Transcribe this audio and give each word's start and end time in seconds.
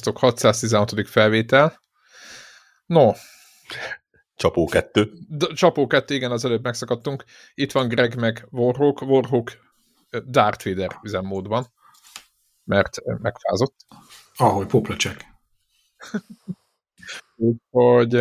Sziasztok, 0.00 0.22
616. 0.22 1.08
felvétel. 1.08 1.80
No. 2.86 3.12
Csapó 4.34 4.64
2. 4.66 5.12
Csapó 5.54 5.86
2, 5.86 6.14
igen, 6.14 6.30
az 6.30 6.44
előbb 6.44 6.62
megszakadtunk. 6.62 7.24
Itt 7.54 7.72
van 7.72 7.88
Greg 7.88 8.18
meg 8.18 8.46
Warhawk. 8.50 9.00
Warhawk 9.00 9.52
Darth 10.26 10.64
Vader 10.64 10.98
üzemmódban, 11.02 11.66
mert 12.64 12.96
megfázott. 13.04 13.74
Ahogy 14.36 14.66
poplacsek. 14.66 15.24
Úgyhogy... 17.36 18.12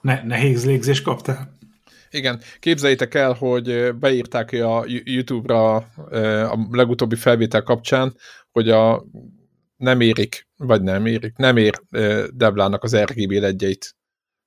Ne, 0.00 0.22
nehéz 0.22 0.66
légzés 0.66 1.02
kaptál? 1.02 1.58
Igen, 2.10 2.40
képzeljétek 2.60 3.14
el, 3.14 3.32
hogy 3.32 3.94
beírták 3.94 4.52
a 4.52 4.84
YouTube-ra 4.86 5.76
a 6.50 6.68
legutóbbi 6.70 7.16
felvétel 7.16 7.62
kapcsán, 7.62 8.16
hogy 8.50 8.70
a 8.70 9.04
nem 9.78 10.00
érik, 10.00 10.48
vagy 10.56 10.82
nem 10.82 11.06
érik, 11.06 11.36
nem 11.36 11.56
ér 11.56 11.82
Deblának 12.32 12.82
az 12.82 12.96
RGB 12.96 13.30
legyeit 13.30 13.96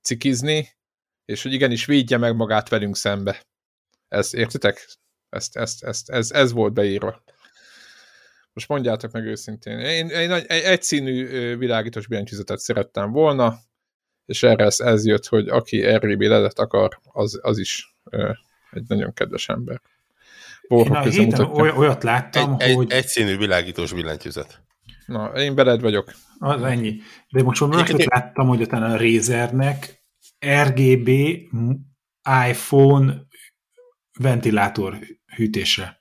cikizni, 0.02 0.70
és 1.26 1.44
hogy 1.44 1.54
igenis 1.54 1.86
védje 1.86 2.18
meg 2.18 2.36
magát 2.36 2.70
velünk 2.70 2.96
szembe. 2.96 3.46
Ezt 4.08 4.34
értitek? 4.34 4.88
Ezt, 5.30 5.58
ezt, 5.58 5.84
ezt, 5.84 6.09
ez, 6.09 6.32
ez 6.32 6.52
volt 6.52 6.74
beírva. 6.74 7.24
Most 8.54 8.68
mondjátok 8.68 9.12
meg 9.12 9.26
őszintén. 9.26 9.80
Én, 9.80 10.08
én 10.08 10.32
egy 10.32 10.46
egyszínű 10.48 11.28
világítós 11.58 12.08
billentyűzetet 12.08 12.59
szerettem 12.59 13.12
volna, 13.12 13.59
és 14.26 14.44
erre 14.44 14.64
ez, 14.64 14.80
ez 14.80 15.06
jött, 15.06 15.26
hogy 15.26 15.48
aki 15.48 15.96
RGB 15.96 16.22
ledet 16.22 16.59
akar, 16.59 17.00
az, 17.04 17.40
az 17.42 17.58
is 17.58 17.96
egy 18.72 18.84
nagyon 18.88 19.14
kedves 19.14 19.50
ember. 19.50 19.82
Borha 20.68 21.06
Én 21.06 21.08
a 21.08 21.09
héten 21.09 21.46
olyat 21.78 22.04
láttam, 22.04 22.56
egy, 22.59 22.76
hogy... 22.76 22.92
Egy, 22.92 22.98
egyszínű 22.98 23.38
világítós 23.38 23.94
billentyűzet. 23.94 24.64
Na, 25.12 25.28
én 25.28 25.56
beled 25.56 25.81
vagyok. 25.81 26.14
Az 26.40 26.64
ennyi. 26.64 26.95
De 27.30 27.44
most 27.44 27.67
már 27.67 27.90
én... 27.90 28.06
láttam, 28.09 28.48
hogy 28.48 28.62
utána 28.62 28.86
a 28.86 28.98
Razernek 28.98 30.03
RGB 30.66 31.09
iPhone 32.50 33.26
ventilátor 34.20 34.98
hűtésre. 35.36 36.00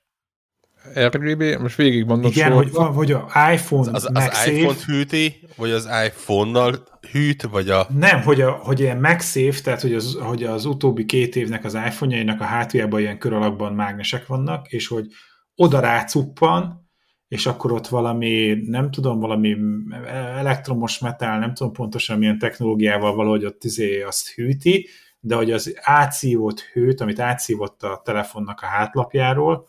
RGB? 0.95 1.61
Most 1.61 1.75
végig 1.75 2.05
mondom 2.05 2.31
Igen, 2.31 2.51
hogy, 2.51 2.71
van, 2.71 2.93
hogy 2.93 3.11
a 3.11 3.31
iPhone 3.53 3.91
az, 3.91 4.05
az, 4.05 4.09
az 4.13 4.47
iPhone 4.47 4.77
hűti, 4.85 5.47
vagy 5.55 5.71
az 5.71 5.89
iPhone-nal 6.05 6.83
hűt, 7.11 7.41
vagy 7.41 7.69
a... 7.69 7.87
Nem, 7.89 8.21
hogy, 8.21 8.41
a, 8.41 8.51
hogy 8.51 8.79
ilyen 8.79 8.97
MagSafe, 8.97 9.61
tehát 9.63 9.81
hogy 9.81 9.93
az, 9.93 10.17
hogy 10.21 10.43
az 10.43 10.65
utóbbi 10.65 11.05
két 11.05 11.35
évnek 11.35 11.63
az 11.63 11.73
iPhone-jainak 11.73 12.41
a 12.41 12.43
hátuljában 12.43 12.99
ilyen 12.99 13.17
kör 13.17 13.33
alakban 13.33 13.73
mágnesek 13.73 14.27
vannak, 14.27 14.67
és 14.67 14.87
hogy 14.87 15.05
oda 15.55 15.79
rácuppan, 15.79 16.80
és 17.31 17.45
akkor 17.45 17.71
ott 17.71 17.87
valami, 17.87 18.61
nem 18.65 18.91
tudom, 18.91 19.19
valami 19.19 19.57
elektromos 20.35 20.99
metál, 20.99 21.39
nem 21.39 21.53
tudom 21.53 21.73
pontosan 21.73 22.17
milyen 22.17 22.39
technológiával 22.39 23.15
valahogy 23.15 23.45
ott 23.45 23.63
izé 23.63 24.01
azt 24.01 24.29
hűti, 24.29 24.87
de 25.19 25.35
hogy 25.35 25.51
az 25.51 25.77
átszívott 25.81 26.59
hőt, 26.59 27.01
amit 27.01 27.19
átszívott 27.19 27.83
a 27.83 28.01
telefonnak 28.05 28.61
a 28.61 28.65
hátlapjáról, 28.65 29.67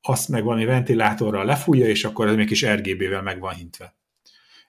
azt 0.00 0.28
meg 0.28 0.44
valami 0.44 0.64
ventilátorral 0.64 1.44
lefújja, 1.44 1.86
és 1.86 2.04
akkor 2.04 2.28
ez 2.28 2.34
még 2.34 2.46
kis 2.46 2.66
RGB-vel 2.66 3.22
meg 3.22 3.40
van 3.40 3.54
hintve. 3.54 3.94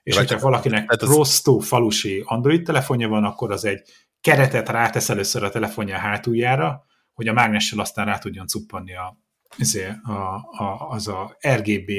És 0.02 0.16
hogyha 0.16 0.38
valakinek 0.38 0.90
hát 0.90 1.02
az... 1.02 1.08
rostó 1.08 1.58
falusi 1.58 2.22
Android 2.26 2.62
telefonja 2.62 3.08
van, 3.08 3.24
akkor 3.24 3.52
az 3.52 3.64
egy 3.64 3.82
keretet 4.20 4.68
rátesz 4.68 5.08
először 5.08 5.42
a 5.42 5.50
telefonja 5.50 5.96
hátuljára, 5.96 6.84
hogy 7.12 7.28
a 7.28 7.32
mágnessel 7.32 7.78
aztán 7.78 8.06
rá 8.06 8.18
tudjon 8.18 8.46
cuppanni 8.46 8.96
a, 8.96 9.18
a, 10.02 10.12
a, 10.64 10.88
az 10.90 11.08
a 11.08 11.36
RGB 11.48 11.90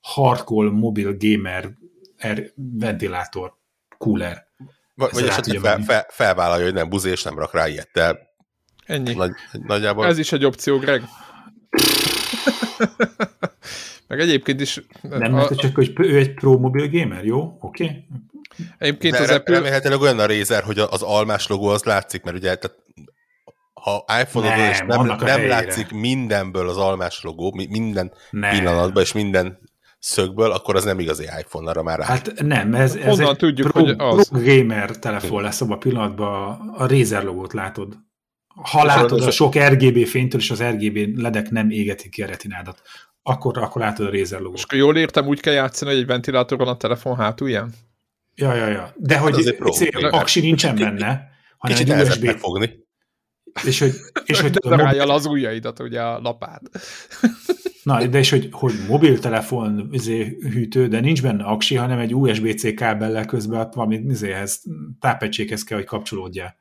hardcore 0.00 0.70
mobil 0.70 1.16
gamer 1.18 1.70
er, 2.16 2.52
ventilátor 2.54 3.56
cooler. 3.98 4.46
Vagy, 4.94 5.12
vagy 5.12 5.26
esetleg 5.26 5.58
fel, 5.58 5.80
fel, 5.80 6.06
felvállalja, 6.08 6.64
hogy 6.64 6.74
nem 6.74 6.88
buzi, 6.88 7.10
és 7.10 7.22
nem 7.22 7.38
rak 7.38 7.52
rá 7.52 7.68
ilyet, 7.68 7.90
de 7.92 8.32
Ennyi. 8.86 9.14
Nagy, 9.14 9.32
nagyjából... 9.52 10.06
Ez 10.06 10.18
is 10.18 10.32
egy 10.32 10.44
opció, 10.44 10.78
Greg. 10.78 11.02
Meg 14.06 14.20
egyébként 14.20 14.60
is... 14.60 14.80
Nem, 15.00 15.32
mert 15.32 15.50
a... 15.50 15.54
csak 15.54 15.74
hogy 15.74 15.92
ő 15.96 16.18
egy 16.18 16.34
pro 16.34 16.58
mobil 16.58 16.88
gamer, 16.90 17.24
jó? 17.24 17.56
Oké? 17.60 17.84
Okay? 17.84 18.06
Egyébként 18.78 19.14
De 19.14 19.22
az 19.22 19.30
Apple... 19.30 19.54
Remélhetőleg 19.54 20.00
olyan 20.00 20.18
a 20.18 20.26
Razer, 20.26 20.62
hogy 20.62 20.78
az 20.78 21.02
almás 21.02 21.46
logó 21.46 21.66
az 21.66 21.82
látszik, 21.82 22.22
mert 22.22 22.36
ugye 22.36 22.54
tehát 22.54 22.76
ha 23.84 24.04
iPhone-on 24.20 24.58
nem, 24.58 24.70
és 24.70 24.78
nem, 24.86 25.16
nem 25.18 25.48
látszik 25.48 25.90
mindenből 25.90 26.68
az 26.68 26.76
almás 26.76 27.22
logó, 27.22 27.52
minden 27.68 28.12
nem. 28.30 28.50
pillanatban 28.50 29.02
és 29.02 29.12
minden 29.12 29.58
szögből, 29.98 30.50
akkor 30.50 30.76
az 30.76 30.84
nem 30.84 30.98
igazi 30.98 31.22
iPhone, 31.40 31.70
arra 31.70 31.82
már 31.82 31.98
rá. 31.98 32.04
Hát 32.04 32.32
nem, 32.42 32.74
ez, 32.74 32.94
ez 32.94 33.18
egy 33.18 33.36
tudjuk, 33.36 33.70
pro, 33.70 33.80
hogy 33.80 33.94
az. 33.98 34.28
pro 34.28 34.40
gamer 34.40 34.90
telefon 34.90 35.42
lesz, 35.42 35.60
abban 35.60 35.76
a 35.76 35.78
pillanatban 35.78 36.58
a 36.76 36.86
Razer 36.86 37.22
logót 37.22 37.52
látod. 37.52 37.98
Ha 38.48 38.84
látod 38.84 39.22
a 39.22 39.30
sok 39.30 39.54
RGB 39.58 40.06
fénytől, 40.06 40.40
és 40.40 40.50
az 40.50 40.62
RGB 40.62 41.18
ledek 41.18 41.50
nem 41.50 41.70
égetik 41.70 42.10
ki 42.10 42.22
a 42.22 42.26
retinádat, 42.26 42.82
akkor, 43.22 43.58
akkor 43.58 43.80
látod 43.80 44.06
a 44.06 44.10
Razer 44.10 44.40
logót. 44.40 44.58
És 44.58 44.66
jól 44.78 44.96
értem, 44.96 45.26
úgy 45.26 45.40
kell 45.40 45.54
játszani, 45.54 45.90
hogy 45.90 46.00
egy 46.00 46.06
ventilátor 46.06 46.58
van 46.58 46.68
a 46.68 46.76
telefon 46.76 47.16
hátulján? 47.16 47.72
Ja, 48.34 48.54
ja, 48.54 48.66
ja. 48.66 48.94
De 48.96 49.14
hát 49.14 49.22
hogy 49.22 49.56
hát 49.92 50.12
aksi 50.12 50.40
nincsen 50.40 50.76
benne, 50.76 51.28
hanem 51.58 51.76
egy 51.78 51.90
USB... 51.90 52.24
megfogni. 52.24 52.82
És 53.62 53.78
hogy, 53.78 53.94
és 54.24 54.40
hogy 54.40 54.52
tudom, 54.60 54.78
mobil... 54.78 55.10
az 55.10 55.26
ujjaidat, 55.26 55.80
ugye 55.80 56.00
a 56.00 56.20
lapát. 56.20 56.62
Na, 57.82 58.06
de 58.06 58.18
és 58.18 58.30
hogy, 58.30 58.48
hogy 58.52 58.72
mobiltelefon 58.88 59.88
izé, 59.90 60.38
hűtő, 60.40 60.88
de 60.88 61.00
nincs 61.00 61.22
benne 61.22 61.44
aksi, 61.44 61.74
hanem 61.74 61.98
egy 61.98 62.14
USB-C 62.14 62.74
kábellel 62.74 63.24
közben 63.24 63.68
valami 63.74 63.96
izéhez, 63.96 64.62
tápegységhez 65.00 65.64
kell, 65.64 65.78
hogy 65.78 65.86
kapcsolódjál. 65.86 66.56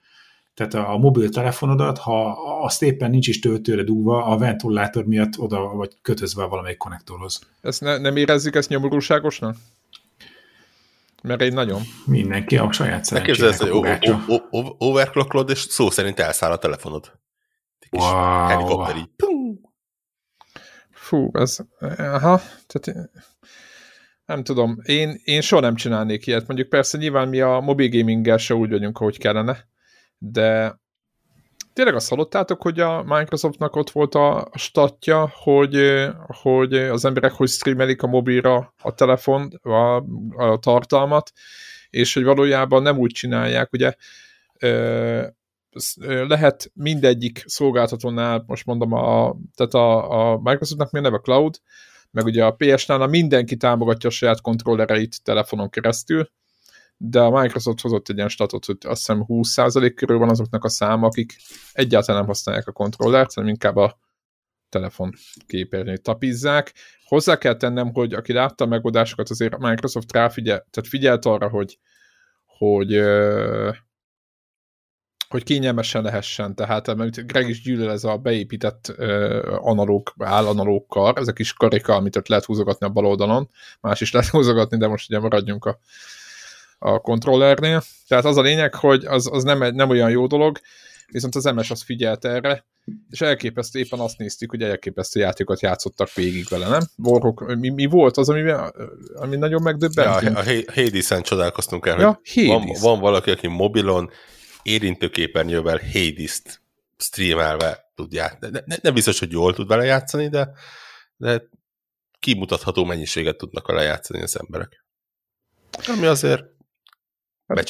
Tehát 0.54 0.74
a, 0.74 0.94
a 0.94 0.98
mobiltelefonodat, 0.98 1.98
ha 1.98 2.38
azt 2.64 2.84
éppen 2.84 3.10
nincs 3.10 3.28
is 3.28 3.40
töltőre 3.40 3.84
dugva, 3.84 4.26
a 4.26 4.38
ventilátor 4.38 5.06
miatt 5.06 5.38
oda 5.38 5.60
vagy 5.60 5.92
kötözve 6.02 6.46
valamelyik 6.46 6.78
konnektorhoz. 6.78 7.42
Ezt 7.62 7.82
ne, 7.82 7.98
nem 7.98 8.16
érezzük 8.16 8.56
ezt 8.56 8.70
nyomorúságosnak? 8.70 9.56
Mert 11.24 11.42
egy 11.42 11.54
nagyon. 11.54 11.82
Mindenki 12.06 12.58
a 12.58 12.72
saját 12.72 13.06
szerencsének 13.06 13.56
hogy 13.56 14.14
overclocklod, 14.78 15.50
és 15.50 15.60
szó 15.60 15.90
szerint 15.90 16.20
elszáll 16.20 16.52
a 16.52 16.58
telefonod. 16.58 17.20
Wow. 17.92 18.48
Helikopter 18.48 18.96
így. 18.96 19.10
Fú, 20.92 21.30
ez... 21.34 21.58
Aha, 21.98 22.42
tehát 22.68 23.10
nem 24.26 24.44
tudom, 24.44 24.78
én, 24.84 25.22
én 25.24 25.42
soha 25.42 25.62
nem 25.62 25.76
csinálnék 25.76 26.28
ilyet. 26.28 26.48
Mondjuk 26.48 26.70
persze 26.70 26.98
nyilván 26.98 27.28
mi 27.28 27.42
a 27.42 27.60
mobil 27.60 27.90
gaminggel 27.90 28.38
se 28.38 28.54
úgy 28.54 28.70
vagyunk, 28.70 29.00
ahogy 29.00 29.18
kellene, 29.18 29.68
de 30.18 30.80
tényleg 31.74 31.96
azt 31.96 32.10
hallottátok, 32.10 32.62
hogy 32.62 32.80
a 32.80 33.04
Microsoftnak 33.04 33.76
ott 33.76 33.90
volt 33.90 34.16
a 34.16 34.50
statja, 34.54 35.32
hogy, 35.34 36.06
hogy 36.28 36.74
az 36.74 37.06
emberek 37.06 37.32
hogy 37.32 37.50
streamelik 37.50 38.02
a 38.02 38.08
mobilra 38.08 38.74
a 38.82 38.94
telefon, 38.94 39.48
a, 39.62 39.96
a 40.36 40.58
tartalmat, 40.60 41.32
és 41.90 42.14
hogy 42.14 42.24
valójában 42.24 42.82
nem 42.82 42.98
úgy 42.98 43.12
csinálják, 43.12 43.72
ugye 43.72 43.94
lehet 46.28 46.72
mindegyik 46.74 47.44
szolgáltatónál, 47.46 48.44
most 48.48 48.66
mondom, 48.66 48.94
a, 48.94 49.36
tehát 49.56 49.74
a, 49.74 50.12
a 50.32 50.40
Microsoftnak 50.42 50.92
mi 50.92 51.00
a 51.00 51.02
neve? 51.02 51.18
Cloud, 51.18 51.56
meg 52.12 52.26
ugye 52.26 52.46
a 52.46 52.52
PS-nál 52.52 53.08
mindenki 53.08 53.56
támogatja 53.56 54.10
a 54.10 54.12
saját 54.12 54.42
kontrollereit 54.42 55.24
telefonon 55.24 55.70
keresztül, 55.70 56.30
de 56.98 57.20
a 57.20 57.42
Microsoft 57.42 57.82
hozott 57.82 58.10
egy 58.10 58.16
ilyen 58.16 58.30
statot, 58.30 58.66
hogy 58.66 58.78
azt 58.82 59.00
hiszem 59.00 59.26
20% 59.28 59.92
körül 59.96 60.18
van 60.18 60.30
azoknak 60.30 60.64
a 60.64 60.70
száma, 60.70 61.08
akik 61.08 61.36
egyáltalán 61.74 62.20
nem 62.20 62.30
használják 62.30 62.68
a 62.68 62.72
kontrollert, 62.72 63.34
hanem 63.34 63.50
inkább 63.50 63.76
a 63.76 64.00
telefon 64.70 65.14
képernyőt 65.48 66.02
tapizzák. 66.02 66.74
Hozzá 67.04 67.38
kell 67.38 67.56
tennem, 67.56 67.94
hogy 67.94 68.14
aki 68.14 68.34
látta 68.34 68.64
a 68.64 68.68
megoldásokat, 68.68 69.30
azért 69.30 69.54
a 69.54 69.68
Microsoft 69.68 70.12
ráfigyel, 70.12 70.68
tehát 70.70 70.90
figyelt 70.90 71.26
arra, 71.26 71.50
hogy, 71.50 71.80
hogy 72.46 73.02
hogy 75.34 75.44
kényelmesen 75.44 76.04
lehessen, 76.04 76.56
tehát 76.56 76.88
amit 76.88 77.28
Greg 77.28 77.50
is 77.50 77.62
gyűlöl 77.62 77.92
ez 77.92 78.04
a 78.04 78.18
beépített 78.18 78.88
analóg, 79.58 80.14
állanalókkal, 80.18 81.14
ezek 81.16 81.40
is 81.40 81.54
karika, 81.54 81.96
amit 81.96 82.16
ott 82.16 82.28
lehet 82.28 82.46
húzogatni 82.46 82.86
a 82.86 82.90
bal 82.90 83.06
oldalon, 83.06 83.50
más 83.82 84.02
is 84.02 84.12
lehet 84.12 84.30
húzogatni, 84.30 84.78
de 84.78 84.88
most 84.88 85.10
ugye 85.10 85.20
maradjunk 85.20 85.66
a 85.66 85.80
a 86.84 87.00
kontrollernél. 87.00 87.84
Tehát 88.08 88.26
az 88.26 88.38
a 88.38 88.42
lényeg, 88.42 88.76
hogy 88.76 89.06
az, 89.06 89.30
az 89.32 89.44
nem, 89.44 89.76
nem 89.76 89.90
olyan 89.90 90.10
jó 90.10 90.28
dolog, 90.28 90.60
viszont 91.08 91.36
az 91.36 91.44
MS 91.44 91.72
az 91.72 91.82
figyelt 91.82 92.26
erre, 92.26 92.66
és 93.10 93.22
elképesztő, 93.22 93.80
éppen 93.80 94.00
azt 94.00 94.18
néztük, 94.18 94.50
hogy 94.50 94.62
elképesztő 94.62 95.20
játékot 95.20 95.62
játszottak 95.62 96.14
végig 96.14 96.48
vele, 96.50 96.68
nem? 96.68 96.82
Borhok, 96.96 97.56
mi, 97.56 97.70
mi 97.70 97.86
volt 97.86 98.18
az, 98.18 98.30
ami, 98.30 98.52
ami 99.16 99.36
nagyon 99.36 99.62
megdöbbentünk? 99.62 100.46
Ja, 100.46 100.60
a 100.68 100.74
Hades-en 100.74 101.22
csodálkoztunk 101.22 101.86
el, 101.86 102.00
ja, 102.00 102.22
hogy 102.34 102.46
van, 102.46 102.70
van 102.82 103.00
valaki, 103.00 103.32
aki 103.32 103.48
mobilon 103.48 104.10
érintőképernyővel 104.64 105.80
Hades-t 105.94 106.62
streamelve 106.98 107.92
tud 107.96 108.14
játszani. 108.14 108.52
Ne, 108.52 108.60
ne, 108.66 108.76
nem 108.82 108.94
biztos, 108.94 109.20
hogy 109.20 109.32
jól 109.32 109.54
tud 109.54 109.68
vele 109.68 109.84
játszani, 109.84 110.30
de, 110.30 110.52
de 111.18 111.44
kimutatható 112.20 112.86
mennyiséget 112.86 113.38
tudnak 113.38 113.68
vele 113.68 113.82
játszani 113.82 114.22
az 114.22 114.40
emberek. 114.40 114.84
Ami 115.88 116.06
azért 116.06 116.44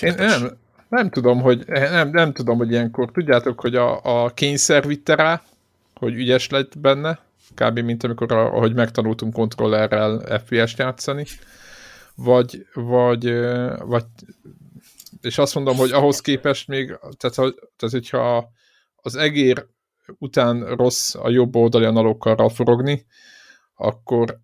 én 0.02 0.14
nem, 0.18 0.58
nem 0.90 1.10
tudom, 1.10 1.42
hogy 1.42 1.64
nem, 1.68 2.10
nem 2.10 2.34
tudom, 2.34 2.58
hogy 2.58 2.72
ilyenkor. 2.72 3.12
Tudjátok, 3.12 3.60
hogy 3.60 3.76
a, 3.76 4.00
a 4.24 4.30
kényszer 4.30 4.88
vitte 4.88 5.16
rá, 5.16 5.42
hogy 5.94 6.14
ügyes 6.14 6.50
lett 6.50 6.80
benne, 6.80 7.20
kb. 7.56 7.80
mint 7.80 8.04
amikor, 8.04 8.32
ahogy 8.32 8.74
megtanultunk 8.74 9.34
kontrollerrel 9.34 10.40
FPS-t 10.40 10.78
játszani, 10.78 11.26
vagy, 12.16 12.66
vagy, 12.74 13.34
vagy 13.80 14.06
és 15.22 15.38
azt 15.38 15.56
mondom, 15.56 15.76
hogy 15.76 15.92
ahhoz 15.92 16.22
képest 16.22 16.68
még, 16.68 16.86
tehát, 17.18 17.36
tehát 17.76 17.90
hogyha 17.92 18.52
az 18.96 19.16
egér 19.16 19.66
után 20.18 20.76
rossz 20.76 21.16
a 21.16 21.30
jobb 21.30 21.56
oldali 21.56 21.86
analókkal 21.86 22.50
forogni, 22.50 23.06
akkor, 23.76 24.40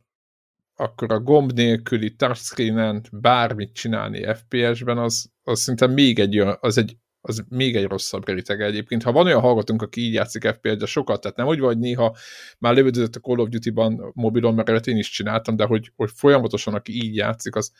akkor 0.79 1.11
a 1.11 1.19
gomb 1.19 1.51
nélküli 1.51 2.15
touchscreenen 2.15 3.03
bármit 3.11 3.73
csinálni 3.73 4.25
FPS-ben, 4.33 4.97
az, 4.97 5.31
az 5.43 5.59
szinte 5.59 5.87
még 5.87 6.19
egy, 6.19 6.37
az 6.59 6.77
egy, 6.77 6.97
az 7.21 7.45
még 7.49 7.75
egy 7.75 7.85
rosszabb 7.85 8.27
réteg 8.27 8.61
egyébként. 8.61 9.03
Ha 9.03 9.11
van 9.11 9.25
olyan 9.25 9.41
hallgatónk, 9.41 9.81
aki 9.81 10.01
így 10.01 10.13
játszik 10.13 10.47
FPS-de 10.47 10.85
sokat, 10.85 11.21
tehát 11.21 11.37
nem 11.37 11.47
úgy 11.47 11.59
vagy 11.59 11.77
néha 11.77 12.15
már 12.59 12.73
lövöldözött 12.73 13.15
a 13.15 13.19
Call 13.19 13.39
of 13.39 13.49
Duty-ban 13.49 14.11
mobilon, 14.13 14.53
mert 14.53 14.87
én 14.87 14.97
is 14.97 15.09
csináltam, 15.09 15.55
de 15.55 15.63
hogy, 15.63 15.91
hogy 15.95 16.09
folyamatosan 16.13 16.73
aki 16.73 16.93
így 16.93 17.15
játszik, 17.15 17.55
az 17.55 17.71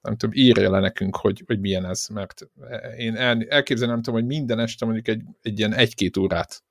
nem 0.00 0.16
tudom, 0.16 0.34
írja 0.34 0.70
le 0.70 0.80
nekünk, 0.80 1.16
hogy, 1.16 1.42
hogy 1.46 1.60
milyen 1.60 1.84
ez, 1.84 2.06
mert 2.06 2.50
én 2.96 3.16
el, 3.16 3.42
elképzelem, 3.48 3.92
nem 3.92 4.02
tudom, 4.02 4.20
hogy 4.20 4.28
minden 4.28 4.58
este 4.58 4.84
mondjuk 4.84 5.08
egy, 5.08 5.22
egy 5.42 5.58
ilyen 5.58 5.74
egy-két 5.74 6.16
órát 6.16 6.62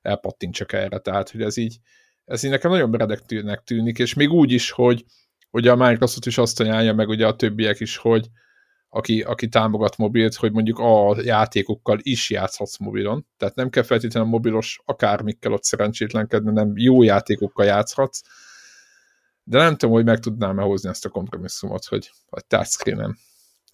elpattintsak 0.00 0.72
erre, 0.72 0.98
tehát 0.98 1.30
hogy 1.30 1.42
ez 1.42 1.56
így, 1.56 1.78
ez 2.24 2.42
így 2.42 2.50
nekem 2.50 2.70
nagyon 2.70 2.90
meredeknek 2.90 3.62
tűnik, 3.62 3.98
és 3.98 4.14
még 4.14 4.30
úgy 4.30 4.52
is, 4.52 4.70
hogy 4.70 5.04
ugye 5.50 5.70
a 5.70 5.76
Microsoft 5.76 6.26
is 6.26 6.38
azt 6.38 6.60
ajánlja, 6.60 6.94
meg 6.94 7.08
ugye 7.08 7.26
a 7.26 7.36
többiek 7.36 7.80
is, 7.80 7.96
hogy 7.96 8.28
aki, 8.88 9.22
aki 9.22 9.48
támogat 9.48 9.96
mobilt, 9.96 10.34
hogy 10.34 10.52
mondjuk 10.52 10.78
a 10.78 11.16
játékokkal 11.22 11.98
is 12.02 12.30
játszhatsz 12.30 12.78
mobilon, 12.78 13.26
tehát 13.36 13.54
nem 13.54 13.70
kell 13.70 13.82
feltétlenül 13.82 14.28
a 14.28 14.32
mobilos 14.32 14.80
akármikkel 14.84 15.52
ott 15.52 15.64
szerencsétlenkedni, 15.64 16.52
nem 16.52 16.72
jó 16.76 17.02
játékokkal 17.02 17.64
játszhatsz, 17.66 18.22
de 19.42 19.58
nem 19.58 19.76
tudom, 19.76 19.94
hogy 19.94 20.04
meg 20.04 20.18
tudnám-e 20.18 20.62
hozni 20.62 20.88
ezt 20.88 21.04
a 21.04 21.08
kompromisszumot, 21.08 21.84
hogy 21.84 22.10
a 22.30 22.40
touchscreen-en. 22.40 23.16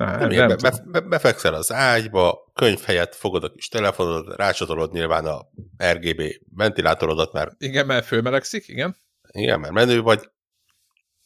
Nem, 0.00 0.28
nem, 0.28 0.48
nem 0.48 0.56
be, 0.62 0.82
be, 0.84 1.00
befekszel 1.00 1.54
az 1.54 1.72
ágyba, 1.72 2.50
könyv 2.54 2.80
helyett 2.80 3.14
fogod 3.14 3.44
a 3.44 3.52
kis 3.52 3.68
telefonod, 3.68 4.36
rácsatolod 4.36 4.92
nyilván 4.92 5.26
a 5.26 5.46
RGB 5.92 6.22
ventilátorodat, 6.54 7.32
mert... 7.32 7.54
Igen, 7.58 7.86
mert 7.86 8.06
fölmelegszik, 8.06 8.68
igen. 8.68 8.96
Igen, 9.30 9.60
mert 9.60 9.72
menő 9.72 10.00
vagy, 10.00 10.30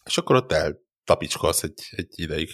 és 0.04 0.18
akkor 0.18 0.36
ott 0.36 0.52
eltapicskolsz 0.52 1.62
egy, 1.62 1.88
egy 1.90 2.08
ideig. 2.10 2.50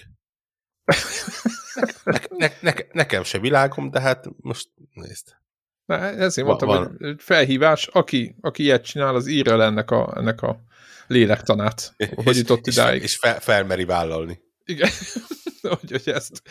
ne, 2.05 2.19
ne, 2.37 2.49
ne, 2.61 2.73
nekem 2.93 3.23
se 3.23 3.39
világom, 3.39 3.91
de 3.91 4.01
hát 4.01 4.27
most 4.37 4.69
nézd. 4.93 5.37
Na, 5.85 5.97
ezért 5.97 6.47
mondtam, 6.47 6.69
van. 6.69 6.97
hogy 6.99 7.23
felhívás, 7.23 7.87
aki, 7.87 8.37
aki 8.41 8.63
ilyet 8.63 8.85
csinál, 8.85 9.15
az 9.15 9.27
írja 9.27 9.57
le 9.57 9.65
ennek 9.65 9.91
a, 9.91 10.13
ennek 10.17 10.43
a 10.43 10.61
lélektanát, 11.07 11.95
hogy 12.25 12.37
jutott 12.37 12.67
idáig. 12.67 13.03
És 13.03 13.17
fel, 13.17 13.41
felmeri 13.41 13.85
vállalni. 13.85 14.49
Igen, 14.65 14.91
hogy, 15.61 15.91
hogy, 15.91 16.09
ezt, 16.09 16.43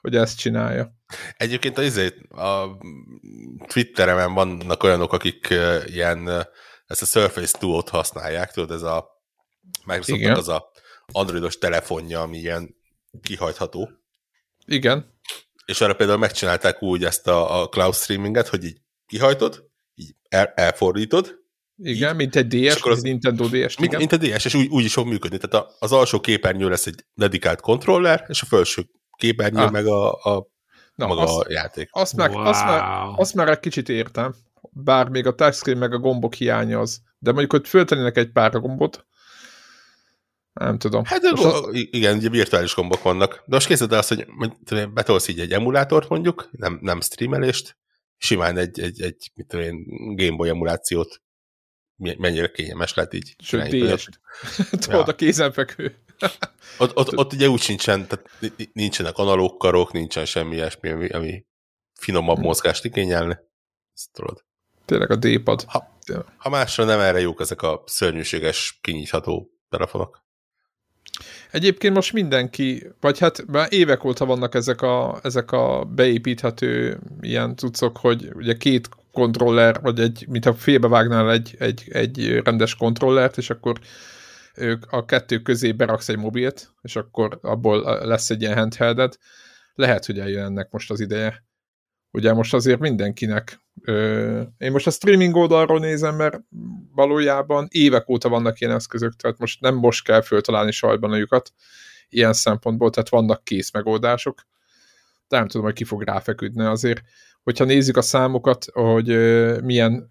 hogy 0.00 0.16
ezt 0.16 0.38
csinálja. 0.38 0.94
Egyébként 1.36 1.78
a, 1.78 1.82
izét, 1.82 2.30
a 2.30 2.78
Twitteremen 3.66 4.34
vannak 4.34 4.82
olyanok, 4.82 5.12
akik 5.12 5.54
ilyen 5.86 6.46
ezt 6.86 7.02
a 7.02 7.06
Surface 7.06 7.58
Duo-t 7.58 7.88
használják, 7.88 8.52
tudod, 8.52 8.70
ez 8.70 8.82
a 8.82 9.22
Microsoftnak 9.84 10.36
az 10.36 10.48
a 10.48 10.70
androidos 11.12 11.58
telefonja, 11.58 12.20
ami 12.20 12.38
ilyen 12.38 12.76
kihajtható. 13.22 13.90
Igen. 14.66 15.18
És 15.64 15.80
arra 15.80 15.94
például 15.94 16.18
megcsinálták 16.18 16.82
úgy 16.82 17.04
ezt 17.04 17.26
a, 17.26 17.62
a 17.62 17.68
cloud 17.68 17.94
streaminget, 17.94 18.48
hogy 18.48 18.64
így 18.64 18.80
kihajtod, 19.06 19.70
így 19.94 20.14
el, 20.28 20.52
elfordítod, 20.54 21.38
igen, 21.82 22.16
mint 22.16 22.36
egy 22.36 22.46
DS, 22.46 22.82
az, 22.82 23.02
Nintendo 23.02 23.44
DS. 23.48 23.76
Mint, 23.76 23.96
mint 23.96 24.12
egy 24.12 24.18
DS, 24.18 24.44
és 24.44 24.54
úgy, 24.54 24.66
úgy 24.66 24.84
is 24.84 24.92
fog 24.92 25.06
működni. 25.06 25.38
Tehát 25.38 25.66
az 25.78 25.92
alsó 25.92 26.20
képernyő 26.20 26.68
lesz 26.68 26.86
egy 26.86 27.04
dedikált 27.14 27.60
kontroller, 27.60 28.24
és 28.28 28.42
a 28.42 28.46
felső 28.46 28.82
képernyő 29.16 29.62
ah. 29.62 29.70
meg 29.70 29.86
a, 29.86 30.12
a 30.12 30.48
Na, 30.94 31.06
maga 31.06 31.20
azt, 31.20 31.46
a 31.46 31.52
játék. 31.52 31.88
Azt 31.92 32.16
már, 32.16 32.30
wow. 32.30 32.44
azt, 32.44 32.64
már, 32.64 33.12
azt 33.16 33.34
már 33.34 33.48
egy 33.48 33.60
kicsit 33.60 33.88
értem, 33.88 34.34
bár 34.70 35.08
még 35.08 35.26
a 35.26 35.34
touchscreen 35.34 35.78
meg 35.78 35.92
a 35.92 35.98
gombok 35.98 36.34
hiánya 36.34 36.78
az. 36.78 37.00
De 37.18 37.30
mondjuk, 37.30 37.52
hogy 37.52 37.68
föltennének 37.68 38.16
egy 38.16 38.32
pár 38.32 38.60
gombot, 38.60 39.06
nem 40.52 40.78
tudom. 40.78 41.04
Hát 41.04 41.22
most 41.22 41.44
az... 41.44 41.68
igen, 41.72 42.16
ugye 42.16 42.28
virtuális 42.28 42.74
gombok 42.74 43.02
vannak. 43.02 43.42
De 43.46 43.54
most 43.54 43.66
készíted 43.66 43.92
azt, 43.92 44.08
hogy 44.08 44.26
betolsz 44.92 45.28
így 45.28 45.40
egy 45.40 45.52
emulátort 45.52 46.08
mondjuk, 46.08 46.48
nem, 46.52 46.78
nem 46.82 47.00
streamelést, 47.00 47.76
simán 48.16 48.56
egy, 48.56 48.80
egy, 48.80 49.02
egy 49.02 49.30
mit 49.34 49.46
tudom 49.46 49.64
én, 49.64 49.84
Gameboy 50.16 50.48
emulációt 50.48 51.22
mennyire 52.00 52.50
kényelmes 52.50 52.94
lehet 52.94 53.14
így. 53.14 53.34
Sőt, 53.38 53.68
DS-t. 53.68 54.20
Tudod, 54.84 55.08
a 55.08 55.14
kézenfekvő. 55.14 55.96
ott, 56.78 56.96
ott, 56.96 57.16
ott 57.16 57.32
ugye 57.32 57.48
úgy 57.48 57.60
sincsen, 57.60 58.06
tehát 58.06 58.26
nincsenek 58.72 59.18
analóg 59.18 59.56
karok, 59.56 59.92
nincsen 59.92 60.24
semmi 60.24 60.54
ilyesmi, 60.54 60.88
ami, 60.88 61.08
ami 61.08 61.44
finomabb 61.94 62.36
hmm. 62.36 62.44
mozgást 62.44 62.84
igényelne. 62.84 63.42
Ezt 63.94 64.10
tudod. 64.12 64.44
Tényleg 64.84 65.10
a 65.10 65.16
D-pad. 65.16 65.64
Ha, 65.66 65.96
ha 66.36 66.48
másra 66.48 66.84
nem 66.84 67.00
erre 67.00 67.20
jók 67.20 67.40
ezek 67.40 67.62
a 67.62 67.82
szörnyűséges, 67.86 68.78
kinyitható 68.80 69.50
telefonok. 69.68 70.22
Egyébként 71.50 71.94
most 71.94 72.12
mindenki, 72.12 72.86
vagy 73.00 73.18
hát 73.18 73.46
már 73.46 73.72
évek 73.72 74.04
óta 74.04 74.24
vannak 74.24 74.54
ezek 74.54 74.82
a, 74.82 75.20
ezek 75.22 75.52
a 75.52 75.84
beépíthető 75.84 77.00
ilyen 77.20 77.56
cuccok, 77.56 77.96
hogy 77.98 78.30
ugye 78.34 78.54
két 78.54 78.88
kontroller, 79.12 79.80
vagy 79.80 80.00
egy, 80.00 80.24
mintha 80.28 80.54
félbevágnál 80.54 81.30
egy, 81.30 81.56
egy, 81.58 81.84
egy 81.92 82.40
rendes 82.44 82.74
kontrollert, 82.74 83.38
és 83.38 83.50
akkor 83.50 83.78
ők 84.54 84.92
a 84.92 85.04
kettő 85.04 85.38
közé 85.38 85.72
beraksz 85.72 86.08
egy 86.08 86.18
mobilt, 86.18 86.72
és 86.82 86.96
akkor 86.96 87.38
abból 87.42 88.06
lesz 88.06 88.30
egy 88.30 88.40
ilyen 88.40 88.56
handheldet. 88.56 89.18
Lehet, 89.74 90.06
hogy 90.06 90.18
eljön 90.18 90.44
ennek 90.44 90.70
most 90.70 90.90
az 90.90 91.00
ideje. 91.00 91.44
Ugye 92.10 92.32
most 92.32 92.54
azért 92.54 92.80
mindenkinek 92.80 93.60
ö, 93.82 94.42
én 94.58 94.72
most 94.72 94.86
a 94.86 94.90
streaming 94.90 95.36
oldalról 95.36 95.78
nézem, 95.78 96.16
mert 96.16 96.40
valójában 96.94 97.66
évek 97.70 98.08
óta 98.08 98.28
vannak 98.28 98.60
ilyen 98.60 98.74
eszközök, 98.74 99.16
tehát 99.16 99.38
most 99.38 99.60
nem 99.60 99.74
most 99.74 100.04
kell 100.04 100.20
föltalálni 100.20 100.70
sajban 100.70 101.12
a 101.12 101.16
lyukat 101.16 101.52
ilyen 102.08 102.32
szempontból, 102.32 102.90
tehát 102.90 103.08
vannak 103.08 103.44
kész 103.44 103.72
megoldások, 103.72 104.46
de 105.28 105.36
nem 105.36 105.48
tudom, 105.48 105.66
hogy 105.66 105.74
ki 105.74 105.84
fog 105.84 106.02
ráfeküdni 106.02 106.64
azért 106.64 107.00
hogyha 107.42 107.64
nézzük 107.64 107.96
a 107.96 108.02
számokat, 108.02 108.66
hogy 108.72 109.06
milyen 109.62 110.10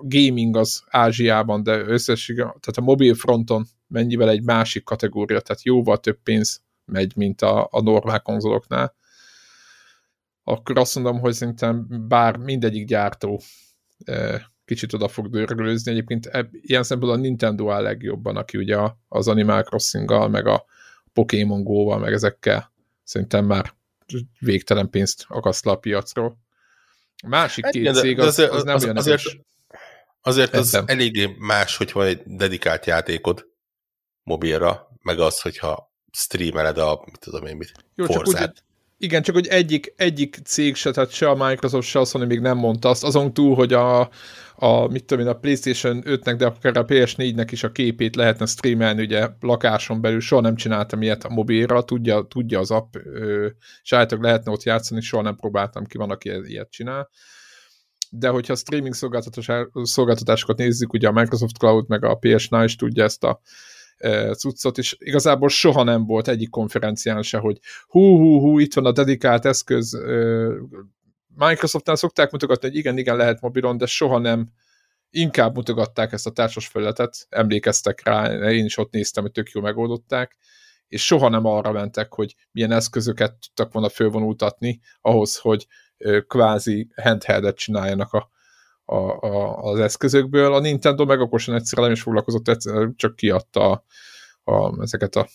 gaming 0.00 0.56
az 0.56 0.84
Ázsiában, 0.86 1.62
de 1.62 1.78
összesség, 1.78 2.36
tehát 2.36 2.76
a 2.76 2.80
mobil 2.80 3.14
fronton 3.14 3.66
mennyivel 3.86 4.28
egy 4.28 4.42
másik 4.42 4.84
kategória, 4.84 5.40
tehát 5.40 5.62
jóval 5.62 5.98
több 5.98 6.18
pénz 6.22 6.62
megy, 6.84 7.16
mint 7.16 7.42
a, 7.42 7.68
a 7.70 7.82
normál 7.82 8.20
konzoloknál, 8.20 8.94
akkor 10.44 10.78
azt 10.78 10.94
mondom, 10.94 11.20
hogy 11.20 11.32
szerintem 11.32 11.86
bár 12.08 12.36
mindegyik 12.36 12.86
gyártó 12.86 13.40
kicsit 14.64 14.92
oda 14.92 15.08
fog 15.08 15.28
dörgölőzni. 15.28 15.90
Egyébként 15.90 16.30
ilyen 16.50 16.82
szempontból 16.82 17.20
a 17.20 17.22
Nintendo 17.22 17.70
áll 17.70 17.82
legjobban, 17.82 18.36
aki 18.36 18.58
ugye 18.58 18.78
az 19.08 19.28
Animal 19.28 19.62
crossing 19.62 20.30
meg 20.30 20.46
a 20.46 20.64
Pokémon 21.12 21.64
Go-val, 21.64 21.98
meg 21.98 22.12
ezekkel 22.12 22.72
szerintem 23.02 23.44
már 23.44 23.72
végtelen 24.38 24.90
pénzt 24.90 25.24
akaszt 25.28 25.64
le 25.64 25.72
a 25.72 25.76
piacról. 25.76 26.42
A 27.24 27.28
másik 27.28 27.64
két 27.64 27.74
Igen, 27.74 27.94
cég 27.94 28.18
az, 28.18 28.26
azért, 28.26 28.50
az 28.50 28.62
nem 28.62 28.74
az, 28.74 28.84
olyan 28.84 28.96
azért, 28.96 29.22
azért 30.20 30.54
az 30.54 30.82
eléggé 30.86 31.34
más, 31.38 31.76
hogy 31.76 31.92
van 31.92 32.06
egy 32.06 32.22
dedikált 32.24 32.86
játékod 32.86 33.46
mobilra, 34.22 34.88
meg 35.02 35.18
az, 35.18 35.40
hogyha 35.40 35.92
streameled 36.12 36.78
a, 36.78 37.02
mit 37.04 37.18
tudom 37.18 37.46
én, 37.46 37.56
mit, 37.56 37.72
Jó, 37.94 38.06
csak 38.06 38.28
úgy, 38.28 38.52
igen, 38.98 39.22
csak 39.22 39.34
hogy 39.34 39.46
egyik, 39.46 39.94
egyik 39.96 40.36
cég 40.44 40.74
se, 40.74 40.90
tehát 40.90 41.10
se 41.10 41.28
a 41.28 41.48
Microsoft, 41.48 41.88
se 41.88 41.98
a 41.98 42.04
Sony 42.04 42.26
még 42.26 42.40
nem 42.40 42.56
mondta 42.56 42.88
azt, 42.88 43.04
azon 43.04 43.34
túl, 43.34 43.54
hogy 43.54 43.72
a, 43.72 44.00
a 44.56 44.86
mit 44.86 45.04
tudom 45.04 45.24
én, 45.24 45.30
a 45.30 45.38
PlayStation 45.38 46.02
5-nek, 46.06 46.34
de 46.38 46.46
akár 46.46 46.76
a 46.76 46.84
PS4-nek 46.84 47.48
is 47.50 47.62
a 47.62 47.72
képét 47.72 48.16
lehetne 48.16 48.46
streamelni, 48.46 49.02
ugye 49.02 49.28
lakáson 49.40 50.00
belül, 50.00 50.20
soha 50.20 50.40
nem 50.40 50.56
csináltam 50.56 51.02
ilyet 51.02 51.24
a 51.24 51.28
mobilra, 51.28 51.82
tudja, 51.82 52.26
tudja 52.28 52.58
az 52.58 52.70
app, 52.70 52.96
állítólag 53.90 54.24
lehetne 54.24 54.50
ott 54.50 54.62
játszani, 54.62 55.00
soha 55.00 55.22
nem 55.22 55.36
próbáltam 55.36 55.84
ki, 55.84 55.98
van, 55.98 56.10
aki 56.10 56.30
ilyet 56.44 56.70
csinál. 56.70 57.10
De 58.10 58.28
hogyha 58.28 58.52
a 58.52 58.56
streaming 58.56 58.94
szolgáltatásokat 59.82 60.56
nézzük, 60.56 60.92
ugye 60.92 61.08
a 61.08 61.12
Microsoft 61.12 61.58
Cloud 61.58 61.88
meg 61.88 62.04
a 62.04 62.18
PS4 62.18 62.62
is 62.64 62.76
tudja 62.76 63.04
ezt 63.04 63.24
a 63.24 63.40
cuccot, 64.36 64.78
és 64.78 64.96
igazából 64.98 65.48
soha 65.48 65.82
nem 65.82 66.06
volt 66.06 66.28
egyik 66.28 66.50
konferencián 66.50 67.22
se, 67.22 67.38
hogy 67.38 67.58
hú, 67.86 68.18
hú, 68.18 68.40
hú, 68.40 68.58
itt 68.58 68.74
van 68.74 68.86
a 68.86 68.92
dedikált 68.92 69.44
eszköz. 69.44 69.98
Microsoftnál 71.34 71.96
szokták 71.96 72.30
mutogatni, 72.30 72.68
hogy 72.68 72.76
igen, 72.76 72.98
igen, 72.98 73.16
lehet 73.16 73.40
mobilon, 73.40 73.76
de 73.76 73.86
soha 73.86 74.18
nem 74.18 74.48
inkább 75.10 75.54
mutogatták 75.54 76.12
ezt 76.12 76.26
a 76.26 76.30
társas 76.30 76.66
felületet, 76.66 77.26
emlékeztek 77.28 78.04
rá, 78.04 78.50
én 78.50 78.64
is 78.64 78.76
ott 78.76 78.92
néztem, 78.92 79.22
hogy 79.22 79.32
tök 79.32 79.50
jól 79.50 79.64
megoldották, 79.64 80.36
és 80.88 81.06
soha 81.06 81.28
nem 81.28 81.44
arra 81.44 81.72
mentek, 81.72 82.12
hogy 82.12 82.34
milyen 82.50 82.72
eszközöket 82.72 83.34
tudtak 83.38 83.72
volna 83.72 83.88
fölvonultatni 83.88 84.80
ahhoz, 85.00 85.36
hogy 85.36 85.66
kvázi 86.26 86.88
handheldet 87.02 87.56
csináljanak 87.56 88.12
a, 88.12 88.30
a, 88.84 88.96
a, 89.26 89.58
az 89.62 89.78
eszközökből. 89.78 90.54
A 90.54 90.60
Nintendo 90.60 91.04
meg 91.04 91.20
okosan 91.20 91.54
egyszerűen 91.54 91.86
nem 91.86 91.96
is 91.96 92.02
foglalkozott, 92.02 92.48
egyszerűen 92.48 92.94
csak 92.96 93.16
kiadta 93.16 93.70
a, 93.70 93.84
a, 94.52 94.82
ezeket 94.82 95.16
a 95.16 95.26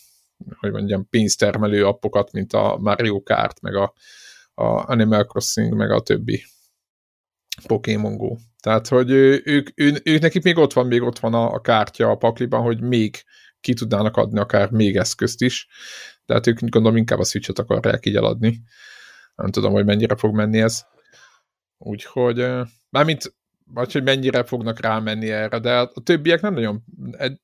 hogy 0.59 0.71
mondjam, 0.71 1.09
pénztermelő 1.09 1.85
appokat, 1.85 2.31
mint 2.31 2.53
a 2.53 2.77
Mario 2.81 3.23
Kart, 3.23 3.61
meg 3.61 3.75
a, 3.75 3.93
a 4.53 4.91
Animal 4.91 5.25
Crossing, 5.25 5.73
meg 5.73 5.91
a 5.91 6.01
többi 6.01 6.43
Pokémon 7.67 8.17
Go. 8.17 8.35
Tehát, 8.59 8.87
hogy 8.87 9.11
ők, 9.11 9.69
ők, 9.75 10.07
ők, 10.07 10.21
nekik 10.21 10.43
még 10.43 10.57
ott 10.57 10.73
van, 10.73 10.87
még 10.87 11.01
ott 11.01 11.19
van 11.19 11.33
a, 11.33 11.51
a 11.51 11.61
kártya 11.61 12.09
a 12.09 12.15
pakliban, 12.15 12.61
hogy 12.61 12.81
még 12.81 13.23
ki 13.59 13.73
tudnának 13.73 14.17
adni 14.17 14.39
akár 14.39 14.71
még 14.71 14.95
eszközt 14.95 15.41
is, 15.41 15.67
de 16.25 16.33
hát 16.33 16.47
ők 16.47 16.59
gondolom 16.59 16.97
inkább 16.97 17.19
a 17.19 17.23
Switch-et 17.23 17.59
akarják 17.59 18.05
így 18.05 18.15
eladni. 18.15 18.61
Nem 19.35 19.51
tudom, 19.51 19.71
hogy 19.71 19.85
mennyire 19.85 20.15
fog 20.15 20.35
menni 20.35 20.61
ez. 20.61 20.85
Úgyhogy, 21.77 22.45
mármint, 22.89 23.33
vagy 23.73 23.91
hogy 23.91 24.03
mennyire 24.03 24.43
fognak 24.43 24.79
rámenni 24.79 25.31
erre, 25.31 25.59
de 25.59 25.77
a 25.77 25.91
többiek 26.03 26.41
nem 26.41 26.53
nagyon, 26.53 26.83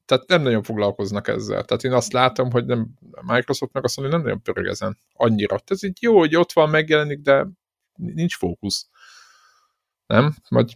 tehát 0.05 0.27
nem 0.27 0.41
nagyon 0.41 0.63
foglalkoznak 0.63 1.27
ezzel. 1.27 1.63
Tehát 1.63 1.83
én 1.83 1.91
azt 1.91 2.13
látom, 2.13 2.51
hogy 2.51 2.65
nem, 2.65 2.87
Microsoft 3.21 3.73
meg 3.73 3.83
azt 3.83 3.97
mondja, 3.97 4.15
hogy 4.15 4.23
nem 4.23 4.33
nagyon 4.33 4.41
pörög 4.41 4.71
ezen 4.71 4.97
annyira. 5.13 5.59
Ez 5.65 5.83
így 5.83 6.01
jó, 6.01 6.17
hogy 6.17 6.35
ott 6.35 6.51
van, 6.51 6.69
megjelenik, 6.69 7.19
de 7.19 7.47
nincs 7.95 8.37
fókusz. 8.37 8.89
Nem? 10.07 10.35
Vagy... 10.49 10.75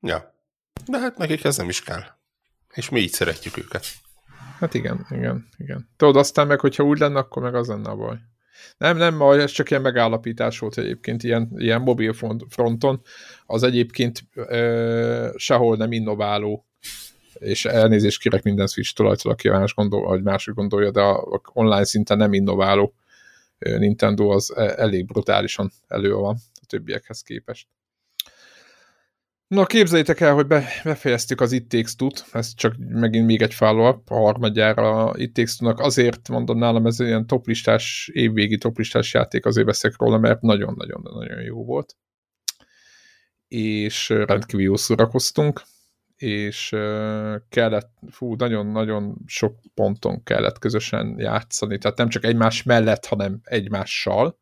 Ja. 0.00 0.34
De 0.86 0.98
hát 0.98 1.16
nekik 1.16 1.44
ez 1.44 1.56
nem 1.56 1.68
is 1.68 1.82
kell. 1.82 2.02
És 2.74 2.88
mi 2.88 3.00
így 3.00 3.12
szeretjük 3.12 3.56
őket. 3.56 3.86
Hát 4.58 4.74
igen, 4.74 5.06
igen, 5.10 5.48
igen. 5.56 5.88
Tudod, 5.96 6.16
aztán 6.16 6.46
meg, 6.46 6.60
hogyha 6.60 6.82
úgy 6.82 6.98
lenne, 6.98 7.18
akkor 7.18 7.42
meg 7.42 7.54
az 7.54 7.68
lenne 7.68 7.90
a 7.90 7.96
baj. 7.96 8.16
Nem, 8.78 8.96
nem, 8.96 9.20
ez 9.20 9.50
csak 9.50 9.70
ilyen 9.70 9.82
megállapítás 9.82 10.58
volt 10.58 10.78
egyébként 10.78 11.22
ilyen, 11.22 11.50
ilyen 11.56 11.80
mobil 11.80 12.14
fronton. 12.48 13.00
Az 13.46 13.62
egyébként 13.62 14.20
ö, 14.34 15.30
sehol 15.36 15.76
nem 15.76 15.92
innováló, 15.92 16.66
és 17.32 17.64
elnézést 17.64 18.20
kérek 18.20 18.42
minden 18.42 18.66
Switch 18.66 18.94
tulajtól, 18.94 19.32
aki 19.32 19.48
más 19.48 19.74
gondol, 19.74 20.06
vagy 20.06 20.22
másik 20.22 20.54
gondolja, 20.54 20.90
de 20.90 21.00
a, 21.00 21.22
a 21.22 21.40
online 21.52 21.84
szinten 21.84 22.16
nem 22.16 22.32
innováló 22.32 22.94
Nintendo 23.58 24.28
az 24.28 24.56
e, 24.56 24.74
elég 24.76 25.06
brutálisan 25.06 25.72
elő 25.88 26.12
van 26.12 26.36
a 26.54 26.66
többiekhez 26.66 27.22
képest. 27.22 27.66
Na 29.54 29.66
képzeljétek 29.66 30.20
el, 30.20 30.34
hogy 30.34 30.46
be, 30.46 30.68
befejeztük 30.84 31.40
az 31.40 31.52
It 31.52 31.68
Takes 31.68 31.96
Two-t, 31.96 32.24
ez 32.32 32.54
csak 32.54 32.74
megint 32.78 33.26
még 33.26 33.42
egy 33.42 33.54
follow-up, 33.54 34.10
a 34.10 34.14
harmadjára 34.14 35.12
It 35.16 35.32
Takes 35.32 35.56
Two-nak. 35.56 35.78
Azért 35.78 36.28
mondom 36.28 36.58
nálam, 36.58 36.86
ez 36.86 37.00
ilyen 37.00 37.26
toplistás, 37.26 38.10
évvégi 38.12 38.58
toplistás 38.58 39.14
játék, 39.14 39.46
azért 39.46 39.66
veszek 39.66 39.94
róla, 39.98 40.18
mert 40.18 40.40
nagyon-nagyon-nagyon 40.40 41.42
jó 41.42 41.64
volt. 41.64 41.96
És 43.48 44.08
rendkívül 44.08 44.64
jó 44.64 44.76
szórakoztunk, 44.76 45.62
és 46.16 46.68
kellett, 47.48 47.92
fú, 48.10 48.34
nagyon-nagyon 48.34 49.16
sok 49.26 49.58
ponton 49.74 50.22
kellett 50.22 50.58
közösen 50.58 51.14
játszani, 51.18 51.78
tehát 51.78 51.96
nem 51.96 52.08
csak 52.08 52.24
egymás 52.24 52.62
mellett, 52.62 53.06
hanem 53.06 53.40
egymással. 53.42 54.38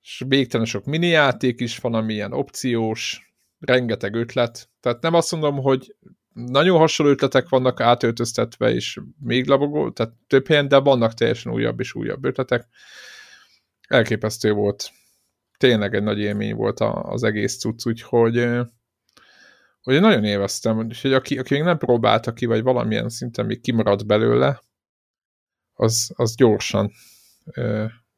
És 0.00 0.24
végtelen 0.26 0.66
sok 0.66 0.84
mini 0.84 1.06
játék 1.06 1.60
is 1.60 1.78
van, 1.78 1.94
ami 1.94 2.24
opciós, 2.30 3.26
rengeteg 3.58 4.14
ötlet. 4.14 4.70
Tehát 4.80 5.02
nem 5.02 5.14
azt 5.14 5.32
mondom, 5.32 5.56
hogy 5.56 5.96
nagyon 6.32 6.78
hasonló 6.78 7.12
ötletek 7.12 7.48
vannak 7.48 7.80
átöltöztetve, 7.80 8.70
és 8.70 9.00
még 9.20 9.46
labogó, 9.46 9.90
tehát 9.90 10.12
több 10.26 10.46
helyen, 10.46 10.68
de 10.68 10.78
vannak 10.78 11.14
teljesen 11.14 11.52
újabb 11.52 11.80
és 11.80 11.94
újabb 11.94 12.24
ötletek. 12.24 12.66
Elképesztő 13.88 14.52
volt. 14.52 14.90
Tényleg 15.58 15.94
egy 15.94 16.02
nagy 16.02 16.18
élmény 16.18 16.54
volt 16.54 16.80
az 16.80 17.22
egész 17.22 17.58
cucc, 17.58 17.86
úgyhogy 17.86 18.48
hogy 19.80 20.00
nagyon 20.00 20.24
élveztem, 20.24 20.76
hogy 20.76 21.12
aki, 21.12 21.38
aki 21.38 21.54
még 21.54 21.62
nem 21.62 21.78
próbálta 21.78 22.32
ki, 22.32 22.46
vagy 22.46 22.62
valamilyen 22.62 23.08
szinten 23.08 23.46
még 23.46 23.60
kimaradt 23.60 24.06
belőle, 24.06 24.60
az, 25.74 26.12
az 26.14 26.34
gyorsan 26.34 26.92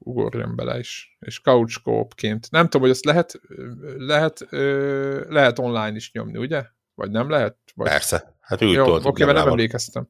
ugorjon 0.04 0.56
bele 0.56 0.78
is. 0.78 1.16
És 1.20 1.40
couch 1.40 1.80
ként 2.14 2.50
Nem 2.50 2.64
tudom, 2.64 2.80
hogy 2.80 2.90
ezt 2.90 3.04
lehet, 3.04 3.40
lehet, 3.96 4.46
lehet 5.28 5.58
online 5.58 5.96
is 5.96 6.12
nyomni, 6.12 6.38
ugye? 6.38 6.64
Vagy 6.94 7.10
nem 7.10 7.30
lehet? 7.30 7.56
Vagy... 7.74 7.88
Persze. 7.88 8.36
Hát 8.40 8.62
úgy 8.62 8.72
Jó, 8.72 8.94
oké, 8.94 9.24
mert 9.24 9.36
nem 9.36 9.48
emlékeztem. 9.48 10.08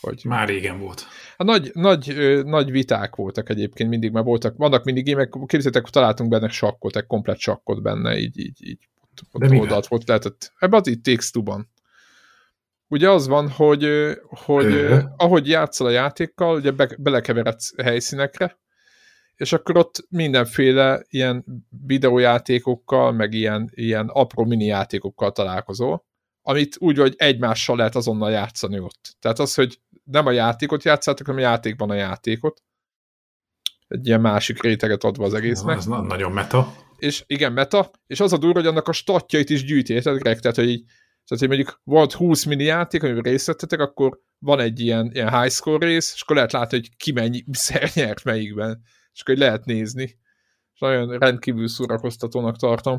Hogy... 0.00 0.22
Már 0.24 0.48
régen 0.48 0.78
volt. 0.78 1.06
Hát 1.36 1.46
nagy, 1.46 1.70
nagy, 1.74 2.14
nagy 2.44 2.70
viták 2.70 3.16
voltak 3.16 3.48
egyébként 3.48 3.88
mindig, 3.88 4.12
mert 4.12 4.26
voltak, 4.26 4.56
vannak 4.56 4.84
mindig 4.84 5.04
gémek, 5.04 5.28
képzeljétek, 5.46 5.90
találtunk 5.90 6.30
benne 6.30 6.48
sakkot, 6.48 6.96
egy 6.96 7.06
komplet 7.06 7.38
sakkot 7.38 7.82
benne, 7.82 8.18
így, 8.18 8.38
így, 8.38 8.66
így 8.66 8.88
ott 9.32 9.50
oldalt 9.50 9.86
volt 9.86 10.08
lehetett. 10.08 10.52
Ebben 10.58 10.80
az 10.80 10.86
itt 10.86 11.04
Takes. 11.04 11.30
Ugye 12.88 13.10
az 13.10 13.26
van, 13.26 13.48
hogy, 13.48 13.88
hogy 14.28 14.86
ahogy 15.16 15.48
játszol 15.48 15.86
a 15.86 15.90
játékkal, 15.90 16.56
ugye 16.56 16.70
be, 16.70 16.88
belekeveredsz 16.98 17.82
helyszínekre, 17.82 18.58
és 19.36 19.52
akkor 19.52 19.76
ott 19.76 20.06
mindenféle 20.08 21.02
ilyen 21.08 21.44
videójátékokkal, 21.86 23.12
meg 23.12 23.32
ilyen, 23.32 23.70
ilyen 23.74 24.08
apró 24.08 24.44
mini 24.44 24.64
játékokkal 24.64 25.32
találkozol, 25.32 26.04
amit 26.42 26.76
úgy, 26.78 26.98
hogy 26.98 27.14
egymással 27.16 27.76
lehet 27.76 27.94
azonnal 27.94 28.30
játszani 28.30 28.78
ott. 28.78 29.16
Tehát 29.20 29.38
az, 29.38 29.54
hogy 29.54 29.80
nem 30.04 30.26
a 30.26 30.30
játékot 30.30 30.84
játszátok, 30.84 31.26
hanem 31.26 31.44
a 31.44 31.46
játékban 31.46 31.90
a 31.90 31.94
játékot. 31.94 32.62
Egy 33.88 34.06
ilyen 34.06 34.20
másik 34.20 34.62
réteget 34.62 35.04
adva 35.04 35.24
az 35.24 35.34
egésznek. 35.34 35.76
Ez 35.76 35.84
nagyon 35.84 36.32
meta. 36.32 36.74
És 36.96 37.24
igen, 37.26 37.52
meta, 37.52 37.90
és 38.06 38.20
az 38.20 38.32
a 38.32 38.38
durva, 38.38 38.58
hogy 38.58 38.68
annak 38.68 38.88
a 38.88 38.92
statjait 38.92 39.50
is 39.50 39.64
gyűjti, 39.64 40.00
tehát, 40.00 40.56
hogy 40.56 40.68
így, 40.68 40.84
tehát, 41.24 41.38
hogy 41.38 41.48
mondjuk 41.48 41.80
volt 41.84 42.12
20 42.12 42.44
mini 42.44 42.64
játék, 42.64 43.02
amiben 43.02 43.22
részt 43.22 43.46
vettetek, 43.46 43.80
akkor 43.80 44.20
van 44.38 44.60
egy 44.60 44.80
ilyen, 44.80 45.10
ilyen 45.12 45.40
high 45.40 45.52
score 45.52 45.86
rész, 45.86 46.12
és 46.14 46.22
akkor 46.22 46.36
lehet 46.36 46.52
látni, 46.52 46.76
hogy 46.76 46.96
ki 46.96 47.12
mennyi 47.12 47.44
nyert 47.94 48.24
melyikben 48.24 48.82
és 49.14 49.20
akkor 49.20 49.36
lehet 49.36 49.64
nézni. 49.64 50.02
És 50.74 50.80
nagyon 50.80 51.18
rendkívül 51.18 51.68
szórakoztatónak 51.68 52.56
tartom. 52.56 52.98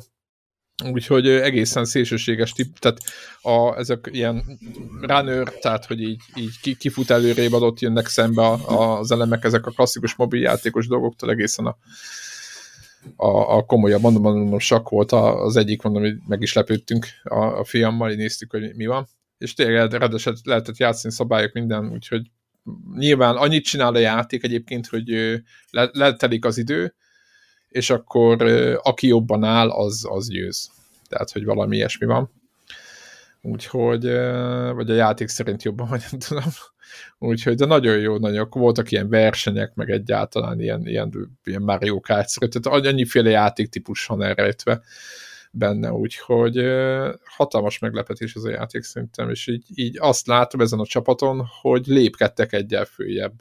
Úgyhogy 0.84 1.28
egészen 1.28 1.86
szélsőséges 1.86 2.52
tip, 2.52 2.80
tehát 2.80 3.00
a, 3.42 3.78
ezek 3.78 4.10
ilyen 4.12 4.60
runner, 5.02 5.54
tehát 5.54 5.86
hogy 5.86 6.02
így, 6.02 6.22
így 6.36 6.78
kifut 6.78 7.10
előrébb 7.10 7.54
adott 7.54 7.80
jönnek 7.80 8.08
szembe 8.08 8.42
a, 8.42 9.00
az 9.00 9.12
elemek, 9.12 9.44
ezek 9.44 9.66
a 9.66 9.72
klasszikus 9.72 10.16
mobiljátékos 10.16 10.88
dolgoktól 10.88 11.30
egészen 11.30 11.66
a, 11.66 11.78
a, 13.16 13.58
a 13.58 13.66
komolyabb, 13.66 14.02
mondom, 14.02 14.22
mondom, 14.22 14.60
sok 14.60 14.90
volt 14.90 15.12
az 15.12 15.56
egyik, 15.56 15.82
mondom, 15.82 16.02
hogy 16.02 16.16
meg 16.28 16.42
is 16.42 16.54
lepődtünk 16.54 17.08
a, 17.24 17.60
a 17.60 17.64
fiammal, 17.64 18.12
így 18.12 18.18
néztük, 18.18 18.52
hogy 18.52 18.76
mi 18.76 18.86
van. 18.86 19.08
És 19.38 19.54
tényleg 19.54 19.92
rendeset 19.92 20.38
lehetett 20.44 20.78
játszani 20.78 21.14
szabályok 21.14 21.54
minden, 21.54 21.92
úgyhogy 21.92 22.32
nyilván 22.96 23.36
annyit 23.36 23.66
csinál 23.66 23.96
a 23.96 24.00
játék 24.00 24.44
egyébként, 24.44 24.88
hogy 24.88 25.10
le, 25.70 25.90
letelik 25.92 26.46
az 26.46 26.58
idő, 26.58 26.96
és 27.70 27.90
akkor 27.90 28.42
aki 28.84 29.08
jobban 29.08 29.44
áll, 29.44 29.70
az, 29.70 30.06
az 30.10 30.30
győz. 30.30 30.72
Tehát, 31.10 31.32
hogy 31.32 31.46
valami 31.46 31.76
ilyesmi 31.76 32.06
van. 32.06 32.32
Úgyhogy, 33.42 34.04
vagy 34.74 34.90
a 34.90 34.94
játék 34.94 35.28
szerint 35.28 35.64
jobban, 35.64 35.88
vagy 35.90 36.04
nem 36.12 36.20
tudom. 36.20 36.52
Úgyhogy, 37.18 37.56
de 37.56 37.66
nagyon 37.66 37.98
jó, 37.98 38.18
nagyon, 38.18 38.48
voltak 38.50 38.92
ilyen 38.92 39.10
versenyek, 39.10 39.74
meg 39.74 39.90
egyáltalán 39.90 40.60
ilyen, 40.60 40.88
ilyen, 40.88 41.38
ilyen 41.44 41.62
Mario 41.62 42.00
Kart 42.00 42.40
tehát 42.40 42.86
annyiféle 42.86 43.30
játéktípus 43.30 44.06
van 44.06 44.24
elrejtve 44.24 44.82
benne, 45.56 45.92
úgyhogy 45.92 46.58
hatalmas 47.26 47.80
meglepetés 47.80 48.34
ez 48.34 48.44
a 48.44 48.50
játék 48.50 48.84
szerintem, 48.84 49.30
és 49.30 49.48
így, 49.48 49.66
így 49.74 49.98
azt 50.00 50.28
látom 50.28 50.62
ezen 50.62 50.80
a 50.80 50.86
csapaton, 50.86 51.46
hogy 51.62 51.86
lépkedtek 51.86 52.54
egyel 52.54 52.86
följebb. 52.86 53.34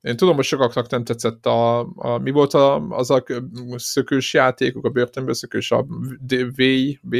Én 0.00 0.16
tudom, 0.16 0.34
hogy 0.34 0.44
sokaknak 0.44 0.90
nem 0.90 1.04
tetszett 1.04 1.46
a, 1.46 1.78
a 1.94 2.18
mi 2.18 2.30
volt 2.30 2.54
a, 2.54 2.88
az 2.88 3.10
a 3.10 3.24
szökős 3.76 4.34
játékok, 4.34 4.84
a 4.84 4.90
börtönből 4.90 5.34
szökős, 5.34 5.70
a 5.70 5.86
V, 6.28 6.34
V, 6.56 7.14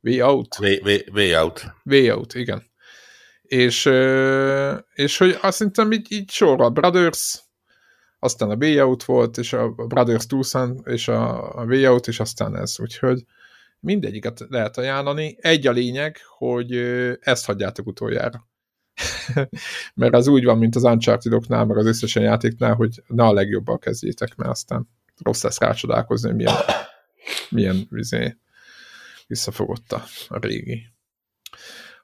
V 0.00 0.08
out? 0.20 0.56
V, 0.56 0.64
v, 0.82 0.90
v 1.12 1.18
out. 1.18 1.64
V 1.82 1.92
out, 1.92 2.34
igen. 2.34 2.70
És, 3.42 3.86
és 4.94 5.18
hogy 5.18 5.38
azt 5.40 5.56
szerintem 5.56 5.92
így, 5.92 6.12
így 6.12 6.30
sorra 6.30 6.70
Brothers, 6.70 7.42
aztán 8.24 8.50
a 8.50 8.56
B-out 8.56 9.04
volt, 9.04 9.38
és 9.38 9.52
a 9.52 9.68
Brothers 9.68 10.26
Tucson, 10.26 10.80
és 10.84 11.08
a, 11.08 11.52
a 11.58 11.66
V-out, 11.66 12.06
és 12.06 12.20
aztán 12.20 12.56
ez, 12.56 12.80
úgyhogy 12.80 13.24
mindegyiket 13.80 14.46
lehet 14.48 14.78
ajánlani. 14.78 15.36
Egy 15.40 15.66
a 15.66 15.72
lényeg, 15.72 16.18
hogy 16.38 16.72
ezt 17.20 17.44
hagyjátok 17.44 17.86
utoljára. 17.86 18.48
mert 19.94 20.14
az 20.14 20.26
úgy 20.26 20.44
van, 20.44 20.58
mint 20.58 20.76
az 20.76 20.82
Uncharted-oknál, 20.82 21.64
meg 21.64 21.76
az 21.76 21.86
összesen 21.86 22.22
játéknál, 22.22 22.74
hogy 22.74 23.02
ne 23.06 23.24
a 23.24 23.32
legjobban 23.32 23.78
kezdjétek, 23.78 24.36
mert 24.36 24.50
aztán 24.50 24.88
rossz 25.22 25.42
lesz 25.42 25.60
rácsodálkozni, 25.60 26.28
hogy 26.28 26.36
milyen, 26.36 26.56
milyen 27.50 27.86
vizé, 27.90 28.36
visszafogott 29.26 29.92
a, 29.92 30.02
a 30.28 30.38
régi. 30.38 30.86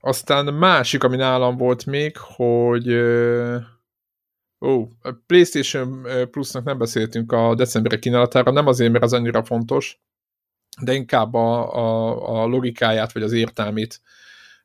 Aztán 0.01 0.55
másik, 0.55 1.05
ami 1.05 1.17
nálam 1.17 1.57
volt 1.57 1.87
még, 1.87 2.17
hogy 2.17 2.87
Ó, 4.61 4.88
a 5.03 5.12
PlayStation 5.27 6.07
Plusnak 6.31 6.65
nem 6.65 6.79
beszéltünk 6.79 7.33
a 7.33 7.55
decemberi 7.55 7.99
kínálatára, 7.99 8.50
nem 8.50 8.67
azért, 8.67 8.93
mert 8.93 9.05
az 9.05 9.12
annyira 9.12 9.45
fontos, 9.45 10.00
de 10.81 10.95
inkább 10.95 11.35
a, 11.35 11.75
a, 11.75 12.43
a 12.43 12.47
logikáját, 12.47 13.12
vagy 13.12 13.23
az 13.23 13.33
értelmét 13.33 14.00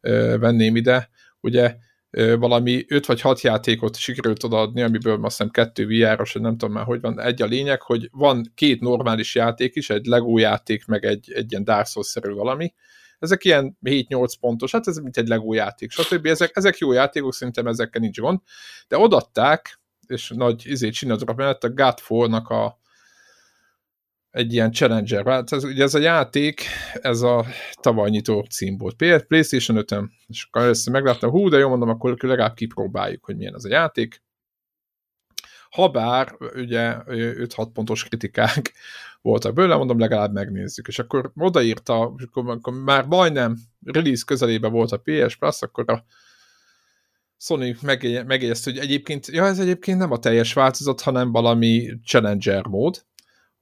ö, 0.02 0.38
venném 0.40 0.76
ide. 0.76 1.10
Ugye 1.40 1.76
ö, 2.10 2.38
valami 2.38 2.86
5 2.88 3.06
vagy 3.06 3.22
6 3.22 3.42
játékot 3.42 3.96
sikerült 3.96 4.44
odaadni, 4.44 4.82
amiből 4.82 5.14
azt 5.14 5.38
hiszem 5.38 5.50
kettő 5.50 5.86
VR-os, 5.86 6.34
nem 6.34 6.58
tudom 6.58 6.74
már, 6.74 6.86
hogy 6.86 7.02
van. 7.02 7.20
Egy 7.22 7.42
a 7.42 7.46
lényeg, 7.46 7.82
hogy 7.82 8.10
van 8.12 8.52
két 8.56 8.80
normális 8.80 9.36
játék 9.36 9.76
is, 9.76 9.90
egy 9.90 10.06
Lego 10.06 10.38
játék, 10.38 10.86
meg 10.86 11.06
egy, 11.06 11.32
egy 11.32 11.52
ilyen 11.52 11.64
Dark 11.64 11.88
Souls-szerű 11.88 12.32
valami. 12.32 12.74
Ezek 13.20 13.44
ilyen 13.44 13.78
7-8 13.84 14.34
pontos, 14.40 14.72
hát 14.72 14.88
ez 14.88 14.98
mint 14.98 15.18
egy 15.18 15.28
Lego 15.28 15.54
játék, 15.54 15.92
stb. 15.92 16.26
Ezek, 16.26 16.52
ezek 16.54 16.78
jó 16.78 16.92
játékok, 16.92 17.34
szerintem 17.34 17.68
ezekkel 17.68 18.02
nincs 18.02 18.20
gond. 18.20 18.40
De 18.88 18.98
odatták, 18.98 19.82
és 20.08 20.32
nagy 20.36 20.64
izét 20.66 20.94
csináltak 20.94 21.36
mellett 21.36 21.64
a 21.64 21.70
God 21.70 22.00
a 22.50 22.82
egy 24.34 24.54
ilyen 24.54 24.72
challenger. 24.72 25.26
Hát 25.26 25.52
ez, 25.52 25.64
ugye 25.64 25.84
ez 25.84 25.94
a 25.94 26.00
játék, 26.00 26.62
ez 26.94 27.22
a 27.22 27.46
tavaly 27.82 28.10
nyitó 28.10 28.42
cím 28.42 28.78
volt. 28.78 28.96
PlayStation 29.28 29.78
5 29.78 29.96
és 30.28 30.48
akkor 30.48 30.62
először 30.62 30.94
megláttam, 30.94 31.30
hú, 31.30 31.50
de 31.50 31.58
jó 31.58 31.70
mondom, 31.70 31.90
akkor 31.90 32.18
legalább 32.20 32.54
kipróbáljuk, 32.54 33.26
hogy 33.26 33.38
milyen 33.38 33.56
ez 33.56 33.64
a 33.64 33.70
játék. 33.70 34.22
Habár 35.70 36.36
ugye 36.56 36.96
5-6 37.06 37.68
pontos 37.74 38.04
kritikák 38.04 38.74
voltak 39.22 39.54
bőle, 39.54 39.76
mondom, 39.76 40.00
legalább 40.00 40.34
megnézzük. 40.34 40.88
És 40.88 41.00
akkor 41.00 41.32
odaírta, 41.36 42.00
akkor, 42.00 42.50
akkor 42.50 42.74
már 42.74 43.06
majdnem 43.06 43.58
release 43.86 44.24
közelébe 44.26 44.68
volt 44.68 44.92
a 44.92 45.02
PS 45.04 45.36
Plus, 45.36 45.62
akkor 45.62 45.84
a 45.88 46.06
Sony 47.44 47.78
megjegyezte, 47.82 48.72
hogy 48.72 48.80
egyébként, 48.80 49.28
ja, 49.28 49.46
ez 49.46 49.60
egyébként 49.60 49.98
nem 49.98 50.12
a 50.12 50.20
teljes 50.20 50.54
változat, 50.54 51.02
hanem 51.02 51.32
valami 51.32 51.94
Challenger 52.06 52.66
mód, 52.66 53.06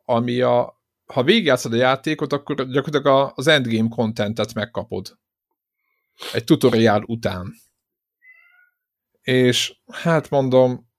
ami 0.06 0.42
a, 0.42 0.82
ha 1.06 1.24
végigjátszod 1.24 1.74
a 1.74 1.76
játékot, 1.76 2.34
akkor 2.34 2.56
gyakorlatilag 2.56 3.32
az 3.36 3.48
endgame 3.48 3.90
contentet 3.90 4.54
megkapod. 4.54 5.18
Egy 6.34 6.44
tutoriál 6.44 7.04
után. 7.06 7.54
És 9.22 9.74
hát 9.92 10.30
mondom, 10.30 10.90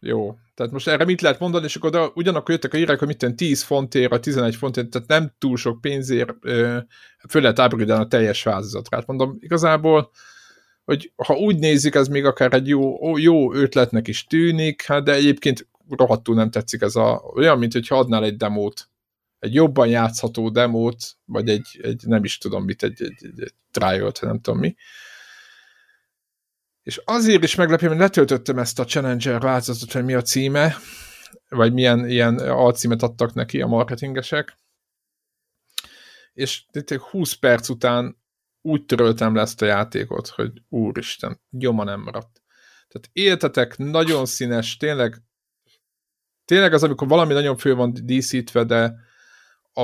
jó, 0.00 0.34
tehát 0.54 0.72
most 0.72 0.88
erre 0.88 1.04
mit 1.04 1.20
lehet 1.20 1.38
mondani, 1.38 1.64
és 1.64 1.76
akkor 1.76 1.90
de 1.90 2.10
ugyanakkor 2.14 2.54
jöttek 2.54 2.74
a 2.74 2.76
írek, 2.76 2.98
hogy 2.98 3.08
mit 3.08 3.34
10 3.36 3.62
fontért, 3.62 4.10
vagy 4.10 4.20
11 4.20 4.56
fontért, 4.56 4.90
tehát 4.90 5.08
nem 5.08 5.34
túl 5.38 5.56
sok 5.56 5.80
pénzért 5.80 6.34
föl 7.28 7.42
lehet 7.42 7.58
a 7.58 8.06
teljes 8.06 8.42
változatra. 8.42 8.96
Hát 8.96 9.06
mondom, 9.06 9.36
igazából 9.40 10.10
hogy 10.86 11.12
ha 11.16 11.34
úgy 11.34 11.58
nézik, 11.58 11.94
ez 11.94 12.08
még 12.08 12.24
akár 12.24 12.52
egy 12.52 12.68
jó, 12.68 13.16
jó 13.16 13.52
ötletnek 13.52 14.08
is 14.08 14.24
tűnik, 14.24 14.82
hát 14.82 15.04
de 15.04 15.12
egyébként 15.12 15.68
rohadtul 15.88 16.34
nem 16.34 16.50
tetszik 16.50 16.80
ez 16.80 16.96
a, 16.96 17.22
olyan, 17.34 17.58
mint 17.58 17.72
hogyha 17.72 17.98
adnál 17.98 18.24
egy 18.24 18.36
demót, 18.36 18.88
egy 19.38 19.54
jobban 19.54 19.88
játszható 19.88 20.48
demót, 20.48 21.16
vagy 21.24 21.48
egy, 21.48 21.80
egy 21.82 22.02
nem 22.06 22.24
is 22.24 22.38
tudom 22.38 22.64
mit, 22.64 22.82
egy, 22.82 23.02
egy, 23.02 23.24
egy, 23.24 23.40
egy 23.40 23.54
trial 23.70 24.12
nem 24.20 24.40
tudom 24.40 24.60
mi. 24.60 24.74
És 26.82 27.00
azért 27.04 27.42
is 27.42 27.54
meglepő, 27.54 27.88
mert 27.88 28.00
letöltöttem 28.00 28.58
ezt 28.58 28.78
a 28.78 28.84
Challenger 28.84 29.40
változatot, 29.40 29.92
hogy 29.92 30.04
mi 30.04 30.14
a 30.14 30.22
címe, 30.22 30.76
vagy 31.48 31.72
milyen 31.72 32.08
ilyen 32.08 32.38
alcímet 32.38 33.02
adtak 33.02 33.34
neki 33.34 33.60
a 33.60 33.66
marketingesek, 33.66 34.56
és 36.32 36.64
20 37.10 37.32
perc 37.32 37.68
után 37.68 38.16
úgy 38.66 38.84
töröltem 38.84 39.34
le 39.34 39.40
ezt 39.40 39.62
a 39.62 39.66
játékot, 39.66 40.28
hogy 40.28 40.52
úristen, 40.68 41.40
gyoma 41.50 41.84
nem 41.84 42.00
maradt. 42.00 42.42
Tehát 42.88 43.08
éltetek, 43.12 43.78
nagyon 43.78 44.26
színes, 44.26 44.76
tényleg 44.76 45.22
tényleg 46.44 46.72
az, 46.72 46.82
amikor 46.82 47.08
valami 47.08 47.32
nagyon 47.32 47.56
fő 47.56 47.74
van 47.74 47.94
díszítve, 48.02 48.64
de 48.64 48.94
a, 49.72 49.82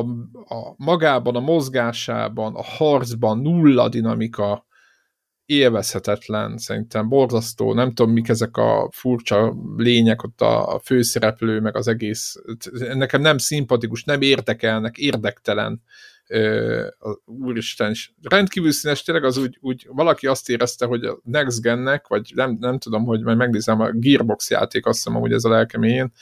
a 0.54 0.74
magában, 0.76 1.36
a 1.36 1.40
mozgásában, 1.40 2.54
a 2.54 2.62
harcban 2.62 3.38
nulla 3.38 3.88
dinamika, 3.88 4.66
élvezhetetlen, 5.44 6.58
szerintem 6.58 7.08
borzasztó, 7.08 7.74
nem 7.74 7.92
tudom, 7.94 8.12
mik 8.12 8.28
ezek 8.28 8.56
a 8.56 8.88
furcsa 8.92 9.54
lények, 9.76 10.22
ott 10.22 10.40
a 10.40 10.80
főszereplő, 10.84 11.60
meg 11.60 11.76
az 11.76 11.88
egész, 11.88 12.34
nekem 12.92 13.20
nem 13.20 13.38
szimpatikus, 13.38 14.04
nem 14.04 14.20
érdekelnek, 14.20 14.96
érdektelen 14.96 15.82
úristen, 17.24 17.90
is 17.90 18.14
rendkívül 18.22 18.72
színes, 18.72 19.02
tényleg 19.02 19.24
az 19.24 19.36
úgy, 19.36 19.58
úgy 19.60 19.86
valaki 19.88 20.26
azt 20.26 20.48
érezte, 20.48 20.86
hogy 20.86 21.04
a 21.04 21.18
Next 21.22 21.60
Gennek, 21.60 22.06
vagy 22.06 22.32
nem, 22.34 22.56
nem 22.60 22.78
tudom, 22.78 23.04
hogy 23.04 23.22
majd 23.22 23.36
megnézem, 23.36 23.80
a 23.80 23.90
Gearbox 23.90 24.50
játék, 24.50 24.86
azt 24.86 25.04
hiszem, 25.04 25.20
hogy 25.20 25.32
ez 25.32 25.44
a 25.44 25.48
lelkeményén, 25.48 26.12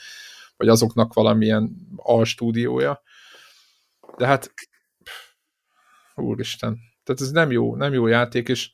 vagy 0.57 0.67
azoknak 0.67 1.13
valamilyen 1.13 1.75
stúdiója. 2.23 3.01
De 4.17 4.25
hát 4.25 4.53
úristen, 6.15 6.79
tehát 7.03 7.21
ez 7.21 7.31
nem 7.31 7.51
jó, 7.51 7.75
nem 7.75 7.93
jó 7.93 8.07
játék, 8.07 8.49
és 8.49 8.71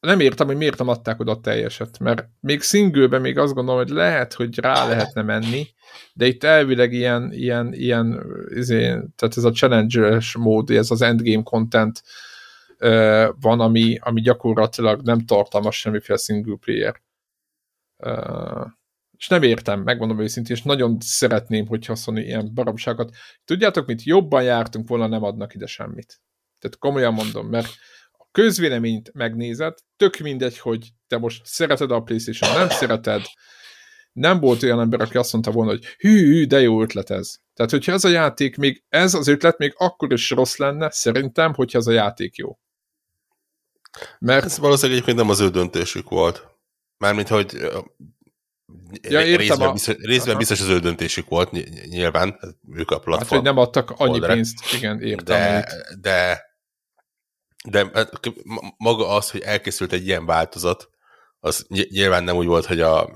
nem 0.00 0.20
értem, 0.20 0.46
hogy 0.46 0.56
miért 0.56 0.78
nem 0.78 0.88
adták 0.88 1.20
oda 1.20 1.32
a 1.32 1.40
teljeset, 1.40 1.98
mert 1.98 2.28
még 2.40 2.62
single 2.62 3.18
még 3.18 3.38
azt 3.38 3.54
gondolom, 3.54 3.80
hogy 3.80 3.90
lehet, 3.90 4.32
hogy 4.34 4.58
rá 4.58 4.88
lehetne 4.88 5.22
menni, 5.22 5.66
de 6.12 6.26
itt 6.26 6.44
elvileg 6.44 6.92
ilyen, 6.92 7.32
ilyen, 7.32 7.72
ilyen 7.72 8.22
izé, 8.48 8.82
tehát 8.86 9.36
ez 9.36 9.44
a 9.44 9.50
challenge 9.50 10.20
mód, 10.38 10.70
ez 10.70 10.90
az 10.90 11.02
endgame 11.02 11.42
content 11.42 12.02
uh, 12.78 13.28
van, 13.40 13.60
ami, 13.60 13.98
ami 14.00 14.20
gyakorlatilag 14.20 15.02
nem 15.02 15.26
tartalmaz 15.26 15.74
semmiféle 15.74 16.18
single 16.18 16.56
player. 16.60 17.00
Uh, 17.96 18.66
és 19.16 19.28
nem 19.28 19.42
értem, 19.42 19.80
megmondom 19.80 20.20
őszintén, 20.20 20.56
és 20.56 20.62
nagyon 20.62 20.96
szeretném, 21.00 21.66
hogyha 21.66 21.94
Sony 21.94 22.16
ilyen 22.16 22.50
baromságot. 22.54 23.14
Tudjátok 23.44 23.86
mit? 23.86 24.02
Jobban 24.02 24.42
jártunk 24.42 24.88
volna, 24.88 25.06
nem 25.06 25.22
adnak 25.22 25.54
ide 25.54 25.66
semmit. 25.66 26.20
Tehát 26.58 26.78
komolyan 26.78 27.12
mondom, 27.12 27.46
mert 27.46 27.68
közvéleményt 28.32 29.12
megnézed, 29.12 29.74
tök 29.96 30.16
mindegy, 30.16 30.58
hogy 30.58 30.88
te 31.06 31.18
most 31.18 31.42
szereted 31.44 31.90
a 31.90 32.00
Playstation, 32.00 32.58
nem 32.58 32.68
szereted, 32.68 33.22
nem 34.12 34.40
volt 34.40 34.62
olyan 34.62 34.80
ember, 34.80 35.00
aki 35.00 35.16
azt 35.16 35.32
mondta 35.32 35.50
volna, 35.50 35.70
hogy 35.70 35.84
hű, 35.98 36.26
hű 36.26 36.46
de 36.46 36.60
jó 36.60 36.82
ötlet 36.82 37.10
ez. 37.10 37.34
Tehát, 37.54 37.70
hogyha 37.70 37.92
ez 37.92 38.04
a 38.04 38.08
játék 38.08 38.56
még, 38.56 38.84
ez 38.88 39.14
az 39.14 39.28
ötlet 39.28 39.58
még 39.58 39.74
akkor 39.76 40.12
is 40.12 40.30
rossz 40.30 40.56
lenne, 40.56 40.90
szerintem, 40.90 41.54
hogyha 41.54 41.78
ez 41.78 41.86
a 41.86 41.92
játék 41.92 42.36
jó. 42.36 42.58
Mert... 44.18 44.44
Ez 44.44 44.58
valószínűleg 44.58 44.96
egyébként 44.96 45.18
nem 45.18 45.30
az 45.30 45.40
ő 45.40 45.48
döntésük 45.48 46.08
volt. 46.08 46.48
Mármint, 46.96 47.28
hogy 47.28 47.52
ja, 49.02 49.24
értem 49.24 49.36
részben, 49.36 49.68
a... 49.68 49.72
biztos, 49.72 49.94
részben 49.98 50.36
biztos 50.36 50.60
az 50.60 50.68
ő 50.68 50.78
döntésük 50.78 51.28
volt, 51.28 51.50
nyilván, 51.88 52.38
ők 52.72 52.90
a 52.90 52.98
platform. 52.98 53.18
Hát, 53.18 53.28
hogy 53.28 53.42
nem 53.42 53.56
adtak 53.56 53.90
annyi 53.90 54.12
oldalra. 54.12 54.34
pénzt, 54.34 54.74
igen, 54.74 55.00
értem. 55.00 55.36
De, 55.36 55.68
de 56.00 56.49
de 57.68 57.90
hát, 57.92 58.20
maga 58.76 59.08
az, 59.08 59.30
hogy 59.30 59.40
elkészült 59.40 59.92
egy 59.92 60.06
ilyen 60.06 60.26
változat, 60.26 60.88
az 61.38 61.66
nyilván 61.68 62.24
nem 62.24 62.36
úgy 62.36 62.46
volt, 62.46 62.66
hogy 62.66 62.80
a 62.80 63.12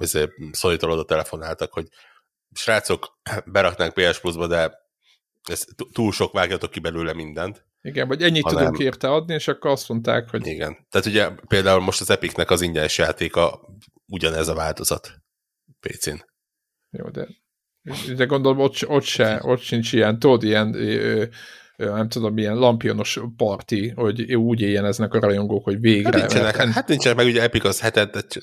szólítól 0.51 0.91
oda 0.91 1.05
telefonáltak, 1.05 1.73
hogy 1.73 1.89
srácok, 2.55 3.19
beraknánk 3.47 3.95
PS 3.95 4.21
Plus-ba, 4.21 4.47
de 4.47 4.73
ez 5.43 5.65
túl 5.93 6.13
sok 6.13 6.33
vágjatok 6.33 6.71
ki 6.71 6.81
belőle 6.81 7.13
mindent. 7.13 7.67
Igen, 7.81 8.09
vagy 8.09 8.23
ennyit 8.23 8.43
hanem... 8.43 8.59
tudunk 8.59 8.79
érte 8.79 9.11
adni, 9.11 9.35
és 9.35 9.49
akkor 9.49 9.71
azt 9.71 9.89
mondták, 9.89 10.31
hogy... 10.31 10.47
Igen. 10.47 10.87
Tehát 10.91 11.07
ugye 11.07 11.31
például 11.49 11.81
most 11.81 12.01
az 12.01 12.11
Epicnek 12.11 12.51
az 12.51 12.61
ingyenes 12.61 12.99
játéka 12.99 13.61
ugyanez 14.07 14.49
a 14.49 14.55
változat 14.55 15.23
PC-n. 15.81 16.25
Jó, 16.91 17.09
de, 17.09 17.29
de 18.17 18.25
gondolom 18.25 18.59
ott, 18.59 18.89
ott, 18.89 19.03
se, 19.03 19.41
ott 19.43 19.61
sincs 19.61 19.93
ilyen, 19.93 20.19
tudod, 20.19 20.43
ilyen 20.43 20.75
nem 21.77 22.09
tudom, 22.09 22.35
milyen 22.35 22.57
lampionos 22.57 23.21
parti, 23.37 23.89
hogy 23.89 24.35
úgy 24.35 24.61
éljeneznek 24.61 25.15
a 25.15 25.21
rajongók, 25.21 25.65
hogy 25.65 25.81
végre. 25.81 26.21
Hát 26.21 26.21
nincsenek, 26.21 26.57
mert... 26.57 26.71
hát 26.71 26.89
nincsenek, 26.89 27.17
meg 27.17 27.27
ugye 27.27 27.43
Epic 27.43 27.65
az 27.65 27.81
hetet 27.81 28.39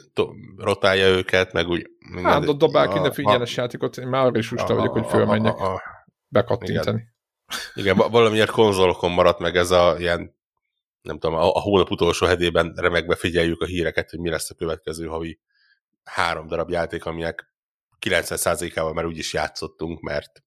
rotálja 0.58 1.08
őket, 1.08 1.54
meg 1.54 1.68
úgy... 1.68 1.90
Minden, 2.14 2.32
hát 2.32 2.58
dobálják 2.58 2.94
minden 2.94 3.14
ingyenes 3.16 3.56
játékot, 3.56 3.98
én 3.98 4.08
már 4.08 4.26
arra 4.26 4.38
is 4.38 4.52
usta 4.52 4.76
vagyok, 4.76 4.94
hogy 4.94 5.06
fölmenjek 5.06 5.56
bekattintani. 6.28 7.04
Igen, 7.74 7.96
igen 7.96 8.12
valamiért 8.12 8.52
konzolokon 8.52 9.12
maradt 9.12 9.40
meg 9.40 9.56
ez 9.56 9.72
a 9.72 9.96
ilyen, 10.00 10.36
nem 11.02 11.20
tudom, 11.20 11.36
a, 11.36 11.56
a 11.56 11.60
hónap 11.60 11.92
utolsó 11.92 12.26
hedében 12.26 12.74
remegve 12.76 13.16
figyeljük 13.16 13.62
a 13.62 13.66
híreket, 13.66 14.10
hogy 14.10 14.20
mi 14.20 14.30
lesz 14.30 14.50
a 14.50 14.56
következő 14.56 15.06
havi 15.06 15.40
három 16.04 16.48
darab 16.48 16.70
játék, 16.70 17.06
aminek 17.06 17.54
90%-ával 18.06 18.94
már 18.94 19.06
úgyis 19.06 19.34
játszottunk, 19.34 20.00
mert, 20.00 20.44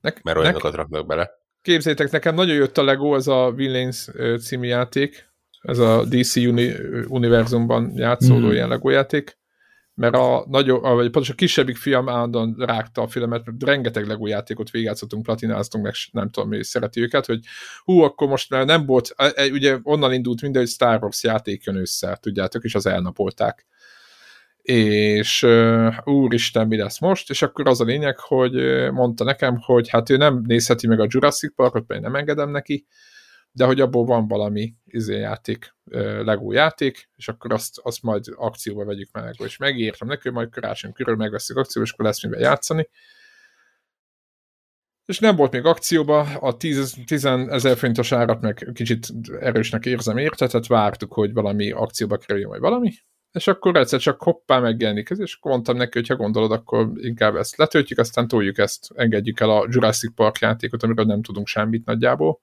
Nek, 0.00 0.22
mert 0.22 0.38
olyanokat 0.38 0.74
raknak 0.74 1.06
bele. 1.06 1.30
Képzeljétek, 1.68 2.10
nekem 2.10 2.34
nagyon 2.34 2.54
jött 2.54 2.78
a 2.78 2.84
Lego, 2.84 3.14
ez 3.14 3.26
a 3.26 3.52
Villains 3.52 4.08
című 4.40 4.66
játék, 4.66 5.28
ez 5.62 5.78
a 5.78 6.04
DC 6.04 6.36
uni, 6.36 6.72
univerzumban 7.08 7.92
játszódó 7.96 8.46
mm. 8.46 8.50
ilyen 8.50 8.68
Lego 8.68 8.90
játék, 8.90 9.38
mert 9.94 10.14
a, 10.14 10.44
nagyobb, 10.48 10.82
vagy 10.82 11.10
pontosan 11.10 11.34
a 11.34 11.38
kisebbik 11.38 11.76
fiam 11.76 12.08
állandóan 12.08 12.54
rágta 12.58 13.02
a 13.02 13.08
filmet, 13.08 13.44
mert 13.44 13.62
rengeteg 13.62 14.06
Lego 14.06 14.26
játékot 14.26 14.70
végigjátszottunk, 14.70 15.22
platináztunk, 15.22 15.84
meg 15.84 15.94
nem 16.12 16.30
tudom, 16.30 16.48
mi 16.48 16.64
szereti 16.64 17.00
őket, 17.00 17.26
hogy 17.26 17.40
hú, 17.84 18.00
akkor 18.00 18.28
most 18.28 18.50
nem 18.50 18.86
volt, 18.86 19.14
e, 19.16 19.32
e, 19.34 19.46
ugye 19.46 19.78
onnan 19.82 20.12
indult 20.12 20.42
minden, 20.42 20.62
hogy 20.62 20.70
Star 20.70 21.02
Wars 21.02 21.22
játék 21.22 21.64
jön 21.64 21.76
össze, 21.76 22.18
tudjátok, 22.20 22.64
és 22.64 22.74
az 22.74 22.86
elnapolták 22.86 23.66
és 24.70 25.42
uh, 25.42 25.94
úristen, 26.04 26.66
mi 26.66 26.76
lesz 26.76 27.00
most, 27.00 27.30
és 27.30 27.42
akkor 27.42 27.68
az 27.68 27.80
a 27.80 27.84
lényeg, 27.84 28.18
hogy 28.18 28.52
mondta 28.90 29.24
nekem, 29.24 29.58
hogy 29.60 29.88
hát 29.88 30.10
ő 30.10 30.16
nem 30.16 30.42
nézheti 30.46 30.86
meg 30.86 31.00
a 31.00 31.06
Jurassic 31.08 31.54
Parkot, 31.54 31.88
mert 31.88 32.00
nem 32.00 32.14
engedem 32.14 32.50
neki, 32.50 32.86
de 33.52 33.64
hogy 33.64 33.80
abból 33.80 34.04
van 34.04 34.28
valami 34.28 34.74
izé 34.84 35.18
játék, 35.18 35.74
Lego 36.24 36.52
játék, 36.52 37.10
és 37.16 37.28
akkor 37.28 37.52
azt, 37.52 37.78
azt 37.82 38.02
majd 38.02 38.24
akcióba 38.36 38.84
vegyük 38.84 39.08
meg, 39.12 39.34
és 39.44 39.56
megírtam 39.56 40.08
neki, 40.08 40.30
majd 40.30 40.50
karácsony 40.50 40.92
körül 40.92 41.16
megveszik 41.16 41.56
akcióba, 41.56 41.86
és 41.86 41.92
akkor 41.92 42.04
lesz 42.04 42.22
mivel 42.22 42.40
játszani. 42.40 42.88
És 45.04 45.18
nem 45.18 45.36
volt 45.36 45.52
még 45.52 45.64
akcióba, 45.64 46.20
a 46.20 46.56
10, 46.56 46.96
10 47.06 47.24
ezer 47.24 47.76
forintos 47.76 48.12
árat 48.12 48.40
meg 48.40 48.70
kicsit 48.74 49.06
erősnek 49.40 49.86
érzem 49.86 50.16
érte, 50.16 50.46
tehát 50.46 50.66
vártuk, 50.66 51.12
hogy 51.12 51.32
valami 51.32 51.70
akcióba 51.70 52.16
kerüljön, 52.16 52.48
vagy 52.48 52.60
valami, 52.60 52.92
és 53.32 53.46
akkor 53.46 53.76
egyszer 53.76 54.00
csak 54.00 54.22
hoppá 54.22 54.58
megjelenik 54.58 55.10
ez, 55.10 55.20
és 55.20 55.34
akkor 55.34 55.50
mondtam 55.50 55.76
neki, 55.76 55.98
hogy 55.98 56.08
ha 56.08 56.16
gondolod, 56.16 56.52
akkor 56.52 56.90
inkább 56.94 57.36
ezt 57.36 57.56
letöltjük, 57.56 57.98
aztán 57.98 58.28
toljuk 58.28 58.58
ezt, 58.58 58.88
engedjük 58.94 59.40
el 59.40 59.50
a 59.50 59.66
Jurassic 59.70 60.14
Park 60.14 60.38
játékot, 60.38 60.82
amiről 60.82 61.04
nem 61.04 61.22
tudunk 61.22 61.46
semmit 61.46 61.84
nagyjából. 61.84 62.40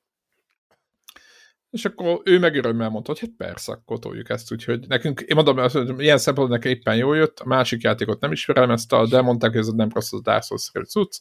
És 1.69 1.86
akkor 1.86 2.21
ő 2.24 2.39
meg 2.39 2.56
örömmel 2.56 2.89
mondta, 2.89 3.12
hogy 3.12 3.19
hát 3.19 3.30
persze, 3.38 3.71
akkor 3.71 4.00
toljuk 4.00 4.30
ezt, 4.30 4.52
úgyhogy 4.52 4.88
nekünk, 4.88 5.19
én 5.19 5.36
mondom, 5.36 5.58
hogy 5.58 6.00
ilyen 6.00 6.17
szempontból 6.17 6.58
nekem 6.58 6.71
éppen 6.71 6.95
jól 6.95 7.15
jött, 7.15 7.39
a 7.39 7.45
másik 7.45 7.82
játékot 7.82 8.19
nem 8.19 8.32
ismerem 8.32 8.71
ezt, 8.71 8.93
a, 8.93 9.08
de 9.08 9.21
mondták, 9.21 9.52
hogy 9.52 9.60
ez 9.60 9.67
nem 9.67 9.89
rossz 9.93 10.13
az 10.13 10.21
Dark 10.21 10.43
Souls 10.43 10.71
cucc. 10.88 11.17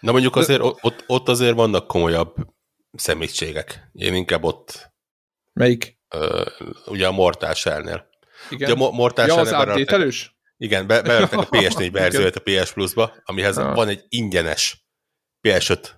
Na 0.00 0.12
mondjuk 0.12 0.36
azért 0.36 0.60
de... 0.60 0.66
ott, 0.80 1.04
ott 1.06 1.28
azért 1.28 1.54
vannak 1.54 1.86
komolyabb 1.86 2.34
szemétségek. 2.92 3.90
Én 3.92 4.14
inkább 4.14 4.44
ott... 4.44 4.92
Melyik? 5.52 5.98
Ö, 6.08 6.42
ugye 6.86 7.06
a 7.06 7.12
Mortal 7.12 7.54
Shell-nél. 7.54 8.08
Igen. 8.50 8.70
Ugye 8.70 8.84
a 8.84 8.90
Mortal 8.90 9.26
ja, 9.26 9.34
az 9.34 9.52
update 9.52 10.08
Igen, 10.56 10.86
be, 10.86 11.02
bevettek 11.02 11.38
a 11.38 11.48
PS4 11.48 11.88
verziót 11.92 12.36
a 12.36 12.40
PS 12.40 12.72
Plus-ba, 12.72 13.14
amihez 13.24 13.58
ah. 13.58 13.74
van 13.74 13.88
egy 13.88 14.04
ingyenes 14.08 14.86
PS5 15.42 15.88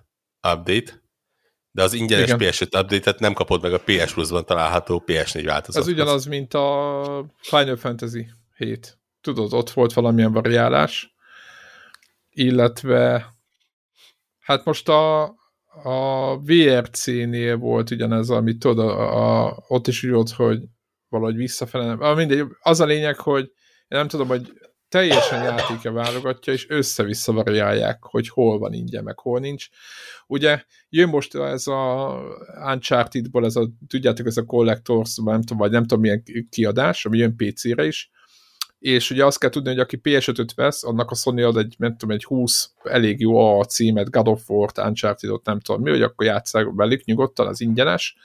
update, 0.53 1.03
de 1.71 1.83
az 1.83 1.93
ingyenes 1.93 2.29
Igen. 2.29 2.39
PS5 2.39 2.61
update-et 2.61 3.19
nem 3.19 3.33
kapod 3.33 3.61
meg 3.61 3.73
a 3.73 3.79
PS 3.79 4.13
Plus-ban 4.13 4.45
található 4.45 5.03
PS4 5.07 5.41
változat. 5.45 5.81
Ez 5.81 5.87
ugyanaz, 5.87 6.25
mint 6.25 6.53
a 6.53 7.25
Final 7.37 7.75
Fantasy 7.75 8.27
7. 8.55 8.97
Tudod, 9.21 9.53
ott 9.53 9.69
volt 9.69 9.93
valamilyen 9.93 10.31
variálás, 10.31 11.15
illetve 12.29 13.33
hát 14.39 14.65
most 14.65 14.89
a, 14.89 15.23
a 15.83 16.37
VRC-nél 16.39 17.57
volt 17.57 17.91
ugyanez, 17.91 18.29
amit 18.29 18.59
tudod, 18.59 18.89
a, 18.89 19.45
a, 19.45 19.63
ott 19.67 19.87
is 19.87 20.03
úgy 20.03 20.11
volt, 20.11 20.29
hogy 20.29 20.59
valahogy 21.09 21.35
visszafele 21.35 21.85
nem. 21.85 22.15
Mindegy, 22.15 22.45
az 22.59 22.79
a 22.79 22.85
lényeg, 22.85 23.19
hogy 23.19 23.43
én 23.87 23.97
nem 23.97 24.07
tudom, 24.07 24.27
hogy 24.27 24.51
teljesen 24.89 25.43
játéke 25.43 25.91
válogatja, 25.91 26.53
és 26.53 26.69
össze-vissza 26.69 27.31
variálják, 27.31 28.03
hogy 28.03 28.29
hol 28.29 28.59
van 28.59 28.73
ingyen, 28.73 29.03
meg 29.03 29.19
hol 29.19 29.39
nincs. 29.39 29.67
Ugye 30.27 30.63
jön 30.89 31.09
most 31.09 31.35
ez 31.35 31.67
a 31.67 32.13
Uncharted-ból, 32.65 33.45
ez 33.45 33.55
a, 33.55 33.69
tudjátok, 33.87 34.25
ez 34.25 34.37
a 34.37 34.45
Collectors, 34.45 35.15
nem 35.23 35.41
tudom, 35.41 35.57
vagy 35.57 35.71
nem 35.71 35.81
tudom 35.81 35.99
milyen 35.99 36.23
kiadás, 36.49 37.05
ami 37.05 37.17
jön 37.17 37.35
PC-re 37.35 37.85
is, 37.85 38.11
és 38.79 39.11
ugye 39.11 39.25
azt 39.25 39.39
kell 39.39 39.49
tudni, 39.49 39.69
hogy 39.69 39.79
aki 39.79 39.99
PS5-öt 40.03 40.53
vesz, 40.53 40.83
annak 40.83 41.11
a 41.11 41.15
Sony 41.15 41.43
ad 41.43 41.57
egy, 41.57 41.75
nem 41.77 41.97
tudom, 41.97 42.15
egy 42.15 42.23
20 42.23 42.71
elég 42.83 43.19
jó 43.19 43.59
a 43.59 43.65
címet, 43.65 44.09
God 44.09 44.27
of 44.27 44.49
War-t, 44.49 44.77
Uncharted-ot, 44.77 45.45
nem 45.45 45.59
tudom 45.59 45.81
mi, 45.81 45.89
hogy 45.89 46.01
akkor 46.01 46.25
játsszák 46.25 46.67
velük 46.75 47.03
nyugodtan, 47.03 47.47
az 47.47 47.61
ingyenes. 47.61 48.17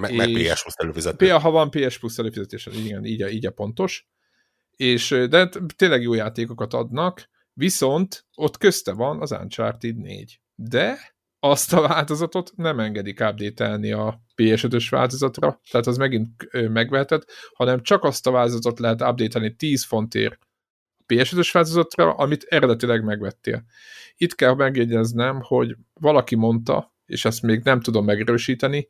Meg, 0.00 0.14
meg 0.14 0.28
PS 0.28 0.62
Plus 0.62 0.74
előfizetés. 0.76 1.30
Ha 1.30 1.50
van 1.50 1.70
PS 1.70 1.98
Plus 1.98 2.18
előfizetés, 2.18 2.66
igen, 2.66 3.04
így 3.04 3.22
a, 3.22 3.28
így 3.28 3.46
a 3.46 3.50
pontos 3.50 4.06
és, 4.78 5.08
de 5.28 5.48
tényleg 5.76 6.02
jó 6.02 6.14
játékokat 6.14 6.74
adnak, 6.74 7.28
viszont 7.52 8.26
ott 8.34 8.58
közte 8.58 8.92
van 8.92 9.20
az 9.20 9.30
Uncharted 9.32 9.96
4. 9.96 10.40
De 10.54 10.98
azt 11.40 11.72
a 11.72 11.80
változatot 11.80 12.52
nem 12.56 12.80
engedik 12.80 13.20
update 13.20 13.96
a 13.96 14.20
PS5-ös 14.36 14.86
változatra, 14.90 15.60
tehát 15.70 15.86
az 15.86 15.96
megint 15.96 16.52
megvehetett, 16.52 17.30
hanem 17.52 17.82
csak 17.82 18.04
azt 18.04 18.26
a 18.26 18.30
változatot 18.30 18.78
lehet 18.78 19.02
update 19.02 19.50
10 19.50 19.84
fontért 19.84 20.38
a 20.98 21.14
PS5-ös 21.14 21.50
változatra, 21.52 22.12
amit 22.12 22.46
eredetileg 22.48 23.04
megvettél. 23.04 23.64
Itt 24.16 24.34
kell 24.34 24.54
megjegyeznem, 24.54 25.40
hogy 25.42 25.76
valaki 25.92 26.34
mondta, 26.34 26.94
és 27.06 27.24
ezt 27.24 27.42
még 27.42 27.60
nem 27.62 27.80
tudom 27.80 28.04
megerősíteni, 28.04 28.88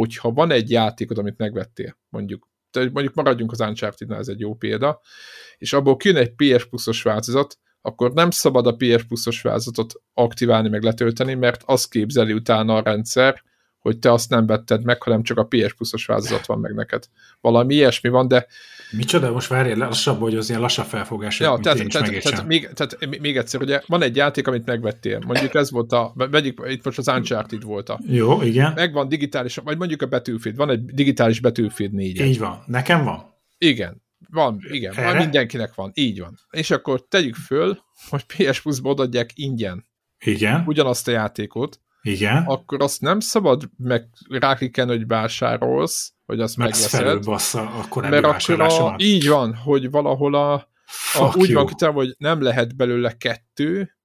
hogyha 0.00 0.32
van 0.32 0.50
egy 0.50 0.70
játékod, 0.70 1.18
amit 1.18 1.38
megvettél, 1.38 1.98
mondjuk 2.08 2.48
mondjuk 2.92 3.14
maradjunk 3.14 3.52
az 3.52 3.60
uncharted 3.60 4.10
ez 4.10 4.28
egy 4.28 4.40
jó 4.40 4.54
példa, 4.54 5.00
és 5.58 5.72
abból 5.72 5.96
kijön 5.96 6.16
egy 6.16 6.34
PS 6.34 6.64
Plus-os 6.64 7.02
változat, 7.02 7.58
akkor 7.80 8.12
nem 8.12 8.30
szabad 8.30 8.66
a 8.66 8.76
PS 8.76 9.04
Plus-os 9.04 9.42
változatot 9.42 9.94
aktiválni, 10.14 10.68
meg 10.68 10.82
letölteni, 10.82 11.34
mert 11.34 11.62
azt 11.66 11.90
képzeli 11.90 12.32
utána 12.32 12.76
a 12.76 12.82
rendszer, 12.82 13.42
hogy 13.86 13.98
te 13.98 14.12
azt 14.12 14.30
nem 14.30 14.46
vetted 14.46 14.84
meg, 14.84 15.02
hanem 15.02 15.22
csak 15.22 15.38
a 15.38 15.44
PS 15.44 15.74
Plus-os 15.74 16.06
változat 16.06 16.46
van 16.46 16.58
meg 16.58 16.74
neked. 16.74 17.04
Valami 17.40 17.74
ilyesmi 17.74 18.08
van, 18.08 18.28
de... 18.28 18.46
Micsoda, 18.90 19.32
most 19.32 19.48
várj, 19.48 19.74
lassabb, 19.74 20.20
hogy 20.20 20.36
az 20.36 20.48
ilyen 20.48 20.60
lassabb 20.60 20.84
felfogás. 20.84 21.40
Ja, 21.40 21.58
tehát, 21.62 21.88
tehát, 21.88 22.22
tehát, 22.22 22.46
még, 22.46 22.68
tehát, 22.74 23.20
még 23.20 23.36
egyszer, 23.36 23.60
ugye 23.60 23.80
van 23.86 24.02
egy 24.02 24.16
játék, 24.16 24.46
amit 24.46 24.66
megvettél. 24.66 25.20
Mondjuk 25.26 25.54
ez 25.54 25.70
volt 25.70 25.92
a, 25.92 26.12
vegyük, 26.14 26.62
itt 26.68 26.84
most 26.84 26.98
az 26.98 27.08
Uncharted 27.08 27.62
volt 27.62 27.88
a. 27.88 28.00
Jó, 28.06 28.42
igen. 28.42 28.72
Megvan 28.74 29.08
digitális, 29.08 29.56
vagy 29.56 29.78
mondjuk 29.78 30.02
a 30.02 30.06
Battlefield, 30.06 30.56
van 30.56 30.70
egy 30.70 30.84
digitális 30.84 31.40
Battlefield 31.40 31.92
4 31.92 32.20
Így 32.20 32.38
van, 32.38 32.62
nekem 32.66 33.04
van. 33.04 33.34
Igen, 33.58 34.02
van, 34.30 34.60
igen, 34.70 34.94
van, 34.96 35.16
mindenkinek 35.16 35.74
van, 35.74 35.90
így 35.94 36.20
van. 36.20 36.38
És 36.50 36.70
akkor 36.70 37.06
tegyük 37.08 37.34
föl, 37.34 37.78
hogy 38.08 38.24
PS 38.24 38.60
Plus-ba 38.60 38.94
adják 38.94 39.30
ingyen. 39.34 39.84
Igen. 40.18 40.62
Ugyanazt 40.66 41.08
a 41.08 41.10
játékot, 41.10 41.80
igen. 42.06 42.44
akkor 42.46 42.82
azt 42.82 43.00
nem 43.00 43.20
szabad 43.20 43.70
meg 43.76 44.08
ráklikken, 44.28 44.88
hogy 44.88 45.06
vásárolsz, 45.06 46.12
hogy 46.26 46.40
azt 46.40 46.56
Mert 46.56 46.70
megveszed. 46.70 47.00
akkor 47.80 48.08
mert 48.08 48.24
akkor 48.24 48.60
a, 48.60 48.94
így 48.98 49.28
van, 49.28 49.54
hogy 49.54 49.90
valahol 49.90 50.34
a, 50.34 50.52
a 51.12 51.36
úgy 51.36 51.52
van 51.52 51.66
kitalálva, 51.66 52.00
hogy 52.00 52.14
nem 52.18 52.42
lehet 52.42 52.76
belőle 52.76 53.12
kettő, 53.12 53.95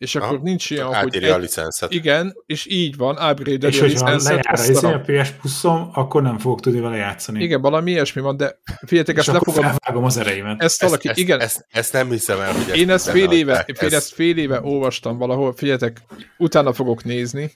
és 0.00 0.14
akkor 0.14 0.36
ha, 0.36 0.42
nincs 0.42 0.70
ilyen, 0.70 0.94
hogy... 0.94 1.16
Egy, 1.16 1.24
a 1.24 1.36
licenszet. 1.36 1.92
Igen, 1.92 2.36
és 2.46 2.66
így 2.66 2.96
van, 2.96 3.30
upgrade 3.30 3.66
És 3.66 3.80
hogyha 3.80 4.16
lejár 4.16 4.84
a 4.84 5.00
PS 5.00 5.30
plus 5.30 5.64
akkor 5.92 6.22
nem 6.22 6.38
fogok 6.38 6.60
tudni 6.60 6.80
vele 6.80 6.96
játszani. 6.96 7.42
Igen, 7.42 7.60
valami 7.60 7.90
ilyesmi 7.90 8.22
van, 8.22 8.36
de 8.36 8.60
figyeljetek, 8.80 9.16
ezt 9.16 9.26
le 9.26 9.38
fogom... 9.38 9.64
felvágom 9.64 10.04
az 10.04 10.16
ereimet. 10.16 10.62
Ezt 10.62 10.82
valaki, 10.82 11.08
ezt, 11.08 11.18
igen. 11.18 11.40
Ezt, 11.40 11.66
ezt, 11.70 11.92
nem 11.92 12.10
hiszem 12.10 12.40
el, 12.40 12.52
hogy 12.52 12.76
Én 12.76 12.90
ezt 12.90 13.10
fél 13.10 13.30
éve, 13.30 13.66
én 13.82 13.94
ezt 13.94 14.12
fél 14.12 14.38
éve 14.38 14.60
olvastam 14.62 15.18
valahol, 15.18 15.52
figyeljetek, 15.52 16.02
utána 16.38 16.72
fogok 16.72 17.04
nézni, 17.04 17.54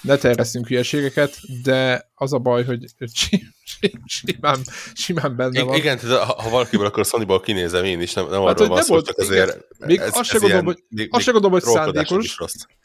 ne 0.00 0.16
terjesztünk 0.16 0.66
hülyeségeket, 0.66 1.36
de 1.62 2.10
az 2.14 2.32
a 2.32 2.38
baj, 2.38 2.64
hogy 2.64 2.84
simán, 4.06 4.58
simán 4.92 5.36
benne 5.36 5.62
van. 5.62 5.76
Igen, 5.76 5.98
tehát 5.98 6.18
ha, 6.18 6.50
valakiből, 6.50 6.86
akkor 6.86 7.04
Sonyból 7.04 7.40
kinézem 7.40 7.84
én 7.84 8.00
is, 8.00 8.12
nem, 8.12 8.28
nem 8.30 8.42
hát, 8.42 8.60
arról 8.60 8.68
van 8.68 8.82
szó, 8.82 9.02
csak 9.02 9.18
azért 9.18 9.58
még 9.78 9.98
ez, 9.98 10.10
azt 10.16 10.30
se 10.30 10.38
gondolom, 10.38 10.64
hogy, 10.64 10.84
még, 10.88 11.08
azt 11.10 11.24
se 11.24 11.32
gondolom, 11.32 11.60
hogy 11.60 11.72
szándékos. 11.72 12.36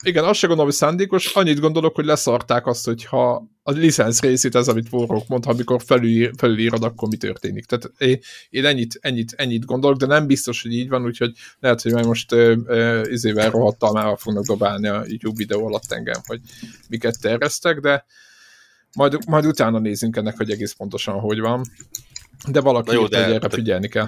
Igen, 0.04 0.24
azt 0.24 0.40
se 0.40 0.48
gondolom, 0.48 0.72
hogy 0.72 0.80
szándékos, 0.80 1.34
annyit 1.34 1.60
gondolok, 1.60 1.96
hogy 1.96 2.06
leszarták 2.06 2.68
azt, 2.68 2.86
hogy 2.86 3.06
ha 3.06 3.48
a 3.64 3.72
licensz 3.72 4.22
részét 4.22 4.56
ez, 4.56 4.68
amit 4.68 4.88
Warrock 4.92 5.28
mond, 5.28 5.46
amikor 5.48 5.82
felül, 5.86 6.32
felülírod, 6.38 6.84
akkor 6.84 7.08
mi 7.08 7.18
történik. 7.18 7.66
Tehát 7.66 7.92
én, 7.98 8.20
én 8.50 8.66
ennyit, 8.66 8.98
ennyit, 9.02 9.34
ennyit 9.38 9.66
gondolok, 9.66 9.98
de 9.98 10.06
nem 10.06 10.28
biztos, 10.28 10.62
hogy 10.62 10.74
így 10.74 10.90
van, 10.90 11.06
úgyhogy 11.06 11.32
lehet, 11.60 11.82
hogy 11.82 11.92
majd 11.92 12.06
most 12.06 12.36
izével 13.04 13.50
rohadtal 13.50 13.92
már 13.92 14.18
fognak 14.18 14.46
dobálni 14.46 14.88
a 14.88 15.04
YouTube 15.08 15.38
videó 15.38 15.66
alatt 15.66 15.92
engem, 15.92 16.22
hogy 16.26 16.40
miket 16.88 17.20
terveztek, 17.22 17.80
de 17.80 18.06
majd, 18.96 19.18
majd 19.28 19.46
utána 19.46 19.80
nézzünk 19.80 20.16
ennek, 20.16 20.38
hogy 20.38 20.52
egész 20.52 20.74
pontosan 20.74 21.20
hogy 21.20 21.40
van. 21.40 21.66
De 22.48 22.62
valaki 22.62 22.94
jó, 22.94 23.08
de, 23.08 23.26
erre 23.26 23.50
figyelni 23.50 23.88
kell. 23.88 24.08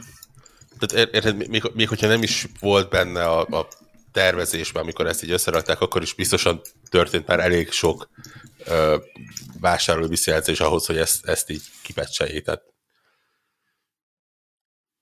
Tehát 0.80 1.14
érted, 1.14 1.48
még, 1.48 1.64
még 1.74 1.88
hogyha 1.88 2.08
nem 2.08 2.24
is 2.24 2.48
volt 2.60 2.90
benne 2.90 3.24
a, 3.24 3.40
a 3.42 3.68
tervezésben, 4.12 4.82
amikor 4.82 5.08
ezt 5.08 5.24
így 5.24 5.32
összerakták, 5.32 5.82
akkor 5.82 6.02
is 6.02 6.14
biztosan 6.14 6.62
történt 6.90 7.28
már 7.28 7.40
elég 7.40 7.72
sok 7.72 8.10
ö, 8.66 8.98
vásárló 9.60 10.08
visszajelzés 10.08 10.60
ahhoz, 10.60 10.86
hogy 10.86 10.98
ezt, 10.98 11.26
ezt 11.26 11.50
így 11.50 11.64
kipecseljék. 11.84 12.44
Tehát 12.44 12.62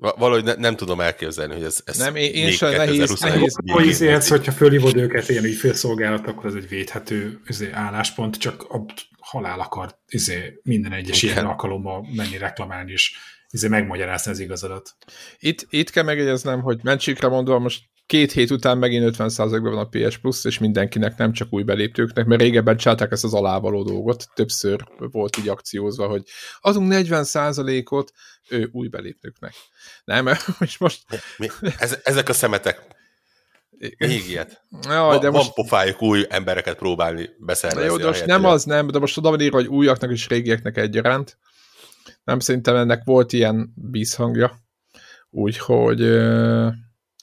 Valahogy 0.02 0.44
ne, 0.44 0.54
nem 0.54 0.76
tudom 0.76 1.00
elképzelni, 1.00 1.54
hogy 1.54 1.64
ez, 1.64 1.82
ez 1.86 1.98
nem, 1.98 2.16
én, 2.16 2.34
én 2.34 2.52
sem 2.52 2.72
nehéz, 2.72 3.20
nehéz. 3.20 3.56
Hogy 3.66 4.02
érsz, 4.02 4.30
hogyha 4.30 4.52
fölhívod 4.52 4.96
őket 4.96 5.30
ilyen 5.30 5.44
ügyfélszolgálat, 5.44 6.28
akkor 6.28 6.46
ez 6.46 6.54
egy 6.54 6.68
védhető 6.68 7.42
izé, 7.48 7.72
álláspont, 7.72 8.38
csak 8.38 8.64
a 8.70 8.86
halál 9.30 9.60
akar 9.60 10.00
izé, 10.08 10.60
minden 10.64 10.92
egyes 10.92 11.22
Igen. 11.22 11.36
ilyen 11.36 11.48
alkalommal 11.48 12.08
menni 12.16 12.38
reklamálni, 12.38 12.92
és 12.92 13.16
izé, 13.50 13.68
megmagyarázni 13.68 14.32
az 14.32 14.40
igazadat. 14.40 14.96
Itt, 15.40 15.66
itt 15.70 15.90
kell 15.90 16.04
megjegyeznem, 16.04 16.62
hogy 16.62 16.80
mentségre 16.84 17.28
mondva 17.28 17.60
most 17.60 17.84
két 18.06 18.32
hét 18.32 18.52
után 18.52 18.78
megint 18.78 19.16
50%-ban 19.18 19.62
van 19.62 19.78
a 19.78 19.88
PS 19.90 20.18
Plus, 20.18 20.46
és 20.46 20.58
mindenkinek, 20.58 21.18
nem 21.18 21.32
csak 21.32 21.48
új 21.54 21.64
belépőknek, 21.64 22.26
mert 22.26 22.42
régebben 22.42 22.78
csinálták 22.78 23.12
ezt 23.12 23.24
az 23.24 23.34
alávaló 23.34 23.84
dolgot, 23.84 24.28
többször 24.34 24.84
volt 24.98 25.38
így 25.38 25.50
akciózva, 25.50 26.08
hogy 26.08 26.24
adunk 26.60 26.92
40%-ot 26.96 28.12
ő, 28.50 28.70
új 28.72 28.88
belépőknek. 28.88 29.54
Nem, 30.04 30.28
és 30.60 30.78
most... 30.86 31.04
Mi? 31.38 31.48
Ez, 31.78 32.00
ezek 32.04 32.30
a 32.30 32.34
szemetek 32.34 32.99
még 33.98 34.30
ilyet. 34.30 34.66
Jaj, 34.82 35.20
de 35.20 35.30
van 35.30 35.32
most... 35.32 35.54
pofájuk 35.54 36.02
új 36.02 36.26
embereket 36.30 36.78
próbálni 36.78 37.30
beszervezni. 37.40 37.90
Jó, 37.90 37.98
de 37.98 38.06
most 38.06 38.26
nem 38.26 38.46
az 38.46 38.64
nem, 38.64 38.88
de 38.88 39.00
most 39.00 39.14
tudom 39.14 39.40
írva, 39.40 39.58
hogy 39.58 39.68
újaknak 39.68 40.12
és 40.12 40.28
régieknek 40.28 40.78
egyaránt. 40.78 41.38
Nem 42.24 42.40
szerintem 42.40 42.76
ennek 42.76 43.04
volt 43.04 43.34
ilyen 43.34 43.74
bízhangja. 43.76 44.60
Úgyhogy 45.30 46.02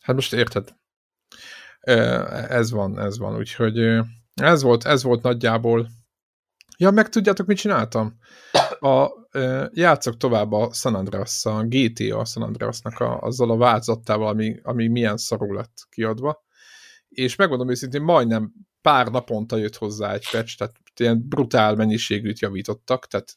hát 0.02 0.14
most 0.14 0.32
érted. 0.32 0.74
Ez 2.48 2.70
van, 2.70 3.00
ez 3.00 3.18
van, 3.18 3.36
úgyhogy 3.36 4.00
ez 4.34 4.62
volt, 4.62 4.84
ez 4.84 5.02
volt 5.02 5.22
nagyjából. 5.22 5.88
Ja, 6.78 6.90
meg 6.90 7.08
tudjátok, 7.08 7.46
mit 7.46 7.56
csináltam? 7.56 8.18
A, 8.78 9.08
játszok 9.72 10.16
tovább 10.16 10.52
a 10.52 10.72
San 10.72 10.94
Andreas, 10.94 11.44
a 11.44 11.62
GTA 11.62 12.24
San 12.24 12.42
Andreasnak 12.42 13.00
a, 13.00 13.20
azzal 13.20 13.50
a 13.50 13.56
változattával, 13.56 14.28
ami, 14.28 14.60
ami 14.62 14.88
milyen 14.88 15.16
szarul 15.16 15.54
lett 15.54 15.74
kiadva 15.88 16.44
és 17.16 17.36
megmondom 17.36 17.70
őszintén, 17.70 18.02
majdnem 18.02 18.52
pár 18.80 19.06
naponta 19.06 19.56
jött 19.56 19.76
hozzá 19.76 20.12
egy 20.12 20.28
patch, 20.30 20.56
tehát 20.56 20.76
ilyen 20.96 21.28
brutál 21.28 21.74
mennyiségűt 21.74 22.38
javítottak, 22.38 23.06
tehát 23.06 23.36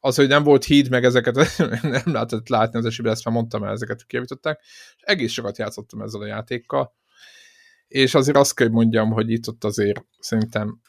az, 0.00 0.16
hogy 0.16 0.28
nem 0.28 0.42
volt 0.42 0.64
híd, 0.64 0.88
meg 0.88 1.04
ezeket 1.04 1.34
nem 1.82 2.02
lehetett 2.04 2.48
látni 2.48 2.78
az 2.78 2.84
esetben, 2.84 3.12
ezt 3.12 3.24
már 3.24 3.34
mondtam 3.34 3.64
el, 3.64 3.72
ezeket 3.72 4.06
kijavították, 4.06 4.60
és 4.96 5.02
egész 5.02 5.32
sokat 5.32 5.58
játszottam 5.58 6.02
ezzel 6.02 6.20
a 6.20 6.26
játékkal, 6.26 6.94
és 7.88 8.14
azért 8.14 8.36
azt 8.36 8.54
kell, 8.54 8.66
hogy 8.66 8.76
mondjam, 8.76 9.10
hogy 9.10 9.30
itt 9.30 9.48
ott 9.48 9.64
azért 9.64 10.04
szerintem 10.18 10.80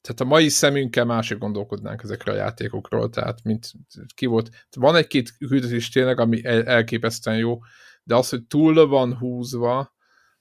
tehát 0.00 0.20
a 0.20 0.24
mai 0.24 0.48
szemünkkel 0.48 1.04
másik 1.04 1.38
gondolkodnánk 1.38 2.02
ezekről 2.02 2.34
a 2.34 2.38
játékokról, 2.38 3.10
tehát 3.10 3.42
mint 3.42 3.72
ki 4.14 4.26
volt. 4.26 4.50
Van 4.76 4.96
egy-két 4.96 5.36
küldetés 5.36 5.88
tényleg, 5.88 6.20
ami 6.20 6.44
elképesztően 6.44 7.36
jó, 7.36 7.58
de 8.02 8.14
az, 8.14 8.28
hogy 8.28 8.46
túl 8.46 8.86
van 8.86 9.16
húzva, 9.16 9.94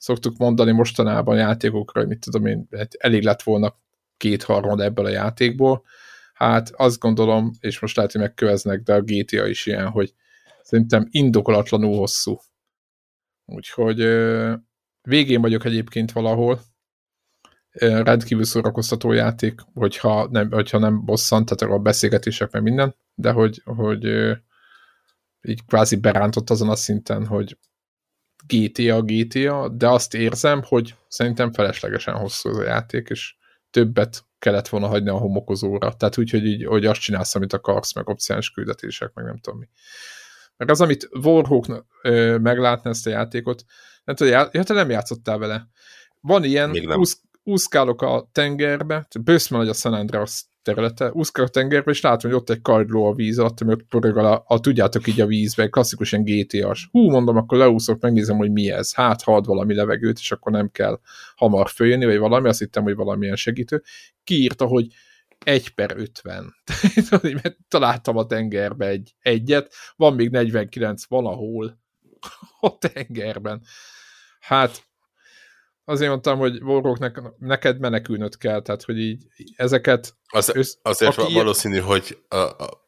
szoktuk 0.03 0.37
mondani 0.37 0.71
mostanában 0.71 1.37
játékokra, 1.37 1.99
hogy 1.99 2.09
mit 2.09 2.19
tudom 2.19 2.45
én, 2.45 2.67
hát 2.71 2.93
elég 2.93 3.23
lett 3.23 3.41
volna 3.41 3.75
két 4.17 4.43
harmad 4.43 4.79
ebből 4.79 5.05
a 5.05 5.09
játékból. 5.09 5.83
Hát 6.33 6.69
azt 6.69 6.99
gondolom, 6.99 7.51
és 7.59 7.79
most 7.79 7.95
lehet, 7.95 8.11
hogy 8.11 8.21
megköveznek, 8.21 8.81
de 8.81 8.93
a 8.93 9.01
GTA 9.01 9.47
is 9.47 9.65
ilyen, 9.65 9.89
hogy 9.89 10.13
szerintem 10.61 11.07
indokolatlanul 11.09 11.97
hosszú. 11.97 12.37
Úgyhogy 13.45 13.97
végén 15.01 15.41
vagyok 15.41 15.65
egyébként 15.65 16.11
valahol, 16.11 16.59
rendkívül 17.79 18.43
szórakoztató 18.43 19.11
játék, 19.11 19.61
hogyha 19.73 20.27
nem, 20.31 20.51
hogyha 20.51 20.77
nem 20.77 21.05
bosszant, 21.05 21.55
tehát 21.55 21.75
a 21.75 21.79
beszélgetések 21.79 22.51
meg 22.51 22.61
minden, 22.61 22.95
de 23.15 23.31
hogy, 23.31 23.61
hogy 23.63 24.03
így 25.41 25.65
kvázi 25.65 25.95
berántott 25.95 26.49
azon 26.49 26.69
a 26.69 26.75
szinten, 26.75 27.25
hogy 27.25 27.57
GTA, 28.47 29.01
GTA, 29.01 29.69
de 29.69 29.89
azt 29.89 30.13
érzem, 30.13 30.61
hogy 30.63 30.95
szerintem 31.07 31.51
feleslegesen 31.51 32.15
hosszú 32.15 32.49
az 32.49 32.57
a 32.57 32.63
játék, 32.63 33.09
és 33.09 33.35
többet 33.71 34.25
kellett 34.39 34.67
volna 34.67 34.87
hagyni 34.87 35.09
a 35.09 35.17
homokozóra. 35.17 35.93
Tehát 35.93 36.17
úgy, 36.17 36.29
hogy, 36.29 36.45
így, 36.45 36.65
hogy 36.65 36.85
azt 36.85 37.01
csinálsz, 37.01 37.35
amit 37.35 37.53
akarsz, 37.53 37.93
meg 37.95 38.09
opciális 38.09 38.51
küldetések, 38.51 39.13
meg 39.13 39.25
nem 39.25 39.37
tudom 39.37 39.59
mi. 39.59 39.69
Meg 40.57 40.69
az, 40.69 40.81
amit 40.81 41.09
Warhawk 41.23 41.85
meglátna 42.41 42.89
ezt 42.89 43.07
a 43.07 43.09
játékot, 43.09 43.63
nem 44.03 44.15
tudom, 44.15 44.33
ja, 44.33 44.63
te 44.63 44.73
nem 44.73 44.89
játszottál 44.89 45.37
vele. 45.37 45.67
Van 46.21 46.43
ilyen, 46.43 46.71
úsz, 46.95 47.21
úszkálok 47.43 48.01
a 48.01 48.29
tengerbe, 48.31 49.07
bőszme 49.21 49.57
nagy 49.57 49.69
a 49.69 49.73
San 49.73 49.93
Andreas 49.93 50.45
területe, 50.63 51.11
úszkál 51.11 51.45
a 51.45 51.47
tengerbe, 51.47 51.91
és 51.91 52.01
látom, 52.01 52.31
hogy 52.31 52.39
ott 52.39 52.49
egy 52.49 52.61
kardló 52.61 53.05
a 53.05 53.13
víz 53.13 53.39
alatt, 53.39 53.61
ami 53.61 53.71
ott 53.71 53.83
porog 53.83 54.17
a, 54.17 54.43
a, 54.47 54.59
tudjátok 54.59 55.07
így 55.07 55.21
a 55.21 55.25
vízbe, 55.25 55.67
klasszikus 55.67 56.11
ilyen 56.11 56.23
GTA-s. 56.23 56.87
Hú, 56.91 57.09
mondom, 57.09 57.37
akkor 57.37 57.57
leúszok, 57.57 58.01
megnézem, 58.01 58.37
hogy 58.37 58.51
mi 58.51 58.71
ez. 58.71 58.93
Hát, 58.93 59.21
ha 59.21 59.35
ad 59.35 59.45
valami 59.45 59.73
levegőt, 59.73 60.17
és 60.17 60.31
akkor 60.31 60.51
nem 60.51 60.69
kell 60.71 60.99
hamar 61.35 61.69
följönni, 61.69 62.05
vagy 62.05 62.17
valami, 62.17 62.47
azt 62.47 62.59
hittem, 62.59 62.83
hogy 62.83 62.95
valamilyen 62.95 63.35
segítő. 63.35 63.83
Kiírta, 64.23 64.65
hogy 64.65 64.87
1 65.45 65.69
per 65.69 65.93
50. 65.97 66.53
Találtam 67.67 68.17
a 68.17 68.25
tengerbe 68.25 68.87
egy 68.87 69.15
egyet, 69.19 69.73
van 69.95 70.13
még 70.13 70.29
49 70.29 71.05
valahol 71.05 71.79
a 72.59 72.77
tengerben. 72.77 73.61
Hát 74.39 74.83
azért 75.85 76.09
mondtam, 76.09 76.37
hogy 76.37 76.61
Warrocknek 76.61 77.21
neked 77.37 77.79
menekülnöd 77.79 78.37
kell, 78.37 78.61
tehát 78.61 78.83
hogy 78.83 78.97
így 78.97 79.23
ezeket... 79.55 80.15
Az, 80.29 80.55
össz, 80.55 80.75
azért 80.81 81.17
aki 81.17 81.33
valószínű, 81.33 81.73
ilyen... 81.73 81.85
hogy 81.85 82.23
a, 82.27 82.35
a, 82.35 82.85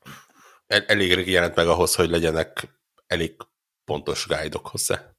elég 0.67 1.13
rég 1.13 1.27
jelent 1.27 1.55
meg 1.55 1.67
ahhoz, 1.67 1.95
hogy 1.95 2.09
legyenek 2.09 2.67
elég 3.07 3.35
pontos 3.85 4.27
guide-ok 4.27 4.67
hozzá. 4.67 5.15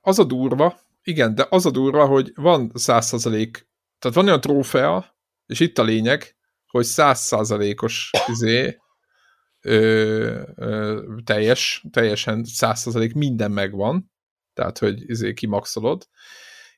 Az 0.00 0.18
a 0.18 0.24
durva, 0.24 0.80
igen, 1.02 1.34
de 1.34 1.46
az 1.50 1.66
a 1.66 1.70
durva, 1.70 2.06
hogy 2.06 2.32
van 2.34 2.70
százszerzalék, 2.74 3.68
tehát 3.98 4.16
van 4.16 4.26
olyan 4.26 4.40
trófea, 4.40 5.16
és 5.46 5.60
itt 5.60 5.78
a 5.78 5.82
lényeg, 5.82 6.36
hogy 6.66 6.84
százszázalékos 6.84 8.10
izé, 8.26 8.78
ö, 9.60 10.42
ö, 10.54 11.02
teljes, 11.24 11.84
teljesen 11.90 12.44
százszázalék 12.44 13.14
minden 13.14 13.50
megvan, 13.50 14.12
tehát 14.54 14.78
hogy 14.78 15.10
izé 15.10 15.32
kimaxolod, 15.32 16.08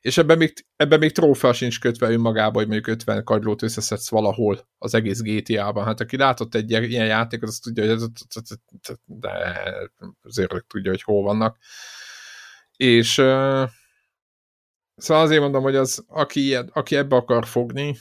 és 0.01 0.17
ebben 0.17 0.37
még, 0.37 0.53
ebben 0.75 0.99
még 0.99 1.11
trófea 1.11 1.53
sincs 1.53 1.79
kötve 1.79 2.09
önmagába, 2.09 2.59
hogy 2.59 2.67
mondjuk 2.67 2.87
50 2.87 3.23
kagylót 3.23 3.61
összeszedsz 3.61 4.09
valahol 4.09 4.67
az 4.77 4.93
egész 4.93 5.21
GTA-ban. 5.21 5.85
Hát 5.85 5.99
aki 5.99 6.17
látott 6.17 6.55
egy 6.55 6.71
ilyen 6.71 7.05
játékot, 7.05 7.49
az 7.49 7.59
tudja, 7.59 7.83
hogy 7.83 7.93
ez, 7.93 8.05
de 9.05 9.61
azért 10.23 10.65
tudja, 10.67 10.91
hogy 10.91 11.01
hol 11.01 11.23
vannak. 11.23 11.57
És 12.77 13.11
szóval 14.95 15.23
azért 15.23 15.41
mondom, 15.41 15.63
hogy 15.63 15.75
az, 15.75 16.03
aki, 16.07 16.55
aki 16.55 16.95
ebbe 16.95 17.15
akar 17.15 17.45
fogni, 17.45 17.97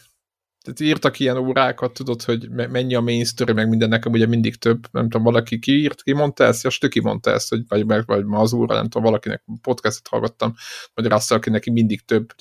tehát 0.63 0.81
írtak 0.81 1.19
ilyen 1.19 1.37
órákat, 1.37 1.93
tudod, 1.93 2.23
hogy 2.23 2.51
mennyi 2.51 2.95
a 2.95 3.01
main 3.01 3.25
story, 3.25 3.53
meg 3.53 3.69
minden 3.69 3.89
nekem 3.89 4.13
ugye 4.13 4.27
mindig 4.27 4.57
több, 4.57 4.87
nem 4.91 5.03
tudom, 5.03 5.23
valaki 5.23 5.59
kiírt, 5.59 6.03
ki 6.03 6.13
mondta 6.13 6.45
ezt, 6.45 6.63
ja, 6.63 6.89
ki 6.89 7.01
mondta 7.01 7.31
ezt, 7.31 7.49
hogy, 7.49 7.63
vagy, 7.69 7.87
vagy, 7.87 8.05
vagy 8.07 8.25
ma 8.25 8.39
az 8.39 8.53
óra, 8.53 8.75
nem 8.75 8.85
tudom, 8.85 9.03
valakinek 9.03 9.45
podcastot 9.63 10.09
hallgattam, 10.09 10.55
vagy 10.95 11.07
azt, 11.07 11.33
aki 11.33 11.51
neki 11.51 11.71
mindig 11.71 12.05
több, 12.05 12.33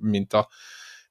mint, 0.00 0.32
a, 0.32 0.48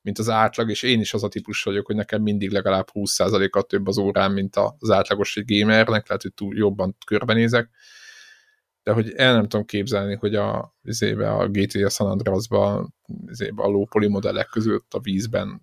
mint 0.01 0.19
az 0.19 0.29
átlag, 0.29 0.69
és 0.69 0.83
én 0.83 0.99
is 0.99 1.13
az 1.13 1.23
a 1.23 1.27
típus 1.27 1.63
vagyok, 1.63 1.85
hogy 1.85 1.95
nekem 1.95 2.21
mindig 2.21 2.51
legalább 2.51 2.87
20%-a 2.93 3.61
több 3.61 3.87
az 3.87 3.97
órán, 3.97 4.31
mint 4.31 4.55
az 4.55 4.89
átlagos 4.89 5.37
egy 5.37 5.59
gamernek, 5.59 6.07
lehet, 6.07 6.21
hogy 6.21 6.33
túl 6.33 6.55
jobban 6.55 6.97
körbenézek, 7.05 7.69
de 8.83 8.91
hogy 8.91 9.13
el 9.15 9.33
nem 9.33 9.47
tudom 9.47 9.65
képzelni, 9.65 10.15
hogy 10.15 10.35
a, 10.35 10.75
a 11.19 11.47
GTA 11.47 11.89
San 11.89 12.07
Andreas-ba 12.07 12.75
a 13.55 13.67
low 13.67 13.85
poly 13.85 14.07
modellek 14.07 14.47
között 14.47 14.93
a 14.93 14.99
vízben 14.99 15.61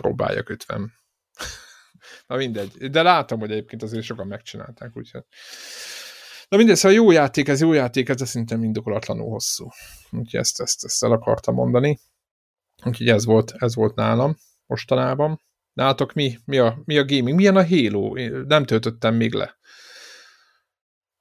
próbáljak 0.00 0.48
50. 0.48 0.92
Na 2.26 2.36
mindegy. 2.36 2.90
De 2.90 3.02
látom, 3.02 3.40
hogy 3.40 3.50
egyébként 3.50 3.82
azért 3.82 4.04
sokan 4.04 4.26
megcsinálták, 4.26 4.96
úgyhogy... 4.96 5.24
Na 6.48 6.56
mindegy, 6.56 6.76
szóval 6.76 6.96
jó 6.96 7.10
játék, 7.10 7.48
ez 7.48 7.60
jó 7.60 7.72
játék, 7.72 8.08
ez 8.08 8.28
szerintem 8.28 8.62
indokolatlanul 8.62 9.30
hosszú. 9.30 9.68
Úgyhogy 10.10 10.40
ezt, 10.40 10.60
ezt, 10.60 10.84
ezt 10.84 11.04
el 11.04 11.12
akartam 11.12 11.54
mondani. 11.54 12.00
Úgyhogy 12.84 13.08
ez 13.08 13.24
volt, 13.24 13.52
ez 13.58 13.74
volt 13.74 13.94
nálam 13.94 14.36
mostanában. 14.66 15.40
Nálatok 15.72 16.12
mi, 16.12 16.38
mi, 16.44 16.58
a, 16.58 16.82
mi 16.84 16.98
a 16.98 17.04
gaming? 17.04 17.36
Milyen 17.36 17.56
a 17.56 17.66
Halo? 17.66 18.16
Én 18.16 18.44
nem 18.46 18.64
töltöttem 18.64 19.14
még 19.14 19.32
le. 19.32 19.58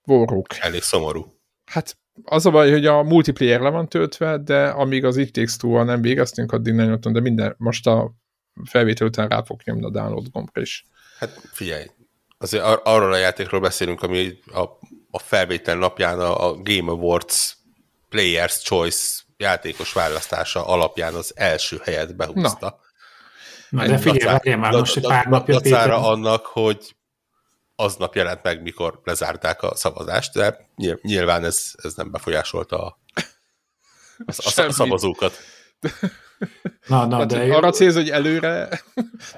Warhawk. 0.08 0.58
Elég 0.60 0.82
szomorú. 0.82 1.26
Hát 1.66 1.98
az 2.24 2.46
a 2.46 2.52
baj, 2.52 2.72
hogy 2.72 2.86
a 2.86 3.04
multiplayer 3.04 3.60
le 3.60 3.70
van 3.70 3.90
töltve, 3.90 4.38
de 4.38 4.68
amíg 4.68 5.06
az 5.06 5.18
It 5.18 5.32
Takes 5.32 5.58
nem 5.86 6.02
végeztünk, 6.02 6.52
addig 6.52 6.74
nem 6.74 6.90
jöttem, 6.90 7.14
de 7.14 7.20
minden, 7.20 7.56
most 7.58 7.88
a 7.88 8.14
felvétel 8.66 9.08
után 9.08 9.28
rá 9.28 9.44
fog 9.44 9.62
nyomni 9.64 9.86
a 9.86 9.90
download 9.90 10.30
gombra 10.32 10.62
is. 10.62 10.86
Hát 11.20 11.42
figyelj, 11.52 11.86
azért 12.38 12.64
ar- 12.64 12.82
arról 12.84 13.14
a 13.14 13.18
játékról 13.18 13.60
beszélünk, 13.60 14.02
ami 14.02 14.40
a, 14.54 14.62
a 15.12 15.20
felvétel 15.20 15.76
napján 15.76 16.20
a, 16.20 16.48
a 16.48 16.54
Game 16.54 16.92
Awards 16.92 17.58
Players 18.10 18.62
Choice 18.62 19.22
játékos 19.38 19.94
választása 19.94 20.66
alapján 20.66 21.14
az 21.14 21.34
első 21.36 21.82
helyet 21.84 22.16
behúzta. 22.16 22.80
Na, 23.70 23.82
Na 23.82 23.88
de 23.88 23.98
figyelj, 23.98 24.32
várjál 24.32 24.58
már 24.58 24.72
most 24.72 24.98
egy 24.98 25.04
pár 25.04 25.26
napja 25.26 25.60
Péter. 25.60 25.90
annak, 25.90 26.46
hogy 26.46 26.96
aznap 27.76 28.16
jelent 28.16 28.44
meg, 28.44 28.62
mikor 28.62 29.02
lezárták 29.04 29.62
a 29.62 29.76
szavazást, 29.76 30.34
de 30.34 30.70
nyilván 31.02 31.44
ez, 31.44 31.72
ez 31.84 31.94
nem 31.94 32.12
befolyásolta 32.12 32.86
a, 32.86 33.00
a, 34.26 34.34
a, 34.56 34.62
a 34.66 34.72
szavazókat 34.72 35.38
Na, 36.88 37.06
na, 37.06 37.26
de 37.26 37.46
jó. 37.46 37.54
Arra 37.54 37.72
célz, 37.72 37.96
hogy 37.96 38.10
előre... 38.10 38.70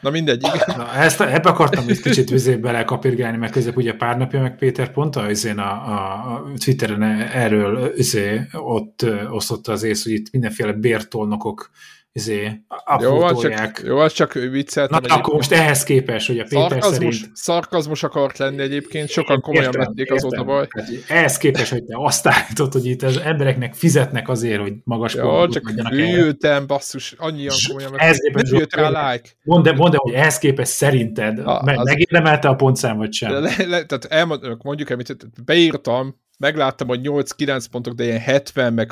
Na 0.02 0.10
mindegy, 0.10 0.44
igen. 0.44 0.78
Na, 0.78 0.94
ezt, 0.94 1.22
ebbe 1.22 1.50
akartam 1.50 1.86
egy 1.88 2.02
kicsit 2.02 2.30
vizé 2.30 2.56
bele 2.56 2.84
kapirgálni, 2.84 3.38
mert 3.38 3.52
közép 3.52 3.78
ugye 3.78 3.94
pár 3.94 4.18
napja 4.18 4.42
meg 4.42 4.58
Péter 4.58 4.92
pont 4.92 5.16
a, 5.16 5.30
a, 5.58 5.62
a, 5.62 6.44
Twitteren 6.64 7.02
erről 7.34 7.94
izé, 7.96 8.42
ott 8.52 9.06
osztotta 9.30 9.72
az 9.72 9.84
ész, 9.84 10.04
hogy 10.04 10.14
itt 10.14 10.32
mindenféle 10.32 10.72
bértolnokok 10.72 11.70
izé, 12.14 12.62
jó, 13.00 13.22
az 13.22 13.40
csak, 13.40 13.82
jó, 13.86 13.98
az 13.98 14.14
csak 14.14 14.34
vicceltem. 14.34 15.00
Na, 15.08 15.16
akkor 15.16 15.34
most 15.34 15.52
ehhez 15.52 15.84
képest, 15.84 16.28
hogy 16.28 16.40
a 16.40 16.44
Péter 16.44 16.70
szarkazmus, 16.70 17.16
szerint... 17.16 17.36
Szarkazmus 17.36 18.04
akart 18.04 18.38
lenni 18.38 18.62
egyébként, 18.62 19.10
sokan 19.10 19.42
komolyan 19.42 19.66
értem, 19.66 19.82
vették 19.82 20.12
azóta 20.12 20.44
baj. 20.44 20.68
Hát, 20.70 20.88
ehhez 21.08 21.38
képest, 21.38 21.72
hogy 21.72 21.84
te 21.84 21.96
azt 21.98 22.28
állítod, 22.28 22.74
hogy 22.74 22.86
itt 22.86 23.02
az 23.02 23.18
embereknek 23.18 23.74
fizetnek 23.74 24.30
azért, 24.30 24.62
hogy 24.62 24.74
magas 24.84 25.14
Jó, 25.14 25.48
csak 25.48 25.72
ültem, 25.92 26.68
basszus, 26.68 27.16
annyian 27.18 27.56
komolyan 27.68 27.92
vették. 27.92 28.34
Nem 28.34 28.60
jött 28.60 28.76
rá 28.76 29.12
like. 29.12 29.30
Mondd, 29.44 29.76
mondd 29.76 29.96
hogy 29.96 30.14
ehhez 30.14 30.38
képest 30.38 30.72
szerinted 30.72 31.40
a, 31.40 31.60
az... 31.60 31.86
megérdemelte 31.86 32.48
a 32.48 32.56
pontszám, 32.56 32.98
vagy 32.98 33.14
sem? 33.14 33.32
Le, 33.32 33.40
le, 33.58 33.86
tehát 33.86 34.06
elmondjuk, 34.10 34.64
mondjuk, 34.64 34.90
amit 34.90 35.18
beírtam, 35.46 36.20
megláttam, 36.38 36.88
hogy 36.88 37.00
8-9 37.04 37.66
pontok, 37.72 37.94
de 37.94 38.04
ilyen 38.04 38.20
70, 38.20 38.74
meg 38.74 38.92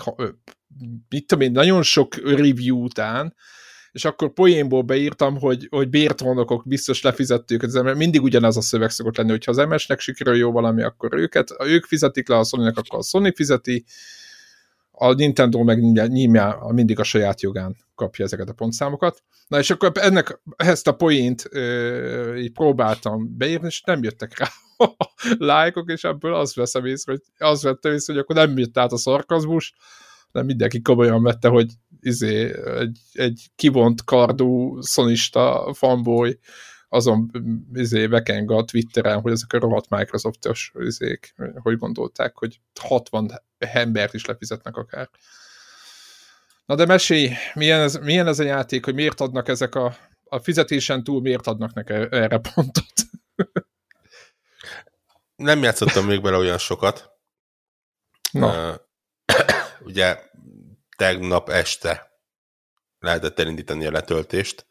mit 1.10 1.28
tudom 1.28 1.44
én, 1.44 1.52
nagyon 1.52 1.84
sok 1.84 2.16
review 2.16 2.84
után, 2.84 3.36
és 3.92 4.06
akkor 4.06 4.34
poénból 4.34 4.82
beírtam, 4.82 5.38
hogy, 5.40 5.68
hogy 5.70 5.90
bértronokok 5.90 6.64
biztos 6.68 7.02
lefizettük, 7.02 7.72
mert 7.72 7.98
mindig 7.98 8.22
ugyanaz 8.22 8.58
a 8.58 8.62
szöveg 8.62 8.90
szokott 8.90 9.18
lenni, 9.18 9.30
hogyha 9.30 9.52
az 9.52 9.58
MS-nek 9.58 10.00
sikerül 10.00 10.36
jó 10.36 10.52
valami, 10.52 10.84
akkor 10.84 11.14
őket, 11.14 11.56
ők 11.64 11.86
fizetik 11.86 12.28
le 12.28 12.38
a 12.38 12.44
sony 12.44 12.68
akkor 12.68 13.00
a 13.00 13.04
Sony 13.04 13.32
fizeti, 13.36 13.86
a 14.92 15.14
Nintendo 15.14 15.64
meg 15.64 15.80
nyilván 16.08 16.58
mindig 16.74 17.00
a 17.00 17.04
saját 17.04 17.42
jogán 17.42 17.76
kapja 17.96 18.26
ezeket 18.26 18.50
a 18.50 18.54
pontszámokat. 18.54 19.24
Na 19.48 19.60
és 19.60 19.70
akkor 19.70 19.92
ennek, 19.94 20.42
ezt 20.56 20.88
a 20.88 20.96
poént 20.96 21.46
ö, 21.50 22.36
így 22.36 22.52
próbáltam 22.52 23.38
beírni, 23.38 23.68
és 23.68 23.82
nem 23.86 24.04
jöttek 24.04 24.38
rá 24.38 24.48
a 24.78 25.14
lájkok, 25.38 25.92
és 25.92 26.04
ebből 26.04 26.34
azt 26.34 26.56
veszem 26.56 26.86
észre, 26.86 27.12
hogy 27.12 27.22
azt 27.48 27.62
vettem 27.62 27.94
észre, 27.94 28.14
hogy 28.14 28.22
akkor 28.22 28.36
nem 28.36 28.58
jött 28.58 28.78
át 28.78 28.92
a 28.92 28.98
szarkazmus, 28.98 29.74
nem 30.32 30.46
mindenki 30.46 30.82
komolyan 30.82 31.24
vette, 31.24 31.48
hogy 31.48 31.72
izé, 32.00 32.54
egy, 32.66 33.00
egy 33.12 33.50
kivont 33.56 34.04
kardú 34.04 34.82
szonista 34.82 35.74
fanboy 35.74 36.40
azon 36.90 37.32
izé, 37.74 38.06
vekeng 38.06 38.52
a 38.52 38.66
Twitteren, 38.66 39.22
hogy 39.22 39.32
ezek 39.32 39.54
a 39.54 39.60
rohadt 39.60 39.90
Microsoftos 39.90 40.72
izék, 40.80 41.34
hogy 41.56 41.78
gondolták, 41.78 42.38
hogy 42.38 42.60
60 42.80 43.32
embert 43.58 44.14
is 44.14 44.26
lefizetnek 44.26 44.76
akár. 44.76 45.10
Na 46.66 46.76
de 46.76 46.86
mesélj, 46.86 47.30
milyen 47.54 47.80
ez, 47.80 47.96
milyen 47.96 48.28
ez 48.28 48.40
a 48.40 48.44
játék, 48.44 48.86
hogy 48.86 48.94
miért 48.94 49.22
adnak 49.22 49.48
ezek 49.48 49.76
a, 49.76 49.96
a 50.24 50.40
fizetésen 50.40 51.04
túl, 51.04 51.22
miért 51.22 51.48
adnak 51.48 51.74
neki 51.74 51.94
erre 51.94 52.38
pontot? 52.38 52.84
Nem 55.36 55.64
játszottam 55.64 56.06
még 56.06 56.22
bele 56.22 56.38
olyan 56.38 56.58
sokat. 56.58 57.12
Na. 58.32 58.88
Ugye 59.82 60.20
tegnap 60.98 61.50
este 61.50 62.12
lehetett 63.00 63.40
elindítani 63.40 63.86
a 63.86 63.92
letöltést. 63.92 64.68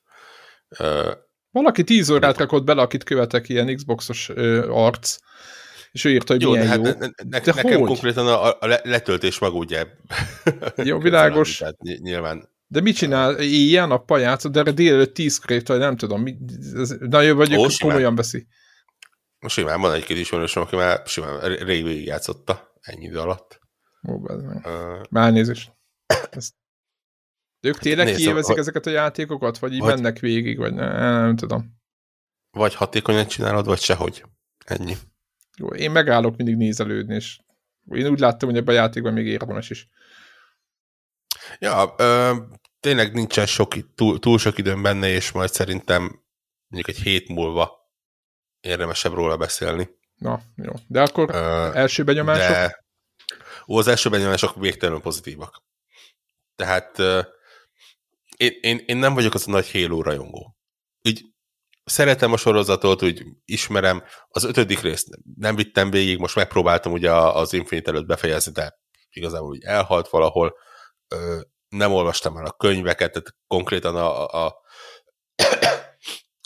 Valaki 1.51 1.85
tíz 1.85 2.11
órát 2.11 2.39
rakott 2.39 2.65
bele, 2.65 2.83
akit 2.83 3.05
követek, 3.05 3.49
ilyen 3.49 3.77
Xboxos 3.77 4.29
arc, 4.69 5.17
és 5.91 6.05
ő 6.05 6.11
írta, 6.11 6.33
hogy 6.33 6.43
jó, 6.43 6.51
milyen 6.51 6.67
hát 6.67 6.77
jó. 6.77 6.83
Ne, 6.83 6.93
ne, 7.29 7.41
de 7.41 7.53
nekem 7.55 7.79
hogy? 7.79 7.87
konkrétan 7.87 8.27
a, 8.27 8.51
a 8.51 8.81
letöltés 8.83 9.39
maga 9.39 9.57
ugye... 9.57 9.87
Jó, 10.77 10.99
világos. 10.99 11.57
Tehát 11.57 11.79
nyilván 11.81 12.57
de 12.71 12.81
mit 12.81 12.97
csinál? 12.97 13.41
Ilyen 13.41 13.89
nappal 13.89 14.21
játszott, 14.21 14.53
de 14.53 14.61
erre 14.61 14.71
délelőtt 14.71 15.15
tízkor 15.15 15.63
vagy 15.67 15.79
nem 15.79 15.97
tudom. 15.97 16.23
Mi, 16.23 16.37
ez, 16.75 16.97
na 16.99 17.21
jó, 17.21 17.35
vagy 17.35 17.57
Ó, 17.57 17.67
komolyan 17.79 18.15
veszi. 18.15 18.47
Most 19.39 19.55
simán 19.55 19.81
van 19.81 19.95
egy-két 19.95 20.17
ismerősöm, 20.17 20.63
aki 20.63 20.77
már 20.77 21.03
simán 21.07 21.41
rég 21.41 22.05
játszotta 22.05 22.73
ennyi 22.81 23.05
idő 23.05 23.19
alatt. 23.19 23.58
Ó, 24.09 24.13
uh, 24.13 25.03
Már 25.11 25.33
nézést. 25.33 25.73
Ezt... 26.31 26.55
Ők 27.61 27.79
tényleg 27.79 28.07
Nézd, 28.07 28.19
kiélvezik 28.19 28.51
hogy... 28.51 28.59
ezeket 28.59 28.87
a 28.87 28.91
játékokat, 28.91 29.59
vagy 29.59 29.73
így 29.73 29.81
vagy... 29.81 29.95
mennek 29.95 30.19
végig, 30.19 30.59
vagy 30.59 30.75
nem, 30.75 30.93
nem 30.93 31.37
tudom. 31.37 31.77
Vagy 32.51 32.75
hatékonyan 32.75 33.27
csinálod, 33.27 33.67
vagy 33.67 33.81
sehogy. 33.81 34.25
Ennyi. 34.65 34.97
Jó, 35.57 35.69
én 35.69 35.91
megállok 35.91 36.37
mindig 36.37 36.57
nézelődni, 36.57 37.15
és 37.15 37.41
én 37.91 38.07
úgy 38.07 38.19
láttam, 38.19 38.49
hogy 38.49 38.59
ebben 38.59 38.75
a 38.75 38.79
játékban 38.79 39.13
még 39.13 39.27
érdemes 39.27 39.71
is. 39.71 39.89
Ja, 41.59 41.95
ö, 41.99 42.37
tényleg 42.81 43.15
nincsen 43.15 43.47
sok, 43.47 43.95
túl, 43.95 44.19
túl 44.19 44.39
sok 44.39 44.59
időm 44.59 44.83
benne, 44.83 45.09
és 45.09 45.33
majd 45.33 45.51
szerintem 45.51 46.03
mondjuk 46.69 46.97
egy 46.97 47.03
hét 47.03 47.29
múlva 47.29 47.91
érdemesebb 48.61 49.13
róla 49.13 49.37
beszélni. 49.37 49.89
Na, 50.15 50.41
jó. 50.57 50.73
De 50.87 51.03
akkor 51.03 51.31
ö, 51.33 51.71
első 51.75 52.05
benyomások? 52.05 52.49
De, 52.49 52.85
ó, 53.69 53.79
az 53.79 53.87
első 53.87 54.11
benyomások 54.11 54.55
végtelenül 54.55 55.01
pozitívak. 55.01 55.63
Tehát 56.57 56.99
én, 58.37 58.59
én, 58.61 58.83
én 58.87 58.97
nem 58.97 59.15
vagyok 59.15 59.35
az 59.35 59.49
a 59.49 59.51
nagy 59.51 59.71
Halo 59.71 60.03
rajongó. 60.03 60.57
Úgy 61.03 61.25
szeretem 61.85 62.33
a 62.33 62.37
sorozatot, 62.37 63.03
úgy 63.03 63.23
ismerem. 63.45 64.03
Az 64.29 64.45
ötödik 64.45 64.81
részt 64.81 65.09
nem 65.37 65.57
vittem 65.57 65.91
végig, 65.91 66.19
most 66.19 66.35
megpróbáltam 66.35 66.93
ugye 66.93 67.13
az 67.13 67.53
Infinite 67.53 67.91
előtt 67.91 68.07
befejezni, 68.07 68.53
de 68.53 68.79
igazából 69.11 69.49
úgy 69.49 69.65
elhalt 69.65 70.09
valahol. 70.09 70.57
Nem 71.69 71.93
olvastam 71.93 72.37
el 72.37 72.45
a 72.45 72.53
könyveket, 72.53 73.13
tehát 73.13 73.37
konkrétan 73.47 73.97
a, 73.97 74.27
a, 74.47 74.57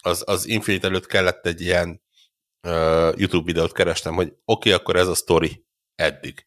az, 0.02 0.22
az 0.26 0.46
Infinite 0.46 0.86
előtt 0.86 1.06
kellett 1.06 1.46
egy 1.46 1.60
ilyen 1.60 2.02
YouTube 3.16 3.44
videót 3.44 3.72
kerestem, 3.72 4.14
hogy 4.14 4.26
oké, 4.26 4.38
okay, 4.44 4.72
akkor 4.72 4.96
ez 4.96 5.08
a 5.08 5.14
story 5.14 5.66
eddig. 5.94 6.46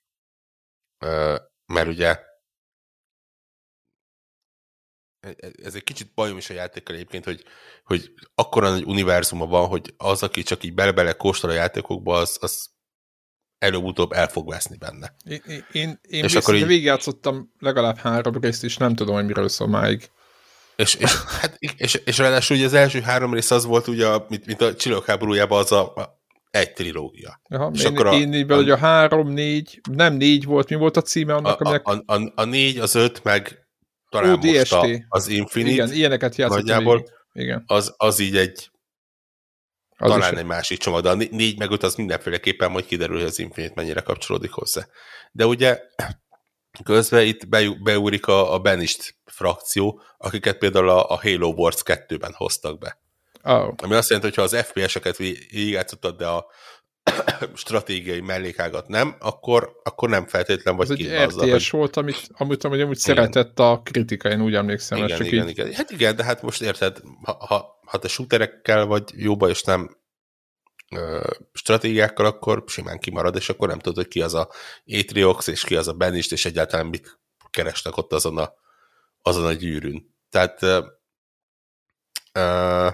Mert 1.65 1.87
ugye 1.87 2.19
ez 5.63 5.75
egy 5.75 5.83
kicsit 5.83 6.13
bajom 6.13 6.37
is 6.37 6.49
a 6.49 6.53
játékkal 6.53 6.95
egyébként, 6.95 7.25
hogy, 7.25 7.43
hogy 7.83 8.13
akkora 8.35 8.69
nagy 8.69 8.83
univerzuma 8.83 9.45
van, 9.45 9.67
hogy 9.67 9.93
az, 9.97 10.23
aki 10.23 10.43
csak 10.43 10.63
így 10.63 10.73
bele-bele 10.73 11.13
kóstol 11.13 11.49
a 11.49 11.53
játékokba, 11.53 12.17
az, 12.17 12.37
az 12.41 12.69
előbb-utóbb 13.57 14.11
el 14.11 14.27
fog 14.27 14.49
veszni 14.49 14.77
benne. 14.77 15.15
Én, 15.23 15.65
én, 15.71 15.99
én 16.01 16.23
és 16.23 16.35
akkor 16.35 16.55
így... 16.55 16.65
végigjátszottam 16.65 17.53
legalább 17.59 17.97
három 17.97 18.39
részt, 18.41 18.63
és 18.63 18.77
nem 18.77 18.95
tudom, 18.95 19.15
hogy 19.15 19.25
miről 19.25 19.49
szól 19.49 19.67
máig. 19.67 20.09
És, 20.75 20.95
és, 20.95 21.23
hát, 21.39 21.55
és, 21.59 21.93
és 21.93 22.17
ráadásul 22.17 22.57
ugye 22.57 22.65
az 22.65 22.73
első 22.73 23.01
három 23.01 23.33
rész 23.33 23.51
az 23.51 23.65
volt 23.65 23.87
ugye, 23.87 24.07
mint, 24.27 24.45
mint 24.45 24.61
a 24.61 24.75
Csillagok 24.75 25.05
háborújában 25.05 25.59
az 25.59 25.71
a 25.71 26.14
egy 26.55 26.73
trilógia. 26.73 27.41
Aha, 27.49 27.71
és 27.73 27.83
én, 27.83 27.87
akkor 27.91 28.07
a, 28.07 28.13
én 28.13 28.33
így 28.33 28.51
a, 28.51 28.55
hogy 28.55 28.69
a 28.69 28.77
három, 28.77 29.29
négy, 29.29 29.81
nem 29.91 30.13
négy 30.13 30.45
volt, 30.45 30.69
mi 30.69 30.75
volt 30.75 30.97
a 30.97 31.01
címe 31.01 31.33
annak, 31.33 31.61
a, 31.61 31.65
aminek... 31.65 31.87
A, 31.87 32.13
a, 32.13 32.31
a 32.35 32.43
négy, 32.43 32.77
az 32.77 32.95
öt, 32.95 33.23
meg 33.23 33.67
talán 34.09 34.33
Ó, 34.33 34.51
most 34.51 34.73
a, 34.73 34.87
az 35.07 35.27
Infinite. 35.27 35.71
Igen, 35.71 35.93
ilyeneket 35.93 36.35
játszottam. 36.35 37.03
Igen. 37.33 37.63
Az, 37.67 37.93
az 37.97 38.19
így 38.19 38.37
egy 38.37 38.69
az 39.97 40.09
talán 40.09 40.37
egy 40.37 40.45
másik 40.45 40.79
csomag, 40.79 41.03
de 41.03 41.09
a 41.09 41.13
négy 41.13 41.57
meg 41.57 41.71
öt 41.71 41.83
az 41.83 41.95
mindenféleképpen 41.95 42.71
majd 42.71 42.85
kiderül, 42.85 43.15
hogy 43.15 43.25
az 43.25 43.39
Infinite 43.39 43.73
mennyire 43.75 44.01
kapcsolódik 44.01 44.51
hozzá. 44.51 44.87
De 45.31 45.45
ugye 45.45 45.81
közben 46.83 47.25
itt 47.25 47.47
be, 47.47 47.69
beúrik 47.83 48.27
a, 48.27 48.53
a 48.53 48.59
Benist 48.59 49.15
frakció, 49.25 50.01
akiket 50.17 50.57
például 50.57 50.89
a, 50.89 51.09
a 51.09 51.19
Halo 51.21 51.47
Wars 51.47 51.81
2-ben 51.85 52.33
hoztak 52.33 52.79
be. 52.79 53.03
Oh. 53.47 53.73
Ami 53.83 53.95
azt 53.95 54.09
jelenti, 54.09 54.29
hogy 54.29 54.35
ha 54.35 54.57
az 54.57 54.65
FPS-eket 54.65 55.17
végigjátszottad, 55.17 56.17
de 56.17 56.27
a 56.27 56.45
stratégiai 57.55 58.21
mellékágat 58.21 58.87
nem, 58.87 59.15
akkor, 59.19 59.79
akkor 59.83 60.09
nem 60.09 60.25
feltétlen 60.25 60.75
vagy 60.75 60.91
Ez 60.91 60.97
egy 60.99 61.23
RTS 61.23 61.69
hogy... 61.69 61.79
volt, 61.79 61.95
amit, 61.95 62.29
amit, 62.31 62.63
amit 62.63 62.81
amúgy 62.81 62.97
szeretett 62.97 63.59
a 63.59 63.81
kritika, 63.83 64.29
én 64.29 64.41
úgy 64.41 64.55
emlékszem. 64.55 64.97
Igen, 64.97 65.17
csak 65.17 65.27
igen, 65.27 65.43
így... 65.43 65.49
igen. 65.49 65.73
Hát 65.73 65.91
igen, 65.91 66.15
de 66.15 66.23
hát 66.23 66.41
most 66.41 66.61
érted, 66.61 67.01
ha, 67.23 67.45
ha, 67.47 67.79
ha 67.85 67.97
te 67.97 68.07
shooterekkel 68.07 68.85
vagy 68.85 69.03
jóba, 69.15 69.49
és 69.49 69.63
nem 69.63 69.97
ö, 70.95 71.23
stratégiákkal, 71.53 72.25
akkor 72.25 72.63
simán 72.67 72.99
kimarad, 72.99 73.35
és 73.35 73.49
akkor 73.49 73.67
nem 73.67 73.79
tudod, 73.79 73.97
hogy 73.97 74.07
ki 74.07 74.21
az 74.21 74.33
a 74.33 74.49
Atriox, 74.85 75.47
és 75.47 75.63
ki 75.63 75.75
az 75.75 75.87
a 75.87 75.93
Benist, 75.93 76.31
és 76.31 76.45
egyáltalán 76.45 76.85
mit 76.85 77.19
kerestek 77.49 77.97
ott 77.97 78.13
azon 78.13 78.37
a, 78.37 78.53
azon 79.21 79.45
a 79.45 79.53
gyűrűn. 79.53 80.15
Tehát 80.29 80.61
ö, 80.61 80.85
ö, 82.33 82.89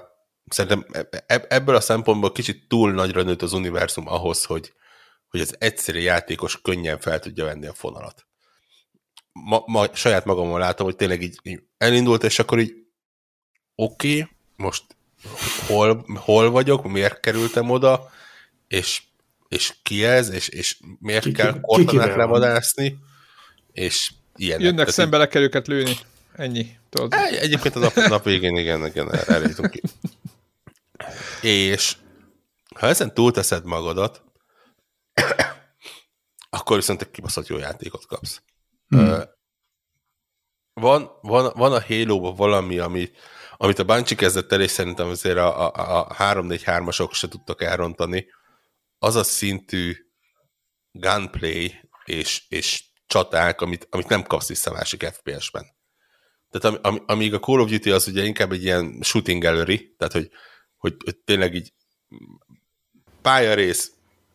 szerintem 0.51 0.85
e, 0.91 1.23
e, 1.27 1.45
ebből 1.49 1.75
a 1.75 1.81
szempontból 1.81 2.31
kicsit 2.31 2.67
túl 2.67 2.91
nagyra 2.91 3.23
nőtt 3.23 3.41
az 3.41 3.53
univerzum 3.53 4.07
ahhoz, 4.07 4.43
hogy, 4.43 4.73
hogy 5.29 5.41
az 5.41 5.55
egyszerű 5.59 5.99
játékos 5.99 6.61
könnyen 6.61 6.99
fel 6.99 7.19
tudja 7.19 7.45
venni 7.45 7.67
a 7.67 7.73
fonalat. 7.73 8.25
Ma, 9.31 9.63
ma 9.65 9.95
saját 9.95 10.25
magamon 10.25 10.59
látom, 10.59 10.85
hogy 10.85 10.95
tényleg 10.95 11.21
így, 11.21 11.39
így 11.43 11.63
elindult, 11.77 12.23
és 12.23 12.39
akkor 12.39 12.59
így 12.59 12.73
oké, 13.75 14.21
okay, 14.21 14.31
most 14.55 14.83
hol, 15.67 16.05
hol 16.15 16.49
vagyok, 16.49 16.91
miért 16.91 17.19
kerültem 17.19 17.69
oda, 17.69 18.11
és, 18.67 19.01
és 19.47 19.73
ki 19.83 20.05
ez, 20.05 20.29
és, 20.29 20.47
és 20.47 20.77
miért 20.99 21.23
ki, 21.23 21.31
kell 21.31 21.59
kortanát 21.61 22.15
levadászni, 22.15 22.97
és 23.71 24.11
ilyenek. 24.35 24.63
Jönnek 24.63 24.79
Tehát 24.79 24.93
szembe, 24.93 25.17
le 25.17 25.27
kell 25.27 25.41
őket 25.41 25.67
lőni. 25.67 25.97
ennyi. 26.35 26.77
Tudod. 26.89 27.13
Egy, 27.13 27.35
egyébként 27.35 27.75
a 27.75 27.79
nap, 27.79 27.95
nap 27.95 28.23
végén 28.23 28.55
igen, 28.55 28.85
igen 28.85 29.13
erre 29.13 29.47
jutunk 29.47 29.71
ki. 29.71 29.81
És 31.41 31.97
ha 32.75 32.87
ezen 32.87 33.13
túlteszed 33.13 33.65
magadat, 33.65 34.23
akkor 36.49 36.75
viszont 36.75 37.01
egy 37.01 37.11
kibaszott 37.11 37.47
jó 37.47 37.57
játékot 37.57 38.05
kapsz. 38.05 38.41
Hmm. 38.87 39.23
Van, 40.73 41.09
van, 41.21 41.51
van 41.55 41.73
a 41.73 41.83
halo 41.87 42.35
valami, 42.35 42.77
ami, 42.77 43.11
amit 43.57 43.79
a 43.79 43.83
Bungie 43.83 44.15
kezdett 44.15 44.51
el, 44.51 44.61
és 44.61 44.71
szerintem 44.71 45.07
azért 45.07 45.37
a, 45.37 45.73
a, 45.73 45.99
a 45.99 46.15
3-4-3-asok 46.15 47.13
se 47.13 47.27
tudtak 47.27 47.61
elrontani, 47.61 48.27
az 48.97 49.15
a 49.15 49.23
szintű 49.23 49.95
gunplay 50.91 51.89
és, 52.05 52.43
és 52.49 52.83
csaták, 53.07 53.61
amit, 53.61 53.87
amit 53.89 54.07
nem 54.07 54.23
kapsz 54.23 54.47
vissza 54.47 54.71
másik 54.71 55.03
FPS-ben. 55.03 55.65
Tehát 56.49 56.77
am, 56.77 56.93
am, 56.93 57.03
amíg 57.05 57.33
a 57.33 57.39
Call 57.39 57.59
of 57.59 57.69
Duty 57.69 57.91
az 57.91 58.07
ugye 58.07 58.23
inkább 58.23 58.51
egy 58.51 58.63
ilyen 58.63 58.99
shooting 59.01 59.43
gallery, 59.43 59.95
tehát 59.97 60.13
hogy, 60.13 60.29
hogy, 60.81 60.95
hogy 61.03 61.15
tényleg 61.15 61.55
így 61.55 61.73
pályarész, 63.21 63.91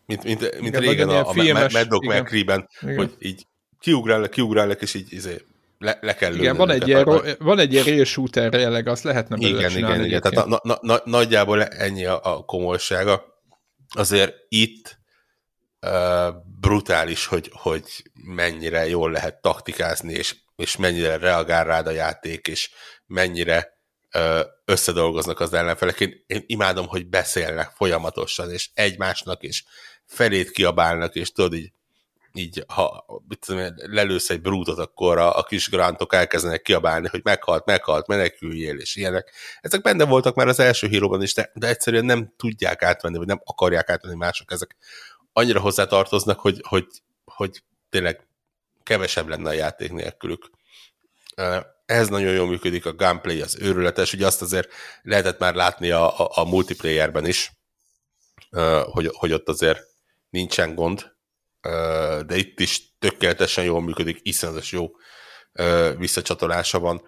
mint, 0.07 0.24
mint, 0.24 0.40
mint 0.40 0.76
igen, 0.76 0.80
régen 0.80 1.09
a, 1.09 1.28
a 1.28 1.32
Mad 1.32 1.88
Dog 1.88 2.05
McCree-ben, 2.05 2.68
hogy 2.97 3.16
így 3.18 3.47
kiugrálnak, 3.80 4.30
kiugrálnak, 4.30 4.82
és 4.82 4.94
így 4.94 5.12
izé, 5.12 5.36
le, 5.78 5.99
le 6.01 6.14
kell 6.14 6.34
Igen, 6.34 6.57
van 6.57 6.70
egy, 6.70 6.88
ilyen, 6.88 7.05
ro- 7.05 7.36
van 7.38 7.59
egy 7.59 7.72
ilyen 7.72 7.84
real 7.84 8.05
shooter 8.05 8.55
jelleg, 8.55 8.88
azt 8.88 9.05
lehetne 9.05 9.36
belőle 9.36 9.59
Igen, 9.59 9.78
igen, 9.78 10.05
igen. 10.05 10.20
Tehát 10.20 10.47
na, 10.47 10.61
na, 10.62 10.78
na, 10.80 11.01
nagyjából 11.05 11.64
ennyi 11.64 12.05
a, 12.05 12.20
a 12.22 12.44
komolysága. 12.44 13.24
Azért 13.94 14.34
itt 14.49 14.99
uh, 15.80 16.34
brutális, 16.61 17.26
hogy, 17.26 17.51
hogy 17.53 17.82
mennyire 18.14 18.88
jól 18.88 19.11
lehet 19.11 19.40
taktikázni, 19.40 20.12
és, 20.12 20.36
és 20.57 20.76
mennyire 20.76 21.16
reagál 21.16 21.64
rád 21.64 21.86
a 21.86 21.90
játék, 21.90 22.47
és 22.47 22.70
mennyire 23.07 23.76
összedolgoznak 24.64 25.41
az 25.41 25.53
ellenfelek. 25.53 26.01
Én, 26.01 26.25
én 26.27 26.45
imádom, 26.47 26.87
hogy 26.87 27.07
beszélnek 27.07 27.71
folyamatosan, 27.75 28.51
és 28.51 28.69
egymásnak, 28.75 29.43
és 29.43 29.64
felét 30.05 30.51
kiabálnak, 30.51 31.14
és 31.14 31.33
tudod, 31.33 31.55
így 31.55 31.73
így, 32.39 32.64
ha 32.69 33.05
mit 33.29 33.47
tudom, 33.47 33.75
lelősz 33.77 34.31
egy 34.31 34.41
brútot, 34.41 34.79
akkor 34.79 35.19
a, 35.19 35.39
a 35.39 35.43
kis 35.43 35.69
grantok 35.71 36.14
elkezdenek 36.14 36.62
kiabálni, 36.62 37.09
hogy 37.09 37.21
meghalt, 37.25 37.64
meghalt, 37.64 38.07
meneküljél, 38.07 38.79
és 38.79 38.97
ilyenek. 38.97 39.33
Ezek 39.61 39.83
benne 39.83 40.05
voltak 40.05 40.35
már 40.35 40.49
az 40.49 40.59
első 40.59 40.87
híróban 40.87 41.23
is, 41.23 41.35
de, 41.35 41.51
de 41.55 41.69
egyszerűen 41.69 42.05
nem 42.05 42.33
tudják 42.37 42.83
átvenni, 42.83 43.19
vagy 43.19 43.27
nem 43.27 43.41
akarják 43.45 43.91
átvenni 43.91 44.17
mások. 44.17 44.53
Ezek 44.53 44.77
annyira 45.33 45.61
hozzátartoznak, 45.61 46.41
hogy, 46.41 46.61
hogy, 46.69 46.87
hogy 47.25 47.62
tényleg 47.91 48.27
kevesebb 48.83 49.29
lenne 49.29 49.49
a 49.49 49.53
játék 49.53 49.93
nélkülük. 49.93 50.51
Ez 51.87 52.09
nagyon 52.09 52.32
jól 52.32 52.47
működik, 52.47 52.87
a 52.87 52.93
gunplay 52.93 53.41
az 53.41 53.57
őrületes, 53.61 54.12
ugye 54.12 54.26
azt 54.26 54.43
azért 54.43 54.68
lehetett 55.03 55.39
már 55.39 55.55
látni 55.55 55.91
a, 55.91 56.18
a, 56.20 56.30
a 56.34 56.45
multiplayerben 56.45 57.26
is, 57.26 57.53
hogy, 58.84 59.11
hogy 59.12 59.32
ott 59.32 59.49
azért 59.49 59.80
nincsen 60.30 60.74
gond, 60.74 61.12
de 62.26 62.37
itt 62.37 62.61
is 62.61 62.82
tökéletesen 62.99 63.64
jól 63.64 63.82
működik, 63.82 64.18
iszonyatos 64.22 64.72
jó 64.72 64.91
visszacsatolása 65.99 66.78
van. 66.78 67.03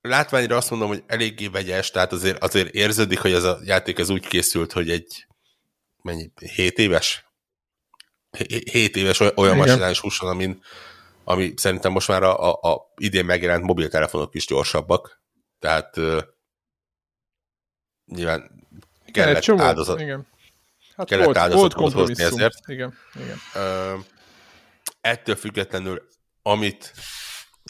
Látványra 0.00 0.56
azt 0.56 0.70
mondom, 0.70 0.88
hogy 0.88 1.02
eléggé 1.06 1.46
vegyes, 1.46 1.90
tehát 1.90 2.12
azért, 2.12 2.42
azért 2.42 2.74
érződik, 2.74 3.18
hogy 3.18 3.32
ez 3.32 3.44
a 3.44 3.58
játék 3.64 3.98
ez 3.98 4.10
úgy 4.10 4.26
készült, 4.26 4.72
hogy 4.72 4.90
egy 4.90 5.26
mennyi, 6.02 6.30
7 6.54 6.78
éves? 6.78 7.24
7 8.70 8.96
éves 8.96 9.20
olyan 9.20 9.56
masinálás 9.56 10.00
húson, 10.00 10.28
amin, 10.28 10.62
ami 11.28 11.52
szerintem 11.56 11.92
most 11.92 12.08
már 12.08 12.22
a, 12.22 12.50
a, 12.50 12.72
a 12.72 12.92
idén 12.96 13.24
megjelent 13.24 13.64
mobiltelefonok 13.64 14.34
is 14.34 14.46
gyorsabbak, 14.46 15.22
tehát 15.58 15.96
uh, 15.96 16.22
nyilván 18.04 18.66
kellett 19.12 19.42
csomó, 19.42 19.62
áldozat. 19.62 20.00
Igen 20.00 20.26
Hát 20.96 21.06
kellett 21.06 21.24
volt, 21.24 21.36
áldozatot 21.36 21.72
volt 21.74 21.92
hozni 21.92 22.24
ezért. 22.24 22.58
Igen, 22.66 22.94
igen. 23.14 23.36
Uh, 23.54 24.04
ettől 25.00 25.36
függetlenül, 25.36 26.08
amit 26.42 26.92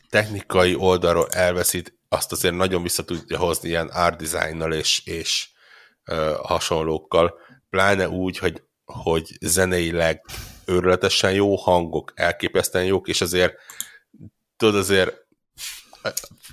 technikai 0.09 0.75
oldalról 0.75 1.29
elveszít, 1.29 1.99
azt 2.09 2.33
azért 2.33 2.55
nagyon 2.55 2.83
vissza 2.83 3.05
tudja 3.05 3.39
hozni 3.39 3.69
ilyen 3.69 3.89
art 3.89 4.23
designnal 4.23 4.73
és, 4.73 5.05
és 5.05 5.51
uh, 6.11 6.35
hasonlókkal, 6.35 7.35
pláne 7.71 8.09
úgy, 8.09 8.39
hogy, 8.39 8.63
hogy 8.85 9.37
zeneileg 9.41 10.25
őrületesen 10.69 11.33
jó 11.33 11.57
hangok, 11.57 12.13
elképesztően 12.15 12.85
jók, 12.85 13.09
és 13.09 13.21
azért 13.21 13.55
tudod 14.57 14.75
azért 14.75 15.27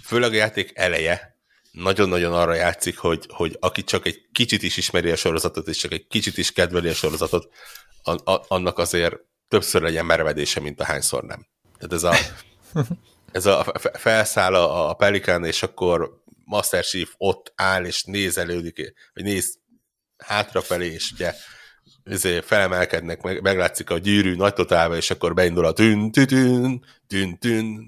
főleg 0.03 0.31
a 0.31 0.35
játék 0.35 0.71
eleje, 0.73 1.35
nagyon-nagyon 1.71 2.33
arra 2.33 2.53
játszik, 2.53 2.97
hogy, 2.97 3.25
hogy 3.29 3.57
aki 3.59 3.83
csak 3.83 4.05
egy 4.05 4.27
kicsit 4.31 4.63
is 4.63 4.77
ismeri 4.77 5.11
a 5.11 5.15
sorozatot, 5.15 5.67
és 5.67 5.77
csak 5.77 5.91
egy 5.91 6.07
kicsit 6.07 6.37
is 6.37 6.51
kedveli 6.51 6.89
a 6.89 6.93
sorozatot, 6.93 7.53
a, 8.03 8.31
a, 8.31 8.45
annak 8.47 8.77
azért 8.77 9.15
többször 9.47 9.81
legyen 9.81 10.05
mervedése, 10.05 10.59
mint 10.59 10.79
a 10.79 10.85
hányszor 10.85 11.23
nem. 11.23 11.47
Tehát 11.77 11.93
ez 11.93 12.03
a, 12.03 12.15
ez 13.37 13.45
a 13.45 13.73
felszáll 13.93 14.55
a, 14.55 14.89
a 14.89 14.93
Pelikán, 14.93 15.45
és 15.45 15.63
akkor 15.63 16.23
Master 16.43 16.83
Chief 16.83 17.13
ott 17.17 17.53
áll, 17.55 17.85
és 17.85 18.03
nézelődik, 18.03 18.93
vagy 19.13 19.23
néz 19.23 19.59
hátrafelé, 20.17 20.87
és 20.87 21.11
ugye 21.11 21.33
ezért 22.05 22.45
felemelkednek, 22.45 23.21
meg, 23.21 23.41
meglátszik 23.41 23.89
a 23.89 23.97
gyűrű 23.97 24.35
nagy 24.35 24.53
totálba, 24.53 24.95
és 24.95 25.09
akkor 25.09 25.33
beindul 25.33 25.65
a 25.65 25.73
tűn, 25.73 26.11
tűn, 26.11 26.27
tűn, 26.27 26.85
tűn, 27.07 27.37
tűn, 27.39 27.85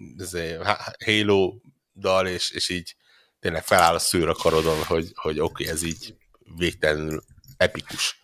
Halo 1.05 1.53
dal, 1.95 2.27
és, 2.27 2.49
és 2.49 2.69
így 2.69 2.95
tényleg 3.39 3.63
feláll 3.63 3.93
a 3.93 3.99
szőr 3.99 4.27
a 4.29 4.33
karodon, 4.33 4.83
hogy, 4.83 5.11
hogy 5.15 5.39
oké, 5.39 5.63
okay, 5.63 5.75
ez 5.75 5.83
így 5.83 6.15
végtelenül 6.57 7.23
epikus. 7.57 8.19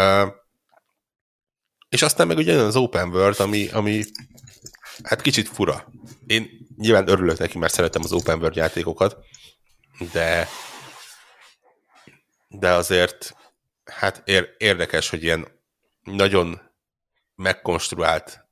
Uh, 0.00 0.28
és 1.88 2.02
aztán 2.02 2.26
meg 2.26 2.36
ugye 2.36 2.54
az 2.54 2.76
Open 2.76 3.08
World, 3.08 3.40
ami, 3.40 3.68
ami 3.68 4.04
hát 5.02 5.20
kicsit 5.20 5.48
fura. 5.48 5.92
Én 6.26 6.66
nyilván 6.76 7.08
örülök 7.08 7.38
neki, 7.38 7.58
mert 7.58 7.72
szeretem 7.72 8.02
az 8.04 8.12
Open 8.12 8.38
World 8.38 8.56
játékokat, 8.56 9.16
de 10.12 10.48
de 12.48 12.72
azért 12.72 13.34
hát 13.84 14.22
ér, 14.24 14.54
érdekes, 14.58 15.10
hogy 15.10 15.22
ilyen 15.22 15.48
nagyon 16.02 16.60
megkonstruált 17.34 18.46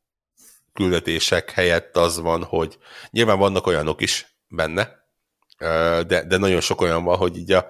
küldetések 0.72 1.50
helyett 1.50 1.96
az 1.96 2.18
van, 2.18 2.44
hogy 2.44 2.78
nyilván 3.10 3.38
vannak 3.38 3.66
olyanok 3.66 4.00
is 4.00 4.36
benne, 4.48 5.04
de, 6.06 6.24
de 6.24 6.36
nagyon 6.36 6.60
sok 6.60 6.80
olyan 6.80 7.04
van, 7.04 7.16
hogy 7.16 7.36
így 7.36 7.52
a, 7.52 7.66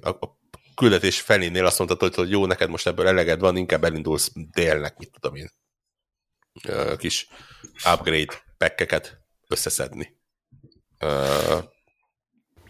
a 0.00 0.38
küldetés 0.74 1.20
felénél 1.20 1.66
azt 1.66 1.78
mondtad, 1.78 2.14
hogy 2.14 2.30
jó, 2.30 2.46
neked 2.46 2.68
most 2.68 2.86
ebből 2.86 3.06
eleged 3.06 3.40
van, 3.40 3.56
inkább 3.56 3.84
elindulsz 3.84 4.30
délnek, 4.34 4.96
mit 4.96 5.10
tudom 5.10 5.36
én, 5.36 5.50
kis 6.96 7.28
upgrade 7.92 8.42
pekkeket 8.56 9.20
összeszedni. 9.48 10.16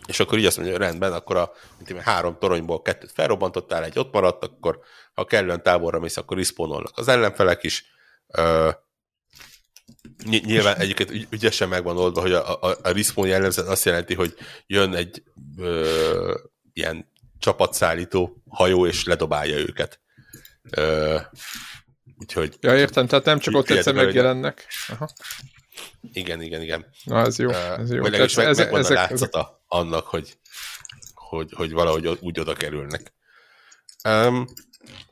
És 0.07 0.21
akkor 0.21 0.39
így 0.39 0.45
azt 0.45 0.57
mondja, 0.57 0.77
hogy 0.77 0.85
rendben, 0.85 1.13
akkor 1.13 1.37
a 1.37 1.53
mint 1.77 1.91
én, 1.91 2.01
három 2.01 2.37
toronyból 2.39 2.83
kettőt 2.83 3.13
felrobbantottál, 3.13 3.85
egy 3.85 3.99
ott 3.99 4.13
maradt, 4.13 4.45
akkor 4.45 4.81
ha 5.15 5.25
kellően 5.25 5.63
távolra 5.63 5.99
mész, 5.99 6.17
akkor 6.17 6.37
respawnolnak 6.37 6.93
az 6.95 7.09
ellenfelek 7.09 7.63
is. 7.63 7.85
Nyilván 10.25 10.77
egyébként 10.77 11.27
ügyesen 11.31 11.69
meg 11.69 11.85
van 11.85 11.99
oldva, 11.99 12.21
hogy 12.21 12.33
a, 12.33 12.63
a, 12.63 12.77
a 12.83 12.93
respawn 12.93 13.29
jellemzően 13.29 13.69
azt 13.69 13.85
jelenti, 13.85 14.15
hogy 14.15 14.35
jön 14.67 14.95
egy 14.95 15.23
ö, 15.59 16.35
ilyen 16.73 17.13
csapatszállító 17.39 18.43
hajó, 18.49 18.87
és 18.87 19.05
ledobálja 19.05 19.59
őket. 19.59 20.01
Ö, 20.71 21.19
úgyhogy... 22.19 22.57
Ja, 22.61 22.77
értem, 22.77 23.07
tehát 23.07 23.25
nem 23.25 23.39
csak 23.39 23.55
ott 23.55 23.71
egyszer 23.71 23.95
megjelennek. 23.95 24.67
Aha. 24.89 25.11
Igen, 26.13 26.43
igen, 26.43 26.63
igen. 26.63 26.87
Na, 27.05 27.21
ez 27.21 27.39
jó. 27.39 27.51
Ez 27.51 27.91
jó. 27.91 28.01
Vagy 28.01 28.11
legalábbis 28.11 28.37
meg, 28.37 28.47
ezek, 28.47 28.65
megvan 28.65 28.81
ezek, 28.81 28.97
a 28.97 29.01
látszata 29.01 29.39
ezek... 29.39 29.53
annak, 29.67 30.07
hogy, 30.07 30.39
hogy, 31.15 31.53
hogy 31.53 31.73
valahogy 31.73 32.19
úgy 32.21 32.41
oda 32.41 32.55
kerülnek. 32.55 33.13
Um, 34.09 34.47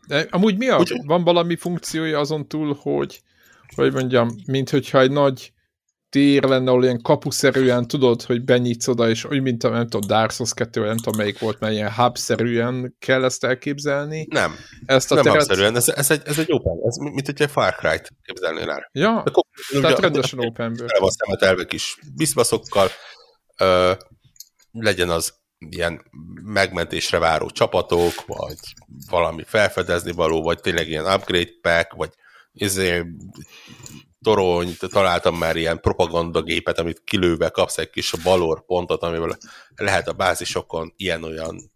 De 0.07 0.27
amúgy 0.31 0.57
mi 0.57 0.69
a, 0.69 0.79
úgy, 0.79 1.01
van 1.05 1.25
valami 1.25 1.57
funkciója 1.57 2.19
azon 2.19 2.49
túl, 2.49 2.79
hogy 2.81 3.23
hogy 3.75 3.93
mondjam, 3.93 4.43
mint 4.47 4.71
hogyha 4.71 5.01
egy 5.01 5.11
nagy 5.11 5.53
tér 6.15 6.43
lenne, 6.43 6.71
ahol 6.71 6.85
ilyen 6.85 7.03
kapuszerűen 7.03 7.87
tudod, 7.87 8.23
hogy 8.23 8.45
benyitsz 8.45 8.89
oda, 8.89 9.09
és 9.09 9.25
úgy, 9.25 9.43
mint 9.43 9.65
a, 9.65 9.69
nem 9.69 9.89
tudom, 9.89 10.09
Dark 10.09 10.31
Souls 10.31 10.55
2, 10.55 10.85
nem 10.85 10.97
tudom 10.97 11.17
melyik 11.17 11.39
volt, 11.39 11.61
mert 11.61 11.73
ilyen 11.73 11.93
hub-szerűen 11.93 12.97
kell 12.99 13.25
ezt 13.25 13.45
elképzelni. 13.45 14.27
Nem, 14.31 14.55
ezt 14.87 15.13
a 15.13 15.15
nem 15.15 15.25
teret... 15.25 15.39
hub-szerűen, 15.39 15.77
ez, 15.77 15.89
ez, 15.89 16.11
egy, 16.11 16.23
ez 16.25 16.39
egy 16.39 16.53
open, 16.53 16.79
ez 16.87 16.97
mint 16.97 17.29
egy 17.29 17.51
Far 17.51 17.75
Cry-t 17.75 18.11
képzelnél 18.23 18.71
el. 18.71 18.89
Ja, 18.93 19.23
De 19.73 19.81
tehát 19.81 19.99
rendesen 19.99 20.39
open 20.39 20.75
ből. 20.75 20.89
van 20.99 21.11
szemetelve 21.11 21.65
kis 21.65 21.99
bizbaszokkal, 22.17 22.89
ö, 23.59 23.93
legyen 24.73 25.11
az 25.11 25.35
ilyen 25.59 26.03
megmentésre 26.43 27.19
váró 27.19 27.51
csapatok, 27.51 28.27
vagy 28.27 28.59
valami 29.11 29.43
felfedezni 29.47 30.13
való, 30.13 30.43
vagy 30.43 30.61
tényleg 30.61 30.89
ilyen 30.89 31.15
upgrade 31.15 31.51
pack, 31.61 31.93
vagy 31.93 32.11
izé, 32.53 33.05
torony, 34.25 34.77
találtam 34.79 35.37
már 35.37 35.57
ilyen 35.57 35.81
propagandagépet, 35.81 36.79
amit 36.79 37.03
kilőve 37.05 37.49
kapsz 37.49 37.79
egy 37.79 37.91
kis 37.91 38.13
balor 38.23 38.65
pontot, 38.65 39.03
amivel 39.03 39.39
lehet 39.77 40.09
a 40.09 40.13
bázisokon 40.13 40.93
ilyen-olyan 40.97 41.73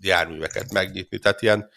járműveket 0.00 0.72
megnyitni. 0.72 1.18
Tehát 1.18 1.42
ilyen 1.42 1.68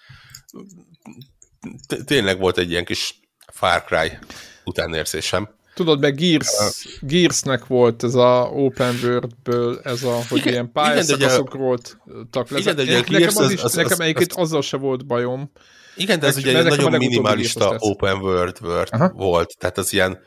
tényleg 2.05 2.39
volt 2.39 2.57
egy 2.57 2.70
ilyen 2.70 2.86
kis 2.86 3.20
Far 3.53 3.84
Cry 3.84 4.18
utánérzésem. 4.64 5.49
Tudod, 5.74 5.99
meg 5.99 6.16
Gears, 6.16 6.88
Gearsnek 7.01 7.66
volt 7.66 8.03
ez 8.03 8.16
a 8.16 8.49
Open 8.53 8.99
World-ből, 9.03 9.80
ez 9.84 10.03
a, 10.03 10.22
hogy 10.30 10.39
igen, 10.39 10.51
ilyen 10.51 10.72
pályaszakaszok 10.72 11.53
voltak. 11.53 12.49
Igen, 12.49 12.76
de 12.76 12.82
ugye 12.82 13.01
nekem, 13.09 13.36
az, 13.36 13.51
is, 13.51 13.62
az, 13.62 13.74
nekem 13.74 13.91
az, 13.91 13.99
egyébként 13.99 14.32
az, 14.32 14.38
azzal 14.38 14.62
se 14.62 14.78
volt 14.78 15.05
bajom. 15.05 15.51
Igen, 15.95 16.19
de 16.19 16.27
ez 16.27 16.37
ugye 16.37 16.57
egy 16.57 16.63
nagyon 16.63 16.97
minimalista 16.97 17.75
Open 17.77 18.17
World, 18.17 18.57
world 18.61 19.11
volt, 19.13 19.57
tehát 19.57 19.77
az 19.77 19.93
ilyen, 19.93 20.19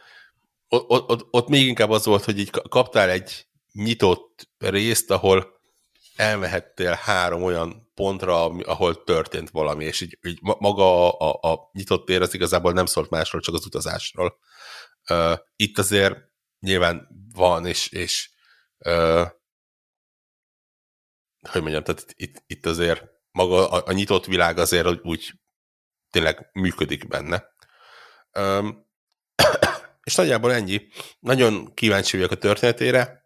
ott, 0.69 1.11
ott, 1.11 1.27
ott 1.31 1.49
még 1.49 1.67
inkább 1.67 1.91
az 1.91 2.05
volt, 2.05 2.25
hogy 2.25 2.39
így 2.39 2.51
kaptál 2.51 3.11
egy 3.11 3.47
nyitott 3.73 4.49
részt, 4.59 5.11
ahol 5.11 5.61
elmehettél 6.17 6.93
három 6.93 7.43
olyan 7.43 7.91
pontra, 7.95 8.45
ahol 8.45 9.05
történt 9.05 9.51
valami, 9.51 9.85
és 9.85 10.01
így, 10.01 10.19
így 10.23 10.39
maga 10.41 11.09
a, 11.19 11.31
a, 11.31 11.53
a 11.53 11.71
nyitott 11.73 12.07
tér 12.07 12.23
az 12.23 12.35
igazából 12.35 12.73
nem 12.73 12.87
szólt 12.87 13.11
másról, 13.11 13.41
csak 13.41 13.55
az 13.55 13.67
utazásról. 13.67 14.39
Uh, 15.11 15.39
itt 15.57 15.79
azért 15.79 16.17
nyilván 16.61 17.09
van, 17.33 17.67
és, 17.67 17.89
és 17.89 18.31
uh, 18.79 19.27
hogy 21.51 21.61
mondjam, 21.61 21.83
tehát 21.83 22.15
itt, 22.17 22.43
itt 22.47 22.67
azért 22.67 23.03
maga 23.31 23.71
a, 23.71 23.83
a 23.87 23.93
nyitott 23.93 24.25
világ 24.25 24.59
azért 24.59 24.89
úgy 25.03 25.33
tényleg 26.15 26.49
működik 26.53 27.09
benne. 27.09 27.45
Um, 28.39 28.87
és 30.09 30.15
nagyjából 30.15 30.53
ennyi. 30.53 30.89
Nagyon 31.21 31.75
kíváncsi 31.75 32.17
vagyok 32.17 32.31
a 32.31 32.37
történetére, 32.37 33.25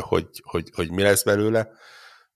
hogy, 0.00 0.28
hogy, 0.42 0.70
hogy 0.74 0.90
mi 0.90 1.02
lesz 1.02 1.22
belőle, 1.22 1.70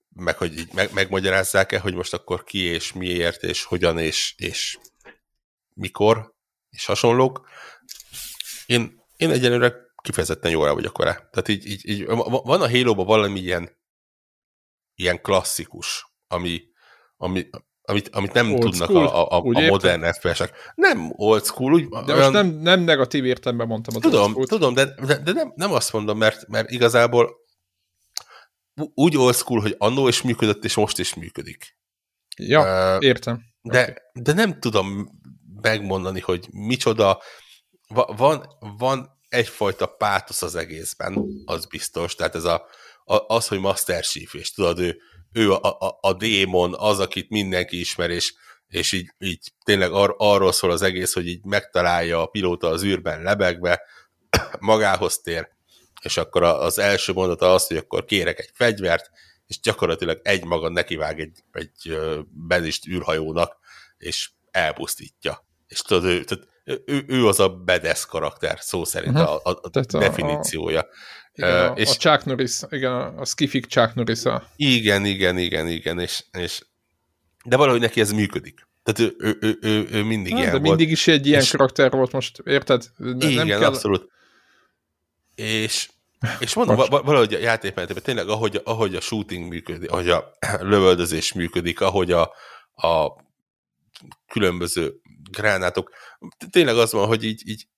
meg 0.09 0.36
hogy 0.36 0.59
így 0.59 0.72
meg, 0.72 0.92
megmagyarázzák-e, 0.92 1.78
hogy 1.78 1.94
most 1.94 2.14
akkor 2.14 2.44
ki 2.44 2.59
és 2.59 2.92
miért, 2.92 3.42
és 3.42 3.64
hogyan, 3.64 3.98
és, 3.98 4.34
és 4.36 4.78
mikor, 5.74 6.34
és 6.70 6.84
hasonlók. 6.84 7.48
Én, 8.66 9.05
én 9.16 9.30
egyelőre 9.30 9.74
kifejezetten 10.03 10.51
jól 10.51 10.74
vagyok 10.74 10.98
vele. 10.98 11.14
Tehát 11.14 11.48
így, 11.48 11.66
így, 11.66 11.88
így 11.88 12.05
van 12.07 12.62
a 12.62 12.70
halo 12.70 12.94
valami 12.94 13.40
ilyen, 13.40 13.78
ilyen 14.94 15.20
klasszikus, 15.20 16.07
ami, 16.26 16.62
ami, 17.16 17.48
amit, 17.91 18.09
amit 18.09 18.32
nem 18.32 18.53
old 18.53 18.61
tudnak 18.61 18.88
school, 18.88 19.07
a, 19.07 19.28
a, 19.28 19.43
a 19.43 19.61
modern 19.61 20.12
FPS-ek. 20.12 20.53
Nem 20.74 21.12
old 21.16 21.45
school, 21.45 21.72
úgy, 21.72 21.88
De 21.88 22.14
olyan... 22.14 22.18
most 22.18 22.32
nem, 22.32 22.47
nem 22.47 22.80
negatív 22.80 23.24
értelemben 23.24 23.66
mondtam 23.66 23.97
az 23.97 24.03
Tudom, 24.03 24.34
tudom, 24.45 24.74
de, 24.74 24.84
de, 24.84 25.18
de 25.18 25.32
nem, 25.32 25.53
nem 25.55 25.72
azt 25.72 25.93
mondom, 25.93 26.18
mert, 26.18 26.49
mert 26.49 26.70
igazából 26.70 27.36
úgy 28.95 29.16
old 29.16 29.34
school, 29.34 29.61
hogy 29.61 29.74
annó 29.78 30.09
is 30.09 30.22
működött, 30.22 30.64
és 30.64 30.74
most 30.74 30.99
is 30.99 31.14
működik. 31.14 31.76
Ja, 32.36 32.97
uh, 32.97 33.05
értem. 33.05 33.41
De, 33.62 33.80
okay. 33.80 33.95
de 34.12 34.32
nem 34.32 34.61
tudom 34.61 35.09
megmondani, 35.62 36.20
hogy 36.20 36.49
micsoda. 36.51 37.22
Va, 37.88 38.14
van, 38.16 38.47
van 38.78 39.18
egyfajta 39.28 39.86
pátosz 39.86 40.43
az 40.43 40.55
egészben, 40.55 41.24
az 41.45 41.66
biztos. 41.66 42.14
Tehát 42.14 42.34
ez 42.34 42.45
a, 42.45 42.66
a, 43.05 43.34
az, 43.34 43.49
hogy 43.49 43.59
Master 43.59 44.05
Chief, 44.05 44.34
és 44.34 44.53
tudod, 44.53 44.78
ő, 44.78 44.97
ő 45.33 45.53
a, 45.53 45.76
a, 45.78 45.99
a 46.01 46.12
démon, 46.12 46.74
az, 46.78 47.01
akit 47.01 47.31
mindenki 47.31 47.81
ismer, 47.81 48.11
és, 48.11 48.35
és 48.68 48.93
így, 48.93 49.11
így 49.18 49.53
tényleg 49.64 49.93
ar, 49.93 50.14
arról 50.18 50.53
szól 50.53 50.70
az 50.70 50.83
egész, 50.83 51.12
hogy 51.12 51.26
így 51.26 51.45
megtalálja 51.45 52.22
a 52.22 52.26
pilóta 52.26 52.68
az 52.68 52.85
űrben 52.85 53.22
lebegve, 53.22 53.83
magához 54.59 55.18
tér, 55.18 55.49
és 56.03 56.16
akkor 56.16 56.43
az 56.43 56.78
első 56.78 57.12
mondata 57.12 57.53
az, 57.53 57.66
hogy 57.66 57.76
akkor 57.76 58.05
kérek 58.05 58.39
egy 58.39 58.51
fegyvert, 58.55 59.11
és 59.47 59.61
gyakorlatilag 59.61 60.20
egy 60.22 60.45
maga 60.45 60.68
nekivág 60.68 61.20
egy, 61.20 61.45
egy 61.53 61.99
benzist 62.31 62.87
űrhajónak, 62.87 63.59
és 63.99 64.31
elpusztítja. 64.51 65.47
És 65.68 65.81
tudod, 65.81 66.05
ő, 66.05 66.24
tehát 66.24 66.49
ő, 66.64 67.05
ő 67.07 67.26
az 67.26 67.41
a 67.41 67.49
bedesz 67.49 68.05
karakter, 68.05 68.59
szó 68.61 68.85
szerint 68.85 69.14
uh-huh. 69.14 69.31
a, 69.31 69.51
a, 69.51 69.61
a 69.62 69.99
definíciója. 69.99 70.81
A, 70.81 70.87
igen, 71.35 71.64
uh, 71.64 71.70
a, 71.70 71.74
és, 71.74 71.89
a 71.89 71.95
Chuck 71.95 72.24
Norris, 72.24 72.61
igen, 72.68 72.93
a 72.93 73.24
skifik 73.24 73.66
Chuck 73.66 73.95
norris 73.95 74.24
-a. 74.24 74.49
Igen, 74.57 75.05
igen, 75.05 75.39
igen, 75.39 75.68
igen, 75.68 75.99
és, 75.99 76.24
és 76.33 76.62
de 77.45 77.57
valahogy 77.57 77.81
neki 77.81 78.01
ez 78.01 78.12
működik. 78.12 78.68
Tehát 78.83 79.01
ő, 79.01 79.14
ő, 79.18 79.39
ő, 79.41 79.59
ő, 79.61 79.89
ő 79.91 80.03
mindig 80.03 80.33
Na, 80.33 80.39
ilyen 80.39 80.51
de 80.51 80.59
volt. 80.59 80.76
mindig 80.76 80.91
is 80.91 81.07
egy 81.07 81.26
ilyen 81.26 81.41
és, 81.41 81.51
karakter 81.51 81.91
volt 81.91 82.12
most, 82.12 82.43
érted? 82.45 82.85
Ne, 82.97 83.28
igen, 83.28 83.47
nem 83.47 83.59
kell... 83.59 83.68
abszolút. 83.68 84.09
És, 85.35 85.89
és 86.39 86.55
mondom, 86.55 86.76
valahogy 86.76 87.35
a 87.35 87.39
játékmenetében 87.39 88.03
tényleg, 88.03 88.28
ahogy, 88.28 88.61
ahogy 88.64 88.95
a 88.95 89.01
shooting 89.01 89.49
működik, 89.49 89.91
ahogy 89.91 90.09
a 90.09 90.33
lövöldözés 90.61 91.33
működik, 91.33 91.81
ahogy 91.81 92.12
a, 92.12 92.22
a 92.74 93.16
különböző 94.26 94.95
gránátok, 95.31 95.91
tényleg 96.51 96.76
az 96.76 96.93
van, 96.93 97.07
hogy 97.07 97.24
így, 97.24 97.43
így 97.49 97.68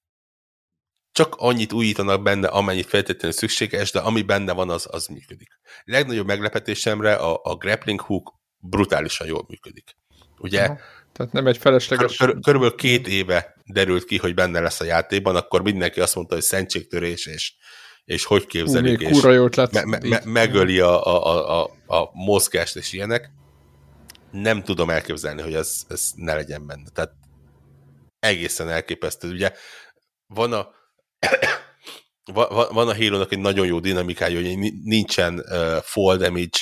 csak 1.13 1.35
annyit 1.37 1.73
újítanak 1.73 2.23
benne, 2.23 2.49
amennyit 2.49 2.87
feltétlenül 2.87 3.37
szükséges, 3.37 3.91
de 3.91 4.01
ami 4.01 4.23
benne 4.23 4.53
van, 4.53 4.71
az, 4.71 4.87
az 4.91 5.07
működik. 5.07 5.49
Legnagyobb 5.85 6.27
meglepetésemre 6.27 7.15
a, 7.15 7.41
a 7.43 7.57
grappling 7.57 8.01
hook 8.01 8.35
brutálisan 8.59 9.27
jól 9.27 9.45
működik. 9.49 9.97
Ugye? 10.39 10.63
Aha. 10.63 10.79
Tehát 11.13 11.33
nem 11.33 11.47
egy 11.47 11.59
felesleges... 11.59 12.17
Kör, 12.17 12.39
körülbelül 12.41 12.77
két 12.77 13.09
éve 13.09 13.55
derült 13.65 14.05
ki, 14.05 14.17
hogy 14.19 14.35
benne 14.35 14.61
lesz 14.61 14.81
a 14.81 14.85
játékban, 14.85 15.37
akkor 15.37 15.63
mindenki 15.63 16.01
azt 16.01 16.15
mondta, 16.15 16.35
hogy 16.35 16.43
szentségtörés, 16.43 17.27
és, 17.27 17.55
és 18.05 18.25
hogy 18.25 18.47
képzelik, 18.47 19.01
Ú, 19.01 19.05
és 19.05 19.23
jót 19.23 19.57
lett 19.57 19.73
me, 19.73 19.85
me, 19.85 19.99
me, 20.09 20.21
megöli 20.25 20.81
a, 20.81 21.05
a, 21.07 21.61
a, 21.61 21.71
a 21.87 22.11
mozgást 22.13 22.77
és 22.77 22.93
ilyenek. 22.93 23.31
Nem 24.31 24.63
tudom 24.63 24.91
elképzelni, 24.91 25.43
hogy 25.43 25.55
ez, 25.55 25.83
ez 25.89 26.11
ne 26.15 26.35
legyen 26.35 26.67
benne. 26.67 26.89
Tehát 26.93 27.13
egészen 28.19 28.69
elképesztő. 28.69 29.31
Ugye 29.31 29.53
van 30.27 30.53
a 30.53 30.69
van 32.73 32.89
a 32.89 32.95
halo 32.95 33.27
egy 33.29 33.39
nagyon 33.39 33.67
jó 33.67 33.81
dinamikája, 33.81 34.41
hogy 34.41 34.73
nincsen 34.85 35.45
fall 35.83 36.17
damage 36.17 36.59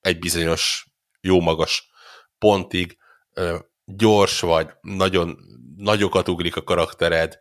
egy 0.00 0.18
bizonyos 0.18 0.86
jó 1.20 1.40
magas 1.40 1.88
pontig, 2.38 2.96
gyors 3.84 4.40
vagy, 4.40 4.70
nagyon 4.80 5.38
nagyokat 5.76 6.28
ugrik 6.28 6.56
a 6.56 6.62
karaktered, 6.62 7.38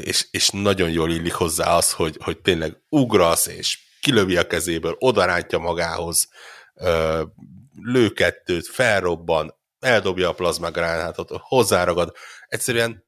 és, 0.00 0.26
és 0.30 0.48
nagyon 0.50 0.90
jól 0.90 1.10
illik 1.10 1.34
hozzá 1.34 1.76
az, 1.76 1.92
hogy, 1.92 2.16
hogy 2.22 2.40
tényleg 2.40 2.82
ugrasz, 2.88 3.46
és 3.46 3.78
kilövi 4.00 4.36
a 4.36 4.46
kezéből, 4.46 4.96
odarántja 4.98 5.58
magához, 5.58 6.28
lő 7.72 8.10
kettőt, 8.12 8.66
felrobban, 8.66 9.54
eldobja 9.78 10.28
a 10.28 10.34
plazmagránátot, 10.34 11.30
hozzáragad. 11.32 12.12
Egyszerűen 12.46 13.03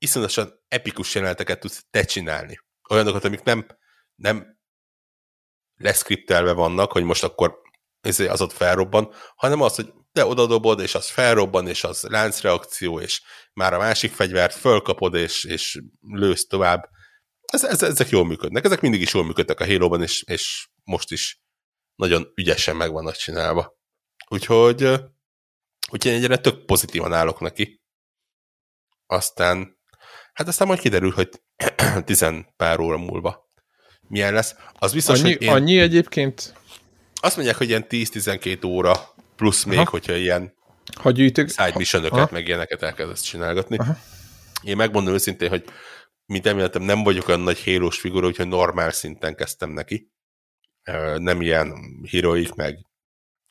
iszonyatosan 0.00 0.60
epikus 0.68 1.14
jeleneteket 1.14 1.60
tudsz 1.60 1.84
te 1.90 2.04
csinálni. 2.04 2.58
Olyanokat, 2.88 3.24
amik 3.24 3.42
nem, 3.42 3.66
nem 4.14 4.58
leszkriptelve 5.74 6.52
vannak, 6.52 6.92
hogy 6.92 7.04
most 7.04 7.24
akkor 7.24 7.60
izé, 8.02 8.26
az 8.26 8.40
ott 8.40 8.52
felrobban, 8.52 9.14
hanem 9.36 9.60
az, 9.60 9.74
hogy 9.74 9.92
te 10.12 10.24
odadobod, 10.24 10.80
és 10.80 10.94
az 10.94 11.10
felrobban, 11.10 11.68
és 11.68 11.84
az 11.84 12.02
láncreakció, 12.02 13.00
és 13.00 13.22
már 13.52 13.74
a 13.74 13.78
másik 13.78 14.12
fegyvert 14.12 14.54
fölkapod, 14.54 15.14
és, 15.14 15.44
és 15.44 15.80
lősz 16.00 16.46
tovább. 16.46 16.88
Ez, 17.40 17.64
ez, 17.64 17.82
ezek 17.82 18.08
jól 18.08 18.26
működnek. 18.26 18.64
Ezek 18.64 18.80
mindig 18.80 19.00
is 19.00 19.14
jól 19.14 19.24
működtek 19.24 19.60
a 19.60 19.66
halo 19.66 20.02
és, 20.02 20.22
és 20.22 20.68
most 20.84 21.10
is 21.10 21.40
nagyon 21.94 22.32
ügyesen 22.34 22.76
meg 22.76 22.92
vannak 22.92 23.16
csinálva. 23.16 23.78
Úgyhogy, 24.28 24.82
úgyhogy 25.90 26.12
egyre 26.12 26.38
tök 26.38 26.64
pozitívan 26.64 27.12
állok 27.12 27.40
neki. 27.40 27.82
Aztán 29.06 29.79
Hát 30.40 30.48
aztán 30.48 30.68
majd 30.68 30.80
kiderül, 30.80 31.10
hogy 31.10 31.28
tizen 32.04 32.46
pár 32.56 32.80
óra 32.80 32.98
múlva 32.98 33.50
milyen 34.08 34.32
lesz. 34.32 34.54
Az 34.78 34.92
biztos, 34.92 35.20
annyi, 35.20 35.32
hogy 35.32 35.42
én... 35.42 35.50
annyi 35.50 35.78
egyébként? 35.78 36.54
Azt 37.20 37.36
mondják, 37.36 37.56
hogy 37.56 37.68
ilyen 37.68 37.86
10-12 37.88 38.66
óra, 38.66 38.94
plusz 39.36 39.64
még, 39.64 39.78
Aha. 39.78 39.90
hogyha 39.90 40.16
ilyen 40.16 40.54
ha 40.94 41.10
gyűjtök... 41.10 41.48
side 41.48 41.72
mission 41.74 42.28
meg 42.30 42.46
ilyeneket 42.46 42.82
elkezdesz 42.82 43.20
csinálgatni. 43.20 43.76
Aha. 43.76 43.96
Én 44.62 44.76
megmondom 44.76 45.14
őszintén, 45.14 45.48
hogy 45.48 45.64
mint 46.26 46.46
említettem, 46.46 46.82
nem 46.82 47.02
vagyok 47.02 47.28
olyan 47.28 47.40
nagy 47.40 47.58
hélós 47.58 47.98
figura, 48.00 48.26
úgyhogy 48.26 48.48
normál 48.48 48.90
szinten 48.90 49.34
kezdtem 49.34 49.70
neki. 49.70 50.10
Nem 51.16 51.40
ilyen 51.40 51.74
heroik, 52.10 52.54
meg 52.54 52.86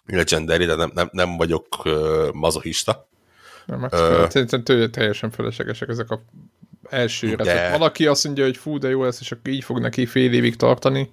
legendary, 0.05 0.65
de 0.65 0.75
nem, 0.75 0.91
nem, 0.93 1.09
nem 1.11 1.37
vagyok 1.37 1.89
mazohista. 2.33 3.09
Nem, 3.65 3.83
uh, 3.91 4.89
teljesen 4.89 5.31
feleslegesek 5.31 5.89
ezek 5.89 6.09
a 6.09 6.21
elsőre. 6.89 7.35
De... 7.35 7.43
Tehát 7.43 7.77
valaki 7.77 8.07
azt 8.07 8.23
mondja, 8.23 8.43
hogy 8.43 8.57
fú, 8.57 8.77
de 8.77 8.89
jó 8.89 9.03
lesz, 9.03 9.19
és 9.19 9.31
akkor 9.31 9.51
így 9.51 9.63
fog 9.63 9.79
neki 9.79 10.05
fél 10.05 10.33
évig 10.33 10.55
tartani. 10.55 11.11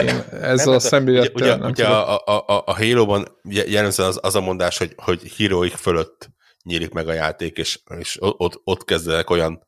Én 0.00 0.22
ezzel 0.30 0.64
nem, 0.64 0.74
a 0.74 0.78
szemlélettel 0.78 1.32
ugye, 1.34 1.56
nem 1.56 1.70
ugye, 1.70 1.86
a, 1.86 2.16
a, 2.16 2.44
a, 2.46 2.62
a 2.66 2.76
Halo-ban 2.76 3.38
jellemzően 3.42 4.08
az, 4.08 4.18
az 4.22 4.34
a 4.34 4.40
mondás, 4.40 4.78
hogy, 4.78 4.92
hogy 4.96 5.32
heroik 5.36 5.72
fölött 5.72 6.28
nyílik 6.62 6.92
meg 6.92 7.08
a 7.08 7.12
játék, 7.12 7.56
és, 7.56 7.80
és 7.98 8.16
ott, 8.20 8.60
ott 8.64 8.84
kezdenek 8.84 9.30
olyan 9.30 9.66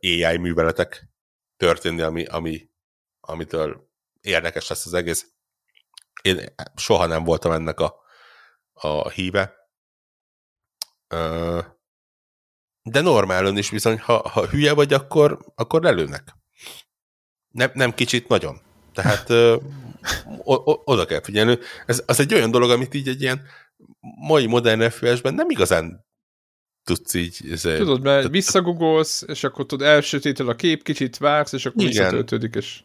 AI 0.00 0.36
műveletek 0.36 1.08
történni, 1.56 2.00
ami, 2.00 2.24
ami, 2.24 2.68
amitől 3.20 3.90
érdekes 4.20 4.68
lesz 4.68 4.86
az 4.86 4.94
egész. 4.94 5.26
Én 6.22 6.54
soha 6.76 7.06
nem 7.06 7.24
voltam 7.24 7.52
ennek 7.52 7.80
a, 7.80 7.94
a 8.72 9.08
híve. 9.08 9.54
De 12.82 13.00
normálon 13.00 13.56
is 13.56 13.70
bizony, 13.70 13.98
ha, 13.98 14.28
ha 14.28 14.46
hülye 14.46 14.72
vagy, 14.72 14.92
akkor, 14.92 15.38
akkor 15.54 15.82
lelőnek. 15.82 16.34
Nem, 17.48 17.70
nem 17.74 17.94
kicsit, 17.94 18.28
nagyon. 18.28 18.60
Tehát 18.94 19.30
ö, 19.30 19.56
o, 20.38 20.54
o, 20.54 20.82
oda 20.84 21.04
kell 21.04 21.22
figyelni. 21.22 21.58
Ez 21.86 22.02
az 22.06 22.20
egy 22.20 22.34
olyan 22.34 22.50
dolog, 22.50 22.70
amit 22.70 22.94
így 22.94 23.08
egy 23.08 23.22
ilyen 23.22 23.42
mai 24.26 24.46
modern 24.46 24.90
FPS-ben 24.90 25.34
nem 25.34 25.50
igazán 25.50 26.04
tudsz 26.84 27.14
így... 27.14 27.38
Ezért, 27.50 27.78
tudod, 27.78 28.02
mert 28.02 28.28
visszagugolsz, 28.28 29.24
és 29.26 29.44
akkor 29.44 29.66
tudod, 29.66 29.86
elsötétel 29.86 30.48
a 30.48 30.54
kép, 30.54 30.82
kicsit 30.82 31.16
vársz, 31.16 31.52
és 31.52 31.66
akkor 31.66 31.84
visszatöltődik, 31.84 32.54
és... 32.54 32.80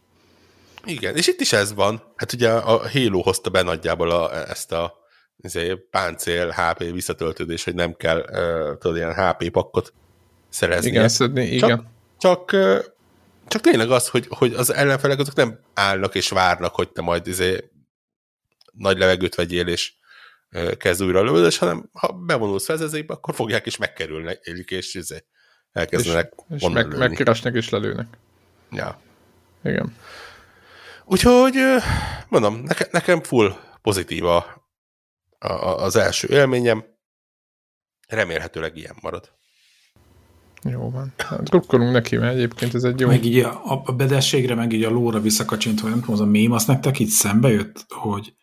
Igen, 0.85 1.15
és 1.15 1.27
itt 1.27 1.39
is 1.39 1.53
ez 1.53 1.73
van. 1.73 2.13
Hát 2.15 2.33
ugye 2.33 2.51
a 2.51 2.89
Halo 2.89 3.21
hozta 3.21 3.49
be 3.49 3.61
nagyjából 3.61 4.11
a, 4.11 4.49
ezt 4.49 4.71
a 4.71 4.93
ezért, 5.41 5.79
páncél 5.79 6.49
HP 6.49 6.77
visszatöltődés, 6.77 7.63
hogy 7.63 7.75
nem 7.75 7.95
kell 7.95 8.19
uh, 8.19 8.77
tudod, 8.77 8.97
ilyen 8.97 9.13
HP 9.13 9.49
pakkot 9.51 9.93
szerezni. 10.49 10.89
Igen, 10.89 11.09
szedni, 11.09 11.45
igen. 11.45 11.69
Csak, 11.69 11.85
csak, 12.17 12.51
csak 13.47 13.61
tényleg 13.61 13.91
az, 13.91 14.07
hogy, 14.07 14.25
hogy 14.29 14.53
az 14.53 14.73
ellenfelek 14.73 15.19
azok 15.19 15.35
nem 15.35 15.59
állnak 15.73 16.15
és 16.15 16.29
várnak, 16.29 16.75
hogy 16.75 16.89
te 16.89 17.01
majd 17.01 17.27
izé 17.27 17.69
nagy 18.71 18.97
levegőt 18.97 19.35
vegyél, 19.35 19.67
és 19.67 19.93
kezd 20.77 21.03
újra 21.03 21.23
lövöldös, 21.23 21.57
hanem 21.57 21.89
ha 21.93 22.11
bevonulsz 22.11 22.67
vezezékbe, 22.67 23.13
akkor 23.13 23.35
fogják 23.35 23.65
és 23.65 23.77
megkerülnek, 23.77 24.39
és 24.67 24.93
izé, 24.95 25.25
elkezdenek 25.71 26.33
és, 26.49 26.61
és 26.61 26.69
meg, 26.69 26.97
megkeresnek 26.97 27.53
és 27.53 27.69
lelőnek. 27.69 28.07
Ja. 28.71 28.99
Igen. 29.63 29.95
Úgyhogy 31.05 31.55
mondom, 32.27 32.55
neke, 32.55 32.87
nekem 32.91 33.21
full 33.21 33.55
pozitív 33.81 34.25
a, 35.37 35.53
az 35.53 35.95
első 35.95 36.27
élményem. 36.27 36.85
Remélhetőleg 38.07 38.77
ilyen 38.77 38.95
marad. 39.01 39.35
Jó 40.63 40.89
van. 40.89 41.13
Hát, 41.17 41.43
drukkolunk 41.43 41.91
neki, 41.91 42.17
mert 42.17 42.35
egyébként 42.35 42.73
ez 42.73 42.83
egy 42.83 42.99
jó... 42.99 43.07
Meg 43.07 43.25
így 43.25 43.39
a, 43.39 43.81
a 43.85 43.91
bedességre, 43.91 44.55
meg 44.55 44.71
így 44.73 44.83
a 44.83 44.89
lóra 44.89 45.19
visszakacsintva, 45.19 45.89
nem 45.89 45.99
tudom, 45.99 46.15
az 46.15 46.21
a 46.21 46.25
mém, 46.25 46.51
az 46.51 46.65
nektek 46.65 46.99
itt 46.99 47.09
szembe 47.09 47.49
jött, 47.49 47.85
hogy 47.87 48.33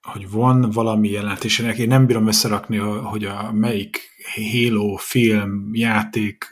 hogy 0.00 0.30
van 0.30 0.70
valami 0.70 1.08
jelent, 1.08 1.44
és 1.44 1.58
én 1.58 1.88
nem 1.88 2.06
bírom 2.06 2.26
összerakni, 2.26 2.76
hogy 2.76 3.24
a 3.24 3.52
melyik 3.52 3.98
Halo 4.34 4.96
film, 4.96 5.70
játék 5.72 6.48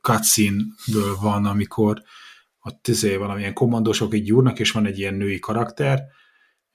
cutscene-ből 0.00 1.16
van, 1.20 1.46
amikor 1.46 2.02
ott 2.60 2.88
izé 2.88 3.16
valamilyen 3.16 3.52
kommandósok 3.52 4.14
így 4.14 4.24
gyúrnak, 4.24 4.58
és 4.58 4.70
van 4.70 4.86
egy 4.86 4.98
ilyen 4.98 5.14
női 5.14 5.38
karakter, 5.38 6.02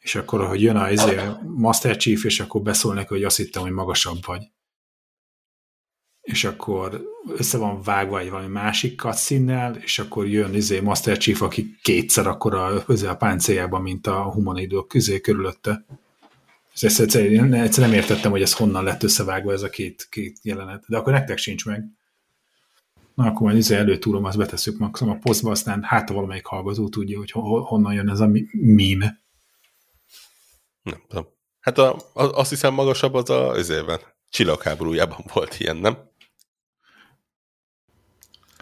és 0.06 0.16
akkor, 0.16 0.48
hogy 0.48 0.62
jön 0.62 0.76
a 0.76 0.92
izé, 0.92 1.20
Master 1.56 1.98
Chief, 1.98 2.24
és 2.24 2.40
akkor 2.40 2.62
beszól 2.62 2.94
neki, 2.94 3.08
hogy 3.08 3.24
azt 3.24 3.38
hittem, 3.38 3.62
hogy 3.62 3.72
magasabb 3.72 4.26
vagy. 4.26 4.42
És 6.22 6.44
akkor 6.44 7.02
össze 7.38 7.58
van 7.58 7.82
vágva 7.82 8.20
egy 8.20 8.30
valami 8.30 8.48
másik 8.48 9.02
cutscene 9.02 9.72
és 9.72 10.00
akkor 10.00 10.28
jön 10.28 10.54
izé 10.54 10.80
Master 10.80 11.18
Chief, 11.18 11.42
aki 11.42 11.76
kétszer 11.82 12.28
akkor 12.28 12.54
a, 12.54 12.84
a 12.88 13.16
páncéljában, 13.16 13.82
mint 13.82 14.08
a 14.08 14.22
humanidők 14.24 14.94
izé 14.94 15.22
körülötte. 15.22 15.86
Ezt 16.80 17.00
egyszerűen, 17.00 17.54
egyszerűen 17.54 17.90
nem 17.90 18.00
értettem, 18.00 18.32
hogy 18.32 18.42
ez 18.42 18.54
honnan 18.54 18.84
lett 18.84 19.04
összevágva 19.04 19.52
ez 19.52 19.62
a 19.62 19.70
két, 19.70 20.08
két 20.10 20.40
jelenet. 20.42 20.84
De 20.88 20.98
akkor 20.98 21.14
nektek 21.14 21.38
sincs 21.38 21.66
meg. 21.66 21.84
Na, 23.14 23.26
akkor 23.26 23.42
majd 23.42 23.58
izé 23.58 23.76
előtúrom, 23.76 24.24
azt 24.24 24.38
betesszük 24.38 24.78
maximum 24.78 25.14
a 25.14 25.18
posztba, 25.18 25.52
aztán 25.52 25.84
hát 25.84 26.10
valamelyik 26.10 26.46
hallgató 26.46 26.90
tudja, 26.90 27.18
hogy 27.18 27.32
honnan 27.32 27.94
jön 27.94 28.10
ez 28.10 28.20
a 28.20 28.32
meme. 28.52 29.24
Nem 30.86 31.04
tudom. 31.08 31.28
Hát 31.60 31.78
a, 31.78 31.96
a, 32.14 32.24
azt 32.24 32.50
hiszem 32.50 32.74
magasabb 32.74 33.14
az 33.14 33.30
a 33.30 33.56
ezében. 33.56 34.00
Csillagháborújában 34.30 35.20
volt 35.34 35.60
ilyen, 35.60 35.78
nem? 35.78 35.98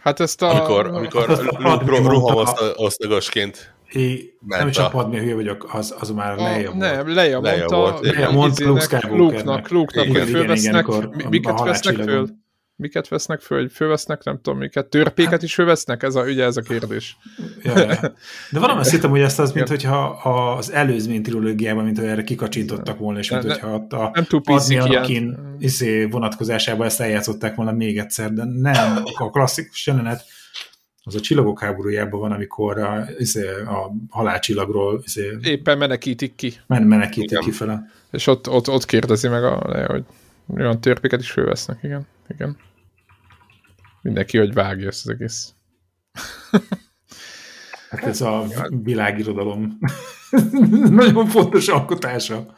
Hát 0.01 0.19
ezt 0.19 0.41
a... 0.41 0.49
Amikor, 0.49 0.86
amikor 0.88 2.05
rohamozt 2.05 2.61
osztagosként 2.76 3.74
É, 3.93 4.38
nem 4.47 4.67
is 4.67 4.78
a 4.78 4.89
padmé 4.89 5.19
hülye 5.19 5.36
vagyok, 5.36 5.74
az, 5.74 5.95
az 5.99 6.09
már 6.09 6.38
Leia 6.38 6.65
volt. 6.65 6.78
Nem, 6.78 7.13
Leia 7.13 7.39
mondta, 7.39 7.99
Leia 8.01 8.32
volt 8.32 8.59
Luke-nak, 8.59 9.69
Luke-nak, 9.69 10.17
hogy 10.17 10.30
fölvesznek, 10.30 10.86
miket 11.30 11.59
vesznek 11.59 11.95
föl? 11.95 12.28
Miket 12.76 13.07
vesznek 13.07 13.41
föl, 13.41 13.59
hogy 13.61 13.71
fölvesznek, 13.71 14.24
nem 14.24 14.39
tudom 14.41 14.59
miket, 14.59 14.86
törpéket 14.86 15.43
is 15.43 15.53
fölvesznek? 15.53 16.03
Ez 16.03 16.15
a, 16.15 16.24
ugye 16.24 16.43
ez 16.43 16.57
a 16.57 16.61
kérdés. 16.61 17.17
Ja, 17.63 17.80
ja. 17.80 17.99
De 18.51 18.59
valami 18.59 18.80
azt 18.80 18.91
hittem, 18.91 19.09
hogy 19.09 19.21
ezt 19.21 19.39
az, 19.39 19.51
mint 19.51 19.67
hogyha 19.67 20.05
az 20.57 20.71
előzmény 20.71 21.24
trilógiában, 21.24 21.84
mint 21.84 21.97
hogy 21.97 22.07
erre 22.07 22.24
kikacsintottak 22.24 22.99
volna, 22.99 23.19
és 23.19 23.30
mint 23.30 23.43
hogyha 23.43 23.74
ott 23.74 23.93
a 23.93 24.11
nem 24.13 24.24
túl 24.24 24.41
Padmé 24.41 24.78
Anakin 24.78 25.38
izé, 25.59 26.05
vonatkozásában 26.05 26.86
ezt 26.86 27.01
eljátszották 27.01 27.55
volna 27.55 27.71
még 27.71 27.97
egyszer, 27.97 28.34
de 28.34 28.43
nem, 28.43 29.03
a 29.17 29.30
klasszikus 29.30 29.88
jelenet 29.88 30.26
az 31.05 31.15
a 31.15 31.19
csillagok 31.19 31.59
háborújában 31.59 32.19
van, 32.19 32.32
amikor 32.32 32.78
a, 32.80 33.07
izé, 33.17 33.47
a 33.47 33.91
halálcsillagról 34.09 35.01
izé, 35.05 35.38
éppen 35.41 35.78
menekítik 35.78 36.36
ki. 36.36 36.53
Men 36.67 36.84
menekítik 36.84 37.32
igen. 37.32 37.43
ki 37.43 37.51
fele. 37.51 37.89
És 38.11 38.28
ott, 38.28 38.49
ott, 38.49 38.69
ott 38.69 38.86
kérdezi 38.86 39.28
meg, 39.28 39.43
a, 39.43 39.86
hogy 39.88 40.03
olyan 40.47 40.81
törpéket 40.81 41.19
is 41.19 41.31
fölvesznek, 41.31 41.83
igen. 41.83 42.07
igen. 42.27 42.57
Mindenki, 44.01 44.37
hogy 44.37 44.53
vágja 44.53 44.87
ezt 44.87 45.05
az 45.05 45.11
egész. 45.11 45.53
Hát 47.89 48.05
ez 48.05 48.21
a 48.21 48.45
világirodalom 48.83 49.77
nagyon 50.89 51.25
fontos 51.27 51.67
alkotása. 51.67 52.55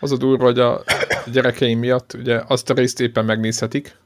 Az 0.00 0.12
a 0.12 0.16
durva, 0.16 0.44
hogy 0.44 0.58
a 0.58 0.84
gyerekeim 1.32 1.78
miatt 1.78 2.14
ugye 2.14 2.42
azt 2.46 2.70
a 2.70 2.74
részt 2.74 3.00
éppen 3.00 3.24
megnézhetik, 3.24 3.96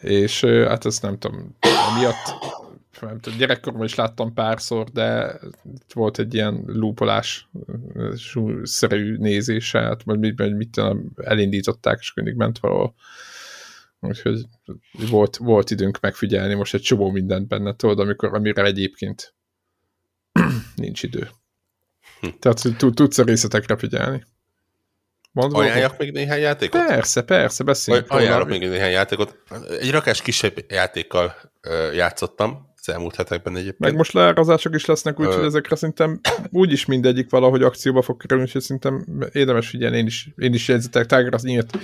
és 0.00 0.44
hát 0.44 0.84
ezt 0.84 1.02
nem 1.02 1.18
tudom, 1.18 1.56
miatt 1.98 2.34
nem 3.00 3.18
tudom, 3.20 3.38
gyerekkorban 3.38 3.84
is 3.84 3.94
láttam 3.94 4.34
párszor, 4.34 4.88
de 4.88 5.38
volt 5.94 6.18
egy 6.18 6.34
ilyen 6.34 6.62
lúpolás 6.66 7.48
szerű 8.62 9.16
nézése, 9.16 9.80
hát 9.80 10.04
majd 10.04 10.18
mit, 10.18 10.38
mit, 10.38 10.56
mit 10.56 10.80
elindították, 11.16 11.98
és 12.00 12.14
mindig 12.14 12.34
ment 12.34 12.58
valahol. 12.58 12.94
Úgyhogy 14.00 14.44
volt, 14.92 15.36
volt 15.36 15.70
időnk 15.70 16.00
megfigyelni 16.00 16.54
most 16.54 16.74
egy 16.74 16.80
csomó 16.80 17.10
mindent 17.10 17.48
benne, 17.48 17.76
tudod, 17.76 17.98
amikor, 17.98 18.34
amire 18.34 18.62
egyébként 18.62 19.34
nincs 20.76 21.02
idő. 21.02 21.28
Hm. 22.20 22.28
Tehát 22.38 22.76
tudsz 22.94 23.18
a 23.18 23.24
részletekre 23.24 23.76
figyelni. 23.76 24.24
Mondva, 25.32 25.58
Ajánljak 25.58 25.98
még 25.98 26.12
néhány 26.12 26.40
játékot? 26.40 26.86
Persze, 26.86 27.22
persze, 27.22 27.64
beszéljünk. 27.64 28.10
Ajánlok 28.10 28.48
még 28.48 28.68
néhány 28.68 28.90
játékot. 28.90 29.36
Egy 29.80 29.90
rakás 29.90 30.22
kisebb 30.22 30.54
játékkal 30.68 31.34
játszottam 31.92 32.71
az 32.86 32.92
elmúlt 32.92 33.16
hetekben 33.16 33.52
egyébként. 33.52 33.78
Meg 33.78 33.96
most 33.96 34.12
leárazások 34.12 34.74
is 34.74 34.84
lesznek, 34.84 35.20
úgyhogy 35.20 35.44
ezekre 35.44 35.76
szerintem 35.76 36.20
úgyis 36.50 36.84
mindegyik 36.84 37.30
valahogy 37.30 37.62
akcióba 37.62 38.02
fog 38.02 38.20
kerülni, 38.20 38.42
úgyhogy 38.42 38.62
szerintem 38.62 39.06
érdemes 39.32 39.68
figyelni, 39.68 39.96
én 39.96 40.06
is, 40.06 40.28
én 40.36 40.54
is 40.54 40.68
jegyzetek 40.68 41.06
tágra 41.06 41.36
az 41.36 41.42
nyílt 41.42 41.78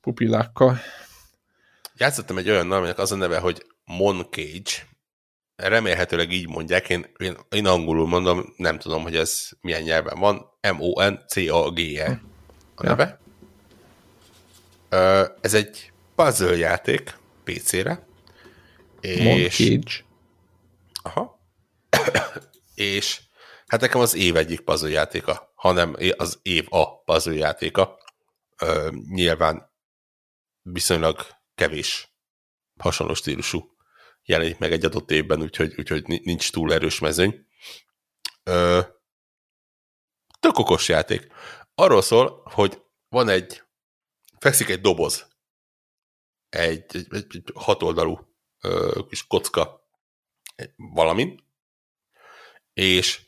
pupillákkal. 0.00 0.80
Játszottam 1.96 2.38
egy 2.38 2.50
olyan 2.50 2.72
aminek 2.72 2.98
az 2.98 3.12
a 3.12 3.16
neve, 3.16 3.38
hogy 3.38 3.66
Moncage. 3.84 4.70
Remélhetőleg 5.56 6.32
így 6.32 6.48
mondják, 6.48 6.88
én, 6.88 7.06
én, 7.16 7.36
én 7.50 7.66
angolul 7.66 8.06
mondom, 8.06 8.52
nem 8.56 8.78
tudom, 8.78 9.02
hogy 9.02 9.16
ez 9.16 9.48
milyen 9.60 9.82
nyelven 9.82 10.18
van. 10.18 10.46
M-O-N-C-A-G-E 10.76 12.20
a 12.74 12.82
neve. 12.82 13.20
Ja. 14.90 15.36
Ez 15.40 15.54
egy 15.54 15.92
puzzle 16.14 16.56
játék 16.56 17.16
PC-re. 17.44 18.06
És... 19.00 20.02
Aha. 21.02 21.40
és 22.74 23.20
hát 23.66 23.80
nekem 23.80 24.00
az 24.00 24.14
év 24.14 24.36
egyik 24.36 24.60
puzzle 24.60 24.88
játéka, 24.88 25.52
hanem 25.54 25.96
az 26.16 26.38
év 26.42 26.66
a 26.68 27.02
puzzle 27.02 27.34
játéka. 27.34 27.98
nyilván 29.08 29.70
viszonylag 30.62 31.26
kevés 31.54 32.16
hasonló 32.78 33.14
stílusú 33.14 33.72
jelenik 34.24 34.58
meg 34.58 34.72
egy 34.72 34.84
adott 34.84 35.10
évben, 35.10 35.42
úgyhogy, 35.42 35.74
úgyhogy 35.78 36.06
nincs 36.06 36.52
túl 36.52 36.72
erős 36.72 36.98
mezőny. 36.98 37.46
Ö, 38.42 38.80
tök 40.40 40.58
okos 40.58 40.88
játék. 40.88 41.32
Arról 41.74 42.02
szól, 42.02 42.42
hogy 42.44 42.82
van 43.08 43.28
egy, 43.28 43.62
fekszik 44.38 44.68
egy 44.68 44.80
doboz, 44.80 45.28
egy, 46.48 46.84
egy, 46.96 47.08
egy, 47.10 47.44
hatoldalú 47.54 48.18
ö, 48.60 49.00
kis 49.08 49.26
kocka 49.26 49.81
valamin, 50.76 51.44
és 52.72 53.20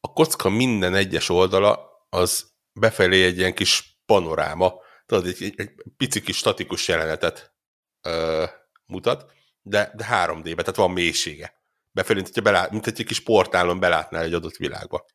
a 0.00 0.12
kocka 0.12 0.48
minden 0.48 0.94
egyes 0.94 1.28
oldala 1.28 1.90
az 2.08 2.54
befelé 2.72 3.24
egy 3.24 3.38
ilyen 3.38 3.54
kis 3.54 4.00
panoráma, 4.06 4.74
tudod, 5.06 5.26
egy, 5.26 5.42
egy, 5.42 5.54
egy 5.56 5.70
pici 5.96 6.20
kis 6.20 6.36
statikus 6.36 6.88
jelenetet 6.88 7.54
ö, 8.00 8.44
mutat, 8.86 9.32
de, 9.62 9.92
de 9.94 10.06
3D-be, 10.10 10.62
tehát 10.62 10.76
van 10.76 10.90
mélysége. 10.90 11.54
Befelé, 11.90 12.20
mint, 12.20 12.42
belát, 12.42 12.70
mint 12.70 12.86
egy 12.86 13.04
kis 13.04 13.20
portálon 13.20 13.80
belátnál 13.80 14.22
egy 14.22 14.34
adott 14.34 14.56
világba. 14.56 15.06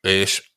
És 0.00 0.50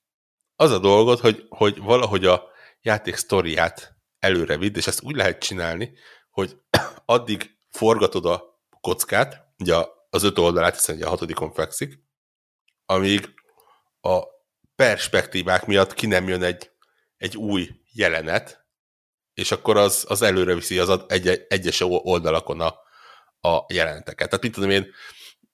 az 0.55 0.71
a 0.71 0.79
dolgot, 0.79 1.19
hogy, 1.19 1.45
hogy 1.49 1.77
valahogy 1.77 2.25
a 2.25 2.49
játék 2.81 3.15
sztoriát 3.15 3.95
előre 4.19 4.57
vidd, 4.57 4.75
és 4.75 4.87
ezt 4.87 5.01
úgy 5.01 5.15
lehet 5.15 5.39
csinálni, 5.39 5.93
hogy 6.29 6.57
addig 7.05 7.57
forgatod 7.69 8.25
a 8.25 8.59
kockát, 8.81 9.44
ugye 9.57 9.75
az 10.09 10.23
öt 10.23 10.37
oldalát, 10.37 10.73
hiszen 10.73 10.95
ugye 10.95 11.05
a 11.05 11.09
hatodikon 11.09 11.51
fekszik, 11.51 12.03
amíg 12.85 13.33
a 14.01 14.23
perspektívák 14.75 15.65
miatt 15.65 15.93
ki 15.93 16.05
nem 16.07 16.27
jön 16.27 16.43
egy, 16.43 16.71
egy 17.17 17.37
új 17.37 17.69
jelenet, 17.91 18.65
és 19.33 19.51
akkor 19.51 19.77
az, 19.77 20.05
az 20.07 20.21
előre 20.21 20.53
viszi 20.53 20.79
az 20.79 20.99
egy, 21.07 21.45
egyes 21.47 21.81
oldalakon 21.81 22.61
a, 22.61 22.75
a 23.49 23.65
jeleneteket. 23.73 24.29
Tehát 24.29 24.43
mit 24.43 24.53
tudom 24.53 24.69
én, 24.69 24.91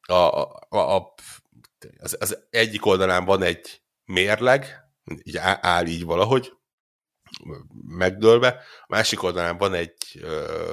a, 0.07 0.13
a, 0.13 0.67
a, 0.69 1.13
az, 1.99 2.17
az 2.19 2.47
egyik 2.49 2.85
oldalán 2.85 3.25
van 3.25 3.41
egy 3.41 3.81
mérleg, 4.05 4.79
így 5.23 5.37
áll 5.37 5.85
így 5.85 6.03
valahogy, 6.03 6.53
megdőlve, 7.87 8.47
a 8.81 8.85
másik 8.87 9.23
oldalán 9.23 9.57
van 9.57 9.73
egy 9.73 10.19
ö, 10.21 10.71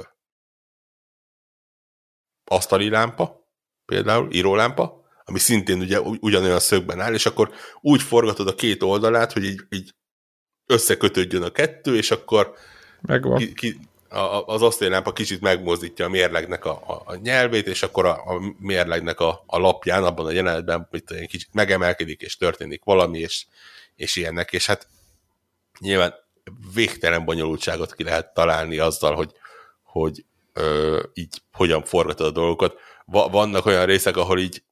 asztali 2.49 2.89
lámpa, 2.89 3.47
például 3.85 4.31
írólámpa, 4.31 5.03
ami 5.25 5.39
szintén 5.39 5.79
ugye 5.79 5.99
ugyanolyan 5.99 6.59
szögben 6.59 6.99
áll, 6.99 7.13
és 7.13 7.25
akkor 7.25 7.51
úgy 7.81 8.01
forgatod 8.01 8.47
a 8.47 8.55
két 8.55 8.83
oldalát, 8.83 9.33
hogy 9.33 9.43
így, 9.43 9.61
így 9.69 9.93
összekötődjön 10.65 11.43
a 11.43 11.49
kettő, 11.49 11.95
és 11.95 12.11
akkor 12.11 12.53
Megvan. 13.01 13.37
Ki, 13.37 13.53
ki, 13.53 13.79
a, 14.09 14.45
az 14.45 14.61
asztallámpa 14.61 15.13
kicsit 15.13 15.41
megmozdítja 15.41 16.05
a 16.05 16.09
mérlegnek 16.09 16.65
a, 16.65 16.81
a, 16.87 17.01
a 17.05 17.15
nyelvét, 17.15 17.67
és 17.67 17.83
akkor 17.83 18.05
a, 18.05 18.11
a 18.11 18.55
mérlegnek 18.59 19.19
a, 19.19 19.43
a 19.45 19.57
lapján, 19.57 20.03
abban 20.03 20.25
a 20.25 20.31
jelenetben 20.31 20.87
mit, 20.91 21.11
egy 21.11 21.27
kicsit 21.27 21.49
megemelkedik, 21.53 22.21
és 22.21 22.37
történik 22.37 22.83
valami, 22.83 23.19
és, 23.19 23.45
és 23.95 24.15
ilyennek, 24.15 24.51
és 24.51 24.65
hát 24.65 24.87
nyilván 25.79 26.13
végtelen 26.73 27.25
bonyolultságot 27.25 27.95
ki 27.95 28.03
lehet 28.03 28.33
találni 28.33 28.77
azzal, 28.77 29.15
hogy, 29.15 29.31
hogy 29.83 30.25
ö, 30.53 31.03
így 31.13 31.41
hogyan 31.51 31.83
forgatod 31.83 32.25
a 32.25 32.31
dolgokat. 32.31 32.79
Va, 33.05 33.29
vannak 33.29 33.65
olyan 33.65 33.85
részek, 33.85 34.17
ahol 34.17 34.39
így 34.39 34.63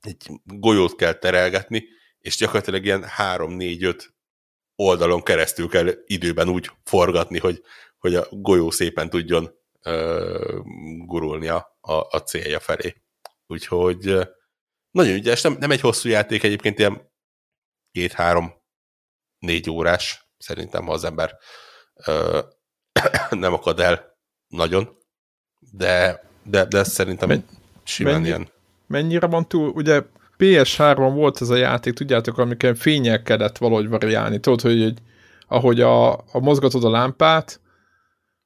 egy 0.00 0.30
golyót 0.44 0.96
kell 0.96 1.12
terelgetni, 1.12 1.84
és 2.18 2.36
gyakorlatilag 2.36 2.84
ilyen 2.84 3.06
3-4-5 3.18 4.04
oldalon 4.76 5.22
keresztül 5.22 5.68
kell 5.68 5.90
időben 6.04 6.48
úgy 6.48 6.70
forgatni, 6.84 7.38
hogy, 7.38 7.62
hogy 7.98 8.14
a 8.14 8.26
golyó 8.30 8.70
szépen 8.70 9.10
tudjon 9.10 9.50
ö, 9.82 10.60
gurulni 10.98 11.48
a, 11.48 11.78
a, 11.80 12.18
célja 12.18 12.60
felé. 12.60 12.94
Úgyhogy 13.46 14.18
nagyon 14.90 15.14
ügyes, 15.14 15.40
nem, 15.40 15.56
nem 15.58 15.70
egy 15.70 15.80
hosszú 15.80 16.08
játék, 16.08 16.42
egyébként 16.42 16.78
ilyen 16.78 17.12
két-három 17.90 18.52
négy 19.38 19.70
órás, 19.70 20.28
szerintem, 20.38 20.84
ha 20.84 20.92
az 20.92 21.04
ember 21.04 21.36
ö, 21.94 22.40
nem 23.30 23.52
akad 23.52 23.80
el 23.80 24.13
nagyon, 24.56 24.88
de, 25.72 26.24
de, 26.42 26.64
de 26.64 26.84
szerintem 26.84 27.28
Men, 27.28 27.44
simán 27.84 28.12
mennyi, 28.12 28.26
ilyen. 28.26 28.48
Mennyire 28.86 29.26
van 29.26 29.48
túl, 29.48 29.68
ugye 29.68 30.02
PS3-on 30.38 31.12
volt 31.14 31.40
ez 31.40 31.50
a 31.50 31.56
játék, 31.56 31.92
tudjátok, 31.92 32.38
amikor 32.38 32.76
fényel 32.76 33.22
kellett 33.22 33.58
valahogy 33.58 33.88
variálni. 33.88 34.40
Tudod, 34.40 34.60
hogy 34.60 34.82
egy, 34.82 34.98
ahogy 35.48 35.80
a, 35.80 36.12
a 36.12 36.38
mozgatod 36.40 36.84
a 36.84 36.90
lámpát, 36.90 37.60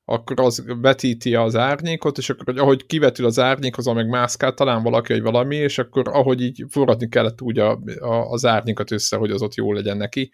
akkor 0.05 0.41
az 0.41 0.65
vetíti 0.67 1.35
az 1.35 1.57
árnyékot, 1.57 2.19
és 2.19 2.31
akkor 2.31 2.45
hogy 2.45 2.59
ahogy 2.59 2.87
kivetül 2.87 3.27
az 3.27 3.39
árnyék, 3.39 3.79
azon 3.79 3.95
meg 3.95 4.09
mászkál 4.09 4.55
talán 4.55 4.83
valaki, 4.83 5.13
vagy 5.13 5.23
valami, 5.23 5.57
és 5.57 5.79
akkor 5.79 6.09
ahogy 6.09 6.43
így 6.43 6.65
forradni 6.69 7.09
kellett 7.09 7.41
úgy 7.41 7.59
a, 7.59 7.81
a, 8.01 8.31
az 8.31 8.47
árnyékat 8.47 8.91
össze, 8.91 9.17
hogy 9.17 9.31
az 9.31 9.43
ott 9.43 9.55
jó 9.55 9.73
legyen 9.73 9.97
neki, 9.97 10.31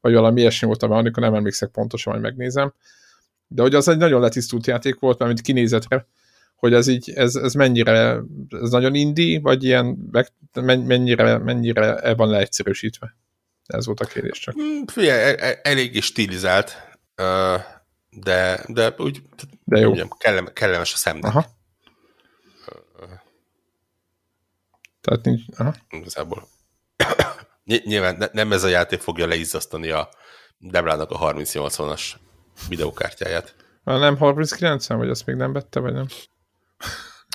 vagy 0.00 0.12
valami 0.12 0.40
ilyesmi 0.40 0.66
volt, 0.66 0.82
amikor 0.82 1.22
nem 1.22 1.34
emlékszek 1.34 1.70
pontosan, 1.70 2.12
hogy 2.12 2.22
megnézem. 2.22 2.72
De 3.48 3.62
hogy 3.62 3.74
az 3.74 3.88
egy 3.88 3.96
nagyon 3.96 4.20
letisztult 4.20 4.66
játék 4.66 4.98
volt, 4.98 5.18
mert 5.18 5.30
mint 5.30 5.44
kinézetre, 5.44 6.06
hogy 6.56 6.72
ez 6.72 6.86
így, 6.86 7.10
ez, 7.10 7.34
ez 7.34 7.52
mennyire, 7.54 8.20
ez 8.48 8.70
nagyon 8.70 8.94
indi, 8.94 9.38
vagy 9.38 9.64
ilyen, 9.64 10.10
mennyire, 10.64 11.38
mennyire 11.38 11.96
el 11.96 12.14
van 12.14 12.28
leegyszerűsítve? 12.28 13.16
Ez 13.66 13.86
volt 13.86 14.00
a 14.00 14.04
kérdés 14.04 14.38
csak. 14.38 14.54
Mm, 14.56 14.82
figyelj, 14.86 15.20
e, 15.20 15.46
e, 15.46 15.60
eléggé 15.62 16.00
stilizált, 16.00 16.76
de, 18.10 18.64
de 18.66 18.94
úgy, 18.98 19.22
de 19.64 19.78
jó. 19.78 19.90
Úgy, 19.90 20.08
kellem, 20.18 20.48
kellemes 20.52 20.92
a 20.92 20.96
szemnek. 20.96 21.24
Aha. 21.24 21.54
Tehát 25.00 25.24
nincs, 25.24 25.42
aha. 25.56 25.74
Igazából. 25.90 26.48
Nyilván 27.64 28.30
nem 28.32 28.52
ez 28.52 28.64
a 28.64 28.68
játék 28.68 29.00
fogja 29.00 29.26
leizzasztani 29.26 29.90
a 29.90 30.08
Debrának 30.58 31.10
a 31.10 31.18
3080-as 31.18 32.12
videókártyáját. 32.68 33.54
Ha 33.84 33.98
nem 33.98 34.16
39 34.16 34.88
vagy 34.88 35.08
azt 35.08 35.26
még 35.26 35.36
nem 35.36 35.52
vette, 35.52 35.80
vagy 35.80 35.92
nem? 35.92 36.06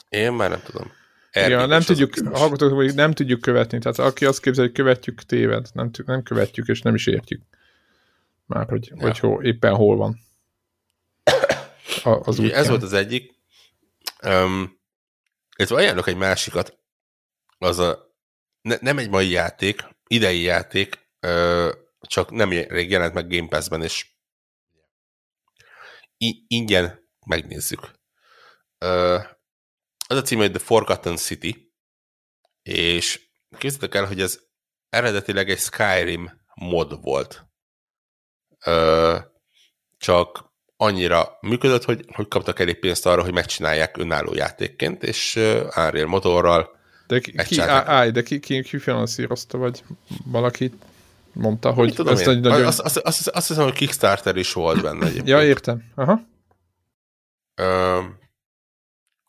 Én 0.10 0.34
már 0.34 0.50
nem 0.50 0.62
tudom. 0.66 0.92
ja, 1.32 1.66
nem 1.66 1.82
tudjuk, 1.82 2.14
hallgatók, 2.34 2.74
hogy 2.74 2.96
nem 2.96 3.12
tudjuk 3.12 3.42
követni. 3.42 3.80
Tehát 3.80 4.00
aki 4.00 4.26
azt 4.26 4.42
képzel, 4.42 4.64
hogy 4.64 4.74
követjük, 4.74 5.24
téved. 5.24 5.68
Nem, 5.74 5.90
nem 6.06 6.24
követjük, 6.24 6.68
és 6.68 6.82
nem 6.82 6.96
is 6.96 7.08
értjük. 7.08 7.42
Már, 8.46 8.68
hogy, 8.68 8.88
ja. 8.88 8.96
hogy 9.00 9.20
hol, 9.20 9.44
éppen 9.44 9.76
hol 9.76 9.98
van. 9.98 10.20
A, 12.04 12.10
az 12.10 12.40
Ugye, 12.40 12.56
ez 12.56 12.68
volt 12.68 12.84
az 12.84 12.94
egyik. 12.94 13.36
Um, 14.24 14.80
ez 15.56 15.72
ajánlok 15.72 16.08
egy 16.08 16.16
másikat. 16.16 16.78
Az 17.58 17.80
a, 17.80 18.16
ne, 18.62 18.76
nem 18.82 18.98
egy 18.98 19.10
mai 19.10 19.30
játék, 19.30 19.82
idei 20.08 20.42
játék, 20.42 21.00
uh, 21.22 21.70
csak 22.02 22.32
nem 22.32 22.50
rég 22.50 22.90
jelent 22.90 23.14
meg 23.14 23.28
Game 23.28 23.48
Pass-ben, 23.48 23.82
és 23.82 24.06
ingyen 26.48 27.10
megnézzük. 27.26 27.92
Az 30.08 30.18
a 30.18 30.22
cím, 30.22 30.38
hogy 30.38 30.52
The 30.52 30.60
Forgotten 30.60 31.16
City, 31.16 31.74
és 32.64 33.30
képzeljétek 33.58 33.96
el, 34.02 34.08
hogy 34.08 34.22
ez 34.22 34.40
eredetileg 34.90 35.50
egy 35.50 35.60
Skyrim 35.60 36.32
mod 36.56 37.02
volt. 37.02 37.46
Csak 39.98 40.50
annyira 40.76 41.38
működött, 41.42 41.84
hogy, 41.84 42.06
hogy 42.14 42.28
kaptak 42.28 42.60
elég 42.60 42.80
pénzt 42.80 43.06
arra, 43.06 43.24
hogy 43.24 43.34
megcsinálják 43.34 43.98
önálló 43.98 44.34
játékként, 44.34 45.04
és 45.04 45.36
Unreal 45.76 46.08
motorral 46.08 46.80
de 47.12 47.20
ki, 47.20 47.36
ki, 47.48 47.60
állj, 47.60 48.12
de 48.12 48.24
ki, 48.24 48.40
ki, 48.40 48.62
ki 48.62 48.78
finanszírozta, 48.78 49.58
vagy 49.58 49.84
valaki 50.26 50.72
mondta, 51.34 51.72
hogy 51.72 51.94
tudom 51.94 52.14
ez 52.14 52.20
én? 52.20 52.30
egy 52.30 52.40
nagyon... 52.40 52.66
Azt, 52.66 52.80
azt, 52.80 52.98
azt, 52.98 53.28
azt 53.28 53.48
hiszem, 53.48 53.64
hogy 53.64 53.74
Kickstarter 53.74 54.36
is 54.36 54.54
volt 54.54 54.82
benne 54.82 55.06
egyébként. 55.06 55.28
ja, 55.28 55.44
értem. 55.44 55.92
Aha. 55.96 56.22
Uh, 57.62 58.06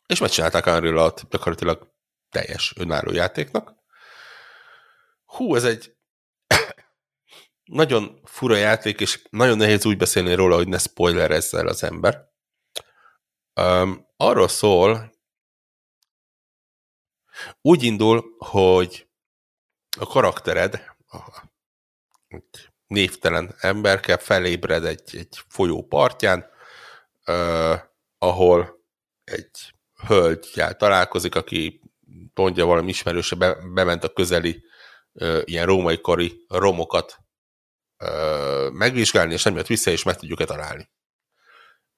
és 0.05 0.19
megcsinálták 0.19 0.65
unreal 0.65 1.13
gyakorlatilag 1.29 1.91
teljes 2.29 2.73
önálló 2.77 3.11
játéknak. 3.11 3.75
Hú, 5.25 5.55
ez 5.55 5.63
egy 5.63 5.95
nagyon 7.63 8.19
fura 8.23 8.55
játék, 8.55 8.99
és 8.99 9.27
nagyon 9.29 9.57
nehéz 9.57 9.85
úgy 9.85 9.97
beszélni 9.97 10.33
róla, 10.33 10.55
hogy 10.55 10.67
ne 10.67 10.77
spoilerezzel 10.77 11.67
az 11.67 11.83
ember. 11.83 12.31
Um, 13.61 14.07
arról 14.17 14.47
szól, 14.47 15.13
úgy 17.61 17.83
indul, 17.83 18.35
hogy 18.37 19.07
a 19.99 20.05
karaktered, 20.05 20.95
névtelen 22.87 23.55
emberke 23.59 24.17
felébred 24.17 24.85
egy, 24.85 25.15
egy 25.17 25.41
folyó 25.47 25.85
partján, 25.85 26.49
uh, 27.27 27.79
ahol 28.17 28.81
egy 29.23 29.73
hölgyel 30.07 30.75
találkozik, 30.75 31.35
aki 31.35 31.81
mondja 32.33 32.65
valami 32.65 32.89
ismerőse, 32.89 33.35
be, 33.35 33.57
bement 33.73 34.03
a 34.03 34.13
közeli 34.13 34.63
uh, 35.11 35.41
ilyen 35.43 35.65
római 35.65 36.01
kori 36.01 36.45
romokat 36.47 37.17
uh, 37.99 38.71
megvizsgálni, 38.71 39.33
és 39.33 39.43
nem 39.43 39.55
jött 39.55 39.67
vissza, 39.67 39.91
és 39.91 40.03
meg 40.03 40.15
tudjuk-e 40.15 40.45
találni. 40.45 40.89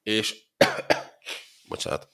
És 0.04 0.36
bocsánat. 1.70 2.10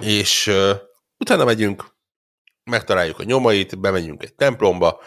És 0.00 0.46
uh, 0.46 0.76
utána 1.18 1.44
megyünk, 1.44 1.96
megtaláljuk 2.64 3.18
a 3.18 3.24
nyomait, 3.24 3.80
bemegyünk 3.80 4.22
egy 4.22 4.34
templomba, 4.34 5.00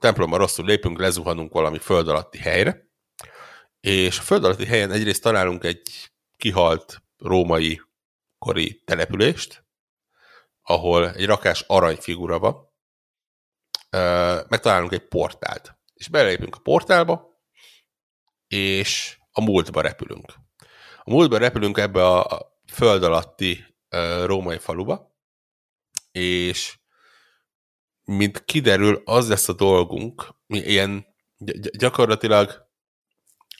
templomba 0.00 0.36
rosszul 0.36 0.64
lépünk, 0.64 0.98
lezuhanunk 0.98 1.52
valami 1.52 1.78
föld 1.78 2.08
alatti 2.08 2.38
helyre, 2.38 2.88
és 3.80 4.18
a 4.18 4.22
föld 4.22 4.44
alatti 4.44 4.66
helyen 4.66 4.90
egyrészt 4.90 5.22
találunk 5.22 5.64
egy 5.64 6.12
kihalt 6.36 7.02
római 7.18 7.80
kori 8.38 8.82
települést, 8.84 9.64
ahol 10.62 11.10
egy 11.10 11.26
rakás 11.26 11.64
aranyfigura 11.66 12.38
van, 12.38 12.72
megtalálunk 14.48 14.92
egy 14.92 15.08
portált. 15.08 15.78
És 15.94 16.08
belépünk 16.08 16.56
a 16.56 16.60
portálba, 16.60 17.42
és 18.46 19.18
a 19.32 19.40
múltba 19.40 19.80
repülünk. 19.80 20.34
A 21.02 21.10
múltba 21.10 21.38
repülünk 21.38 21.78
ebbe 21.78 22.06
a 22.06 22.52
föld 22.72 23.02
alatti 23.02 23.64
római 24.24 24.58
faluba, 24.58 25.16
és 26.12 26.78
mint 28.04 28.44
kiderül, 28.44 29.02
az 29.04 29.28
lesz 29.28 29.48
a 29.48 29.52
dolgunk, 29.52 30.34
mi 30.46 30.58
ilyen 30.58 31.06
gyakorlatilag 31.78 32.68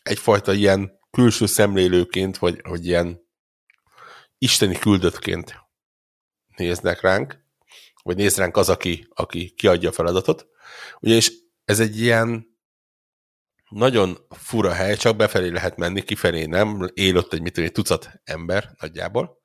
egyfajta 0.02 0.52
ilyen 0.52 0.98
külső 1.10 1.46
szemlélőként, 1.46 2.38
vagy, 2.38 2.60
vagy 2.62 2.86
ilyen 2.86 3.28
isteni 4.38 4.78
küldöttként 4.78 5.54
néznek 6.56 7.00
ránk, 7.00 7.44
vagy 8.02 8.16
néz 8.16 8.36
ránk 8.36 8.56
az, 8.56 8.68
aki, 8.68 9.08
aki 9.14 9.50
kiadja 9.50 9.88
a 9.88 9.92
feladatot. 9.92 10.46
Ugyanis 11.00 11.32
ez 11.64 11.80
egy 11.80 12.00
ilyen 12.00 12.46
nagyon 13.68 14.26
fura 14.28 14.72
hely, 14.72 14.96
csak 14.96 15.16
befelé 15.16 15.48
lehet 15.48 15.76
menni, 15.76 16.02
kifelé 16.02 16.44
nem, 16.44 16.90
él 16.94 17.16
ott 17.16 17.32
egy, 17.32 17.40
mit 17.40 17.58
egy 17.58 17.72
tucat 17.72 18.20
ember 18.24 18.74
nagyjából, 18.80 19.38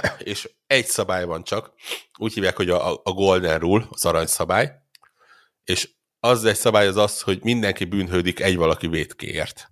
és 0.18 0.50
egy 0.66 0.86
szabály 0.86 1.24
van 1.24 1.44
csak, 1.44 1.72
úgy 2.18 2.32
hívják, 2.32 2.56
hogy 2.56 2.70
a, 2.70 2.92
a 2.92 3.12
Golden 3.12 3.58
Rule, 3.58 3.86
az 3.90 4.04
aranyszabály, 4.04 4.72
és 5.64 5.90
az 6.20 6.44
egy 6.44 6.56
szabály 6.56 6.86
az 6.86 6.96
az, 6.96 7.20
hogy 7.20 7.42
mindenki 7.42 7.84
bűnhődik 7.84 8.40
egy 8.40 8.56
valaki 8.56 8.86
vétkéért. 8.86 9.70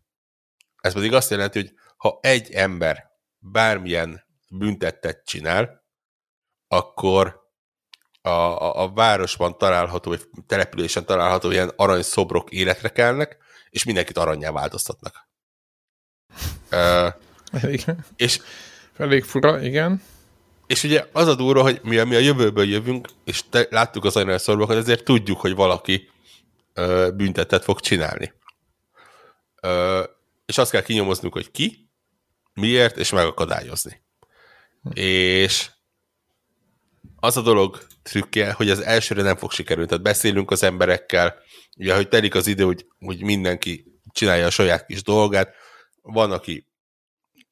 Ez 0.81 0.93
pedig 0.93 1.13
azt 1.13 1.31
jelenti, 1.31 1.59
hogy 1.59 1.73
ha 1.97 2.19
egy 2.23 2.51
ember 2.51 3.11
bármilyen 3.39 4.25
büntettet 4.51 5.25
csinál, 5.25 5.85
akkor 6.69 7.41
a, 8.23 8.29
a, 8.29 8.83
a 8.83 8.93
városban 8.93 9.59
található, 9.59 10.11
vagy 10.11 10.29
településen 10.47 11.07
található 11.07 11.51
ilyen 11.51 11.73
aranyszobrok 11.77 12.51
életre 12.51 12.89
kelnek, 12.89 13.37
és 13.71 13.85
mindenkit 13.85 14.19
aranyjá 14.19 14.51
változtatnak. 14.51 15.29
uh, 16.71 17.15
és 18.17 18.41
Elég 19.01 19.25
fura, 19.25 19.61
igen. 19.61 20.03
És 20.71 20.83
ugye 20.85 21.07
az 21.13 21.27
a 21.27 21.35
durva, 21.35 21.63
hogy 21.63 21.81
mi, 21.83 22.03
mi 22.03 22.15
a 22.15 22.19
jövőből 22.19 22.65
jövünk, 22.65 23.09
és 23.25 23.43
te, 23.51 23.67
láttuk 23.71 24.05
az 24.05 24.17
aranyszorbrokat, 24.17 24.77
ezért 24.77 25.05
tudjuk, 25.05 25.41
hogy 25.41 25.55
valaki 25.55 26.11
ö, 26.75 27.11
büntetet 27.15 27.65
fog 27.65 27.81
csinálni. 27.81 28.33
Ö, 29.63 30.03
és 30.47 30.59
azt 30.59 30.71
kell 30.71 30.83
kinyomoznunk, 30.83 31.33
hogy 31.33 31.51
ki, 31.51 31.89
miért, 32.55 32.97
és 32.97 33.11
megakadályozni. 33.11 34.03
Hm. 34.83 34.91
És 34.95 35.71
az 37.17 37.37
a 37.37 37.43
dolog 37.43 37.87
trükkje, 38.03 38.53
hogy 38.53 38.71
az 38.71 38.81
elsőre 38.81 39.23
nem 39.23 39.37
fog 39.37 39.53
sikerülni. 39.53 39.89
Tehát 39.89 40.05
beszélünk 40.05 40.51
az 40.51 40.63
emberekkel, 40.63 41.35
ugye, 41.77 41.95
hogy 41.95 42.09
telik 42.09 42.35
az 42.35 42.47
idő, 42.47 42.65
hogy, 42.65 42.87
hogy 42.99 43.23
mindenki 43.23 44.01
csinálja 44.13 44.47
a 44.47 44.51
saját 44.51 44.87
kis 44.87 45.03
dolgát. 45.03 45.55
Van, 46.03 46.33
aki 46.33 46.70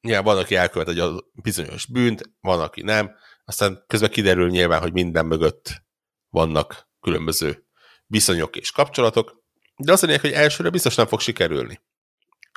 nyilván 0.00 0.24
van, 0.24 0.38
aki 0.38 0.54
elkövet 0.54 0.88
egy 0.88 1.02
bizonyos 1.32 1.86
bűnt, 1.86 2.30
van, 2.40 2.60
aki 2.60 2.82
nem. 2.82 3.16
Aztán 3.44 3.84
közben 3.86 4.10
kiderül 4.10 4.48
nyilván, 4.48 4.80
hogy 4.80 4.92
minden 4.92 5.26
mögött 5.26 5.82
vannak 6.28 6.88
különböző 7.00 7.66
viszonyok 8.06 8.56
és 8.56 8.70
kapcsolatok, 8.70 9.42
de 9.76 9.92
azt 9.92 10.02
mondják, 10.02 10.24
hogy 10.24 10.32
elsőre 10.32 10.70
biztos 10.70 10.94
nem 10.94 11.06
fog 11.06 11.20
sikerülni. 11.20 11.80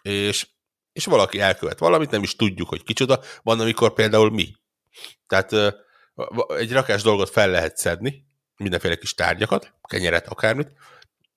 És, 0.04 0.48
és 0.92 1.06
valaki 1.06 1.40
elkövet 1.40 1.80
valamit, 1.80 2.12
nem 2.12 2.24
is 2.24 2.36
tudjuk, 2.36 2.70
hogy 2.70 2.84
kicsoda. 2.84 3.20
Van, 3.44 3.60
amikor 3.60 3.94
például 3.94 4.30
mi. 4.30 4.56
Tehát 5.28 5.52
egy 6.48 6.72
rakás 6.72 7.02
dolgot 7.02 7.30
fel 7.30 7.50
lehet 7.50 7.78
szedni, 7.78 8.26
mindenféle 8.56 8.96
kis 8.96 9.14
tárgyakat, 9.14 9.74
kenyeret, 9.82 10.28
akármit, 10.28 10.72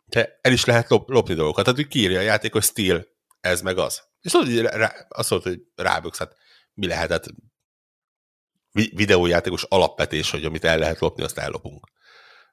de 0.04 0.38
el 0.42 0.52
is 0.52 0.64
lehet 0.64 0.88
lop, 0.88 1.08
lopni 1.08 1.34
dolgokat. 1.34 1.64
Tehát, 1.64 1.78
hogy 1.78 1.88
kiírja 1.88 2.18
a 2.18 2.22
játék, 2.22 2.52
hogy 2.52 2.62
steal, 2.62 3.06
ez 3.40 3.60
meg 3.62 3.78
az. 3.78 4.02
És 4.24 4.30
tudod, 4.30 4.46
hogy 4.46 4.60
rá, 4.60 5.06
azt 5.08 5.30
mondta, 5.30 5.48
hogy 5.48 5.60
ráböksz, 5.74 6.18
hát 6.18 6.36
mi 6.74 6.86
lehetett 6.86 7.24
videójátékos 8.72 9.62
alapvetés, 9.62 10.30
hogy 10.30 10.44
amit 10.44 10.64
el 10.64 10.78
lehet 10.78 10.98
lopni, 10.98 11.22
azt 11.22 11.38
ellopunk. 11.38 11.86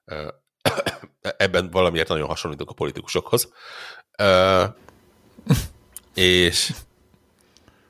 Ebben 1.37 1.69
valamiért 1.69 2.07
nagyon 2.07 2.27
hasonlítok 2.27 2.69
a 2.69 2.73
politikusokhoz. 2.73 3.51
És 6.13 6.73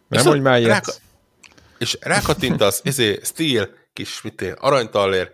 nem, 0.07 0.25
hogy 0.25 0.41
már 0.41 0.61
rá, 0.61 0.82
És 1.77 1.97
rákattintasz, 2.01 2.82
izé, 2.91 3.19
stíl, 3.23 3.73
kis, 3.93 4.21
mit 4.21 4.41
aranytallér, 4.41 5.32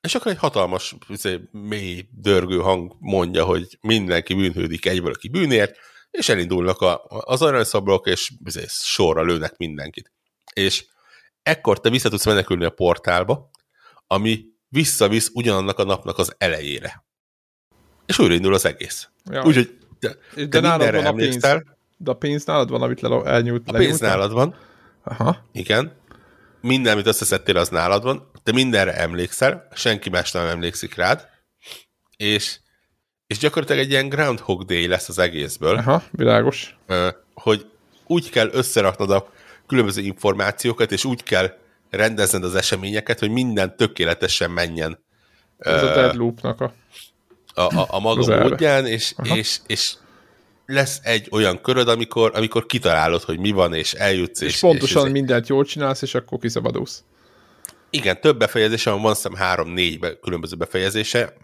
és 0.00 0.14
akkor 0.14 0.32
egy 0.32 0.38
hatalmas, 0.38 0.96
izé, 1.08 1.40
mély, 1.50 2.08
dörgő 2.10 2.58
hang 2.58 2.96
mondja, 2.98 3.44
hogy 3.44 3.78
mindenki 3.80 4.34
bűnhődik 4.34 4.86
egyből, 4.86 5.12
aki 5.12 5.28
bűnért, 5.28 5.76
és 6.16 6.28
elindulnak 6.28 6.80
a, 6.80 7.04
az 7.08 7.42
aranyszablók, 7.42 8.06
és 8.06 8.32
sorra 8.68 9.22
lőnek 9.22 9.56
mindenkit. 9.56 10.12
És 10.52 10.86
ekkor 11.42 11.80
te 11.80 11.90
vissza 11.90 12.08
tudsz 12.08 12.24
menekülni 12.26 12.64
a 12.64 12.70
portálba, 12.70 13.50
ami 14.06 14.44
visszavisz 14.68 15.30
ugyanannak 15.34 15.78
a 15.78 15.84
napnak 15.84 16.18
az 16.18 16.34
elejére. 16.38 17.04
És 18.06 18.18
újraindul 18.18 18.54
az 18.54 18.64
egész. 18.64 19.08
Ja. 19.30 19.44
Úgyhogy 19.44 19.78
te, 19.98 20.16
de 20.34 20.48
te 20.48 20.60
nálad 20.60 20.94
van 20.94 21.06
a 21.06 21.12
pénz. 21.12 21.36
De 21.96 22.10
a 22.10 22.14
pénz 22.14 22.44
nálad 22.44 22.70
van, 22.70 22.82
amit 22.82 23.00
le, 23.00 23.22
elnyújt. 23.24 23.68
A 23.68 23.72
pénz 23.72 24.00
nálad 24.00 24.32
van. 24.32 24.56
Aha. 25.04 25.48
Igen. 25.52 25.92
Minden, 26.60 26.92
amit 26.92 27.06
összeszedtél, 27.06 27.56
az 27.56 27.68
nálad 27.68 28.02
van. 28.02 28.30
Te 28.42 28.52
mindenre 28.52 28.96
emlékszel, 28.96 29.68
senki 29.74 30.10
más 30.10 30.32
nem 30.32 30.46
emlékszik 30.46 30.94
rád, 30.94 31.28
és 32.16 32.60
és 33.26 33.38
gyakorlatilag 33.38 33.82
egy 33.82 33.90
ilyen 33.90 34.08
Groundhog 34.08 34.64
Day 34.64 34.86
lesz 34.86 35.08
az 35.08 35.18
egészből. 35.18 35.76
Aha, 35.76 36.02
világos. 36.10 36.76
Hogy 37.34 37.66
úgy 38.06 38.30
kell 38.30 38.48
összeraknod 38.52 39.10
a 39.10 39.28
különböző 39.66 40.02
információkat, 40.02 40.92
és 40.92 41.04
úgy 41.04 41.22
kell 41.22 41.56
rendezned 41.90 42.44
az 42.44 42.54
eseményeket, 42.54 43.18
hogy 43.18 43.30
minden 43.30 43.76
tökéletesen 43.76 44.50
menjen. 44.50 45.04
Ez 45.58 45.82
a 45.82 45.94
Deadloopnak 45.94 46.60
a... 46.60 46.72
A, 47.54 47.60
a, 47.60 47.86
a 47.88 48.00
maga 48.00 48.38
módján, 48.38 48.86
és, 48.86 49.14
és, 49.22 49.58
és 49.66 49.94
lesz 50.66 51.00
egy 51.02 51.28
olyan 51.30 51.60
köröd, 51.60 51.88
amikor, 51.88 52.30
amikor 52.34 52.66
kitalálod, 52.66 53.22
hogy 53.22 53.38
mi 53.38 53.50
van, 53.50 53.74
és 53.74 53.92
eljutsz. 53.92 54.40
És, 54.40 54.52
és 54.52 54.60
pontosan 54.60 55.06
és 55.06 55.12
mindent 55.12 55.48
jól 55.48 55.64
csinálsz, 55.64 56.02
és 56.02 56.14
akkor 56.14 56.38
kiszabadulsz. 56.38 57.04
Igen, 57.90 58.20
több 58.20 58.38
befejezése 58.38 58.90
van, 58.90 59.02
van 59.02 59.14
szem 59.14 59.34
három-négy 59.34 60.18
különböző 60.22 60.56
befejezése 60.56 61.36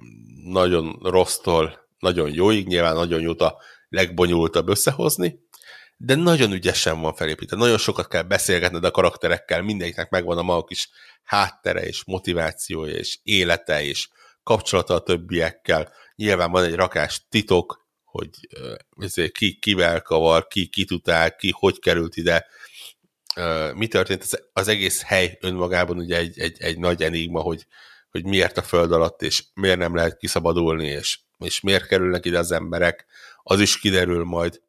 nagyon 0.43 0.99
rossztól 1.03 1.89
nagyon 1.99 2.33
jóig, 2.33 2.67
nyilván 2.67 2.95
nagyon 2.95 3.21
jót 3.21 3.41
a 3.41 3.59
legbonyolultabb 3.89 4.69
összehozni, 4.69 5.39
de 5.97 6.15
nagyon 6.15 6.53
ügyesen 6.53 7.01
van 7.01 7.15
felépítve. 7.15 7.57
Nagyon 7.57 7.79
sokat 7.79 8.09
kell 8.09 8.23
beszélgetned 8.23 8.85
a 8.85 8.91
karakterekkel, 8.91 9.63
mindegyiknek 9.63 10.11
megvan 10.11 10.39
a 10.39 10.43
maga 10.43 10.65
kis 10.65 10.89
háttere, 11.23 11.87
és 11.87 12.05
motivációja, 12.05 12.95
és 12.95 13.19
élete, 13.23 13.85
és 13.85 14.09
kapcsolata 14.43 14.95
a 14.95 15.03
többiekkel. 15.03 15.93
Nyilván 16.15 16.51
van 16.51 16.65
egy 16.65 16.75
rakás 16.75 17.27
titok, 17.29 17.87
hogy 18.05 18.29
uh, 18.97 19.27
ki 19.29 19.59
kivel 19.59 20.03
kavar, 20.03 20.47
ki 20.47 20.67
kit 20.67 20.91
utál, 20.91 21.37
ki 21.37 21.53
hogy 21.59 21.79
került 21.79 22.17
ide, 22.17 22.47
mi 23.75 23.87
történt. 23.87 24.25
Az 24.53 24.69
egész 24.69 25.03
hely 25.03 25.39
önmagában 25.41 25.99
ugye 25.99 26.17
egy, 26.17 26.39
egy, 26.39 26.57
egy 26.61 26.79
nagy 26.79 27.03
enigma, 27.03 27.41
hogy 27.41 27.67
hogy 28.13 28.25
miért 28.25 28.57
a 28.57 28.63
föld 28.63 28.93
alatt, 28.93 29.23
és 29.23 29.45
miért 29.55 29.79
nem 29.79 29.95
lehet 29.95 30.17
kiszabadulni, 30.17 30.87
és, 30.87 31.21
és 31.39 31.61
miért 31.61 31.87
kerülnek 31.87 32.25
ide 32.25 32.39
az 32.39 32.53
emberek, 32.53 33.07
az 33.43 33.61
is 33.61 33.79
kiderül 33.79 34.25
majd. 34.25 34.63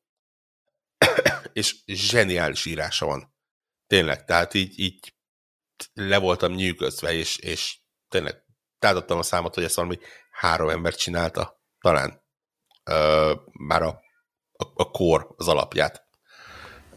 és 1.53 1.75
zseniális 1.85 2.65
írása 2.65 3.05
van. 3.05 3.33
Tényleg, 3.87 4.25
tehát 4.25 4.53
így, 4.53 4.79
így 4.79 5.13
le 5.93 6.17
voltam 6.17 6.53
nyűgözve, 6.53 7.13
és, 7.13 7.37
és 7.37 7.77
tényleg 8.09 8.43
tátottam 8.79 9.17
a 9.17 9.23
számot, 9.23 9.53
hogy 9.53 9.63
ezt 9.63 9.75
valami 9.75 9.99
három 10.31 10.69
ember 10.69 10.95
csinálta, 10.95 11.61
talán. 11.79 12.21
Ö, 12.83 13.33
már 13.51 13.81
a, 13.81 13.87
a, 14.51 14.65
a 14.73 14.91
kor, 14.91 15.33
az 15.37 15.47
alapját. 15.47 16.07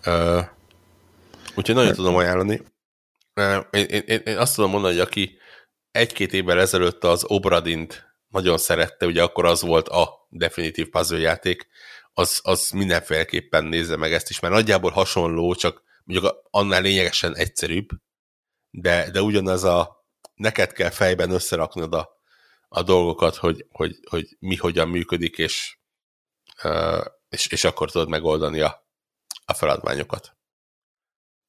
Ö, 0.03 0.41
úgyhogy 1.55 1.75
nagyon 1.75 1.95
tudom 1.95 2.17
ajánlani. 2.17 2.63
Én, 3.35 3.85
én, 3.85 4.03
én, 4.07 4.21
én 4.25 4.39
azt 4.39 4.55
tudom 4.55 4.71
mondani, 4.71 4.95
hogy 4.95 5.03
aki, 5.03 5.39
egy-két 5.97 6.33
évvel 6.33 6.61
ezelőtt 6.61 7.05
az 7.05 7.25
Obradint 7.27 8.15
nagyon 8.29 8.59
szerette, 8.59 9.07
ugye 9.07 9.23
akkor 9.23 9.45
az 9.45 9.63
volt 9.63 9.89
a 9.89 10.27
definitív 10.29 10.89
puzzle 10.89 11.19
játék, 11.19 11.69
az, 12.13 12.41
az 12.43 12.71
mindenféleképpen 12.71 13.65
nézze 13.65 13.97
meg 13.97 14.13
ezt 14.13 14.31
is, 14.31 14.41
mert 14.41 14.55
nagyjából 14.55 14.91
hasonló, 14.91 15.55
csak 15.55 15.83
mondjuk 16.05 16.35
annál 16.51 16.81
lényegesen 16.81 17.37
egyszerűbb, 17.37 17.89
de, 18.71 19.11
de 19.11 19.23
ugyanaz 19.23 19.65
a 19.65 20.07
neked 20.35 20.73
kell 20.73 20.91
fejben 20.91 21.31
összeraknod 21.31 21.95
a, 21.95 22.21
a 22.69 22.83
dolgokat, 22.83 23.37
hogy, 23.37 23.67
hogy, 23.71 23.99
hogy 24.11 24.37
mi 24.39 24.57
hogyan 24.57 24.89
működik, 24.89 25.39
és, 25.39 25.79
és, 27.29 27.47
és 27.47 27.65
akkor 27.65 27.91
tudod 27.91 28.09
megoldani 28.09 28.61
a, 28.61 28.87
a 29.45 29.55
feladványokat. 29.55 30.37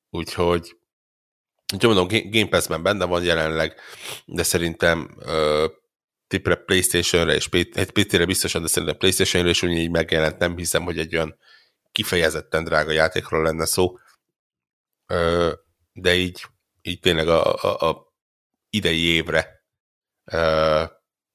Úgyhogy 0.09 0.77
Úgyhogy 1.73 1.95
mondom, 1.95 2.31
Game 2.31 2.47
Pass-ben 2.47 2.83
benne 2.83 3.05
van 3.05 3.23
jelenleg, 3.23 3.79
de 4.25 4.43
szerintem 4.43 5.17
uh, 5.17 5.71
tipre 6.27 6.55
Playstation-re 6.55 7.35
és 7.35 7.47
PC-re 7.93 8.25
biztosan, 8.25 8.61
de 8.61 8.67
szerintem 8.67 8.97
Playstation-re 8.97 9.49
is 9.49 9.61
ugyanígy 9.61 9.91
megjelent, 9.91 10.37
nem 10.37 10.57
hiszem, 10.57 10.83
hogy 10.83 10.99
egy 10.99 11.15
olyan 11.15 11.37
kifejezetten 11.91 12.63
drága 12.63 12.91
játékról 12.91 13.43
lenne 13.43 13.65
szó, 13.65 13.97
de 15.93 16.15
így, 16.15 16.45
így 16.81 16.99
tényleg 16.99 17.27
a, 17.27 17.53
a, 17.53 17.89
a 17.89 18.13
idei 18.69 19.03
évre 19.03 19.63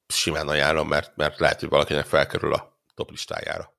simán 0.06 0.48
ajánlom, 0.48 0.88
mert, 0.88 1.16
mert 1.16 1.38
lehet, 1.38 1.60
hogy 1.60 1.68
valakinek 1.68 2.06
felkerül 2.06 2.52
a 2.52 2.80
top 2.94 3.10
listájára. 3.10 3.74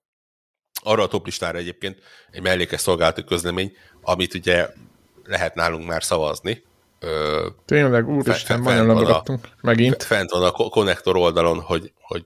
Arra 0.82 1.04
a 1.04 1.08
top 1.08 1.26
listára 1.26 1.58
egyébként 1.58 2.04
egy 2.32 2.42
mellékes 2.42 2.82
szolgálati 2.82 3.24
közlemény, 3.24 3.78
amit 4.02 4.34
ugye 4.34 4.70
lehet 5.26 5.56
nálunk 5.56 5.88
már 5.88 6.04
szavazni. 6.04 6.64
Tényleg, 7.66 8.10
úristen, 8.10 8.60
majdnem 8.60 8.88
lemaradtunk. 8.88 9.50
Megint. 9.62 10.04
Fent 10.04 10.30
van 10.30 10.44
a 10.44 10.52
konnektor 10.52 11.16
oldalon, 11.16 11.60
hogy, 11.60 11.94
hogy 12.02 12.26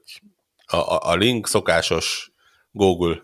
a, 0.66 1.10
a, 1.12 1.16
link 1.16 1.48
szokásos 1.48 2.32
Google 2.72 3.22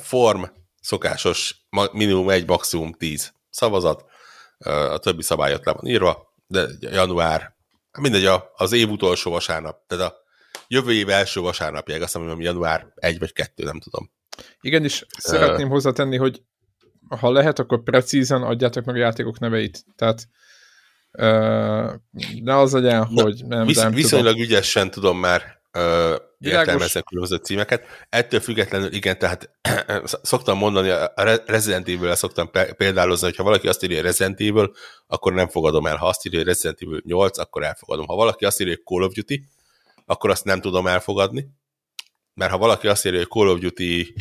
form, 0.00 0.42
szokásos 0.80 1.66
minimum 1.92 2.30
egy, 2.30 2.46
maximum 2.46 2.92
tíz 2.92 3.32
szavazat, 3.50 4.04
a 4.90 4.98
többi 4.98 5.22
szabályot 5.22 5.64
le 5.64 5.72
van 5.72 5.86
írva, 5.86 6.34
de 6.46 6.66
január, 6.80 7.56
mindegy, 7.98 8.28
az 8.54 8.72
év 8.72 8.90
utolsó 8.90 9.30
vasárnap, 9.30 9.86
tehát 9.86 10.12
a 10.12 10.16
jövő 10.68 10.92
év 10.92 11.08
első 11.08 11.40
vasárnapjáig, 11.40 12.02
azt 12.02 12.18
mondom, 12.18 12.40
január 12.40 12.92
1 12.94 13.18
vagy 13.18 13.32
2, 13.32 13.64
nem 13.64 13.80
tudom. 13.80 14.10
Igen, 14.60 14.84
és 14.84 15.06
szeretném 15.18 15.68
hozzátenni, 15.68 16.16
hogy 16.16 16.42
ha 17.20 17.30
lehet, 17.30 17.58
akkor 17.58 17.82
precízen 17.82 18.42
adjátok 18.42 18.84
meg 18.84 18.94
a 18.94 18.98
játékok 18.98 19.38
neveit. 19.38 19.84
Tehát 19.96 20.28
uh, 21.12 21.92
ne 22.42 22.56
az 22.56 22.72
legyen, 22.72 23.04
hogy 23.04 23.42
nem, 23.46 23.66
visz, 23.66 23.76
nem 23.76 23.92
Viszonylag 23.92 24.32
tudom. 24.32 24.46
ügyesen 24.46 24.90
tudom 24.90 25.18
már 25.18 25.60
uh, 25.72 26.16
értelmezni 26.38 27.00
a 27.00 27.02
különböző 27.02 27.36
címeket. 27.36 27.84
Ettől 28.08 28.40
függetlenül 28.40 28.92
igen, 28.92 29.18
tehát 29.18 29.50
szoktam 30.22 30.58
mondani, 30.58 30.88
a 30.88 31.40
Resident 31.46 31.88
Evil-el 31.88 32.14
szoktam 32.14 32.50
példálozni, 32.76 33.26
hogy 33.26 33.36
ha 33.36 33.42
valaki 33.42 33.68
azt 33.68 33.82
írja, 33.82 34.02
Resident 34.02 34.40
Evil, 34.40 34.72
akkor 35.06 35.32
nem 35.32 35.48
fogadom 35.48 35.86
el. 35.86 35.96
Ha 35.96 36.08
azt 36.08 36.26
írja, 36.26 36.38
hogy 36.38 36.48
Resident 36.48 36.78
Evil 36.80 37.00
8, 37.04 37.38
akkor 37.38 37.64
elfogadom. 37.64 38.06
Ha 38.06 38.14
valaki 38.14 38.44
azt 38.44 38.60
írja, 38.60 38.76
Call 38.76 39.02
of 39.02 39.12
Duty, 39.12 39.44
akkor 40.06 40.30
azt 40.30 40.44
nem 40.44 40.60
tudom 40.60 40.86
elfogadni. 40.86 41.48
Mert 42.34 42.50
ha 42.50 42.58
valaki 42.58 42.88
azt 42.88 43.06
írja, 43.06 43.18
hogy 43.18 43.28
Call 43.28 43.48
of 43.48 43.58
Duty 43.58 44.14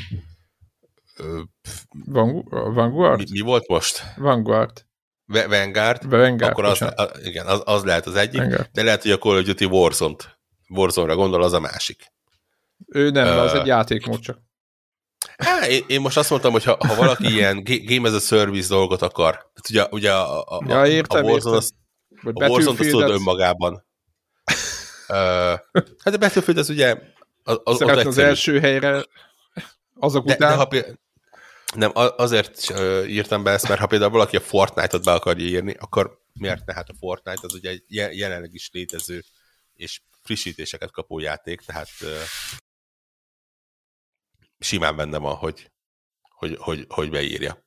Vanguard? 2.73 3.19
Mi, 3.19 3.25
mi 3.31 3.39
volt 3.39 3.67
most? 3.67 4.03
Vanguard. 4.17 4.85
Vanguard, 5.25 6.09
Vanguard 6.09 6.41
akkor 6.41 6.65
az, 6.65 6.81
a, 6.81 7.11
igen, 7.23 7.47
az, 7.47 7.61
az 7.65 7.83
lehet 7.83 8.05
az 8.05 8.15
egyik, 8.15 8.39
Vanguard. 8.39 8.69
de 8.71 8.83
lehet, 8.83 9.01
hogy 9.01 9.11
a 9.11 9.17
Call 9.17 9.37
of 9.37 9.43
Duty 9.43 9.65
Warzone-t, 9.65 10.39
Warzone-ra 10.69 11.15
gondol, 11.15 11.43
az 11.43 11.53
a 11.53 11.59
másik. 11.59 12.11
Ő 12.87 13.09
nem, 13.09 13.27
uh, 13.27 13.41
az 13.41 13.53
egy 13.53 13.65
játékmód 13.65 14.19
csak. 14.19 14.39
Há, 15.37 15.67
én, 15.67 15.83
én 15.87 16.01
most 16.01 16.17
azt 16.17 16.29
mondtam, 16.29 16.51
hogy 16.51 16.63
ha, 16.63 16.77
ha 16.87 16.95
valaki 16.95 17.27
ilyen 17.35 17.63
Game 17.63 18.09
as 18.09 18.15
a 18.15 18.19
Service 18.19 18.67
dolgot 18.67 19.01
akar, 19.01 19.33
tehát 19.33 19.69
ugye, 19.69 19.85
ugye 19.89 20.13
a, 20.13 20.41
a, 20.41 20.63
ja, 20.67 20.85
értem, 20.85 21.25
a 21.25 21.29
Warzone, 21.29 21.55
az, 21.55 21.71
a 22.23 22.47
Warzone 22.47 22.79
azt 22.79 22.89
tudod 22.89 23.09
önmagában. 23.09 23.73
uh, 25.09 25.15
hát 26.03 26.13
a 26.13 26.17
Battlefield 26.17 26.59
az 26.59 26.69
ugye 26.69 26.97
az, 27.43 27.59
az, 27.63 27.81
az 28.05 28.17
első 28.17 28.59
helyre 28.59 29.05
azok 30.01 30.25
de, 30.25 30.33
után... 30.33 30.49
De 30.49 30.55
ha, 30.55 30.97
nem, 31.75 31.91
azért 31.93 32.69
írtam 33.07 33.43
be 33.43 33.51
ezt, 33.51 33.67
mert 33.67 33.79
ha 33.79 33.87
például 33.87 34.11
valaki 34.11 34.35
a 34.35 34.41
Fortnite-ot 34.41 35.03
be 35.03 35.11
akarja 35.11 35.45
írni, 35.45 35.75
akkor 35.79 36.19
miért 36.33 36.65
ne? 36.65 36.73
Hát 36.73 36.89
a 36.89 36.93
Fortnite 36.99 37.41
az 37.41 37.53
ugye 37.53 37.69
egy 37.69 37.83
jelenleg 37.89 38.53
is 38.53 38.69
létező 38.71 39.23
és 39.73 40.01
frissítéseket 40.21 40.91
kapó 40.91 41.19
játék, 41.19 41.61
tehát 41.61 41.89
simán 44.59 44.95
benne 44.95 45.17
van, 45.17 45.35
hogy, 45.35 45.71
hogy, 46.21 46.57
hogy, 46.59 46.85
hogy 46.89 47.09
beírja. 47.09 47.63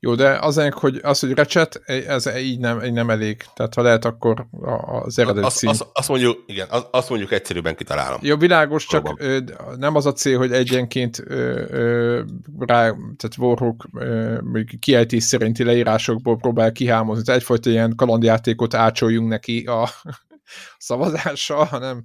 Jó, 0.00 0.14
de 0.14 0.38
az, 0.40 0.68
hogy 0.70 1.00
az, 1.02 1.20
hogy 1.20 1.32
recset, 1.32 1.82
ez 1.86 2.36
így 2.36 2.58
nem, 2.58 2.84
így 2.84 2.92
nem 2.92 3.10
elég. 3.10 3.44
Tehát 3.54 3.74
ha 3.74 3.82
lehet, 3.82 4.04
akkor 4.04 4.46
az 5.02 5.18
eredeti 5.18 5.46
azt, 5.46 5.56
cím. 5.56 5.68
Azt, 5.68 5.86
azt, 5.92 6.08
mondjuk, 6.08 6.44
igen, 6.46 6.68
azt 6.90 7.08
mondjuk 7.08 7.32
egyszerűbben 7.32 7.76
kitalálom. 7.76 8.18
Jó, 8.22 8.36
világos, 8.36 8.86
csak 8.86 9.14
ö, 9.16 9.38
nem 9.76 9.94
az 9.94 10.06
a 10.06 10.12
cél, 10.12 10.38
hogy 10.38 10.52
egyenként 10.52 11.22
rá, 12.58 12.90
tehát 12.90 13.36
Warhawk 13.38 13.88
kiejtés 14.80 15.22
szerinti 15.22 15.64
leírásokból 15.64 16.36
próbál 16.36 16.72
kihámozni. 16.72 17.24
Tehát 17.24 17.40
egyfajta 17.40 17.70
ilyen 17.70 17.92
kalandjátékot 17.96 18.74
ácsoljunk 18.74 19.28
neki 19.28 19.64
a 19.64 19.88
szavazással, 20.78 21.64
hanem 21.64 22.04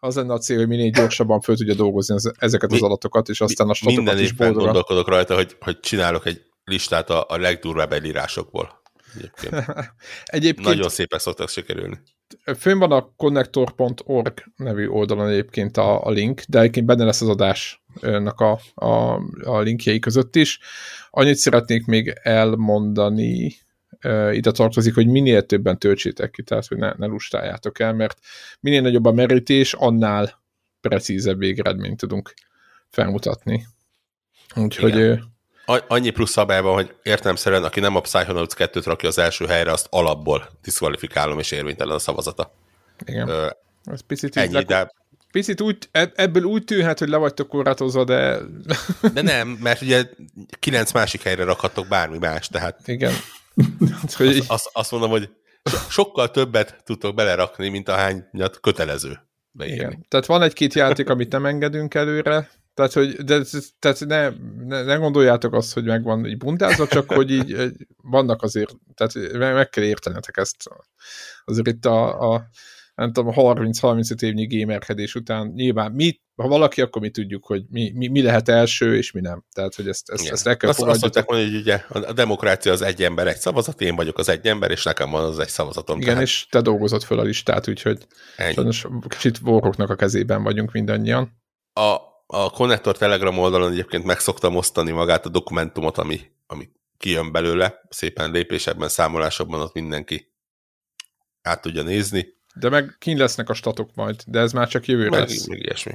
az 0.00 0.14
lenne 0.14 0.32
a 0.32 0.38
cél, 0.38 0.56
hogy 0.56 0.68
minél 0.68 0.90
gyorsabban 0.90 1.40
föl 1.40 1.56
tudja 1.56 1.74
dolgozni 1.74 2.16
ezeket 2.38 2.72
az 2.72 2.82
adatokat, 2.82 3.28
és 3.28 3.40
aztán 3.40 3.68
a 3.68 3.74
statokat 3.74 4.20
is 4.20 4.32
boldogan. 4.32 4.64
gondolkodok 4.64 5.08
rajta, 5.08 5.34
hogy, 5.34 5.56
hogy 5.60 5.80
csinálok 5.80 6.26
egy 6.26 6.47
listát 6.68 7.10
a, 7.10 7.24
a 7.28 7.36
legdurvább 7.36 7.92
elírásokból. 7.92 8.82
Egyébként. 9.16 9.64
egyébként 10.24 10.66
Nagyon 10.68 10.88
szépen 10.88 11.18
szoktak 11.18 11.48
sikerülni. 11.48 11.98
Fönn 12.58 12.78
van 12.78 12.92
a 12.92 13.12
connector.org 13.16 14.44
nevű 14.56 14.86
oldalon 14.86 15.28
egyébként 15.28 15.76
a, 15.76 16.04
a 16.04 16.10
link, 16.10 16.42
de 16.48 16.58
egyébként 16.58 16.86
benne 16.86 17.04
lesz 17.04 17.20
az 17.20 17.28
adásnak 17.28 18.40
a, 18.40 18.60
a, 18.74 19.20
a 19.42 19.60
linkjei 19.60 19.98
között 19.98 20.36
is. 20.36 20.58
Annyit 21.10 21.36
szeretnék 21.36 21.86
még 21.86 22.18
elmondani, 22.22 23.56
ide 24.32 24.50
tartozik, 24.50 24.94
hogy 24.94 25.06
minél 25.06 25.46
többen 25.46 25.78
töltsétek 25.78 26.30
ki, 26.30 26.42
tehát 26.42 26.66
hogy 26.66 26.78
ne, 26.78 26.92
ne 26.96 27.06
lustáljátok 27.06 27.78
el, 27.78 27.92
mert 27.92 28.18
minél 28.60 28.80
nagyobb 28.80 29.04
a 29.04 29.12
merítés, 29.12 29.72
annál 29.72 30.42
precízebb 30.80 31.38
végeredményt 31.38 31.96
tudunk 31.96 32.34
felmutatni. 32.88 33.66
Úgyhogy 34.56 34.94
Igen 34.94 35.36
annyi 35.88 36.10
plusz 36.10 36.30
szabályban, 36.30 36.74
hogy 36.74 36.94
értelmszerűen, 37.02 37.64
aki 37.64 37.80
nem 37.80 37.96
a 37.96 38.00
Psychonauts 38.00 38.54
2-t 38.56 38.82
rakja 38.84 39.08
az 39.08 39.18
első 39.18 39.46
helyre, 39.46 39.72
azt 39.72 39.86
alapból 39.90 40.48
diszkvalifikálom, 40.62 41.38
és 41.38 41.50
érvénytelen 41.50 41.94
a 41.94 41.98
szavazata. 41.98 42.54
Igen. 43.06 43.28
Ö, 43.28 43.48
Ez 43.84 44.00
picit 44.00 44.36
ennyi, 44.36 44.52
le... 44.52 44.62
de... 44.62 44.92
Picit 45.32 45.60
úgy, 45.60 45.88
ebből 46.14 46.42
úgy 46.42 46.64
tűnhet, 46.64 46.98
hogy 46.98 47.08
le 47.08 47.16
vagytok 47.16 47.48
korlátozva, 47.48 48.04
de... 48.04 48.38
De 49.12 49.22
nem, 49.22 49.48
mert 49.48 49.82
ugye 49.82 50.04
kilenc 50.58 50.92
másik 50.92 51.22
helyre 51.22 51.44
rakhatok 51.44 51.88
bármi 51.88 52.18
más, 52.18 52.48
tehát... 52.48 52.80
Igen. 52.88 53.12
azt, 54.18 54.44
azt, 54.46 54.70
azt 54.72 54.90
mondom, 54.90 55.10
hogy 55.10 55.30
sokkal 55.88 56.30
többet 56.30 56.82
tudtok 56.84 57.14
belerakni, 57.14 57.68
mint 57.68 57.88
ahányat 57.88 58.60
kötelező. 58.60 59.20
Igen. 59.58 60.06
Tehát 60.08 60.26
van 60.26 60.42
egy-két 60.42 60.74
játék, 60.74 61.08
amit 61.08 61.32
nem 61.32 61.46
engedünk 61.46 61.94
előre, 61.94 62.50
tehát, 62.78 62.92
hogy, 62.92 63.24
de, 63.24 63.42
tehát 63.78 64.06
ne, 64.06 64.28
ne, 64.66 64.82
ne, 64.82 64.94
gondoljátok 64.94 65.54
azt, 65.54 65.72
hogy 65.72 65.84
megvan 65.84 66.24
egy 66.24 66.36
bundázva, 66.36 66.86
csak 66.86 67.12
hogy 67.18 67.30
így 67.30 67.72
vannak 68.02 68.42
azért, 68.42 68.74
tehát 68.94 69.38
meg 69.38 69.68
kell 69.68 69.84
értenetek 69.84 70.36
ezt. 70.36 70.56
Azért 71.44 71.66
itt 71.66 71.84
a, 71.84 72.32
a 72.32 72.48
nem 72.94 73.12
tudom, 73.12 73.32
30-35 73.36 74.22
évnyi 74.22 74.58
gamerkedés 74.58 75.14
után 75.14 75.46
nyilván 75.46 75.92
mi, 75.92 76.20
ha 76.36 76.48
valaki, 76.48 76.80
akkor 76.80 77.02
mi 77.02 77.10
tudjuk, 77.10 77.46
hogy 77.46 77.64
mi, 77.68 77.92
mi, 77.94 78.08
mi 78.08 78.22
lehet 78.22 78.48
első, 78.48 78.96
és 78.96 79.12
mi 79.12 79.20
nem. 79.20 79.44
Tehát, 79.52 79.74
hogy 79.74 79.88
ezt, 79.88 80.10
ezt, 80.10 80.30
ezt 80.30 80.46
el 80.46 80.56
kell 80.56 80.70
azt, 80.70 80.82
azt 80.82 81.00
mondani, 81.00 81.26
hogy 81.26 81.60
ugye 81.60 81.84
a 81.88 82.12
demokrácia 82.12 82.72
az 82.72 82.82
egy 82.82 83.02
ember, 83.02 83.26
egy 83.26 83.36
szavazat, 83.36 83.80
én 83.80 83.96
vagyok 83.96 84.18
az 84.18 84.28
egy 84.28 84.46
ember, 84.46 84.70
és 84.70 84.82
nekem 84.82 85.10
van 85.10 85.24
az 85.24 85.38
egy 85.38 85.48
szavazatom. 85.48 85.96
Igen, 85.96 86.08
tehát... 86.08 86.22
és 86.22 86.46
te 86.50 86.60
dolgozott 86.60 87.02
föl 87.02 87.18
a 87.18 87.22
listát, 87.22 87.68
úgyhogy 87.68 88.06
sajnos 88.36 88.86
kicsit 89.08 89.38
voroknak 89.38 89.90
a 89.90 89.94
kezében 89.94 90.42
vagyunk 90.42 90.72
mindannyian. 90.72 91.36
A, 91.72 92.07
a 92.30 92.50
Connector 92.50 92.96
Telegram 92.96 93.38
oldalon 93.38 93.72
egyébként 93.72 94.04
meg 94.04 94.18
szoktam 94.18 94.56
osztani 94.56 94.90
magát 94.90 95.26
a 95.26 95.28
dokumentumot, 95.28 95.98
ami, 95.98 96.20
ami 96.46 96.68
kijön 96.98 97.32
belőle, 97.32 97.80
szépen 97.88 98.30
lépésebben, 98.30 98.88
számolásokban 98.88 99.60
ott 99.60 99.74
mindenki 99.74 100.32
át 101.42 101.60
tudja 101.60 101.82
nézni. 101.82 102.26
De 102.54 102.68
meg 102.68 102.96
kint 102.98 103.18
lesznek 103.18 103.48
a 103.48 103.54
statok 103.54 103.90
majd, 103.94 104.22
de 104.26 104.38
ez 104.40 104.52
már 104.52 104.68
csak 104.68 104.86
jövőre 104.86 105.10
meg, 105.10 105.18
lesz. 105.20 105.46
Meg 105.46 105.58
ilyesmi. 105.58 105.94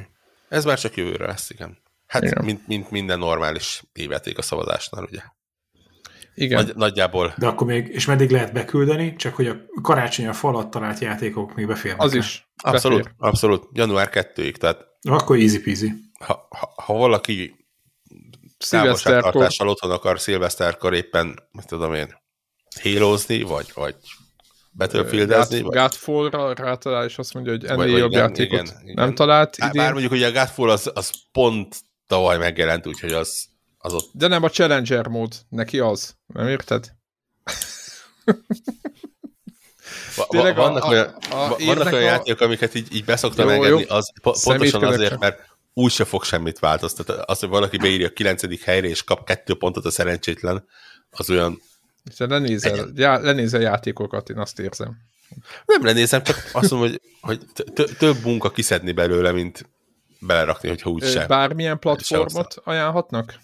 Ez 0.50 0.66
már 0.66 0.80
csak 0.80 0.96
jövőre 0.96 1.26
lesz, 1.26 1.50
igen. 1.50 1.78
Hát, 2.08 2.24
igen. 2.24 2.46
Mint, 2.46 2.68
mint 2.68 2.92
minden 2.92 3.20
normális 3.20 3.84
éveték 3.94 4.38
a 4.38 4.42
szavazásnál, 4.42 5.04
ugye. 5.04 5.22
Igen. 6.36 6.64
Nagy, 6.64 6.76
nagyjából. 6.76 7.34
De 7.38 7.48
akkor 7.48 7.68
még, 7.68 7.88
és 7.88 8.06
meddig 8.06 8.30
lehet 8.30 8.54
beküldeni, 8.54 9.16
csak 9.16 9.36
hogy 9.36 9.48
a 9.48 9.58
karácsony 9.82 10.28
a 10.28 10.34
falat 10.34 10.70
talált 10.70 11.00
játékok 11.00 11.56
még 11.56 11.68
beférnek. 11.68 12.02
Az 12.02 12.14
is. 12.14 12.48
Abszolút, 12.56 12.98
befér. 12.98 13.16
abszolút. 13.18 13.68
Január 13.74 14.10
2-ig, 14.12 14.56
tehát. 14.56 14.86
Akkor 15.02 15.38
easy 15.38 15.62
peasy 15.62 15.92
ha, 16.26 16.48
ha, 16.50 16.74
ha 16.76 16.94
valaki 16.94 17.66
távolságtartással 18.70 19.68
otthon 19.68 19.92
akar 19.92 20.20
szilveszterkor 20.20 20.94
éppen, 20.94 21.40
mit 21.52 21.68
tudom 21.68 21.94
én, 21.94 22.22
hélozni, 22.82 23.42
vagy, 23.42 23.72
vagy 23.74 23.96
Battlefieldezni. 24.78 25.60
Gat, 25.62 25.74
Godfall-ra 25.74 26.54
rátalál, 26.54 27.06
és 27.06 27.18
azt 27.18 27.34
mondja, 27.34 27.52
hogy 27.52 27.66
ennél 27.66 27.92
vagy, 27.92 27.98
jobb 27.98 28.12
igen, 28.12 28.22
játékot 28.22 28.62
igen, 28.62 28.82
igen. 28.82 28.94
nem 28.96 29.16
talált 29.16 29.58
idén. 29.58 29.72
Bár 29.72 29.92
mondjuk 29.92 30.12
ugye 30.12 30.28
a 30.28 30.32
Godfall 30.32 30.70
az, 30.70 30.92
az 30.94 31.12
pont 31.32 31.76
tavaly 32.08 32.38
megjelent, 32.38 32.88
úgyhogy 32.88 33.12
az, 33.12 33.46
az 33.78 33.94
ott... 33.94 34.10
De 34.14 34.28
nem 34.28 34.44
a 34.44 34.50
Challenger 34.50 35.08
mód, 35.08 35.34
neki 35.50 35.80
az. 35.80 36.16
Nem 36.26 36.48
érted? 36.48 36.92
Va, 40.16 40.54
vannak, 40.54 40.84
a, 40.84 40.88
olyan, 40.88 41.06
a, 41.30 41.36
a 41.36 41.56
vannak 41.66 41.94
olyan 41.94 42.02
játékok, 42.02 42.42
amiket 42.42 42.76
így, 42.76 42.96
így 42.96 43.06
beszoktam 43.06 43.50
engedni, 43.50 43.84
az 43.84 44.12
po 44.22 44.32
pontosan 44.44 44.84
azért, 44.84 45.20
mert 45.20 45.53
úgyse 45.74 46.06
fog 46.06 46.24
semmit 46.24 46.60
változtatni. 46.60 47.14
Az, 47.26 47.40
hogy 47.40 47.50
valaki 47.50 47.78
beírja 47.78 48.08
a 48.08 48.14
kilencedik 48.14 48.64
helyre, 48.64 48.88
és 48.88 49.04
kap 49.04 49.26
kettő 49.26 49.54
pontot 49.54 49.86
a 49.86 49.92
szerencsétlen, 49.92 50.66
az 51.10 51.30
olyan... 51.30 51.62
Lenézel, 52.18 52.92
já, 52.96 53.18
lenézel 53.18 53.62
játékokat, 53.62 54.30
én 54.30 54.38
azt 54.38 54.60
érzem. 54.60 54.98
Nem 55.66 55.86
lenézem, 55.86 56.24
csak 56.24 56.50
azt 56.52 56.72
mondom, 56.72 56.90
hogy, 56.90 57.00
hogy 57.22 57.74
több 57.98 58.24
munka 58.24 58.52
kiszedni 58.52 58.92
belőle, 58.92 59.32
mint 59.32 59.70
belerakni, 60.20 60.70
hogyha 60.70 60.90
úgy 60.90 61.04
sem. 61.04 61.28
Bármilyen 61.28 61.80
platformot 61.80 62.56
ajánlhatnak? 62.64 63.40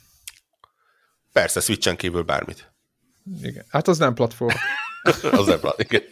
Persze, 1.32 1.60
Switchen 1.60 1.96
kívül 1.96 2.22
bármit. 2.22 2.72
Igen. 3.42 3.66
Hát 3.70 3.88
az 3.88 3.98
nem 3.98 4.14
platform. 4.14 4.56
az 5.40 5.46
nem 5.46 5.60
platform, 5.60 5.82
igen. 5.82 6.04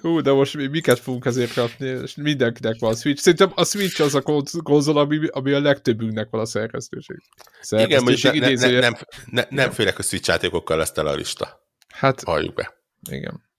Hú, 0.00 0.20
de 0.20 0.32
most 0.32 0.56
mi, 0.56 0.66
miket 0.66 0.98
fogunk 0.98 1.24
ezért 1.24 1.52
kapni, 1.52 1.86
és 1.86 2.14
mindenkinek 2.14 2.76
van 2.78 2.92
a 2.92 2.94
Switch. 2.96 3.22
Szerintem 3.22 3.52
a 3.54 3.64
Switch 3.64 4.00
az 4.00 4.14
a 4.14 4.22
konzol, 4.62 4.98
ami, 4.98 5.26
ami 5.30 5.52
a 5.52 5.60
legtöbbünknek 5.60 6.30
van 6.30 6.40
a 6.40 6.44
szerkesztőség. 6.46 7.22
szerkesztőség 7.60 8.34
Igen, 8.34 8.52
ne, 8.52 8.70
ne, 8.70 8.80
nem, 8.80 8.94
ne, 9.26 9.44
nem 9.48 9.70
félek, 9.70 9.96
hogy 9.96 10.04
Switch 10.04 10.28
játékokkal 10.28 10.76
lesz 10.76 10.92
tele 10.92 11.10
a 11.10 11.14
lista. 11.14 11.60
Hát, 11.88 12.22
Halljuk 12.22 12.54
be. 12.54 12.74
Igen. 13.10 13.50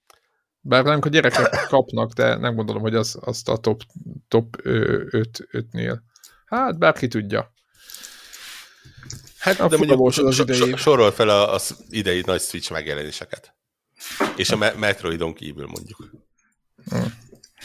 Bár 0.60 0.84
nem, 0.84 1.00
a 1.02 1.08
gyerekek 1.08 1.66
kapnak, 1.68 2.12
de 2.12 2.36
nem 2.36 2.56
gondolom, 2.56 2.82
hogy 2.82 2.96
az, 2.96 3.18
azt 3.22 3.50
a 3.50 3.58
top, 3.58 3.82
top 4.28 4.56
5-nél. 4.64 5.98
Hát, 6.46 6.78
bárki 6.78 7.08
tudja. 7.08 7.54
Hát, 9.38 9.60
a 9.60 9.68
de 9.68 9.78
mondjuk 9.78 10.28
az 10.28 10.40
idei... 10.40 10.76
sorol 10.76 11.12
fel 11.12 11.30
az 11.30 11.86
idei 11.90 12.24
nagy 12.26 12.42
Switch 12.42 12.72
megjelenéseket. 12.72 13.56
És 14.36 14.50
a 14.50 14.74
Metroidon 14.78 15.34
kívül 15.34 15.68
mondjuk. 15.68 16.10
Hm. 16.90 17.06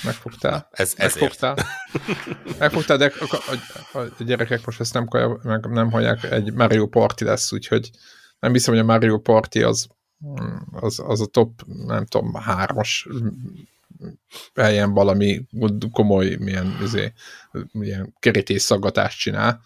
Megfogtál. 0.04 0.68
Ez, 0.70 0.94
Megfogtál. 0.98 1.56
Megfogtál, 2.58 2.96
de 2.96 3.12
a, 3.18 3.36
a, 3.92 3.98
a, 3.98 4.22
gyerekek 4.24 4.66
most 4.66 4.80
ezt 4.80 4.94
nem, 4.94 5.08
meg 5.42 5.66
nem 5.66 5.90
hallják, 5.90 6.24
egy 6.24 6.52
Mario 6.52 6.86
Party 6.86 7.24
lesz, 7.24 7.52
úgyhogy 7.52 7.90
nem 8.40 8.52
hiszem, 8.52 8.74
hogy 8.74 8.82
a 8.82 8.86
Mario 8.86 9.18
Party 9.18 9.62
az, 9.62 9.86
az, 10.70 11.02
az 11.06 11.20
a 11.20 11.26
top, 11.26 11.62
nem 11.86 12.06
tudom, 12.06 12.34
hármas 12.34 13.08
helyen 14.54 14.92
valami 14.92 15.46
komoly 15.92 16.36
milyen, 16.38 16.78
izé, 16.82 17.12
milyen 17.72 18.14
kerítés 18.20 18.62
szaggatást 18.62 19.18
csinál. 19.18 19.60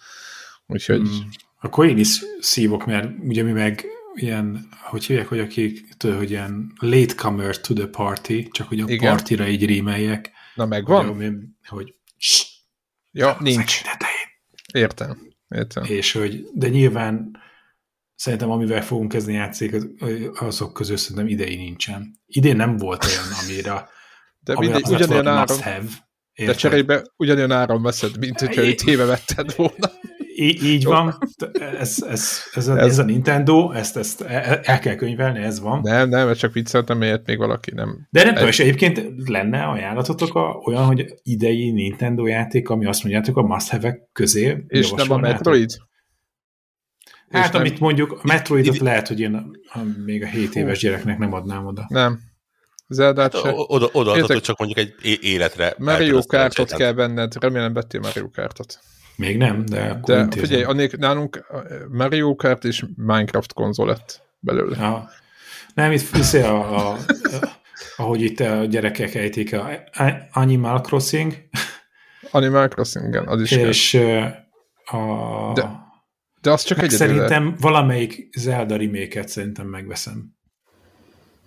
Úgyhogy... 0.66 1.08
Hmm. 1.08 1.28
Akkor 1.60 1.86
én 1.86 1.98
is 1.98 2.22
szívok, 2.40 2.86
mert 2.86 3.10
ugye 3.20 3.42
mi 3.42 3.52
meg 3.52 3.84
ilyen, 4.14 4.68
hogy 4.82 5.04
hívják, 5.04 5.28
hogy 5.28 5.38
akik, 5.38 5.94
tudod, 5.96 6.16
hogy 6.16 6.30
ilyen 6.30 6.72
latecomer 6.80 7.60
to 7.60 7.74
the 7.74 7.86
party, 7.86 8.48
csak 8.50 8.68
hogy 8.68 8.80
a 8.80 8.84
Igen. 8.88 9.10
partira 9.10 9.46
így 9.48 9.66
rímeljek. 9.66 10.30
Na 10.54 10.66
megvan? 10.66 11.06
Hogy, 11.06 11.34
hogy 11.68 11.94
ja, 13.10 13.36
nincs. 13.40 13.80
Értem. 14.72 15.30
Értem. 15.48 15.84
És 15.84 16.12
hogy, 16.12 16.44
de 16.54 16.68
nyilván 16.68 17.40
szerintem 18.14 18.50
amivel 18.50 18.82
fogunk 18.82 19.12
kezdeni 19.12 19.36
játszik, 19.36 19.76
azok 20.34 20.72
közül 20.72 20.96
szerintem 20.96 21.28
idei 21.28 21.56
nincsen. 21.56 22.20
Idén 22.26 22.56
nem 22.56 22.76
volt 22.76 23.04
olyan, 23.04 23.24
amire 23.42 23.88
de 24.40 24.58
mindegy, 24.58 24.88
ugyanilyen 24.88 25.26
áron, 25.26 25.60
have, 25.60 25.88
de 26.34 26.54
cserébe 26.54 27.02
ugyanilyen 27.16 27.50
áron 27.50 27.82
veszed, 27.82 28.18
mint 28.18 28.40
hogyha 28.40 28.60
egy 28.70 28.82
éve 28.86 29.04
vetted 29.04 29.56
volna. 29.56 29.90
Í- 30.34 30.62
így 30.62 30.84
van, 30.84 31.18
ez, 31.78 31.96
ez, 32.08 32.42
ez, 32.54 32.68
a, 32.68 32.78
ez, 32.78 32.86
ez 32.86 32.98
a 32.98 33.02
Nintendo, 33.02 33.72
ezt, 33.72 33.96
ezt 33.96 34.20
el 34.62 34.78
kell 34.78 34.94
könyvelni, 34.94 35.38
ez 35.38 35.60
van. 35.60 35.80
Nem, 35.82 36.08
nem, 36.08 36.28
ez 36.28 36.38
csak 36.38 36.52
vicceltem, 36.52 36.98
miért 36.98 37.26
még 37.26 37.38
valaki 37.38 37.70
nem... 37.74 38.06
De 38.10 38.24
nem 38.24 38.32
tudom, 38.32 38.48
és 38.48 38.60
egyébként 38.60 39.28
lenne 39.28 39.62
ajánlatotok 39.62 40.34
a, 40.34 40.62
olyan, 40.64 40.84
hogy 40.84 41.14
idei 41.22 41.70
Nintendo 41.70 42.26
játék, 42.26 42.68
ami 42.68 42.86
azt 42.86 43.02
mondjátok 43.02 43.36
a 43.36 43.42
must 43.42 43.68
have 43.68 44.08
közé 44.12 44.64
És 44.66 44.90
nem 44.90 45.10
a 45.10 45.16
Metroid? 45.16 45.70
Hát, 47.30 47.48
és 47.48 47.58
amit 47.58 47.70
nem... 47.70 47.78
mondjuk, 47.80 48.12
a 48.12 48.20
Metroidot 48.22 48.74
ide... 48.74 48.84
lehet, 48.84 49.08
hogy 49.08 49.20
én 49.20 49.50
még 50.04 50.22
a 50.22 50.26
7 50.26 50.54
éves 50.54 50.78
gyereknek 50.78 51.18
nem 51.18 51.32
adnám 51.32 51.66
oda. 51.66 51.84
Nem. 51.88 52.20
Zeldát 52.88 53.32
hát, 53.32 53.42
se. 53.42 53.52
Oda, 53.54 53.88
oda 53.92 54.12
adhatod 54.12 54.42
csak 54.42 54.58
mondjuk 54.58 54.78
egy 54.78 55.18
életre. 55.22 55.74
Mario 55.78 56.22
Kartot 56.22 56.72
kell 56.72 56.92
venned, 56.92 57.32
remélem 57.40 57.72
vettél 57.72 58.00
Mario 58.00 58.30
Kartot. 58.30 58.78
Még 59.16 59.36
nem, 59.36 59.64
de 59.64 59.80
akkor 59.82 60.14
De 60.14 60.20
intézem. 60.20 60.44
figyelj, 60.44 60.64
annék, 60.64 60.96
nálunk 60.96 61.46
Mario 61.88 62.34
Kart 62.34 62.64
és 62.64 62.84
Minecraft 62.96 63.52
konzol 63.52 63.86
lett 63.86 64.22
belőle. 64.40 64.76
Ha. 64.76 65.10
Nem, 65.74 65.92
itt 65.92 66.10
viszi 66.10 66.38
a, 66.38 66.76
a, 66.76 66.92
a, 66.92 66.98
ahogy 67.96 68.22
itt 68.22 68.40
a 68.40 68.64
gyerekek 68.64 69.14
ejtik 69.14 69.54
a 69.54 69.68
Animal 70.32 70.80
Crossing. 70.80 71.34
Animal 72.30 72.68
Crossing, 72.68 73.06
igen, 73.06 73.26
az 73.26 73.40
is 73.40 73.50
És 73.50 73.90
kell. 73.90 74.34
a... 74.84 75.52
De, 75.54 75.70
de 76.40 76.50
az 76.50 76.62
csak 76.62 76.82
egy 76.82 76.90
Szerintem 76.90 77.54
valamelyik 77.60 78.28
Zelda 78.38 78.76
remake 78.76 79.26
szerintem 79.26 79.66
megveszem. 79.66 80.36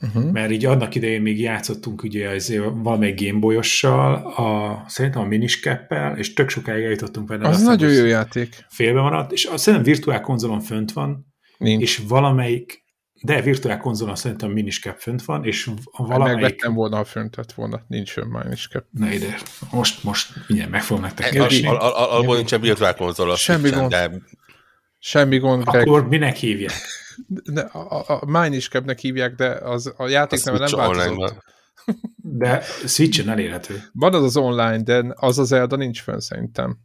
Uh-huh. 0.02 0.32
Mert 0.32 0.52
így 0.52 0.66
annak 0.66 0.96
idején 0.96 1.22
még 1.22 1.40
játszottunk 1.40 2.04
ugye 2.04 2.30
az, 2.30 2.54
valamelyik 2.74 3.22
Gameboyossal, 3.22 4.14
a, 4.16 4.84
szerintem 4.88 5.22
a 5.22 5.26
miniscappel, 5.26 6.18
és 6.18 6.34
tök 6.34 6.50
sokáig 6.50 6.84
eljutottunk 6.84 7.28
vele. 7.28 7.48
Az 7.48 7.64
nagyon 7.64 7.92
jó 7.92 8.06
játék. 8.06 8.66
Félbe 8.70 9.02
maradt, 9.02 9.32
és 9.32 9.44
azt 9.44 9.64
szerintem 9.64 9.94
virtuál 9.94 10.22
konzolon 10.22 10.60
fönt 10.60 10.92
van, 10.92 11.34
Nincs. 11.58 11.82
és 11.82 12.02
valamelyik, 12.08 12.84
de 13.22 13.42
virtuál 13.42 13.78
konzolon 13.78 14.16
szerintem 14.16 14.52
miniscap 14.52 14.98
fönt 14.98 15.24
van, 15.24 15.46
és 15.46 15.70
valamelyik... 15.92 16.40
Megvettem 16.42 16.74
volna, 16.74 16.96
ha 16.96 17.04
fönt 17.04 17.36
lett 17.36 17.52
volna, 17.52 17.82
nincs 17.88 18.12
fönn 18.12 18.28
miniscap. 18.44 18.86
Na 18.92 19.12
ide, 19.12 19.36
most, 19.72 20.04
most 20.04 20.34
mindjárt 20.48 20.72
meg 20.72 20.82
fogom 20.82 21.04
nektek 21.04 21.30
keresni. 21.30 21.68
Al, 21.68 21.76
al, 21.76 21.92
al, 21.92 22.10
alból 22.10 22.36
nincsen 22.36 22.62
virtuál 22.62 22.96
konzol. 22.96 23.36
Semmi 23.36 23.70
gond. 23.70 23.90
De... 23.90 24.12
Semmi 25.00 25.38
gond. 25.38 25.64
Akkor 25.66 26.08
minek 26.08 26.36
hívják? 26.36 26.74
De 27.28 27.62
a, 27.62 28.04
a, 28.08 28.22
a 28.22 28.96
hívják, 28.98 29.36
de 29.36 29.50
az, 29.50 29.94
a 29.98 30.08
játék 30.08 30.44
nem 30.44 30.56
változott. 30.56 31.44
De 32.16 32.62
Switch-en 32.86 33.30
elérhető. 33.30 33.84
Van 33.94 34.14
az 34.14 34.24
az 34.24 34.38
online, 34.38 34.84
de 34.84 35.04
az 35.16 35.40
az 35.40 35.48
Zelda 35.48 35.76
nincs 35.76 36.02
fönn 36.02 36.20
szerintem. 36.20 36.78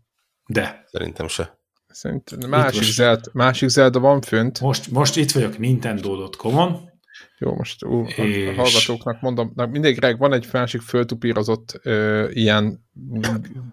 De. 0.47 0.85
Szerintem 0.91 1.29
se. 1.29 1.59
Szerintem 1.89 2.49
másik, 2.49 2.83
Zelda, 2.83 3.31
másik 3.33 3.69
Zelda 3.69 3.99
van 3.99 4.21
fönt. 4.21 4.61
Most, 4.61 4.91
most 4.91 5.17
itt 5.17 5.31
vagyok 5.31 5.59
Nintendo.com-on. 5.59 6.89
Jó, 7.39 7.55
most 7.55 7.85
ú, 7.85 8.05
és... 8.05 8.49
a 8.49 8.55
hallgatóknak 8.55 9.21
mondom, 9.21 9.53
mindig 9.71 9.99
reg, 9.99 10.19
van 10.19 10.33
egy 10.33 10.49
másik 10.53 10.81
föltupírozott 10.81 11.81
ö, 11.83 12.29
ilyen 12.31 12.85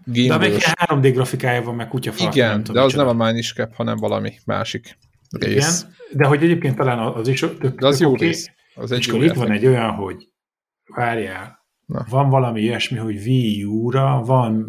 game 0.05 0.27
De 0.27 0.37
még 0.37 0.53
3D 0.57 1.11
grafikája 1.13 1.61
van, 1.61 1.75
meg 1.75 1.87
kutyafalak. 1.87 2.35
Igen, 2.35 2.49
nem 2.49 2.73
de 2.73 2.81
az 2.81 2.93
nem 2.93 3.07
a 3.07 3.13
Minescap, 3.13 3.73
hanem 3.73 3.97
valami 3.97 4.33
másik 4.45 4.97
rész. 5.29 5.81
Igen, 5.81 5.95
de 6.11 6.25
hogy 6.25 6.43
egyébként 6.43 6.75
talán 6.75 6.99
az 6.99 7.27
is 7.27 7.39
tök, 7.39 7.79
de 7.79 7.87
az 7.87 7.99
jó 7.99 8.11
okay. 8.11 8.27
rész. 8.27 8.51
Az 8.75 8.91
egy 8.91 8.99
és 8.99 9.07
akkor 9.07 9.23
itt 9.23 9.33
van 9.33 9.51
egy 9.51 9.65
olyan, 9.65 9.91
hogy 9.91 10.27
várjál, 10.95 11.65
Na. 11.85 12.05
van 12.09 12.29
valami 12.29 12.61
ilyesmi, 12.61 12.97
hogy 12.97 13.15
Wii 13.15 13.63
U-ra 13.63 14.21
van 14.25 14.65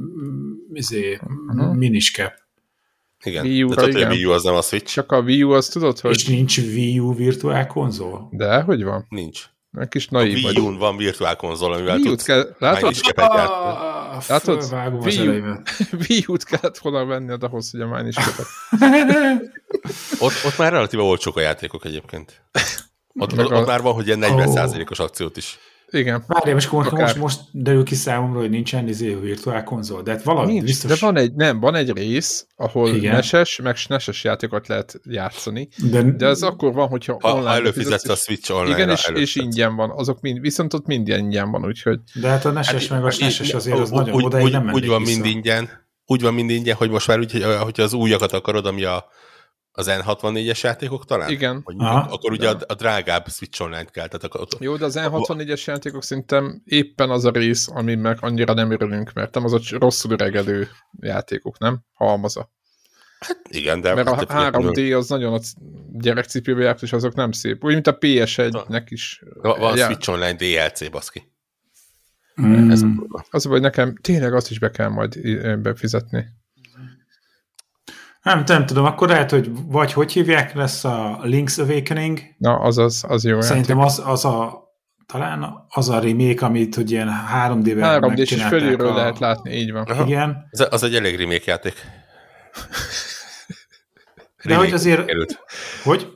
izé, 0.72 1.18
uh-huh. 1.22 1.76
miniscap. 1.76 2.32
Igen, 3.24 3.44
Wii 3.44 3.62
U-ra, 3.62 3.74
de 3.74 3.80
tudod, 3.82 3.96
igen. 3.96 4.10
Wii 4.10 4.24
U 4.24 4.30
az 4.30 4.42
nem 4.42 4.54
a 4.54 4.62
Switch. 4.62 4.92
Csak 4.92 5.12
a 5.12 5.20
Wii 5.20 5.42
U 5.42 5.50
az 5.50 5.68
tudod, 5.68 5.98
hogy... 5.98 6.10
És 6.10 6.26
nincs 6.26 6.58
Wii 6.58 6.98
U 6.98 7.14
virtuál 7.14 7.66
konzol? 7.66 8.28
De, 8.32 8.60
hogy 8.60 8.84
van? 8.84 9.06
Nincs. 9.08 9.44
Egy 9.72 9.88
kis 9.88 10.08
naív 10.08 10.44
a 10.44 10.48
Wii 10.48 10.76
van 10.76 10.96
virtuál 10.96 11.36
konzol, 11.36 11.72
amivel 11.72 11.98
tudsz 12.00 12.24
kell, 12.24 12.54
látod? 12.58 12.94
Ah, 13.14 14.22
látod? 14.28 14.74
Wii, 15.02 15.42
Wii 16.08 16.24
U-t 16.26 16.44
kellett 16.44 16.78
volna 16.78 17.04
venni 17.04 17.34
ahhoz, 17.40 17.70
hogy 17.70 17.80
a 17.80 17.86
Mine 17.86 18.08
is 18.08 18.16
ott, 20.18 20.44
ott 20.44 20.58
már 20.58 20.72
relatíve 20.72 21.02
olcsók 21.02 21.36
a 21.36 21.40
játékok 21.40 21.84
egyébként. 21.84 22.42
Ott, 23.14 23.38
ott, 23.38 23.52
ott 23.52 23.66
már 23.66 23.82
van, 23.82 23.94
hogy 23.94 24.06
ilyen 24.06 24.20
40%-os 24.22 24.98
akciót 24.98 25.36
is 25.36 25.58
igen. 25.90 26.24
Várjál, 26.26 26.54
most, 26.54 26.72
most, 26.72 26.90
most, 26.90 27.16
most 27.16 27.40
derül 27.52 27.84
ki 27.84 27.94
számomra, 27.94 28.40
hogy 28.40 28.50
nincsen 28.50 28.88
izé 28.88 29.14
virtuál 29.14 29.64
konzol, 29.64 30.02
de 30.02 30.10
hát 30.10 30.22
valami 30.22 30.52
Nincs, 30.52 30.64
biztos... 30.64 30.90
De 30.90 31.06
van 31.06 31.16
egy, 31.16 31.34
nem, 31.34 31.60
van 31.60 31.74
egy 31.74 31.92
rész, 31.92 32.46
ahol 32.56 32.94
Igen. 32.94 33.14
neses, 33.14 33.60
meg 33.62 33.76
neses 33.88 34.24
játékot 34.24 34.68
lehet 34.68 35.00
játszani, 35.04 35.68
de, 35.90 36.02
de 36.02 36.26
az 36.26 36.42
akkor 36.42 36.72
van, 36.72 36.88
hogyha 36.88 37.18
ha, 37.20 37.32
online... 37.32 37.48
Ha 37.48 37.54
előfizetsz 37.54 38.08
a 38.08 38.14
Switch 38.14 38.52
online 38.52 38.74
Igen, 38.74 38.90
és, 38.90 39.10
és 39.14 39.36
ingyen 39.36 39.76
van, 39.76 39.90
azok 39.90 40.20
mind, 40.20 40.40
viszont 40.40 40.74
ott 40.74 40.86
mind 40.86 41.08
ingyen 41.08 41.50
van, 41.50 41.66
úgyhogy... 41.66 42.00
De 42.20 42.28
hát 42.28 42.44
a 42.44 42.50
neses 42.50 42.88
hát, 42.88 43.02
meg 43.02 43.12
a 43.12 43.16
neses 43.18 43.52
azért 43.52 43.78
az 43.78 43.90
nagyon 43.90 44.24
oda 44.24 44.42
úgy, 44.42 44.52
nem 44.52 44.70
úgy 44.72 44.86
van 44.86 45.02
mind 45.02 45.24
ingyen, 45.24 45.68
úgy 46.06 46.22
van 46.22 46.34
mind 46.34 46.50
ingyen, 46.50 46.76
hogy 46.76 46.90
most 46.90 47.06
már 47.06 47.18
úgy, 47.18 47.44
hogy 47.60 47.80
az 47.80 47.92
újakat 47.92 48.32
akarod, 48.32 48.66
ami 48.66 48.84
a 48.84 49.04
az 49.78 49.86
N64-es 49.90 50.60
játékok 50.60 51.04
talán? 51.04 51.30
Igen. 51.30 51.60
Hogy 51.64 51.74
Aha, 51.78 52.12
akkor 52.12 52.32
ugye 52.32 52.50
a, 52.50 52.56
a 52.66 52.74
drágább 52.74 53.28
Switch 53.28 53.62
Online 53.62 53.84
kell. 53.84 54.08
Tehát 54.08 54.24
akkor, 54.24 54.46
Jó, 54.58 54.76
de 54.76 54.84
az 54.84 54.98
N64-es 54.98 55.64
játékok 55.64 56.02
szerintem 56.02 56.62
éppen 56.64 57.10
az 57.10 57.24
a 57.24 57.30
rész, 57.30 57.68
ami 57.70 57.94
meg 57.94 58.18
annyira 58.20 58.54
nem 58.54 58.70
örülünk, 58.70 59.12
mert 59.12 59.34
nem 59.34 59.44
az 59.44 59.52
a 59.52 59.60
rosszul 59.70 60.12
öregedő 60.12 60.68
játékok, 61.00 61.58
nem? 61.58 61.80
Halmaza. 61.92 62.50
Hát 63.18 63.40
igen, 63.48 63.80
de... 63.80 63.94
Mert 63.94 64.08
a 64.08 64.26
3D 64.26 64.96
az 64.96 65.08
nagyon 65.08 65.34
a 65.34 65.38
gyerekcipőbe 65.92 66.62
járt, 66.62 66.82
és 66.82 66.92
azok 66.92 67.14
nem 67.14 67.32
szép. 67.32 67.64
Úgy, 67.64 67.72
mint 67.72 67.86
a 67.86 67.98
PS1-nek 67.98 68.84
is. 68.88 69.22
Van, 69.42 69.58
van 69.58 69.76
Switch 69.76 70.08
Online 70.08 70.36
DLC, 70.36 70.90
baszki. 70.90 71.32
Mm. 72.42 72.70
Ez 72.70 72.82
az, 73.30 73.44
hogy 73.44 73.60
nekem 73.60 73.94
tényleg 74.00 74.34
azt 74.34 74.50
is 74.50 74.58
be 74.58 74.70
kell 74.70 74.88
majd 74.88 75.20
befizetni. 75.58 76.26
Nem, 78.28 78.42
nem 78.46 78.66
tudom, 78.66 78.84
akkor 78.84 79.08
lehet, 79.08 79.30
hogy 79.30 79.50
vagy 79.66 79.92
hogy 79.92 80.12
hívják 80.12 80.54
lesz 80.54 80.84
a 80.84 81.20
Link's 81.22 81.60
Awakening. 81.60 82.20
Na, 82.38 82.58
az 82.58 82.78
az, 82.78 83.04
az 83.08 83.24
jó 83.24 83.40
Szerintem 83.40 83.78
az, 83.78 84.02
az 84.04 84.24
a 84.24 84.66
talán 85.06 85.66
az 85.68 85.88
a 85.88 85.98
remake, 85.98 86.46
amit 86.46 86.74
hogy 86.74 86.90
ilyen 86.90 87.08
3D-ben 87.34 88.02
3D 88.02 88.18
és 88.18 88.42
fölülről 88.42 88.90
a... 88.90 88.94
lehet 88.94 89.18
látni, 89.18 89.54
így 89.54 89.72
van. 89.72 89.82
Aha. 89.82 90.04
Igen. 90.04 90.48
Az, 90.50 90.66
az 90.70 90.82
egy 90.82 90.94
elég 90.94 91.18
remake 91.18 91.42
játék. 91.46 91.74
De 94.44 94.56
hogy 94.56 94.72
azért... 94.72 95.00
Sikerült. 95.00 95.44
Hogy? 95.82 96.12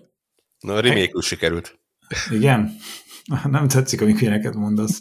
Na, 0.61 0.81
remake 0.81 1.21
sikerült. 1.21 1.79
Igen. 2.31 2.77
Nem 3.45 3.69
tetszik, 3.69 4.01
amikor 4.01 4.23
ilyeneket 4.23 4.55
mondasz. 4.55 5.01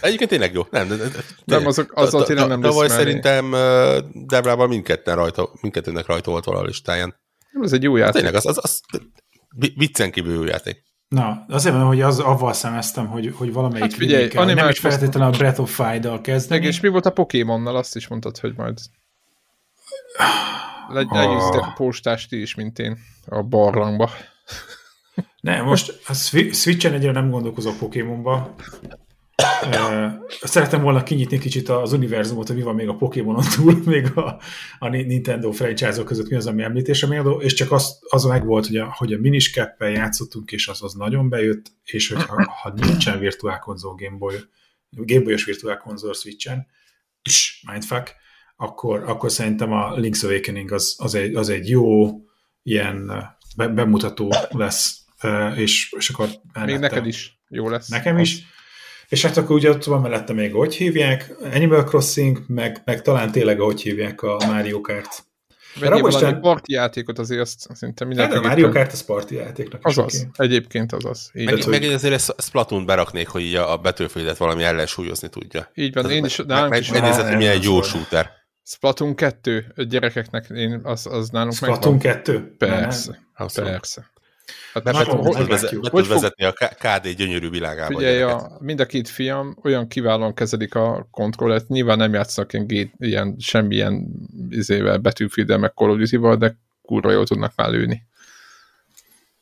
Egyébként 0.00 0.30
tényleg 0.30 0.52
jó. 0.52 0.62
Nem, 0.70 0.88
de, 0.88 0.96
de, 0.96 1.08
nem 1.44 1.66
azok, 1.66 1.92
azzal 1.94 2.24
tényleg 2.24 2.48
nem 2.48 2.60
Tavaly 2.60 2.88
szerintem 2.88 3.50
Debrában 4.26 4.68
mindketten 4.68 5.16
rajta, 5.16 5.50
mindkettőnek 5.60 6.06
rajta 6.06 6.30
volt 6.30 6.44
valahol 6.44 6.66
listáján. 6.66 7.14
Ez 7.62 7.72
egy 7.72 7.82
jó 7.82 7.96
játék. 7.96 8.14
Tényleg, 8.14 8.34
az, 8.34 8.46
az, 8.46 8.58
az 8.62 8.80
viccen 9.74 10.10
kívül 10.10 10.34
jó 10.34 10.44
játék. 10.44 10.82
Na, 11.08 11.44
azért 11.48 11.74
mondom, 11.74 11.90
hogy 11.90 12.00
az, 12.00 12.18
avval 12.18 12.52
szemeztem, 12.52 13.06
hogy, 13.06 13.34
hogy 13.36 13.52
valamelyik 13.52 13.84
hát 13.84 13.94
figyelj, 13.94 14.28
nem 14.34 14.68
is 14.68 14.78
feltétlenül 14.78 15.34
a 15.34 15.36
Breath 15.36 15.60
of 15.60 15.74
Fire-dal 15.74 16.20
kezdeni. 16.20 16.66
És 16.66 16.80
mi 16.80 16.88
volt 16.88 17.06
a 17.06 17.10
Pokémonnal? 17.10 17.76
Azt 17.76 17.96
is 17.96 18.08
mondtad, 18.08 18.38
hogy 18.38 18.52
majd 18.56 18.78
Legy, 20.88 21.08
legyőzitek 21.10 21.60
a 21.60 21.72
postást 21.76 22.32
is, 22.32 22.54
mint 22.54 22.78
én 22.78 22.98
a 23.26 23.42
barlangba. 23.42 24.10
Nem, 25.40 25.64
most 25.64 26.00
a 26.06 26.12
Switch-en 26.52 26.92
egyre 26.92 27.10
nem 27.10 27.30
gondolkozok 27.30 27.78
Pokémonba. 27.78 28.54
Szeretem 30.40 30.82
volna 30.82 31.02
kinyitni 31.02 31.38
kicsit 31.38 31.68
az 31.68 31.92
univerzumot, 31.92 32.46
hogy 32.46 32.56
mi 32.56 32.62
van 32.62 32.74
még 32.74 32.88
a 32.88 32.94
Pokémonon 32.94 33.44
túl, 33.56 33.82
még 33.94 34.16
a, 34.16 34.40
a 34.78 34.88
Nintendo 34.88 35.50
franchise-ok 35.50 36.06
között 36.06 36.28
mi 36.28 36.36
az, 36.36 36.46
ami 36.46 36.62
említésre 36.62 37.06
méltó, 37.06 37.40
és 37.40 37.54
csak 37.54 37.72
az, 37.72 37.98
az 38.08 38.24
meg 38.24 38.44
volt, 38.44 38.66
hogy 38.66 38.76
a, 38.76 38.94
hogy 38.96 39.12
a 39.12 39.18
miniscappel 39.18 39.90
játszottunk, 39.90 40.52
és 40.52 40.68
az 40.68 40.82
az 40.82 40.92
nagyon 40.92 41.28
bejött, 41.28 41.72
és 41.84 42.08
hogyha 42.08 42.44
ha 42.62 42.72
nincsen 42.76 43.18
virtuál 43.18 43.58
konzol 43.58 43.94
Gameboy, 43.94 44.36
Gameboy-os 44.90 45.44
virtuál 45.44 45.76
konzol 45.76 46.14
Switch-en, 46.14 46.66
mindfuck, 47.70 48.14
akkor, 48.56 49.02
akkor 49.02 49.30
szerintem 49.30 49.72
a 49.72 49.94
Link's 49.94 50.24
Awakening 50.24 50.72
az, 50.72 50.94
az, 50.98 51.14
egy, 51.14 51.34
az 51.34 51.48
egy 51.48 51.68
jó 51.68 52.10
ilyen 52.62 53.06
be, 53.56 53.68
bemutató 53.68 54.32
lesz, 54.50 55.04
és, 55.56 55.94
és 55.98 56.08
akkor 56.08 56.28
Még 56.64 56.78
neked 56.78 57.06
is 57.06 57.38
jó 57.48 57.68
lesz. 57.68 57.88
Nekem 57.88 58.18
is. 58.18 58.53
És 59.14 59.22
hát 59.22 59.36
akkor 59.36 59.56
ugye 59.56 59.70
ott 59.70 59.84
van 59.84 60.00
mellette 60.00 60.32
még, 60.32 60.52
hogy 60.52 60.74
hívják, 60.74 61.34
Animal 61.54 61.84
Crossing, 61.84 62.44
meg, 62.46 62.82
meg 62.84 63.02
talán 63.02 63.32
tényleg, 63.32 63.58
hogy 63.58 63.82
hívják 63.82 64.22
a 64.22 64.36
Mario 64.46 64.80
Kart. 64.80 65.24
Vegyél 65.80 66.02
valami 66.02 66.38
parti 66.40 66.72
játékot 66.72 67.18
azért 67.18 67.40
azt 67.40 67.66
szinte 67.72 68.04
mindenki. 68.04 68.34
Hát 68.34 68.44
a 68.44 68.48
Mario 68.48 68.68
Kart 68.68 68.92
a 68.92 68.96
party 69.06 69.34
játéknak 69.34 69.88
is 69.88 69.96
az. 69.96 70.26
Egyébként 70.36 70.92
az 70.92 71.04
az. 71.04 71.30
Így 71.34 71.44
meg, 71.44 71.66
meg 71.66 71.82
azért 71.82 72.14
ezt 72.14 72.34
Splatoon 72.38 72.86
beraknék, 72.86 73.28
hogy 73.28 73.42
így 73.42 73.54
a 73.54 73.76
betűföldet 73.76 74.36
valami 74.36 74.62
ellensúlyozni 74.62 75.28
tudja. 75.28 75.70
Így 75.74 75.94
van, 75.94 76.10
én 76.10 76.24
is. 76.24 76.36
Meg, 76.36 76.68
meg, 76.68 76.84
megnézed, 76.90 77.26
hogy 77.28 77.36
milyen 77.36 77.62
jó 77.62 77.82
shooter. 77.82 78.30
Splatoon 78.62 79.14
2 79.14 79.72
gyerekeknek, 79.88 80.46
én 80.54 80.80
az, 80.82 81.06
az 81.06 81.28
nálunk 81.28 81.54
Splatoon 81.54 81.98
2? 81.98 82.54
Persze, 82.58 83.20
persze. 83.54 84.12
Hát 84.72 84.82
vezet, 85.46 85.70
hogy 85.90 86.08
vezetni 86.08 86.44
a 86.44 86.52
KD 86.52 87.08
gyönyörű 87.08 87.50
világába. 87.50 87.98
Figyelj, 87.98 88.22
a, 88.22 88.56
mind 88.60 88.80
a 88.80 88.86
két 88.86 89.08
fiam 89.08 89.56
olyan 89.62 89.88
kiválóan 89.88 90.34
kezelik 90.34 90.74
a 90.74 91.08
kontrollet, 91.10 91.68
nyilván 91.68 91.98
nem 91.98 92.12
játszanak 92.12 92.52
ilyen, 92.52 92.66
gét, 92.66 92.92
ilyen 92.98 93.36
semmilyen 93.38 94.08
izével, 94.50 94.98
betűfiddel, 94.98 95.58
meg 95.58 95.72
Call 95.74 95.90
of 95.90 95.96
Duty-val, 95.96 96.36
de 96.36 96.56
kurva 96.82 97.10
jól 97.10 97.26
tudnak 97.26 97.52
már 97.56 97.70
lőni. 97.70 98.06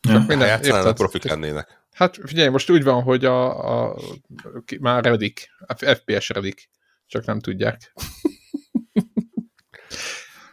Ja. 0.08 0.24
Minden, 0.26 0.48
hát 0.48 0.66
érted, 0.66 0.96
profik 0.96 1.24
lennének. 1.24 1.80
Hát 1.92 2.18
figyelj, 2.24 2.48
most 2.48 2.70
úgy 2.70 2.84
van, 2.84 3.02
hogy 3.02 3.24
a, 3.24 3.90
a, 3.90 3.96
már 4.80 5.04
redik, 5.04 5.48
a 5.66 5.74
FPS 5.74 6.28
redik, 6.28 6.68
csak 7.06 7.24
nem 7.24 7.40
tudják. 7.40 7.92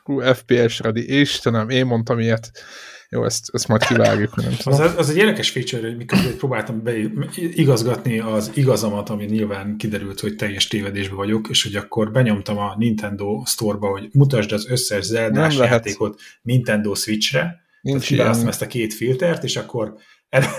Hú, 0.04 0.20
FPS 0.20 0.80
ready, 0.80 1.20
Istenem, 1.20 1.70
én 1.70 1.86
mondtam 1.86 2.20
ilyet. 2.20 2.52
Jó, 3.12 3.26
ezt, 3.26 3.50
ezt 3.54 3.68
majd 3.68 3.86
kivágjuk. 3.86 4.36
Nem 4.36 4.54
az, 4.64 4.80
az 4.80 5.10
egy 5.10 5.18
érdekes 5.18 5.50
feature, 5.50 5.88
hogy 5.88 5.98
mikor 5.98 6.20
próbáltam 6.38 6.84
be, 6.84 6.98
igazgatni 7.36 8.20
az 8.20 8.52
igazamat, 8.54 9.10
ami 9.10 9.26
nyilván 9.26 9.78
kiderült, 9.78 10.20
hogy 10.20 10.36
teljes 10.36 10.68
tévedésbe 10.68 11.16
vagyok, 11.16 11.48
és 11.50 11.64
hogy 11.64 11.76
akkor 11.76 12.12
benyomtam 12.12 12.58
a 12.58 12.76
Nintendo 12.78 13.44
Store-ba, 13.46 13.88
hogy 13.88 14.10
mutasd 14.14 14.52
az 14.52 14.70
összes 14.70 15.06
Zelda 15.06 15.52
játékot 15.52 16.22
Nintendo 16.42 16.96
Switch-re, 16.96 17.62
Nincs 17.82 18.10
ilyen. 18.10 18.48
ezt 18.48 18.62
a 18.62 18.68
két 18.68 18.94
filtert, 18.94 19.44
és 19.44 19.56
akkor 19.56 19.94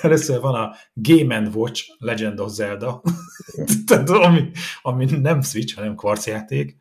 először 0.02 0.40
van 0.40 0.54
a 0.54 0.74
Game 0.94 1.50
Watch 1.54 1.84
Legend 1.98 2.40
of 2.40 2.52
Zelda, 2.52 3.02
tehát 3.86 4.08
ami, 4.08 4.50
ami 4.82 5.04
nem 5.04 5.42
Switch, 5.42 5.74
hanem 5.74 5.94
kvarcjáték, 5.94 6.76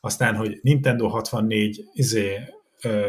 aztán, 0.00 0.36
hogy 0.36 0.58
Nintendo 0.62 1.08
64 1.08 1.84
izé, 1.92 2.38
ö, 2.82 3.06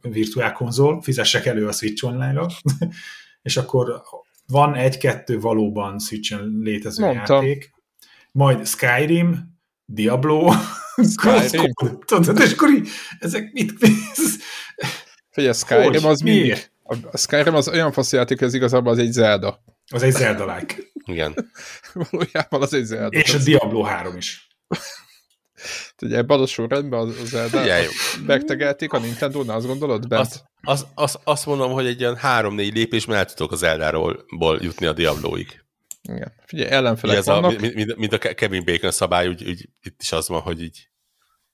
virtuál 0.00 0.52
konzol, 0.52 1.02
fizessek 1.02 1.46
elő 1.46 1.66
a 1.66 1.72
Switch 1.72 2.04
Online-ra, 2.04 2.46
és 3.42 3.56
akkor 3.56 4.02
van 4.46 4.74
egy-kettő 4.74 5.40
valóban 5.40 5.98
Switch-en 5.98 6.58
létező 6.62 7.04
Mondtam. 7.04 7.44
játék, 7.44 7.74
majd 8.32 8.66
Skyrim, 8.66 9.58
Diablo, 9.84 10.52
Skyrim. 11.16 11.72
Tudod, 12.04 12.40
és 12.40 12.52
akkor 12.52 12.70
így, 12.70 12.88
ezek 13.18 13.52
mit... 13.52 13.72
Figyelj, 15.30 15.54
Skyrim 15.54 16.02
hogy? 16.02 16.04
az 16.04 16.20
mi? 16.20 16.52
A 17.10 17.16
Skyrim 17.16 17.54
az 17.54 17.68
olyan 17.68 17.92
fasz 17.92 18.12
játék, 18.12 18.38
hogy 18.38 18.48
ez 18.48 18.54
igazából 18.54 18.92
az 18.92 18.98
egy 18.98 19.12
Zelda. 19.12 19.62
Az 19.92 20.02
egy 20.02 20.12
Zelda-like. 20.12 20.76
Igen. 21.04 21.52
Valójában 21.92 22.62
az 22.62 22.74
egy 22.74 22.84
Zelda. 22.84 23.18
És 23.18 23.34
a 23.34 23.38
Diablo 23.38 23.82
3 23.82 24.16
is. 24.16 24.48
Ugye 26.02 26.16
ebben 26.16 26.40
a 26.40 26.46
sorrendben 26.46 27.00
az, 27.00 27.18
az 27.20 27.28
Zelda 27.28 27.62
megtegelték 28.26 28.92
a 28.92 28.98
Nintendo-n, 28.98 29.50
azt 29.50 29.66
gondolod? 29.66 30.08
Bent? 30.08 30.22
Azt, 30.22 30.44
azt, 30.62 30.86
azt, 30.94 31.20
azt 31.24 31.46
mondom, 31.46 31.72
hogy 31.72 31.86
egy 31.86 32.00
ilyen 32.00 32.16
három-négy 32.16 32.74
lépésben 32.74 33.16
el 33.16 33.24
tudok 33.24 33.52
az 33.52 33.58
Zeldáról 33.58 34.24
jutni 34.60 34.86
a 34.86 34.92
Diablo-ig. 34.92 35.64
Igen. 36.08 36.32
Figyelj, 36.46 36.70
ellenfelek 36.70 37.16
ez 37.16 37.26
vannak. 37.26 37.50
A, 37.50 37.68
mint, 37.74 37.96
mint, 37.96 38.12
a 38.12 38.18
Kevin 38.18 38.64
Bacon 38.64 38.90
szabály, 38.90 39.28
úgy, 39.28 39.48
úgy, 39.48 39.68
itt 39.82 40.00
is 40.00 40.12
az 40.12 40.28
van, 40.28 40.40
hogy 40.40 40.62
így 40.62 40.88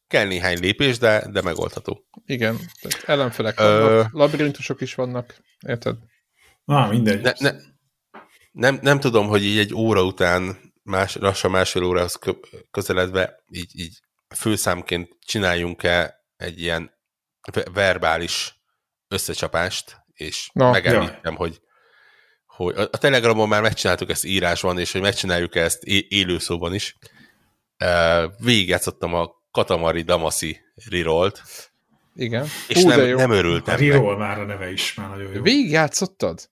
kell 0.07 0.27
néhány 0.27 0.59
lépés, 0.59 0.99
de, 0.99 1.27
de 1.31 1.43
megoldható. 1.43 2.05
Igen, 2.27 2.57
tehát 2.81 3.09
ellenfelek 3.09 3.59
vannak, 3.59 3.89
Ö... 3.89 4.03
labirintusok 4.11 4.81
is 4.81 4.95
vannak, 4.95 5.37
érted? 5.67 5.97
Ah, 6.65 6.91
mindegy. 6.91 7.21
Ne, 7.21 7.33
ne, 7.39 7.53
nem, 8.53 8.79
nem 8.83 9.01
tudom, 9.01 9.27
hogy 9.27 9.45
így 9.45 9.59
egy 9.59 9.75
óra 9.75 10.05
után 10.05 10.72
más, 10.83 11.15
lassan 11.15 11.51
másfél 11.51 11.85
órához 11.85 12.19
közeledve 12.71 13.45
így, 13.51 13.71
így 13.79 14.01
főszámként 14.35 15.17
csináljunk-e 15.27 16.25
egy 16.37 16.61
ilyen 16.61 16.93
verbális 17.73 18.55
összecsapást, 19.09 19.97
és 20.15 20.51
no, 20.53 20.71
megemlítem, 20.71 21.35
hogy, 21.35 21.61
hogy 22.47 22.75
a 22.77 22.99
Telegramon 22.99 23.49
már 23.49 23.63
megcsináltuk 23.63 24.11
ezt 24.11 24.25
írásban, 24.25 24.79
és 24.79 24.93
hogy 24.93 25.01
megcsináljuk 25.01 25.55
ezt 25.55 25.83
élő 25.85 26.39
szóban 26.39 26.75
is. 26.75 26.97
Végigjátszottam 28.39 29.15
a 29.15 29.31
Katamari 29.51 30.03
Damasi 30.03 30.61
Rirolt. 30.89 31.43
Igen. 32.15 32.47
És 32.69 32.83
Hú, 32.83 32.89
nem, 32.89 33.15
nem 33.15 33.31
örültem. 33.31 33.75
A 33.75 33.79
Riroll 33.79 34.17
már 34.17 34.39
a 34.39 34.45
neve 34.45 34.71
is, 34.71 34.95
már 34.95 35.09
nagyon 35.09 35.33
jó. 35.33 35.43
Végigjátszottad? 35.43 36.51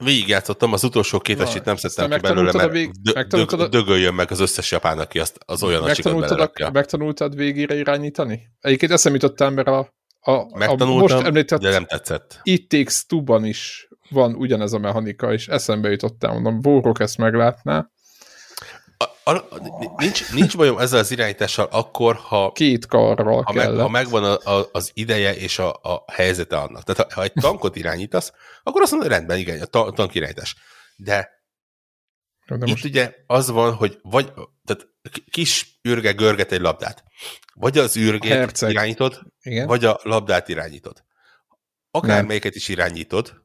Végigjátszottam, 0.00 0.72
az 0.72 0.84
utolsó 0.84 1.18
két 1.18 1.40
esélyt 1.40 1.64
nem 1.64 1.76
szedtem 1.76 2.10
ki 2.10 2.18
belőle, 2.18 2.52
mert 2.52 2.72
vég... 2.72 2.90
dö- 3.28 3.68
dögöljön 3.68 4.14
meg 4.14 4.30
az 4.30 4.40
összes 4.40 4.70
japán, 4.70 4.98
aki 4.98 5.18
azt, 5.18 5.38
az 5.44 5.62
olyan 5.62 5.82
a 5.82 5.86
a, 6.54 6.70
Megtanultad 6.70 7.36
végére 7.36 7.74
irányítani? 7.74 8.40
Egyébként 8.60 8.92
eszem 8.92 9.12
jutottam, 9.12 9.54
mert 9.54 9.68
a, 9.68 9.94
a, 10.20 10.32
a 10.32 10.84
most 10.84 11.14
említett 11.14 11.60
de 11.60 11.70
nem 11.70 11.84
tetszett. 11.84 12.40
It 12.42 12.68
Takes 12.68 13.06
Two-ban 13.06 13.44
is 13.44 13.88
van 14.10 14.34
ugyanez 14.34 14.72
a 14.72 14.78
mechanika, 14.78 15.32
és 15.32 15.48
eszembe 15.48 15.90
jutottam, 15.90 16.32
mondom, 16.32 16.60
Bórok 16.60 17.00
ezt 17.00 17.18
meglátná. 17.18 17.90
A, 19.24 19.30
a, 19.30 19.44
nincs, 19.96 20.32
nincs 20.32 20.56
bajom 20.56 20.78
ezzel 20.78 20.98
az 20.98 21.10
irányítással 21.10 21.68
akkor, 21.70 22.16
ha, 22.16 22.52
Két 22.52 22.86
karral 22.86 23.42
ha, 23.42 23.52
meg, 23.52 23.68
ha 23.68 23.88
megvan 23.88 24.24
a, 24.24 24.56
a, 24.58 24.68
az 24.72 24.90
ideje 24.94 25.36
és 25.36 25.58
a, 25.58 25.72
a 25.82 26.04
helyzete 26.12 26.56
annak. 26.56 26.82
Tehát 26.82 27.12
ha, 27.12 27.20
ha 27.20 27.22
egy 27.22 27.32
tankot 27.32 27.76
irányítasz, 27.76 28.32
akkor 28.62 28.82
azt 28.82 28.90
mondod, 28.90 29.10
rendben, 29.10 29.38
igen, 29.38 29.60
a, 29.60 29.64
ta, 29.64 29.90
tank 29.90 30.14
irányítás. 30.14 30.56
De, 30.96 31.28
De 32.46 32.54
itt 32.54 32.66
most... 32.66 32.84
ugye 32.84 33.14
az 33.26 33.50
van, 33.50 33.74
hogy 33.74 33.98
vagy, 34.02 34.32
tehát 34.64 34.86
kis 35.30 35.80
űrge 35.88 36.12
görget 36.12 36.52
egy 36.52 36.60
labdát. 36.60 37.04
Vagy 37.54 37.78
az 37.78 37.96
űrgét 37.96 38.60
irányítod, 38.60 39.20
igen? 39.42 39.66
vagy 39.66 39.84
a 39.84 40.00
labdát 40.02 40.48
irányítod. 40.48 41.04
Akármelyiket 41.90 42.54
is 42.54 42.68
irányítod, 42.68 43.42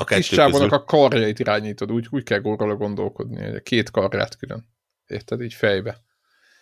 a 0.00 0.04
kis 0.04 0.28
csávónak 0.28 0.72
a 0.72 0.84
karjait 0.84 1.38
irányítod, 1.38 1.92
úgy, 1.92 2.06
úgy 2.10 2.22
kell 2.22 2.40
róla 2.40 2.74
gondolkodni, 2.74 3.44
hogy 3.44 3.54
a 3.54 3.60
két 3.60 3.90
karját 3.90 4.36
külön. 4.36 4.68
Érted? 5.06 5.40
Így 5.40 5.54
fejbe. 5.54 6.02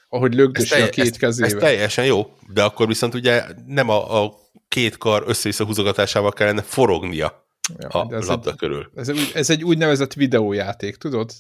Ahogy 0.09 0.35
lögdösi 0.35 0.81
a 0.81 0.89
két 0.89 1.05
ez, 1.05 1.17
kezével. 1.17 1.51
Ez 1.51 1.57
teljesen 1.61 2.05
jó, 2.05 2.37
de 2.53 2.63
akkor 2.63 2.87
viszont 2.87 3.15
ugye 3.15 3.45
nem 3.67 3.89
a, 3.89 4.23
a 4.23 4.35
két 4.69 4.97
kar 4.97 5.25
össze-vissza 5.27 5.65
húzogatásával 5.65 6.33
kellene 6.33 6.63
forognia 6.63 7.47
ja, 7.79 7.89
a 7.89 8.15
ez 8.15 8.27
labda 8.27 8.51
egy, 8.51 8.57
körül. 8.57 8.91
Ez, 8.95 9.09
egy, 9.09 9.31
ez 9.35 9.51
egy 9.51 9.65
úgynevezett 9.65 10.13
videójáték, 10.13 10.97
tudod? 10.97 11.33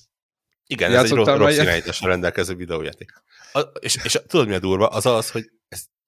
Igen, 0.66 0.94
ez 0.94 1.04
egy 1.04 1.10
rossz 1.10 1.56
irányításra 1.56 2.08
rendelkező 2.08 2.54
videójáték. 2.54 3.12
A, 3.52 3.60
és, 3.60 3.98
és 4.04 4.18
tudod, 4.26 4.48
mi 4.48 4.54
a 4.54 4.58
durva? 4.58 4.86
Az 4.86 5.06
az, 5.06 5.30
hogy 5.30 5.42
ezt 5.42 5.57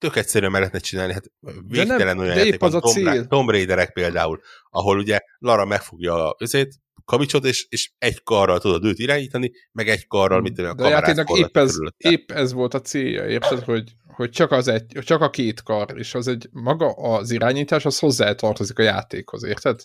tök 0.01 0.15
egyszerűen 0.15 0.51
meg 0.51 0.59
lehetne 0.59 0.79
csinálni, 0.79 1.13
hát 1.13 1.31
végtelen 1.67 2.05
nem, 2.05 2.17
olyan 2.17 2.35
játék 2.35 2.59
van, 2.59 2.71
Tomb, 2.71 2.85
cél. 2.85 3.27
Tomb 3.27 3.49
Raiderek 3.49 3.93
például, 3.93 4.41
ahol 4.69 4.97
ugye 4.97 5.19
Lara 5.37 5.65
megfogja 5.65 6.29
azért, 6.29 6.69
kavicsot, 7.05 7.45
és, 7.45 7.65
és 7.69 7.91
egy 7.97 8.23
karral 8.23 8.59
tudod 8.59 8.85
őt 8.85 8.99
irányítani, 8.99 9.51
meg 9.71 9.89
egy 9.89 10.07
karral, 10.07 10.41
mint 10.41 10.59
a 10.59 10.73
De 10.73 10.85
a 10.85 10.89
játéknak 10.89 11.37
épp 11.37 11.57
ez, 11.57 11.75
épp 11.97 12.31
ez 12.31 12.53
volt 12.53 12.73
a 12.73 12.81
célja, 12.81 13.27
érted, 13.27 13.63
hogy, 13.63 13.91
hogy 14.07 14.29
csak, 14.29 14.51
az 14.51 14.67
egy, 14.67 14.85
csak 15.01 15.21
a 15.21 15.29
két 15.29 15.63
kar, 15.63 15.97
és 15.97 16.13
az 16.13 16.27
egy 16.27 16.49
maga 16.51 16.91
az 16.91 17.31
irányítás, 17.31 17.85
az 17.85 17.99
hozzá 17.99 18.33
tartozik 18.33 18.79
a 18.79 18.83
játékhoz, 18.83 19.43
érted? 19.43 19.81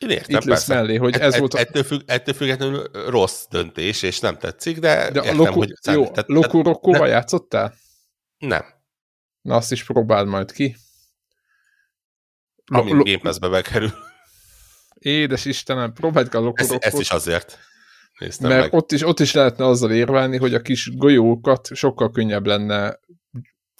Én 0.00 0.10
értem, 0.10 0.40
Itt 0.40 0.44
lesz 0.44 0.68
mellé, 0.68 0.96
hogy 0.96 1.14
ez 1.14 1.34
et, 1.34 1.38
volt 1.38 1.54
a... 1.54 1.58
ettől, 1.58 1.82
függ, 1.82 2.00
ettől 2.06 2.34
függetlenül 2.34 2.90
rossz 3.08 3.44
döntés, 3.50 4.02
és 4.02 4.20
nem 4.20 4.38
tetszik, 4.38 4.78
de, 4.78 5.10
de 5.10 5.22
értem, 5.22 5.40
a 5.40 5.44
Loku, 5.44 5.58
hogy... 5.58 5.72
Jó, 5.92 6.08
tehát, 6.08 6.28
Loku 6.28 6.62
Rokkóval 6.62 7.08
játszottál? 7.08 7.74
Nem. 8.38 8.80
Na, 9.42 9.56
azt 9.56 9.72
is 9.72 9.84
próbáld 9.84 10.26
majd 10.26 10.52
ki. 10.52 10.76
Amint 12.64 13.04
Game 13.04 13.18
Pass-be 13.18 13.48
bekerül. 13.48 13.92
Édes 14.94 15.44
Istenem, 15.44 15.92
próbáld 15.92 16.28
ki 16.28 16.36
a 16.36 16.40
Loku 16.40 16.62
ezt, 16.62 16.72
ezt 16.72 17.00
is 17.00 17.10
azért 17.10 17.58
néztem 18.22 18.50
Mert 18.50 18.62
meg. 18.62 18.74
Ott, 18.74 18.92
is, 18.92 19.02
ott 19.02 19.20
is 19.20 19.32
lehetne 19.32 19.66
azzal 19.66 19.92
érvelni, 19.92 20.36
hogy 20.36 20.54
a 20.54 20.60
kis 20.60 20.96
golyókat 20.96 21.68
sokkal 21.74 22.10
könnyebb 22.10 22.46
lenne 22.46 22.98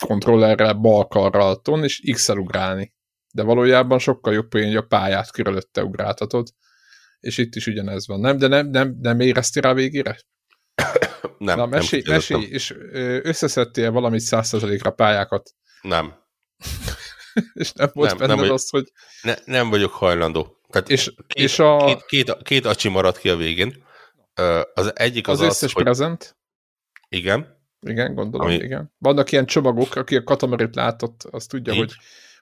kontrollerrel, 0.05 0.73
balkarral 0.73 1.61
ton, 1.61 1.83
és 1.83 2.01
X-el 2.13 2.37
ugrálni. 2.37 2.93
De 3.33 3.43
valójában 3.43 3.99
sokkal 3.99 4.33
jobb 4.33 4.53
hogy 4.53 4.75
a 4.75 4.81
pályát 4.81 5.31
körülötte 5.31 5.83
ugráltatod. 5.83 6.47
És 7.19 7.37
itt 7.37 7.55
is 7.55 7.67
ugyanez 7.67 8.07
van. 8.07 8.19
Nem, 8.19 8.37
de 8.37 8.47
nem, 8.47 8.67
nem, 8.67 8.97
nem 8.99 9.19
érezti 9.19 9.59
rá 9.59 9.73
végére? 9.73 10.17
Nem, 11.37 11.57
Na, 11.57 11.65
mesélj, 11.65 12.01
nem 12.05 12.13
mesélj 12.15 12.43
és 12.43 12.75
összeszedtél 13.23 13.91
valamit 13.91 14.19
százszerzalékra 14.19 14.91
pályákat? 14.91 15.51
Nem. 15.81 16.13
és 17.53 17.71
nem 17.71 17.89
volt 17.93 18.09
nem, 18.09 18.17
benned 18.17 18.43
nem 18.43 18.53
az, 18.53 18.69
hogy... 18.69 18.91
Ne, 19.21 19.33
nem 19.45 19.69
vagyok 19.69 19.91
hajlandó. 19.91 20.57
Tehát 20.69 20.89
és, 20.89 21.13
két, 21.27 21.43
és 21.43 21.59
a... 21.59 21.85
két, 21.85 22.05
két, 22.05 22.37
két 22.43 22.65
acsi 22.65 22.89
maradt 22.89 23.17
ki 23.17 23.29
a 23.29 23.35
végén. 23.35 23.83
Az 24.73 24.91
egyik 24.95 25.27
az 25.27 25.39
az, 25.39 25.47
az 25.47 25.53
összes 25.53 25.73
hogy... 25.73 25.83
prezent? 25.83 26.37
Igen. 27.09 27.61
Igen, 27.79 28.13
gondolom, 28.13 28.47
Ami... 28.47 28.55
igen. 28.55 28.93
Vannak 28.97 29.31
ilyen 29.31 29.45
csomagok, 29.45 29.95
aki 29.95 30.15
a 30.15 30.23
katamarit 30.23 30.75
látott, 30.75 31.23
az 31.23 31.45
tudja, 31.45 31.73
Így. 31.73 31.79
hogy 31.79 31.93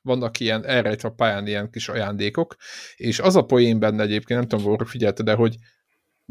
vannak 0.02 0.40
ilyen 0.40 0.66
elrejtve 0.66 1.08
a 1.08 1.14
pályán 1.14 1.48
ilyen 1.48 1.70
kis 1.70 1.90
ajándékok, 1.90 2.56
és 2.96 3.20
az 3.20 3.36
a 3.36 3.42
poén 3.42 3.80
benne 3.80 4.04
egyébként, 4.04 4.40
nem 4.40 4.50
tudom, 4.50 4.76
hogy 4.76 4.88
figyelte, 4.90 5.24
de 5.24 5.34
hogy 5.34 5.56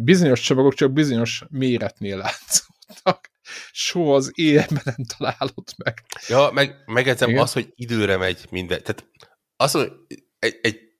bizonyos 0.03 0.41
csomagok 0.41 0.75
csak 0.75 0.93
bizonyos 0.93 1.45
méretnél 1.49 2.17
látszottak. 2.17 3.31
Soha 3.73 4.15
az 4.15 4.31
életben 4.35 4.83
nem 4.85 5.07
találod 5.17 5.65
meg. 5.77 6.03
Ja, 6.29 6.51
meg, 6.53 6.77
megedzem 6.87 7.39
az, 7.39 7.53
hogy 7.53 7.73
időre 7.75 8.17
megy 8.17 8.47
minden. 8.51 8.83
Tehát 8.83 9.07
az, 9.57 9.73
hogy 9.73 9.93
egy, 10.39 10.59
egy 10.63 10.91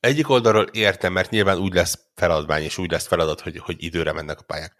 egyik 0.00 0.28
oldalról 0.28 0.66
értem, 0.72 1.12
mert 1.12 1.30
nyilván 1.30 1.58
úgy 1.58 1.74
lesz 1.74 1.98
feladvány, 2.14 2.62
és 2.62 2.78
úgy 2.78 2.90
lesz 2.90 3.06
feladat, 3.06 3.40
hogy, 3.40 3.58
hogy 3.58 3.82
időre 3.82 4.12
mennek 4.12 4.38
a 4.38 4.42
pályák. 4.42 4.76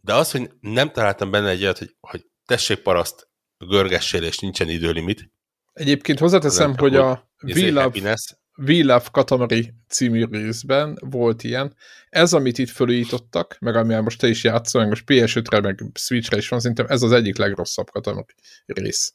De 0.00 0.14
az, 0.14 0.30
hogy 0.30 0.50
nem 0.60 0.90
találtam 0.90 1.30
benne 1.30 1.48
egy 1.48 1.62
olyat, 1.62 1.78
hogy, 1.78 1.96
hogy 2.00 2.26
tessék 2.46 2.78
paraszt, 2.78 3.28
görgessél, 3.58 4.22
és 4.22 4.38
nincsen 4.38 4.68
időlimit. 4.68 5.32
Egyébként 5.72 6.18
hozzáteszem, 6.18 6.76
hogy 6.76 6.96
a 6.96 7.30
We 7.42 7.70
Love, 7.70 8.16
We 8.56 8.84
Love 8.84 9.06
Katamari 9.10 9.74
című 9.88 10.24
részben 10.30 10.98
volt 11.00 11.42
ilyen. 11.42 11.76
Ez, 12.08 12.32
amit 12.32 12.58
itt 12.58 12.68
fölújítottak, 12.68 13.56
meg 13.60 13.76
amivel 13.76 14.02
most 14.02 14.18
te 14.18 14.28
is 14.28 14.44
játszol, 14.44 14.80
meg 14.80 14.90
most 14.90 15.04
PS5-re, 15.06 15.60
meg 15.60 15.84
Switch-re 15.94 16.36
is 16.36 16.48
van, 16.48 16.60
szerintem 16.60 16.86
ez 16.88 17.02
az 17.02 17.12
egyik 17.12 17.36
legrosszabb 17.36 17.90
Katamari 17.90 18.34
rész, 18.66 19.14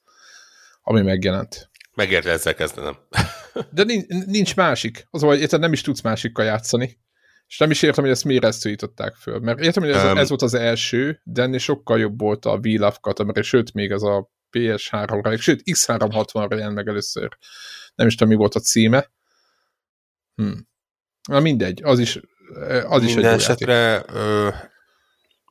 ami 0.81 1.01
megjelent. 1.01 1.69
Megérte 1.95 2.30
ezzel 2.30 2.55
kezdenem. 2.55 2.97
De 3.72 3.84
nincs 4.26 4.55
másik. 4.55 5.07
Az, 5.09 5.22
hogy 5.22 5.39
érted, 5.39 5.59
nem 5.59 5.73
is 5.73 5.81
tudsz 5.81 6.01
másikkal 6.01 6.45
játszani. 6.45 6.99
És 7.47 7.57
nem 7.57 7.72
is 7.72 7.81
értem, 7.81 8.03
hogy 8.03 8.14
ezt 8.14 8.23
miért 8.23 8.43
ezt 8.43 8.59
szűjtötték 8.59 9.14
föl. 9.14 9.39
Mert 9.39 9.59
értem, 9.59 9.84
hogy 9.84 9.91
ez, 9.91 10.03
um, 10.03 10.18
ez 10.18 10.30
volt 10.30 10.41
az 10.41 10.53
első, 10.53 11.22
de 11.23 11.41
ennél 11.41 11.57
sokkal 11.57 11.99
jobb 11.99 12.19
volt 12.19 12.45
a 12.45 12.59
We 12.64 12.80
Love 12.80 12.97
Katamari, 13.01 13.41
sőt, 13.41 13.73
még 13.73 13.91
ez 13.91 14.01
a 14.01 14.31
PS3-ra, 14.51 15.39
sőt, 15.39 15.61
X360-ra 15.65 16.49
jelent 16.49 16.73
meg 16.73 16.88
először. 16.88 17.38
Nem 17.95 18.07
is 18.07 18.15
tudom, 18.15 18.34
mi 18.34 18.39
volt 18.39 18.55
a 18.55 18.59
címe. 18.59 19.11
Hm. 20.38 20.53
Na 21.30 21.39
mindegy, 21.39 21.84
az 21.84 21.99
is, 21.99 22.19
az 22.88 23.03
is 23.03 23.14
Minden 23.14 23.34
egy 23.34 23.39
esetre, 23.39 24.03
ö, 24.07 24.49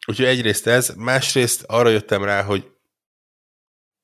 úgyhogy 0.07 0.27
egyrészt 0.27 0.67
ez, 0.67 0.89
másrészt 0.97 1.63
arra 1.67 1.89
jöttem 1.89 2.25
rá, 2.25 2.43
hogy 2.43 2.71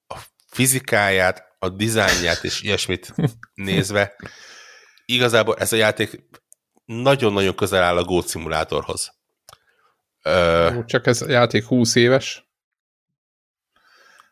a 0.06 0.16
fizikáját, 0.46 1.56
a 1.59 1.68
dizájnját 1.68 2.44
és 2.44 2.60
ilyesmit 2.66 3.14
nézve, 3.54 4.16
igazából 5.04 5.56
ez 5.56 5.72
a 5.72 5.76
játék 5.76 6.22
nagyon-nagyon 6.84 7.54
közel 7.54 7.82
áll 7.82 7.96
a 7.96 8.04
Go 8.04 8.20
szimulátorhoz. 8.20 9.12
Ö, 10.22 10.78
Csak 10.86 11.06
ez 11.06 11.22
a 11.22 11.30
játék 11.30 11.64
20 11.64 11.94
éves. 11.94 12.46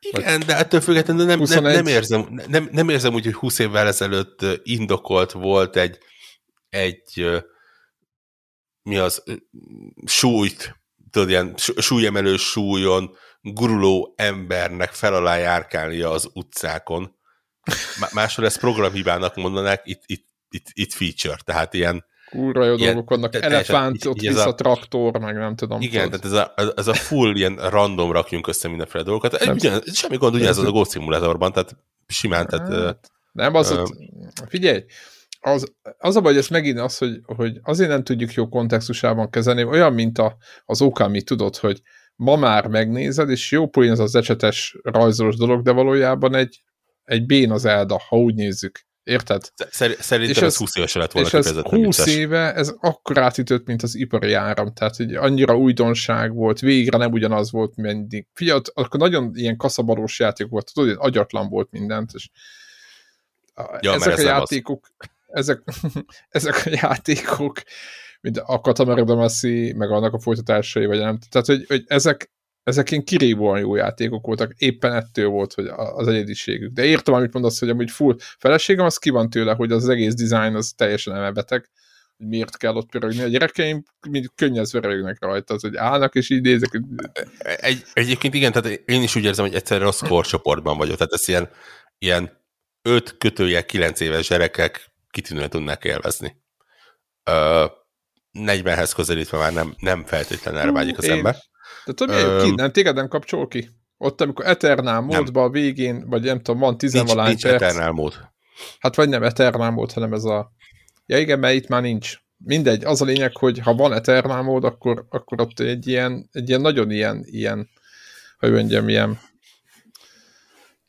Igen, 0.01 0.39
Vagy 0.39 0.47
de 0.47 0.57
ettől 0.57 0.81
függetlenül 0.81 1.25
nem, 1.25 1.41
nem, 1.41 1.63
nem, 1.63 1.87
érzem, 1.87 2.41
nem, 2.47 2.69
nem 2.73 2.89
érzem 2.89 3.15
úgy, 3.15 3.25
hogy 3.25 3.35
20 3.35 3.59
évvel 3.59 3.87
ezelőtt 3.87 4.47
indokolt 4.63 5.33
volt 5.33 5.77
egy, 5.77 5.99
egy 6.71 7.43
mi 8.83 8.97
az, 8.97 9.23
súlyt, 10.05 10.81
tudod, 11.11 11.29
ilyen 11.29 11.55
súlyemelő 11.57 12.37
súlyon 12.37 13.17
guruló 13.41 14.15
embernek 14.17 14.93
fel 14.93 15.15
alá 15.15 15.37
járkálnia 15.37 16.11
az 16.11 16.31
utcákon. 16.33 17.19
Máshol 18.13 18.45
ezt 18.45 18.59
programhibának 18.59 19.35
mondanák, 19.35 19.81
itt, 19.85 20.03
itt, 20.07 20.27
itt, 20.49 20.67
itt 20.73 20.93
feature, 20.93 21.37
tehát 21.45 21.75
ilyen 21.75 22.05
Kurva 22.31 22.65
jó 22.65 22.75
ilyen, 22.75 22.93
dolgok 22.93 23.11
vannak, 23.11 23.35
elefánt, 23.35 24.05
ott 24.05 24.21
vissza 24.21 24.49
a, 24.49 24.55
traktor, 24.55 25.19
meg 25.19 25.37
nem 25.37 25.57
tudom. 25.57 25.81
Igen, 25.81 26.11
tudod. 26.11 26.21
tehát 26.21 26.55
ez 26.57 26.67
a, 26.67 26.73
ez 26.77 26.87
a 26.87 26.95
full 26.95 27.37
ilyen 27.37 27.71
random 27.71 28.13
rakjunk 28.13 28.47
össze 28.47 28.69
mindenféle 28.69 29.05
dolgokat. 29.05 29.45
Nem, 29.45 29.55
ugyan, 29.55 29.83
semmi 29.93 30.17
gond 30.17 30.35
ugyanez 30.35 30.59
az 30.59 30.65
a 30.65 30.71
Go 30.71 30.85
Simulatorban, 30.85 31.53
tehát 31.53 31.77
simán, 32.07 32.47
tehát... 32.47 32.85
Hát, 32.85 33.11
nem, 33.33 33.55
az 33.55 33.71
ott, 33.71 33.97
figyelj, 34.49 34.85
az, 35.41 35.73
az 35.99 36.17
a 36.17 36.21
baj, 36.21 36.33
hogy 36.33 36.41
ez 36.41 36.49
megint 36.49 36.79
az, 36.79 36.99
hogy, 36.99 37.21
hogy 37.25 37.61
azért 37.63 37.91
nem 37.91 38.05
tudjuk 38.05 38.33
jó 38.33 38.49
kontextusában 38.49 39.31
kezelni, 39.31 39.65
olyan, 39.65 39.93
mint 39.93 40.19
a, 40.19 40.37
az 40.65 40.83
Okami, 40.83 41.23
tudod, 41.23 41.57
hogy 41.57 41.83
ma 42.15 42.37
már 42.37 42.67
megnézed, 42.67 43.31
és 43.31 43.51
jó 43.51 43.69
poén 43.69 43.91
az 43.91 43.99
az 43.99 44.15
ecsetes 44.15 44.77
rajzolós 44.83 45.37
dolog, 45.37 45.63
de 45.63 45.71
valójában 45.71 46.35
egy, 46.35 46.63
egy 47.05 47.27
bén 47.27 47.51
az 47.51 47.65
Elda, 47.65 48.01
ha 48.09 48.17
úgy 48.17 48.35
nézzük. 48.35 48.89
Érted? 49.03 49.43
Szerintem 49.71 50.23
és 50.23 50.43
ez 50.43 50.57
20 50.57 50.77
éves 50.77 50.95
lett 50.95 51.13
volna 51.13 51.29
És 51.29 51.35
ez 51.35 51.57
20 51.57 52.07
éve, 52.07 52.55
ez 52.55 52.75
akkor 52.81 53.19
átütött, 53.19 53.67
mint 53.67 53.83
az 53.83 53.95
ipari 53.95 54.33
áram, 54.33 54.73
tehát 54.73 54.97
hogy 54.97 55.15
annyira 55.15 55.57
újdonság 55.57 56.35
volt, 56.35 56.61
végre 56.61 56.99
nem 56.99 57.13
ugyanaz 57.13 57.51
volt 57.51 57.77
mindig. 57.77 58.27
Figyelj, 58.33 58.61
akkor 58.75 59.01
nagyon 59.01 59.31
ilyen 59.35 59.57
kaszabarós 59.57 60.19
játék 60.19 60.49
volt, 60.49 60.71
tudod, 60.75 60.97
agyatlan 60.99 61.49
volt 61.49 61.71
mindent, 61.71 62.11
és 62.15 62.29
ja, 63.81 63.95
ezek 63.95 64.19
a 64.19 64.21
játékok, 64.21 64.89
az. 64.99 65.09
Ezek, 65.33 65.63
ezek 66.29 66.63
a 66.67 66.71
játékok, 66.71 67.63
mint 68.21 68.39
a 68.39 68.61
Katamari 68.61 69.05
Damacy, 69.05 69.73
meg 69.77 69.91
annak 69.91 70.13
a 70.13 70.21
folytatásai, 70.21 70.87
vagy 70.87 70.99
nem, 70.99 71.19
tehát 71.31 71.47
hogy, 71.47 71.65
hogy 71.69 71.85
ezek, 71.87 72.31
ezek 72.63 72.91
ilyen 72.91 73.05
kirívóan 73.05 73.59
jó 73.59 73.75
játékok 73.75 74.27
voltak, 74.27 74.55
éppen 74.57 74.93
ettől 74.93 75.29
volt, 75.29 75.55
hogy 75.55 75.67
az 75.67 76.09
egyediségük. 76.09 76.73
De 76.73 76.85
értem, 76.85 77.15
amit 77.15 77.33
mondasz, 77.33 77.59
hogy 77.59 77.69
amúgy 77.69 77.91
full 77.91 78.17
feleségem, 78.39 78.85
az 78.85 78.97
ki 78.97 79.11
van 79.11 79.31
tőle, 79.31 79.55
hogy 79.55 79.73
az 79.73 79.89
egész 79.89 80.15
design 80.15 80.55
az 80.55 80.73
teljesen 80.77 81.15
elmebeteg, 81.15 81.69
hogy 82.17 82.27
miért 82.27 82.57
kell 82.57 82.75
ott 82.75 82.91
pörögni. 82.91 83.23
A 83.23 83.27
gyerekeim 83.27 83.83
mind 84.09 84.27
könnyezve 84.35 84.81
rögnek 84.81 85.17
rajta, 85.21 85.55
az, 85.55 85.63
hogy 85.63 85.77
állnak 85.77 86.15
és 86.15 86.31
idézek. 86.31 86.83
Egy, 87.39 87.85
egyébként 87.93 88.35
igen, 88.35 88.53
tehát 88.53 88.83
én 88.85 89.03
is 89.03 89.17
úgy 89.17 89.25
érzem, 89.25 89.45
hogy 89.45 89.55
egyszerűen 89.55 89.87
rossz 89.87 90.01
korcsoportban 90.01 90.77
vagyok, 90.77 90.97
tehát 90.97 91.13
ez 91.13 91.29
ilyen, 91.29 91.51
ilyen 91.99 92.39
5 92.83 93.17
kötője 93.19 93.63
9 93.63 94.01
éves 94.01 94.29
gyerekek 94.29 94.90
kitűnően 95.11 95.51
tudnak 95.51 95.85
élvezni. 95.85 96.37
Ö, 97.25 97.65
40-hez 98.39 98.93
közelítve 98.95 99.39
már 99.39 99.53
nem, 99.53 99.75
nem 99.79 100.05
feltétlenül 100.05 100.61
erre 100.61 100.73
vágyik 100.73 100.99
az 100.99 101.05
én, 101.05 101.11
ember. 101.11 101.37
De 101.85 101.93
tudod, 101.93 102.15
milyen 102.15 102.43
ki? 102.43 102.55
Nem, 102.55 102.73
téged 102.73 102.95
nem 102.95 103.09
kapcsol 103.09 103.49
ki? 103.49 103.69
Ott, 103.97 104.21
amikor 104.21 104.47
Eternál 104.47 105.01
módban 105.01 105.45
a 105.45 105.51
végén, 105.51 106.09
vagy 106.09 106.23
nem 106.23 106.41
tudom, 106.41 106.61
van 106.61 106.79
tizenvalány 106.79 107.27
perc. 107.27 107.43
Nincs 107.43 107.63
Eternál 107.63 107.93
mód. 107.93 108.29
Hát 108.79 108.95
vagy 108.95 109.09
nem 109.09 109.23
Eternál 109.23 109.71
mód, 109.71 109.93
hanem 109.93 110.13
ez 110.13 110.25
a 110.25 110.53
Ja 111.11 111.19
igen, 111.19 111.39
mert 111.39 111.55
itt 111.55 111.69
már 111.69 111.83
nincs. 111.83 112.17
Mindegy, 112.37 112.85
az 112.85 113.03
a 113.03 113.05
lényeg, 113.05 113.37
hogy 113.37 113.59
ha 113.59 113.75
van 113.75 113.93
Eternal 113.93 114.43
mód, 114.43 114.65
akkor, 114.65 115.07
akkor 115.09 115.41
ott 115.41 115.61
egy 115.61 115.87
ilyen, 115.87 116.29
egy 116.33 116.49
ilyen 116.49 116.61
nagyon 116.61 116.91
ilyen, 116.91 117.23
ilyen 117.25 117.69
hogy 118.39 118.53
mondjam, 118.53 118.89
ilyen 118.89 119.19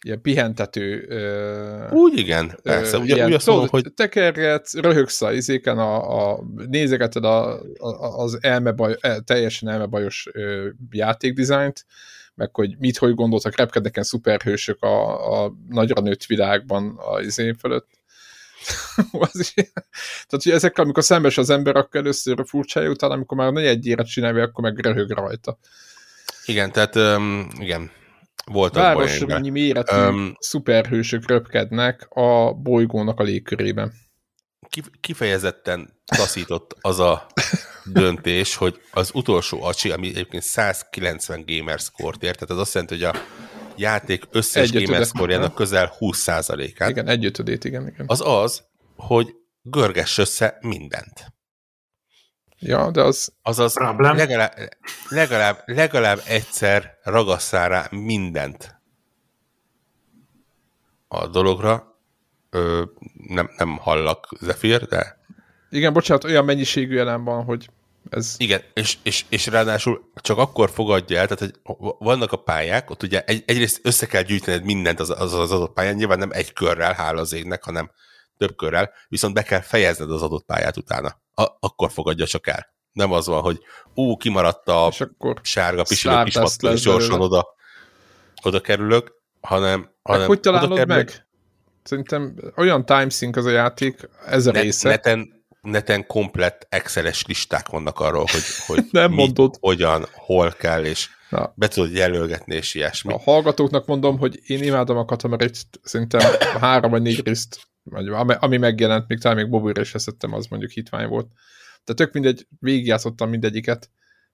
ilyen 0.06 0.22
pihentető 0.22 1.08
úgy 1.92 2.18
igen, 2.18 2.60
persze. 2.64 2.98
Ugye, 2.98 3.16
ilyen, 3.16 3.28
ugye 3.28 3.36
azt 3.36 3.48
mondom, 3.48 3.68
hogy 3.68 3.94
tekergetsz, 3.94 4.74
röhögsz 4.74 5.22
a 5.22 5.32
izéken, 5.34 5.78
a, 5.78 6.32
a, 6.32 6.44
nézegeted 6.68 7.24
a, 7.24 7.60
a, 7.78 8.18
az 8.18 8.38
elmebaj, 8.42 8.96
e, 9.00 9.20
teljesen 9.20 9.70
elmebajos 9.70 10.30
játékdizájnt, 10.92 11.86
meg 12.36 12.56
hogy 12.56 12.76
mit, 12.78 12.98
hogy 12.98 13.16
gondoltak, 13.16 13.56
repkednek 13.56 14.04
szuperhősök 14.04 14.84
a, 14.84 15.44
a 15.44 15.54
nagyra 15.70 16.02
nőtt 16.02 16.26
világban 16.26 16.98
a 16.98 17.20
izén 17.20 17.56
fölött. 17.56 17.90
az 19.12 19.54
tehát, 19.54 20.44
hogy 20.44 20.52
ezekkel, 20.52 20.84
amikor 20.84 21.04
szembes 21.04 21.38
az 21.38 21.50
ember, 21.50 21.76
akkor 21.76 22.00
először 22.00 22.44
furcsája, 22.46 22.90
utána, 22.90 23.14
amikor 23.14 23.38
már 23.38 23.56
egy 23.56 23.66
egyére 23.66 24.04
csinálja, 24.04 24.44
akkor 24.44 24.64
meg 24.64 24.80
röhög 24.80 25.10
rajta. 25.12 25.58
Igen, 26.46 26.72
tehát 26.72 26.96
um, 26.96 27.48
igen, 27.60 27.92
voltak 28.46 28.84
Városnyi 28.84 29.50
méretű 29.50 29.96
um, 29.96 30.36
szuperhősök 30.40 31.30
röpkednek 31.30 32.08
a 32.10 32.54
bolygónak 32.54 33.20
a 33.20 33.24
légkörében. 33.24 33.94
Kifejezetten 35.02 36.02
taszított 36.06 36.76
az 36.82 37.00
a 37.00 37.28
döntés, 37.86 38.56
hogy 38.56 38.82
az 38.92 39.12
utolsó 39.14 39.64
acsi, 39.64 39.92
ami 39.92 40.08
egyébként 40.08 40.44
190 40.44 41.44
gamer 41.48 41.80
score-t 41.80 42.24
ért, 42.24 42.34
tehát 42.34 42.50
az 42.50 42.58
azt 42.58 42.74
jelenti, 42.74 42.94
hogy 42.94 43.04
a 43.04 43.14
játék 43.76 44.24
összes 44.32 44.72
gamer 44.72 45.06
score 45.06 45.52
közel 45.56 45.94
20%-át. 46.00 46.90
Igen, 46.90 47.08
egyötödét, 47.08 47.64
igen, 47.64 47.88
igen. 47.88 48.06
Az 48.08 48.22
az, 48.26 48.64
hogy 48.96 49.36
görgess 49.62 50.18
össze 50.18 50.58
mindent. 50.62 51.26
Ja, 52.64 52.92
de 52.92 53.02
az... 53.02 53.34
Azaz 53.42 53.76
legalább, 53.98 54.58
legalább, 55.10 55.64
legalább 55.66 56.22
egyszer 56.26 56.98
ragasszál 57.04 57.70
rá 57.70 57.88
mindent 57.92 58.82
a 61.08 61.28
dologra. 61.28 62.00
Ö, 62.50 62.84
nem, 63.28 63.50
nem 63.58 63.78
hallak, 63.78 64.28
Zephyr, 64.40 64.86
de... 64.86 65.18
Igen, 65.70 65.94
bocsánat, 65.94 66.24
olyan 66.24 66.46
mennyiségű 66.46 66.96
jelen 66.96 67.24
van, 67.24 67.44
hogy 67.44 67.70
ez... 68.10 68.36
Igen, 68.38 68.62
és, 68.74 68.98
és, 69.04 69.26
és 69.30 69.48
ráadásul 69.48 70.12
csak 70.16 70.38
akkor 70.38 70.70
fogadja 70.70 71.20
el, 71.20 71.28
tehát 71.28 71.40
hogy 71.40 71.84
vannak 72.00 72.32
a 72.32 72.44
pályák, 72.44 72.90
ott 72.90 73.04
ugye 73.04 73.24
egy, 73.24 73.44
egyrészt 73.46 73.80
össze 73.84 74.06
kell 74.06 74.22
gyűjtened 74.22 74.64
mindent 74.64 75.00
az, 75.00 75.10
az, 75.10 75.34
az 75.34 75.52
adott 75.52 75.74
pályán, 75.74 75.96
nyilván 75.96 76.20
nem 76.20 76.32
egy 76.32 76.54
körrel, 76.54 76.94
hála 76.94 77.22
az 77.22 77.34
égnek, 77.34 77.64
hanem 77.64 77.92
több 78.38 78.56
körrel, 78.56 78.92
viszont 79.08 79.34
be 79.34 79.44
kell 79.44 79.62
fejezned 79.62 80.12
az 80.12 80.22
adott 80.22 80.46
pályát 80.46 80.78
utána 80.78 81.21
a, 81.34 81.48
akkor 81.60 81.92
fogadja 81.92 82.26
csak 82.26 82.48
el. 82.48 82.68
Nem 82.92 83.12
az 83.12 83.28
van, 83.28 83.42
hogy 83.42 83.60
ú, 83.94 84.18
kimaradt 84.18 84.68
a 84.68 84.88
és 84.92 85.02
akkor 85.02 85.40
sárga 85.42 85.84
pisilő 85.84 86.24
kis 86.24 86.38
és 86.60 86.82
gyorsan 86.82 87.22
oda, 87.22 87.48
oda 88.44 88.62
kerülök, 88.62 89.12
hanem, 89.42 89.92
hanem 90.02 90.28
hogy 90.28 90.40
találod 90.40 90.78
kerülök. 90.78 90.88
meg? 90.88 91.28
Szerintem 91.84 92.36
olyan 92.56 92.86
timesync 92.86 93.38
az 93.38 93.46
a 93.46 93.50
játék, 93.50 94.10
ez 94.26 94.46
a 94.46 94.52
ne, 94.52 94.62
része. 94.62 94.90
Neten, 94.90 95.46
neten 95.62 96.08
komplett 96.08 96.66
Excel-es 96.70 97.26
listák 97.26 97.70
vannak 97.70 98.00
arról, 98.00 98.26
hogy, 98.32 98.44
hogy 98.68 98.86
Nem 98.92 99.10
mit, 99.10 99.18
mondod. 99.18 99.58
hogyan, 99.60 100.06
hol 100.14 100.52
kell, 100.52 100.84
és 100.84 101.10
Na. 101.30 101.54
be 101.56 101.68
tudod 101.68 101.94
jelölgetni, 101.94 102.56
és 102.56 102.74
ilyesmi. 102.74 103.14
A 103.14 103.20
hallgatóknak 103.20 103.86
mondom, 103.86 104.18
hogy 104.18 104.40
én 104.46 104.64
imádom 104.64 104.98
a 104.98 105.06
katamarit, 105.06 105.58
szerintem 105.84 106.22
három 106.60 106.92
vagy 106.92 107.02
négy 107.02 107.26
részt 107.26 107.71
vagy 107.84 108.08
ami, 108.08 108.34
ami 108.40 108.58
megjelent, 108.58 109.08
még 109.08 109.20
talán 109.20 109.38
még 109.38 109.50
Bobbyra 109.50 109.82
is 109.82 109.94
eszettem, 109.96 110.34
az 110.34 110.48
mondjuk 110.48 110.72
hitvány 110.72 111.08
volt. 111.08 111.28
Tehát 111.84 111.96
tök 111.96 112.14
mindegy, 112.14 112.48
végigjátszottam 112.60 113.30
mindegyiket, 113.30 113.90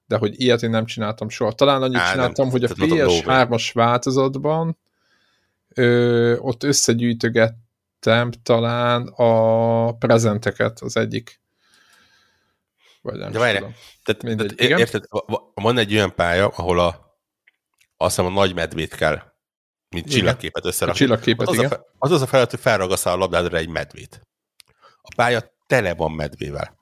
de 0.05 0.17
hogy 0.17 0.41
ilyet 0.41 0.63
én 0.63 0.69
nem 0.69 0.85
csináltam 0.85 1.29
soha. 1.29 1.51
Talán 1.51 1.81
annyit 1.81 1.97
Á, 1.97 2.11
csináltam, 2.11 2.47
nem, 2.47 2.51
hogy 2.51 2.63
a 2.63 2.67
PS3-as 2.67 3.69
változatban 3.73 4.77
ö, 5.69 6.37
ott 6.37 6.63
összegyűjtögettem 6.63 8.31
talán 8.43 9.07
a 9.07 9.91
prezenteket 9.97 10.79
az 10.79 10.97
egyik. 10.97 11.41
Vagy 13.01 13.17
nem 13.17 13.31
de 13.31 13.39
várj, 13.39 13.57
tehát, 14.03 14.23
mindegy, 14.23 14.55
tehát 14.55 14.79
érted, 14.79 15.03
van 15.53 15.77
egy 15.77 15.93
olyan 15.93 16.15
pálya, 16.15 16.47
ahol 16.47 16.79
a 16.79 17.05
azt 17.97 18.15
hiszem 18.15 18.31
a 18.31 18.39
nagy 18.39 18.53
medvét 18.55 18.95
kell 18.95 19.21
mint 19.89 20.09
csillagképet 20.09 20.65
összerakni. 20.65 20.99
Csillagképet, 20.99 21.47
az, 21.47 21.55
igen. 21.55 21.71
Az, 21.71 21.79
az 21.97 22.11
az 22.11 22.21
a 22.21 22.25
feladat, 22.25 22.51
hogy 22.51 22.59
felragasszál 22.59 23.13
a 23.13 23.17
labdádra 23.17 23.57
egy 23.57 23.69
medvét. 23.69 24.21
A 25.01 25.13
pálya 25.15 25.55
tele 25.67 25.93
van 25.93 26.11
medvével. 26.11 26.77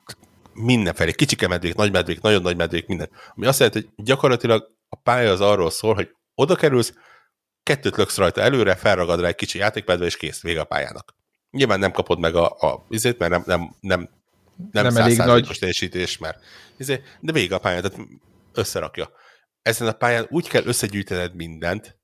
Mindenfelé. 0.53 1.11
Kicsike 1.11 1.47
medvék, 1.47 1.75
nagy 1.75 1.91
medvék, 1.91 2.21
nagyon 2.21 2.41
nagy 2.41 2.55
medvék, 2.55 2.87
minden. 2.87 3.09
Ami 3.35 3.45
azt 3.45 3.59
jelenti, 3.59 3.79
hogy 3.79 4.05
gyakorlatilag 4.05 4.71
a 4.89 4.95
pálya 4.95 5.31
az 5.31 5.41
arról 5.41 5.69
szól, 5.69 5.93
hogy 5.93 6.09
oda 6.35 6.55
kerülsz, 6.55 6.93
kettőt 7.63 7.95
löksz 7.95 8.17
rajta 8.17 8.41
előre, 8.41 8.75
felragad 8.75 9.19
rá 9.19 9.27
egy 9.27 9.35
kicsi 9.35 9.57
játékmedve, 9.57 10.05
és 10.05 10.17
kész, 10.17 10.41
vége 10.41 10.59
a 10.59 10.63
pályának. 10.63 11.15
Nyilván 11.51 11.79
nem 11.79 11.91
kapod 11.91 12.19
meg 12.19 12.35
a, 12.35 12.45
a 12.45 12.85
izét, 12.89 13.17
mert 13.17 13.31
nem, 13.31 13.43
nem, 13.45 13.75
nem, 13.79 14.09
nem, 14.71 14.83
nem 14.83 14.97
elég 14.97 15.17
nagy 15.17 15.57
teljesítés, 15.59 16.17
mert 16.17 16.43
izé, 16.77 17.01
de 17.19 17.31
vége 17.31 17.55
a 17.55 17.59
pályán, 17.59 17.81
tehát 17.81 18.07
összerakja. 18.53 19.09
Ezen 19.61 19.87
a 19.87 19.91
pályán 19.91 20.25
úgy 20.29 20.47
kell 20.47 20.65
összegyűjtened 20.65 21.35
mindent, 21.35 21.97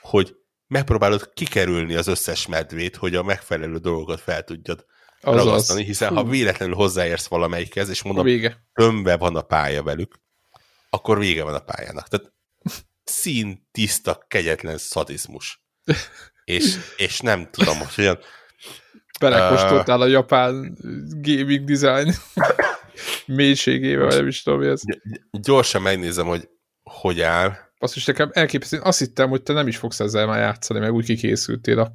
hogy 0.00 0.36
megpróbálod 0.66 1.32
kikerülni 1.32 1.94
az 1.94 2.06
összes 2.06 2.46
medvét, 2.46 2.96
hogy 2.96 3.14
a 3.14 3.22
megfelelő 3.22 3.78
dolgokat 3.78 4.20
fel 4.20 4.44
tudjad 4.44 4.84
Azaz. 5.20 5.44
ragasztani, 5.44 5.84
hiszen 5.84 6.08
Hú. 6.08 6.14
ha 6.14 6.24
véletlenül 6.24 6.74
hozzáérsz 6.74 7.26
valamelyikhez, 7.26 7.88
és 7.88 8.02
mondom, 8.02 8.24
vége. 8.24 8.64
tömve 8.72 9.16
van 9.16 9.36
a 9.36 9.42
pálya 9.42 9.82
velük, 9.82 10.20
akkor 10.90 11.18
vége 11.18 11.42
van 11.42 11.54
a 11.54 11.58
pályának. 11.58 12.08
Tehát 12.08 12.32
szín, 13.04 13.68
tiszta, 13.72 14.24
kegyetlen 14.28 14.78
szadizmus. 14.78 15.62
és, 16.44 16.76
és 16.96 17.20
nem 17.20 17.48
tudom, 17.50 17.78
hogy 17.78 17.94
olyan... 17.96 18.18
Belekostoltál 19.20 19.98
uh, 19.98 20.04
a 20.04 20.06
japán 20.06 20.76
gaming 21.20 21.64
design 21.64 22.14
mélységével, 23.26 24.08
nem 24.08 24.26
is 24.26 24.42
tudom, 24.42 24.58
mi 24.58 24.66
ez. 24.66 24.80
Gyorsan 25.30 25.82
megnézem, 25.82 26.26
hogy 26.26 26.48
hogy 26.82 27.20
áll. 27.20 27.56
Azt 27.82 27.96
is 27.96 28.04
nekem 28.04 28.30
elképesztő. 28.32 28.80
Azt 28.80 28.98
hittem, 28.98 29.28
hogy 29.28 29.42
te 29.42 29.52
nem 29.52 29.66
is 29.66 29.76
fogsz 29.76 30.00
ezzel 30.00 30.26
már 30.26 30.38
játszani, 30.38 30.80
mert 30.80 30.92
úgy 30.92 31.04
kikészültél 31.04 31.78
a, 31.78 31.92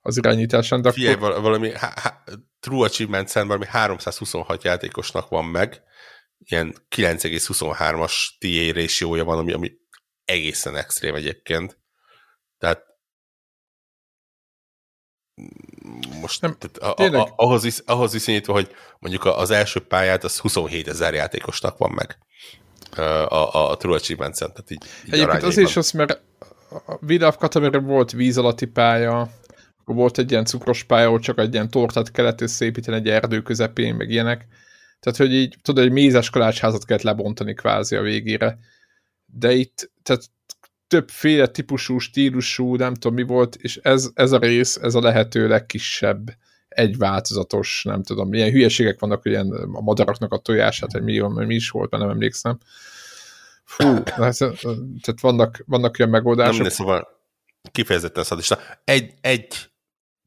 az 0.00 0.16
irányításon. 0.16 0.82
De 0.82 0.92
Figyelj, 0.92 1.14
akkor... 1.14 1.40
valami 1.40 1.72
há, 1.72 1.92
há, 1.96 2.22
True 2.60 2.84
Achievement 2.84 3.28
Center 3.28 3.46
valami 3.46 3.66
326 3.66 4.64
játékosnak 4.64 5.28
van 5.28 5.44
meg, 5.44 5.82
ilyen 6.38 6.74
9,23-as 6.96 8.12
TA 8.38 8.80
ratio 8.80 9.24
van, 9.24 9.38
ami, 9.38 9.52
ami 9.52 9.72
egészen 10.24 10.76
extrém 10.76 11.14
egyébként. 11.14 11.78
Tehát 12.58 12.82
most 16.20 16.40
nem, 16.40 16.56
tehát 16.58 16.98
a, 16.98 17.18
a, 17.20 17.32
ahhoz, 17.36 17.64
is, 17.64 17.78
ahhoz 17.78 18.12
viszonyítva, 18.12 18.52
hogy 18.52 18.74
mondjuk 18.98 19.24
az 19.24 19.50
első 19.50 19.86
pályát 19.86 20.24
az 20.24 20.38
27 20.38 20.88
ezer 20.88 21.14
játékosnak 21.14 21.78
van 21.78 21.90
meg 21.90 22.18
a, 22.98 23.70
a 23.70 23.76
True 23.76 23.96
Achievement 23.96 24.38
tehát 24.38 24.70
így, 24.70 24.84
így 25.06 25.12
Egyébként 25.12 25.42
az 25.42 25.58
is 25.58 25.76
az, 25.76 25.90
mert 25.90 26.20
a 26.86 26.98
Wheel 27.02 27.22
of 27.22 27.36
volt 27.82 28.12
víz 28.12 28.38
alatti 28.38 28.66
pálya, 28.66 29.30
volt 29.84 30.18
egy 30.18 30.30
ilyen 30.30 30.44
cukros 30.44 30.84
pálya, 30.84 31.06
ahol 31.06 31.18
csak 31.18 31.38
egy 31.38 31.52
ilyen 31.52 31.70
tortát 31.70 32.10
kellett 32.10 32.40
összeépíteni 32.40 32.96
egy 32.96 33.08
erdő 33.08 33.42
közepén, 33.42 33.94
meg 33.94 34.10
ilyenek. 34.10 34.46
Tehát, 35.00 35.18
hogy 35.18 35.32
így, 35.32 35.56
tudod, 35.62 35.84
egy 35.84 35.92
mézes 35.92 36.30
kalácsházat 36.30 36.84
kellett 36.84 37.02
lebontani 37.02 37.54
kvázi 37.54 37.96
a 37.96 38.02
végére. 38.02 38.58
De 39.26 39.52
itt, 39.52 39.90
tehát 40.02 40.22
többféle 40.86 41.46
típusú, 41.46 41.98
stílusú, 41.98 42.76
nem 42.76 42.94
tudom 42.94 43.14
mi 43.14 43.22
volt, 43.22 43.56
és 43.56 43.76
ez, 43.76 44.10
ez 44.14 44.32
a 44.32 44.38
rész, 44.38 44.76
ez 44.76 44.94
a 44.94 45.00
lehető 45.00 45.48
legkisebb 45.48 46.36
egy 46.74 46.96
változatos, 46.96 47.84
nem 47.84 48.02
tudom, 48.02 48.28
milyen 48.28 48.50
hülyeségek 48.50 49.00
vannak, 49.00 49.22
hogy 49.22 49.30
ilyen 49.30 49.50
a 49.72 49.80
madaraknak 49.80 50.32
a 50.32 50.38
tojását, 50.38 50.92
hogy 50.92 51.02
mi, 51.02 51.18
mi 51.18 51.54
is 51.54 51.70
volt, 51.70 51.90
nem 51.90 52.08
emlékszem. 52.08 52.58
Fú, 53.64 54.02
tehát 54.02 55.20
vannak, 55.20 55.62
vannak 55.66 55.98
ilyen 55.98 56.10
megoldások. 56.10 56.60
Nem, 56.60 56.70
szóval 56.70 57.08
kifejezetten 57.72 58.24
szadista. 58.24 58.58
Egy, 58.84 59.14
egy 59.20 59.70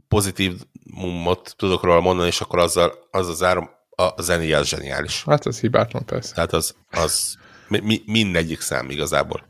pozitív 0.08 0.62
mummot 0.94 1.54
tudok 1.58 1.84
róla 1.84 2.00
mondani, 2.00 2.28
és 2.28 2.42
akkor 2.42 2.60
azzal, 2.60 2.94
az 3.12 3.28
az 3.28 3.44
árom, 3.44 3.70
a 3.90 4.22
zenéje 4.22 4.58
az 4.58 4.68
zseniális. 4.68 5.24
Hát 5.24 5.46
ez 5.46 5.60
hibátlan 5.60 6.06
persze. 6.06 6.34
Tehát 6.34 6.54
az, 6.54 6.76
az 6.92 7.38
mi, 7.68 8.02
mindegyik 8.06 8.62
szám 8.62 8.90
igazából 8.90 9.48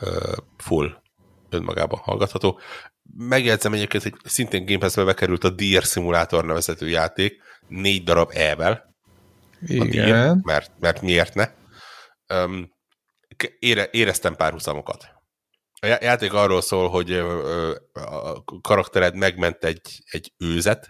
uh, 0.00 0.10
full 0.56 1.00
önmagában 1.50 1.98
hallgatható. 1.98 2.58
Megjegyzem 3.02 3.72
egyébként, 3.72 4.02
hogy 4.02 4.14
szintén 4.24 4.64
Game 4.64 4.78
Pass-be 4.78 5.04
bekerült 5.04 5.44
a 5.44 5.50
Deer 5.50 5.82
Simulator 5.82 6.44
nevezetű 6.44 6.86
játék, 6.86 7.42
négy 7.68 8.04
darab 8.04 8.30
E-vel. 8.34 8.96
Igen. 9.60 9.90
Deer, 9.90 10.36
mert, 10.42 10.72
mert 10.78 11.00
miért 11.02 11.34
ne? 11.34 11.48
Um, 12.34 12.72
ére, 13.58 13.88
éreztem 13.90 14.36
párhuzamokat. 14.36 15.08
A 15.80 15.86
játék 15.86 16.32
arról 16.32 16.60
szól, 16.60 16.88
hogy 16.88 17.12
a 17.92 18.44
karaktered 18.60 19.14
megment 19.14 19.64
egy, 19.64 20.02
egy 20.10 20.32
őzet, 20.38 20.88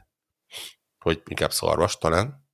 hogy 0.98 1.22
inkább 1.26 1.52
szarvas 1.52 1.96
talán. 1.96 2.48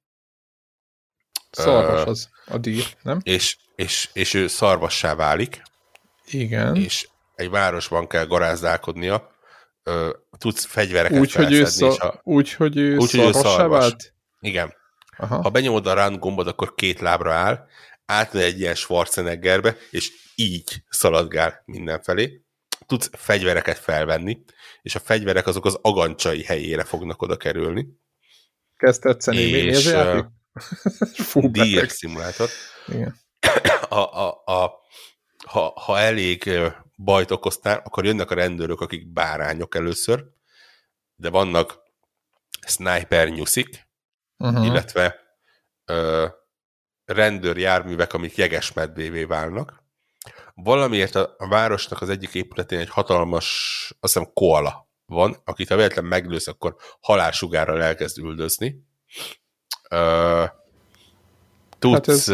Szarvas 1.51 2.05
az 2.05 2.29
a 2.47 2.59
dír, 2.59 2.97
nem? 3.03 3.19
És, 3.23 3.57
és, 3.75 4.11
és 4.13 4.35
ő 4.35 4.47
szarvassá 4.47 5.15
válik. 5.15 5.63
Igen. 6.25 6.77
És 6.77 7.09
egy 7.35 7.51
városban 7.51 8.07
kell 8.07 8.27
garázdálkodnia, 8.27 9.36
tudsz 10.39 10.65
fegyvereket 10.65 11.19
úgy, 11.19 11.33
hogy 11.33 11.53
ő, 11.53 11.65
szar, 11.65 12.03
a... 12.03 12.21
úgy, 12.23 12.53
hogy 12.53 12.77
ő 12.77 12.97
úgy, 12.97 13.11
hogy 13.11 13.21
ő 13.21 13.33
szarvas. 13.33 13.81
Vált? 13.81 14.15
Igen. 14.41 14.75
Aha. 15.17 15.43
Ha 15.43 15.51
benyomod 15.51 15.87
a 15.87 15.95
run 15.95 16.19
gombot, 16.19 16.47
akkor 16.47 16.75
két 16.75 17.01
lábra 17.01 17.33
áll, 17.33 17.67
átmegy 18.07 18.43
egy 18.43 18.61
ilyen 18.61 18.75
Schwarzeneggerbe, 18.75 19.77
és 19.91 20.13
így 20.35 20.83
szaladgál 20.89 21.63
mindenfelé. 21.65 22.43
Tudsz 22.87 23.11
fegyvereket 23.13 23.79
felvenni, 23.79 24.45
és 24.83 24.95
a 24.95 24.99
fegyverek 24.99 25.47
azok 25.47 25.65
az 25.65 25.79
agancsai 25.83 26.43
helyére 26.43 26.85
fognak 26.85 27.23
oda 27.23 27.37
kerülni. 27.37 27.87
Kezd 28.77 29.01
tetszeni. 29.01 29.37
És, 29.37 29.65
mi 29.65 29.69
ez 29.69 29.85
játék? 29.85 30.25
DX 31.53 31.97
szimulátor. 31.97 32.49
Igen. 32.87 33.17
A, 33.89 33.99
a, 33.99 34.43
a, 34.45 34.73
ha, 35.47 35.73
ha 35.77 35.99
elég 35.99 36.51
bajt 36.97 37.31
okoztál, 37.31 37.83
akkor 37.85 38.05
jönnek 38.05 38.31
a 38.31 38.35
rendőrök, 38.35 38.81
akik 38.81 39.13
bárányok 39.13 39.75
először, 39.75 40.25
de 41.17 41.31
vannak 41.31 41.79
sniper 42.67 43.29
nyuszik, 43.29 43.89
uh-huh. 44.39 44.67
illetve 44.67 45.17
ö, 45.85 46.27
rendőr 47.05 47.57
járművek, 47.57 48.13
amik 48.13 48.37
jegesmedvévé 48.37 49.25
válnak. 49.25 49.85
Valamiért 50.55 51.15
a, 51.15 51.35
a 51.39 51.49
városnak 51.49 52.01
az 52.01 52.09
egyik 52.09 52.35
épületén 52.35 52.79
egy 52.79 52.91
hatalmas, 52.91 53.47
azt 54.01 54.15
hiszem, 54.15 54.33
koala 54.33 54.89
van, 55.07 55.37
akit 55.45 55.69
ha 55.69 55.77
véletlen 55.77 56.05
meglősz, 56.05 56.47
akkor 56.47 56.77
halálsugárral 57.01 57.83
elkezd 57.83 58.19
üldözni. 58.19 58.85
Ö, 59.91 60.45
tudsz... 61.79 61.95
Hát 61.95 62.09
ez, 62.09 62.29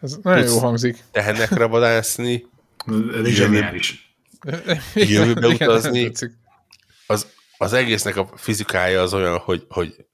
ez 0.00 0.16
nagyon 0.22 0.40
tudsz 0.40 0.54
jó 0.54 0.58
hangzik. 0.58 1.04
Tehenekre 1.10 1.64
vadászni. 1.64 2.48
Ez 3.14 3.26
zseniális. 3.26 4.16
Jövőbe 4.94 5.46
utazni. 5.46 6.12
Az, 7.06 7.26
az 7.56 7.72
egésznek 7.72 8.16
a 8.16 8.30
fizikája 8.36 9.02
az 9.02 9.14
olyan, 9.14 9.38
hogy, 9.38 9.64
hogy 9.68 10.06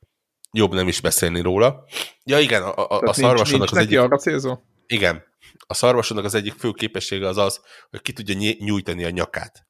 jobb 0.51 0.73
nem 0.73 0.89
is 0.89 1.01
beszélni 1.01 1.41
róla. 1.41 1.85
Ja 2.25 2.39
igen, 2.39 2.63
a, 2.63 2.89
a, 2.89 3.01
a 3.01 3.13
szarvasodnak 3.13 3.71
az 3.71 3.77
egyik... 3.77 3.99
arra 3.99 4.17
célzó? 4.17 4.59
Igen. 4.87 5.25
A 5.67 5.75
szarvasodnak 5.75 6.25
az 6.25 6.35
egyik 6.35 6.55
fő 6.59 6.71
képessége 6.71 7.29
az 7.29 7.37
az, 7.37 7.61
hogy 7.91 8.03
ki 8.03 8.13
tudja 8.13 8.55
nyújtani 8.59 9.05
a 9.05 9.11
nyakát. 9.11 9.67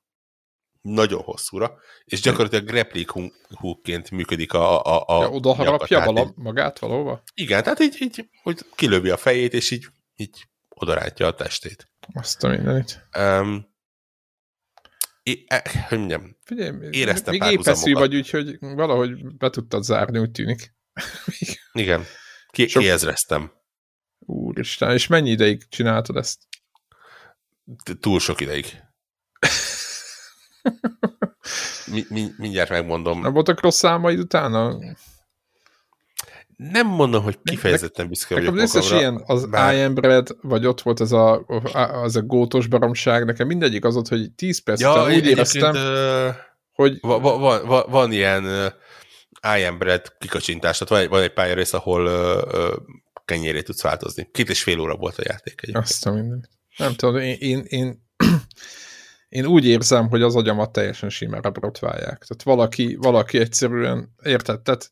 Nagyon 0.80 1.22
hosszúra, 1.22 1.78
és 2.04 2.20
gyakorlatilag 2.20 2.64
grappling 2.64 3.32
hookként 3.54 4.10
működik 4.10 4.52
a, 4.52 4.82
a, 4.82 5.04
a 5.06 5.20
ja, 5.22 5.30
oda 5.30 5.54
harapja 5.54 6.04
vala, 6.04 6.32
magát 6.36 6.78
valahova? 6.78 7.22
Igen, 7.34 7.62
tehát 7.62 7.80
így, 7.80 7.96
így 8.00 8.28
hogy 8.42 8.58
kilövi 8.74 9.10
a 9.10 9.16
fejét, 9.16 9.52
és 9.52 9.70
így, 9.70 9.86
így 10.16 10.44
odarátja 10.68 11.26
a 11.26 11.34
testét. 11.34 11.88
Azt 12.12 12.44
a 12.44 12.48
mindenit. 12.48 13.08
Um, 13.18 13.74
é, 15.22 15.44
e, 15.46 15.86
hogy 15.88 15.98
mondjam, 15.98 16.36
Figyelj, 16.44 16.88
éreztem 16.90 17.34
még 17.34 17.52
épeszű 17.52 17.92
vagy, 17.92 18.16
úgyhogy 18.16 18.56
valahogy 18.60 19.36
be 19.36 19.50
tudtad 19.50 19.82
zárni, 19.82 20.18
úgy 20.18 20.30
tűnik. 20.30 20.74
Igen, 21.72 22.04
Ki, 22.56 22.68
Sok... 22.68 22.82
kiezreztem. 22.82 23.52
Úristen, 24.18 24.92
és 24.92 25.06
mennyi 25.06 25.30
ideig 25.30 25.68
csináltad 25.68 26.16
ezt? 26.16 26.40
Túl 28.00 28.20
sok 28.20 28.40
ideig. 28.40 28.66
mi, 31.92 32.04
mi, 32.08 32.30
mindjárt 32.36 32.70
megmondom. 32.70 33.20
Nem 33.20 33.32
voltak 33.32 33.60
rossz 33.60 33.78
számaid 33.78 34.18
utána? 34.18 34.78
Nem 36.56 36.86
mondom, 36.86 37.22
hogy 37.22 37.38
kifejezetten 37.44 38.08
büszke 38.08 38.34
vagyok 38.34 38.50
magamra. 38.54 38.78
összes 38.78 38.90
ilyen, 38.90 39.22
az 39.26 39.46
bár... 39.46 39.74
I 39.74 39.80
am 39.80 39.94
bread, 39.94 40.36
vagy 40.40 40.66
ott 40.66 40.80
volt 40.80 41.00
ez 41.00 41.12
a, 41.12 41.44
az 42.02 42.16
a 42.16 42.22
gótos 42.22 42.66
baromság, 42.66 43.24
nekem 43.24 43.46
mindegyik 43.46 43.84
az 43.84 43.96
ott, 43.96 44.08
hogy 44.08 44.30
10 44.32 44.62
perc 44.62 44.80
ja, 44.80 44.92
után 44.92 45.14
úgy 45.14 45.26
éreztem, 45.26 45.74
uh, 45.74 46.34
hogy... 46.72 46.98
Va, 47.00 47.20
va, 47.20 47.38
va, 47.38 47.64
va, 47.64 47.86
van 47.88 48.12
ilyen 48.12 48.44
uh, 48.44 49.58
I 49.58 49.62
am 49.64 49.78
bread 49.78 50.12
kikacsintás, 50.18 50.78
tehát 50.78 50.88
van 50.88 51.00
egy, 51.00 51.08
van 51.08 51.22
egy 51.22 51.32
pályarész, 51.32 51.72
ahol 51.72 52.06
uh, 52.06 52.60
uh, 52.60 52.76
kenyérét 53.24 53.64
tudsz 53.64 53.82
változni. 53.82 54.28
Két 54.32 54.48
és 54.48 54.62
fél 54.62 54.80
óra 54.80 54.96
volt 54.96 55.18
a 55.18 55.22
játék 55.24 55.60
egyébként. 55.62 55.84
Azt 55.84 56.06
a 56.06 56.12
minden. 56.12 56.48
Nem 56.76 56.94
tudom, 56.94 57.16
én, 57.16 57.36
én, 57.38 57.64
én, 57.66 58.06
én 59.28 59.46
úgy 59.46 59.66
érzem, 59.66 60.08
hogy 60.08 60.22
az 60.22 60.36
agyamat 60.36 60.72
teljesen 60.72 61.08
simára 61.08 61.50
brotválják. 61.50 62.24
Tehát 62.26 62.42
valaki, 62.42 62.96
valaki 63.00 63.38
egyszerűen, 63.38 64.14
érted? 64.22 64.60
Tehát 64.60 64.90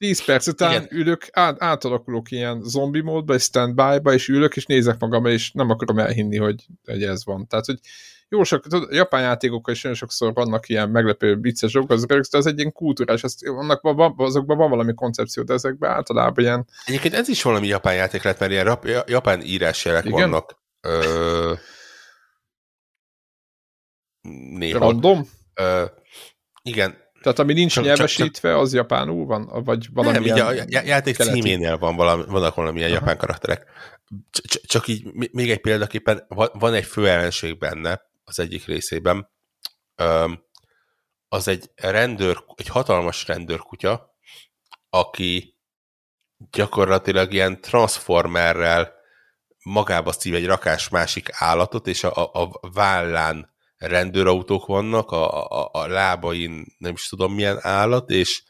10 0.00 0.24
perc 0.24 0.46
után 0.46 0.70
Igen. 0.70 0.86
ülök, 0.90 1.28
át, 1.32 1.62
átalakulok 1.62 2.30
ilyen 2.30 2.62
zombi 2.62 3.00
módba, 3.00 3.34
és 3.34 3.42
standby-ba, 3.42 4.12
és 4.12 4.28
ülök, 4.28 4.56
és 4.56 4.66
nézek 4.66 4.98
magam, 4.98 5.26
és 5.26 5.52
nem 5.52 5.70
akarom 5.70 5.98
elhinni, 5.98 6.36
hogy, 6.36 6.66
hogy 6.84 7.02
ez 7.02 7.24
van. 7.24 7.46
Tehát, 7.46 7.64
hogy 7.64 7.78
jó 8.28 8.44
sok, 8.44 8.62
tudod, 8.62 8.92
japán 8.92 9.22
játékokkal 9.22 9.74
is 9.74 9.82
nagyon 9.82 9.98
sokszor 9.98 10.32
vannak 10.32 10.68
ilyen 10.68 10.90
meglepő 10.90 11.36
vicces 11.36 11.72
dolgok, 11.72 11.90
az, 11.90 12.06
de 12.06 12.38
az 12.38 12.46
egy 12.46 12.58
ilyen 12.58 12.72
kultúrás, 12.72 13.22
az, 13.22 13.36
annak 13.44 13.80
van, 13.80 14.14
azokban 14.16 14.56
van 14.56 14.70
valami 14.70 14.94
koncepció, 14.94 15.42
de 15.42 15.52
ezekben 15.52 15.90
általában 15.90 16.44
ilyen... 16.44 16.66
Egyébként 16.84 17.14
ez 17.14 17.28
is 17.28 17.42
valami 17.42 17.66
japán 17.66 17.94
játék 17.94 18.22
lehet, 18.22 18.38
mert 18.38 18.52
ilyen 18.52 18.64
rap, 18.64 18.86
japán 19.06 19.42
írásjelek 19.42 20.04
Igen? 20.04 20.30
vannak. 20.30 20.62
Ö... 20.80 21.52
Néha. 24.50 24.78
Random? 24.78 25.28
Ö... 25.54 25.84
Igen, 26.62 26.96
tehát 27.22 27.38
ami 27.38 27.52
nincs 27.52 27.72
csak, 27.72 27.84
nyelvesítve, 27.84 28.58
az 28.58 28.72
japánul 28.72 29.26
van? 29.26 29.64
Vagy 29.64 29.86
valami 29.92 30.18
Nem, 30.18 30.24
így 30.24 30.42
a 30.74 30.82
játék 30.84 31.16
keleti. 31.16 31.40
címénél 31.40 31.78
van 31.78 31.96
valami, 31.96 32.24
vannak 32.26 32.54
valamilyen 32.54 32.90
Aha. 32.90 32.98
japán 32.98 33.16
karakterek. 33.16 33.66
Csak 34.66 34.88
így 34.88 35.12
még 35.32 35.50
egy 35.50 35.60
példaképpen 35.60 36.26
van 36.52 36.74
egy 36.74 36.84
fő 36.84 37.08
ellenség 37.08 37.58
benne 37.58 38.00
az 38.24 38.38
egyik 38.38 38.66
részében. 38.66 39.30
Az 41.28 41.48
egy 41.48 41.70
rendőr, 41.74 42.44
egy 42.54 42.68
hatalmas 42.68 43.26
rendőrkutya, 43.26 44.16
aki 44.90 45.58
gyakorlatilag 46.50 47.32
ilyen 47.32 47.60
transformerrel 47.60 48.92
magába 49.64 50.12
szív 50.12 50.34
egy 50.34 50.46
rakás 50.46 50.88
másik 50.88 51.28
állatot, 51.32 51.86
és 51.86 52.04
a, 52.04 52.32
a, 52.34 52.42
a 52.60 52.70
vállán 52.72 53.54
rendőrautók 53.80 54.66
vannak, 54.66 55.10
a, 55.10 55.48
a, 55.48 55.68
a 55.72 55.86
lábain 55.86 56.64
nem 56.78 56.92
is 56.92 57.08
tudom 57.08 57.34
milyen 57.34 57.58
állat, 57.60 58.10
és, 58.10 58.42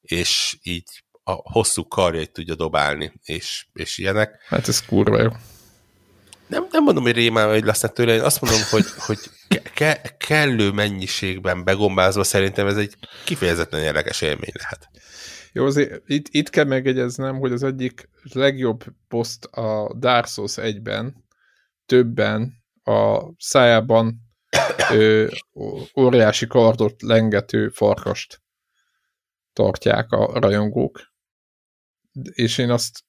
és 0.00 0.58
így 0.62 1.02
a 1.24 1.32
hosszú 1.32 1.88
karjait 1.88 2.32
tudja 2.32 2.54
dobálni, 2.54 3.12
és, 3.22 3.66
és 3.72 3.98
ilyenek. 3.98 4.42
Hát 4.46 4.68
ez 4.68 4.86
kurva 4.86 5.22
jó. 5.22 5.28
Nem, 6.46 6.66
nem 6.70 6.82
mondom, 6.82 7.02
hogy 7.02 7.12
rémálva, 7.12 7.52
hogy 7.52 7.64
lesznek 7.64 7.92
tőle, 7.92 8.14
én 8.14 8.20
azt 8.20 8.40
mondom, 8.40 8.60
hogy, 8.70 8.84
hogy 8.98 9.18
ke- 9.74 10.16
kellő 10.16 10.70
mennyiségben 10.70 11.64
begombázva 11.64 12.24
szerintem 12.24 12.66
ez 12.66 12.76
egy 12.76 12.94
kifejezetten 13.24 13.82
érdekes 13.82 14.20
élmény 14.20 14.52
lehet. 14.52 14.88
Jó, 15.52 15.64
azért 15.64 16.02
itt, 16.06 16.26
itt 16.30 16.50
kell 16.50 16.64
megegyeznem, 16.64 17.38
hogy 17.38 17.52
az 17.52 17.62
egyik 17.62 18.08
legjobb 18.32 18.84
poszt 19.08 19.44
a 19.44 19.94
Dark 19.98 20.26
Souls 20.26 20.54
1-ben 20.56 21.24
többen 21.86 22.52
a 22.84 23.20
szájában 23.38 24.27
ö, 24.92 25.26
óriási 25.96 26.46
kardot 26.46 27.02
lengető 27.02 27.68
farkast 27.68 28.42
tartják 29.52 30.12
a 30.12 30.40
rajongók. 30.40 31.00
És 32.32 32.58
én 32.58 32.70
azt, 32.70 33.04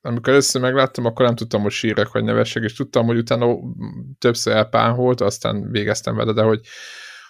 amikor 0.00 0.32
először 0.32 0.62
megláttam, 0.62 1.04
akkor 1.04 1.26
nem 1.26 1.34
tudtam, 1.34 1.62
hogy 1.62 1.72
sírek 1.72 2.08
vagy 2.08 2.24
nevesség, 2.24 2.62
és 2.62 2.72
tudtam, 2.72 3.06
hogy 3.06 3.16
utána 3.16 3.56
többször 4.18 4.56
elpánholt, 4.56 5.20
aztán 5.20 5.70
végeztem 5.70 6.16
vele, 6.16 6.32
de 6.32 6.42
hogy, 6.42 6.66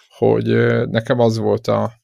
hogy 0.07 0.45
nekem 0.87 1.19
az 1.19 1.37
volt 1.37 1.67
a 1.67 2.01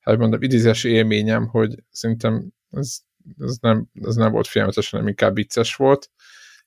hát 0.00 0.18
mondom, 0.18 0.42
idézés 0.42 0.84
élményem, 0.84 1.46
hogy 1.46 1.74
szerintem 1.90 2.52
ez, 2.70 2.98
ez, 3.38 3.56
nem, 3.60 3.88
ez 3.92 4.14
nem 4.14 4.32
volt 4.32 4.46
filmetes, 4.46 4.90
hanem 4.90 5.08
inkább 5.08 5.34
vicces 5.34 5.76
volt, 5.76 6.10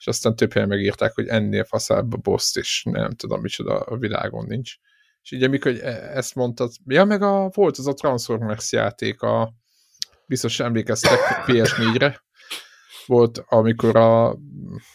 és 0.06 0.12
aztán 0.12 0.36
több 0.36 0.54
helyen 0.54 0.68
megírták, 0.68 1.14
hogy 1.14 1.28
ennél 1.28 1.64
faszább 1.64 2.14
a 2.14 2.18
boss 2.18 2.56
is, 2.56 2.84
nem 2.84 3.12
tudom 3.12 3.42
micsoda 3.42 3.80
a 3.80 3.98
világon 3.98 4.46
nincs. 4.46 4.76
És 5.22 5.32
így 5.32 5.44
amikor 5.44 5.72
e- 5.72 6.18
ezt 6.18 6.36
mondtad, 6.36 6.72
ja 6.86 7.06
meg 7.06 7.22
a, 7.22 7.50
volt 7.54 7.78
az 7.78 7.88
a 7.88 7.94
Transformers 7.94 8.72
játék, 8.72 9.22
a, 9.22 9.54
biztos 10.28 10.60
emlékeztek 10.60 11.20
PS4-re, 11.46 12.24
volt, 13.06 13.44
amikor 13.48 13.96
a, 13.96 14.38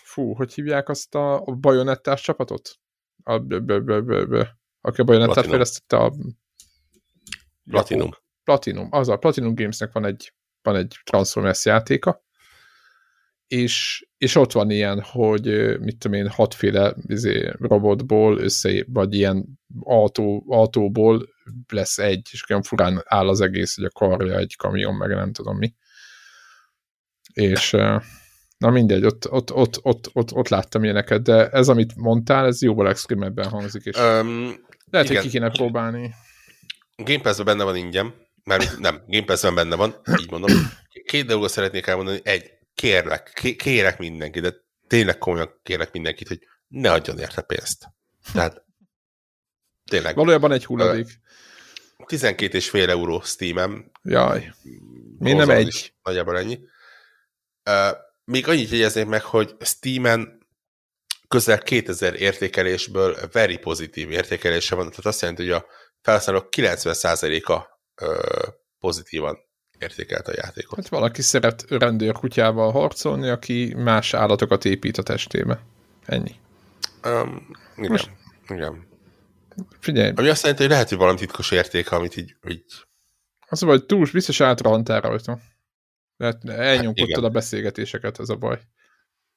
fú, 0.02 0.34
hogy 0.34 0.54
hívják 0.54 0.88
azt 0.88 1.14
a, 1.14 1.34
a 1.34 1.52
bajonettás 1.54 2.22
csapatot? 2.22 2.78
A, 3.22 3.38
b, 3.38 3.54
b, 3.54 3.72
b, 3.72 3.92
b, 3.92 4.28
b, 4.28 4.46
aki 4.80 5.00
a 5.00 5.04
bajonettát 5.04 5.46
fejlesztette 5.46 5.96
a 5.96 6.12
Platinum. 7.70 8.10
Platinum, 8.44 8.88
az 8.90 9.08
a 9.08 9.16
Platinum 9.16 9.54
Gamesnek 9.54 9.92
van 9.92 10.04
egy, 10.04 10.34
van 10.62 10.76
egy 10.76 10.98
Transformers 11.04 11.64
játéka, 11.64 12.24
és, 13.50 14.06
és 14.16 14.34
ott 14.34 14.52
van 14.52 14.70
ilyen, 14.70 15.02
hogy 15.02 15.44
mit 15.80 15.98
tudom 15.98 16.18
én, 16.18 16.28
hatféle 16.28 16.94
izé, 17.06 17.52
robotból 17.58 18.38
össze, 18.38 18.84
vagy 18.88 19.14
ilyen 19.14 19.58
autó, 19.80 20.44
autóból 20.48 21.28
lesz 21.68 21.98
egy, 21.98 22.28
és 22.30 22.50
olyan 22.50 22.62
furán 22.62 23.02
áll 23.04 23.28
az 23.28 23.40
egész, 23.40 23.74
hogy 23.74 23.84
a 23.84 23.90
karja 23.90 24.36
egy 24.36 24.56
kamion, 24.56 24.94
meg 24.94 25.08
nem 25.08 25.32
tudom 25.32 25.56
mi. 25.56 25.74
És 27.32 27.70
na 28.58 28.70
mindegy, 28.70 29.04
ott, 29.04 29.30
ott, 29.30 29.52
ott, 29.52 29.78
ott, 29.82 30.10
ott, 30.12 30.32
ott 30.32 30.48
láttam 30.48 30.84
ilyeneket, 30.84 31.22
de 31.22 31.48
ez, 31.48 31.68
amit 31.68 31.96
mondtál, 31.96 32.46
ez 32.46 32.62
jóval 32.62 32.88
extremebben 32.88 33.48
hangzik, 33.48 33.84
és 33.84 33.96
um, 33.96 34.64
lehet, 34.90 35.08
igen. 35.08 35.22
hogy 35.22 35.30
ki 35.30 35.38
kéne 35.38 35.50
próbálni. 35.50 36.14
Game 36.96 37.20
Pass-ben 37.20 37.44
benne 37.44 37.64
van 37.64 37.76
ingyen, 37.76 38.14
mert 38.44 38.78
nem, 38.78 39.02
Game 39.06 39.24
Pass-ben 39.24 39.54
benne 39.54 39.76
van, 39.76 39.94
így 40.20 40.30
mondom. 40.30 40.50
Két 41.04 41.26
dolgot 41.26 41.50
szeretnék 41.50 41.86
elmondani. 41.86 42.20
Egy, 42.22 42.58
kérlek, 42.74 43.54
kérek 43.56 43.98
mindenkit, 43.98 44.42
de 44.42 44.54
tényleg 44.86 45.18
komolyan 45.18 45.60
kérek 45.62 45.92
mindenkit, 45.92 46.28
hogy 46.28 46.46
ne 46.68 46.92
adjon 46.92 47.18
érte 47.18 47.42
pénzt. 47.42 47.86
Tehát 48.32 48.64
tényleg. 49.90 50.14
Valójában 50.14 50.52
egy 50.52 50.64
hulladék. 50.64 51.20
12 52.06 52.56
és 52.56 52.70
fél 52.70 52.90
euró 52.90 53.20
Steam-em. 53.20 53.90
Jaj. 54.02 54.54
Mi 55.18 55.32
nem 55.32 55.50
egy? 55.50 55.94
Nagyjából 56.02 56.38
ennyi. 56.38 56.60
Még 58.24 58.48
annyit 58.48 58.70
jegyeznék 58.70 59.06
meg, 59.06 59.22
hogy 59.22 59.56
Steam-en 59.60 60.46
közel 61.28 61.58
2000 61.58 62.14
értékelésből 62.14 63.16
very 63.32 63.58
pozitív 63.58 64.10
értékelése 64.10 64.74
van, 64.74 64.90
tehát 64.90 65.06
azt 65.06 65.20
jelenti, 65.20 65.42
hogy 65.42 65.52
a 65.52 65.66
felhasználók 66.00 66.48
90%-a 66.56 67.80
pozitívan 68.78 69.38
értékelt 69.80 70.28
a 70.28 70.32
játékot. 70.34 70.76
Hát 70.76 70.88
valaki 70.88 71.22
szeret 71.22 71.64
rendőrkutyával 71.68 72.72
harcolni, 72.72 73.28
aki 73.28 73.74
más 73.76 74.14
állatokat 74.14 74.64
épít 74.64 74.98
a 74.98 75.02
testébe. 75.02 75.60
Ennyi. 76.06 76.34
Um, 77.04 77.50
igen, 77.76 77.90
Most... 77.90 78.10
igen. 78.48 78.88
Figyelj. 79.80 80.12
Ami 80.16 80.28
azt 80.28 80.42
jelenti, 80.42 80.62
hogy 80.62 80.72
lehet, 80.72 80.88
hogy 80.88 80.98
valami 80.98 81.18
titkos 81.18 81.50
érték, 81.50 81.92
amit 81.92 82.16
így... 82.16 82.36
így... 82.48 82.64
Az 83.48 83.62
baj, 83.62 83.86
túl 83.86 84.06
biztos 84.12 84.40
átrahantál 84.40 85.00
rajta. 85.00 85.38
Lehet 86.16 86.48
elnyomkodtad 86.48 87.14
hát 87.14 87.24
a 87.24 87.28
beszélgetéseket, 87.28 88.20
ez 88.20 88.28
a 88.28 88.36
baj. 88.36 88.60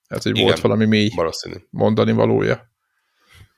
Hát, 0.10 0.24
hogy 0.24 0.32
igen, 0.32 0.46
volt 0.46 0.60
valami 0.60 0.86
mély 0.86 1.10
valószínű. 1.16 1.56
mondani 1.70 2.12
valója. 2.12 2.72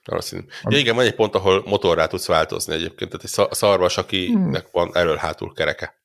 Valószínű. 0.03 0.41
Ja, 0.69 0.77
igen, 0.77 0.95
van 0.95 1.05
egy 1.05 1.15
pont, 1.15 1.35
ahol 1.35 1.63
motorrá 1.65 2.07
tudsz 2.07 2.25
változni 2.25 2.73
egyébként, 2.73 3.11
tehát 3.11 3.25
egy 3.25 3.55
szarvas, 3.57 3.97
akinek 3.97 4.61
hmm. 4.61 4.71
van 4.71 4.91
erről 4.93 5.15
hátul 5.15 5.53
kereke. 5.53 5.95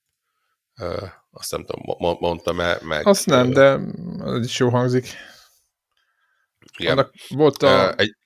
Azt 1.31 1.51
nem 1.51 1.65
tudom, 1.65 2.17
mondtam 2.21 2.61
-e, 2.61 2.79
meg... 2.83 3.07
Azt 3.07 3.27
nem, 3.27 3.51
de 3.51 3.81
ez 4.25 4.45
is 4.45 4.59
jó 4.59 4.69
hangzik. 4.69 5.09
Igen. 6.79 6.93
Annak 6.93 7.13
volt 7.29 7.63
a... 7.63 7.95
Egy, 7.97 8.17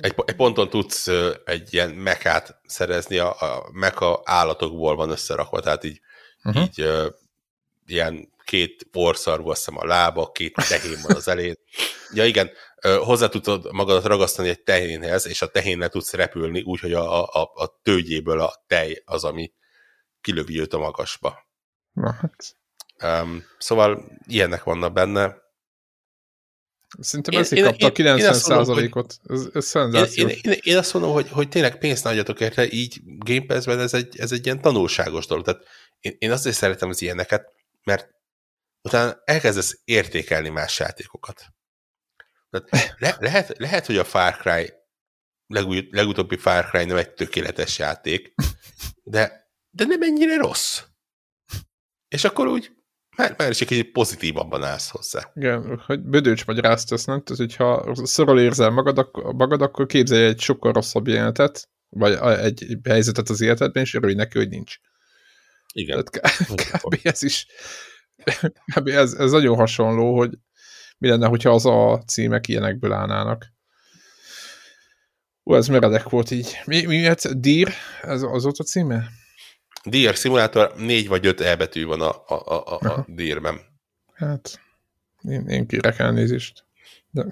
egy, 0.00 0.14
egy 0.24 0.36
ponton 0.36 0.68
tudsz 0.68 1.08
egy 1.44 1.74
ilyen 1.74 1.90
mekát 1.90 2.60
szerezni, 2.66 3.18
a, 3.18 3.40
a 3.40 3.68
meka 3.72 4.22
állatokból 4.24 4.96
van 4.96 5.10
összerakva, 5.10 5.60
tehát 5.60 5.84
így, 5.84 6.00
uh-huh. 6.44 6.62
így 6.62 6.82
uh, 6.82 7.06
ilyen 7.86 8.28
két 8.44 8.86
orszarú, 8.92 9.48
azt 9.48 9.58
hiszem 9.64 9.80
a 9.80 9.86
lába, 9.86 10.30
két 10.30 10.54
tehén 10.68 10.98
van 11.02 11.16
az 11.16 11.28
elén. 11.28 11.54
Ja 12.12 12.24
igen, 12.24 12.50
hozzá 12.80 13.28
tudod 13.28 13.72
magadat 13.72 14.04
ragasztani 14.04 14.48
egy 14.48 14.62
tehénhez, 14.62 15.26
és 15.26 15.42
a 15.42 15.46
tehénnel 15.46 15.88
tudsz 15.88 16.12
repülni, 16.12 16.62
úgyhogy 16.62 16.92
a, 16.92 17.24
a, 17.24 17.50
a 17.54 17.80
tőgyéből 17.82 18.40
a 18.40 18.64
tej 18.66 19.02
az, 19.04 19.24
ami 19.24 19.52
kilövi 20.20 20.60
őt 20.60 20.72
a 20.72 20.78
magasba. 20.78 21.47
Na, 22.00 22.12
hát. 22.12 22.56
Um, 23.22 23.44
szóval 23.58 24.18
ilyenek 24.26 24.62
vannak 24.62 24.92
benne. 24.92 25.36
Szerintem 26.98 27.40
ezért 27.40 27.64
kapta 27.64 27.86
a 27.86 27.92
90%-ot. 27.92 29.20
Ez, 29.24 29.48
ez 29.52 29.64
szenzációs. 29.64 30.32
Én, 30.32 30.38
én, 30.42 30.58
én 30.62 30.76
azt 30.76 30.92
mondom, 30.92 31.12
hogy, 31.12 31.28
hogy 31.28 31.48
tényleg 31.48 31.78
pénzt 31.78 32.04
ne 32.04 32.10
adjatok 32.10 32.40
érte, 32.40 32.70
így 32.70 33.00
Game 33.04 33.46
Pass-ben 33.46 33.80
ez 33.80 33.94
egy, 33.94 34.18
ez 34.18 34.32
egy 34.32 34.44
ilyen 34.44 34.60
tanulságos 34.60 35.26
dolog. 35.26 35.44
Tehát 35.44 35.64
én, 36.00 36.16
én 36.18 36.30
azért 36.30 36.56
szeretem 36.56 36.88
az 36.88 37.02
ilyeneket, 37.02 37.52
mert 37.84 38.08
utána 38.82 39.22
elkezdesz 39.24 39.80
értékelni 39.84 40.48
más 40.48 40.78
játékokat. 40.78 41.46
Tehát 42.50 42.96
le, 42.98 43.16
lehet, 43.18 43.58
lehet, 43.58 43.86
hogy 43.86 43.96
a 43.96 44.04
Far 44.04 44.36
Cry 44.36 44.72
legúj, 45.46 45.88
legutóbbi 45.90 46.36
Far 46.36 46.70
Cry 46.70 46.84
nem 46.84 46.96
egy 46.96 47.12
tökéletes 47.12 47.78
játék, 47.78 48.34
de, 49.02 49.50
de 49.70 49.84
nem 49.84 50.02
ennyire 50.02 50.36
rossz. 50.36 50.82
És 52.08 52.24
akkor 52.24 52.46
úgy 52.46 52.70
már, 53.18 53.34
már 53.38 53.50
is 53.50 53.60
egy 53.60 53.66
kicsit 53.66 53.92
pozitívabban 53.92 54.62
állsz 54.62 54.90
hozzá. 54.90 55.30
Igen, 55.34 55.82
hogy 55.86 56.00
bödőcs 56.00 56.44
vagy 56.44 56.58
ráztasz, 56.58 57.04
nem? 57.04 57.22
Tehát, 57.22 57.38
hogyha 57.38 57.94
szorul 58.06 58.40
érzel 58.40 58.70
magad, 58.70 58.98
akkor, 58.98 59.34
magad, 59.34 59.62
akkor 59.62 59.86
képzelj 59.86 60.24
egy 60.24 60.40
sokkal 60.40 60.72
rosszabb 60.72 61.08
jelenetet, 61.08 61.68
vagy 61.88 62.12
egy 62.38 62.76
helyzetet 62.84 63.28
az 63.28 63.40
életedben, 63.40 63.82
és 63.82 63.94
örülj 63.94 64.14
neki, 64.14 64.38
hogy 64.38 64.48
nincs. 64.48 64.76
Igen. 65.72 66.04
Tehát 66.04 66.36
kb. 66.82 66.98
ez 67.02 67.22
is 67.22 67.46
kb. 68.74 68.88
Ez, 68.88 69.12
ez 69.12 69.30
nagyon 69.30 69.56
hasonló, 69.56 70.16
hogy 70.16 70.30
mi 70.98 71.08
lenne, 71.08 71.26
hogyha 71.26 71.50
az 71.50 71.66
a 71.66 72.02
címek 72.06 72.48
ilyenekből 72.48 72.92
állnának. 72.92 73.46
Ó, 75.44 75.56
ez 75.56 75.66
meredek 75.66 76.08
volt 76.08 76.30
így. 76.30 76.58
Mi, 76.64 76.86
mi 76.86 77.06
ez? 77.06 77.22
Deer? 77.36 77.72
Ez 78.02 78.22
az 78.22 78.44
ott 78.44 78.58
a 78.58 78.64
címe? 78.64 79.08
Deer 79.84 80.16
szimulátor, 80.16 80.72
négy 80.76 81.08
vagy 81.08 81.26
öt 81.26 81.40
elbetű 81.40 81.84
van 81.84 82.00
a, 82.00 82.24
a, 82.26 82.34
a, 82.44 82.78
a 82.80 83.04
Deerben. 83.06 83.60
Hát, 84.14 84.60
én, 85.22 85.46
én 85.46 85.66
kérek 85.66 85.98
elnézést. 85.98 86.64
De... 87.10 87.26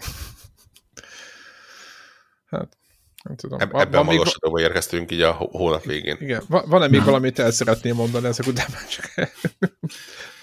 Hát, 2.47 2.77
nem 3.23 3.37
tudom. 3.37 3.61
Eb 3.61 3.75
ebben 3.75 3.91
van 3.91 4.09
a 4.09 4.13
magasodóba 4.13 4.57
még... 4.57 4.65
érkeztünk 4.65 5.11
így 5.11 5.21
a 5.21 5.33
hónap 5.33 5.85
végén. 5.85 6.17
Igen. 6.21 6.43
Van-e 6.49 6.89
még 6.89 7.05
valamit 7.05 7.39
el 7.39 7.51
szeretném 7.51 7.95
mondani 7.95 8.27
ezek 8.27 8.47
után? 8.47 8.67
Csak 8.89 9.31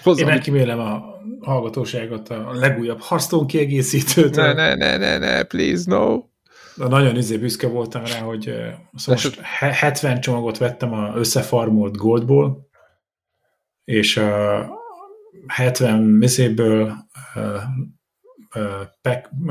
Hozzá, 0.03 0.21
Én 0.21 0.27
megkímélem 0.27 0.80
a 0.80 1.21
hallgatóságot, 1.41 2.30
a 2.30 2.53
legújabb 2.53 3.01
Hearthstone 3.01 3.45
kiegészítőt. 3.45 4.35
Ne, 4.35 4.53
ne, 4.53 4.75
ne, 4.75 4.97
ne, 4.97 5.17
ne, 5.17 5.43
please, 5.43 5.84
no. 5.85 6.23
De 6.75 6.87
nagyon 6.87 7.15
izé 7.15 7.37
büszke 7.37 7.67
voltam 7.67 8.05
rá, 8.05 8.19
hogy 8.19 8.41
szóval 8.93 9.21
most 9.23 9.39
70 9.39 10.21
csomagot 10.21 10.57
vettem 10.57 10.93
a 10.93 11.15
összefarmolt 11.15 11.95
Goldból, 11.95 12.69
és 13.83 14.17
a 14.17 14.69
70 15.47 16.01
miszéből 16.01 16.93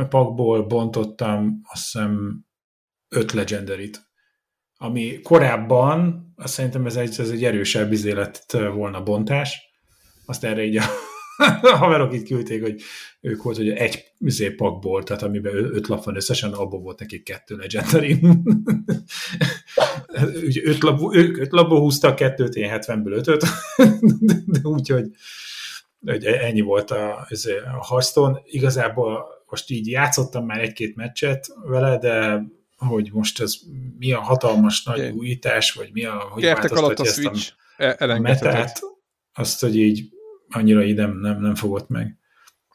pakból 0.08 0.66
bontottam 0.66 1.60
azt 1.72 1.92
hiszem 1.92 2.44
5 3.08 3.32
legendarit. 3.32 4.10
Ami 4.76 5.20
korábban, 5.20 6.26
azt 6.36 6.52
szerintem 6.52 6.86
ez 6.86 6.96
egy, 6.96 7.20
ez 7.20 7.30
egy 7.30 7.44
erősebb 7.44 7.92
izé 7.92 8.12
lett 8.12 8.52
volna 8.52 9.02
bontás, 9.02 9.70
azt 10.26 10.44
erre 10.44 10.64
így 10.64 10.76
a 10.76 10.84
haverok 11.78 12.14
itt 12.14 12.26
küldték, 12.26 12.62
hogy 12.62 12.82
ők 13.20 13.42
volt, 13.42 13.56
hogy 13.56 13.68
egy 13.68 14.04
üzé 14.18 14.50
pakból, 14.50 15.02
tehát 15.02 15.22
amiben 15.22 15.54
öt 15.54 15.86
lap 15.86 16.04
van 16.04 16.16
összesen, 16.16 16.52
abból 16.52 16.80
volt 16.80 16.98
nekik 16.98 17.22
kettő 17.22 17.56
legendary. 17.56 18.20
Úgy 20.44 20.60
öt, 20.64 20.82
lap, 20.82 21.14
ők 21.14 21.38
öt 21.38 21.52
lapból 21.52 21.80
húztak 21.80 22.14
kettőt, 22.14 22.54
én 22.54 22.70
70-ből 22.72 23.12
ötöt, 23.12 23.44
de, 24.20 24.34
de 24.46 24.60
úgy, 24.62 24.88
hogy, 24.88 25.10
hogy 26.06 26.24
ennyi 26.24 26.60
volt 26.60 26.90
a, 26.90 27.26
a 27.78 27.86
Hearthstone. 27.88 28.40
Igazából 28.44 29.24
most 29.46 29.70
így 29.70 29.86
játszottam 29.86 30.46
már 30.46 30.60
egy-két 30.60 30.96
meccset 30.96 31.46
vele, 31.64 31.98
de 31.98 32.42
hogy 32.76 33.10
most 33.12 33.40
ez 33.40 33.54
mi 33.98 34.12
a 34.12 34.20
hatalmas 34.20 34.82
nagy 34.82 35.10
újítás, 35.10 35.72
vagy 35.72 35.90
mi 35.92 36.04
a, 36.04 36.28
hogy 36.30 36.44
változtatja 36.44 37.04
ezt 37.04 37.24
a, 37.24 37.82
e- 37.82 37.96
a 37.98 38.18
metát, 38.18 38.80
azt, 39.32 39.60
hogy 39.60 39.76
így 39.76 40.11
annyira 40.52 40.82
így 40.82 40.94
nem, 40.94 41.18
nem, 41.40 41.54
fogott 41.54 41.88
meg. 41.88 42.18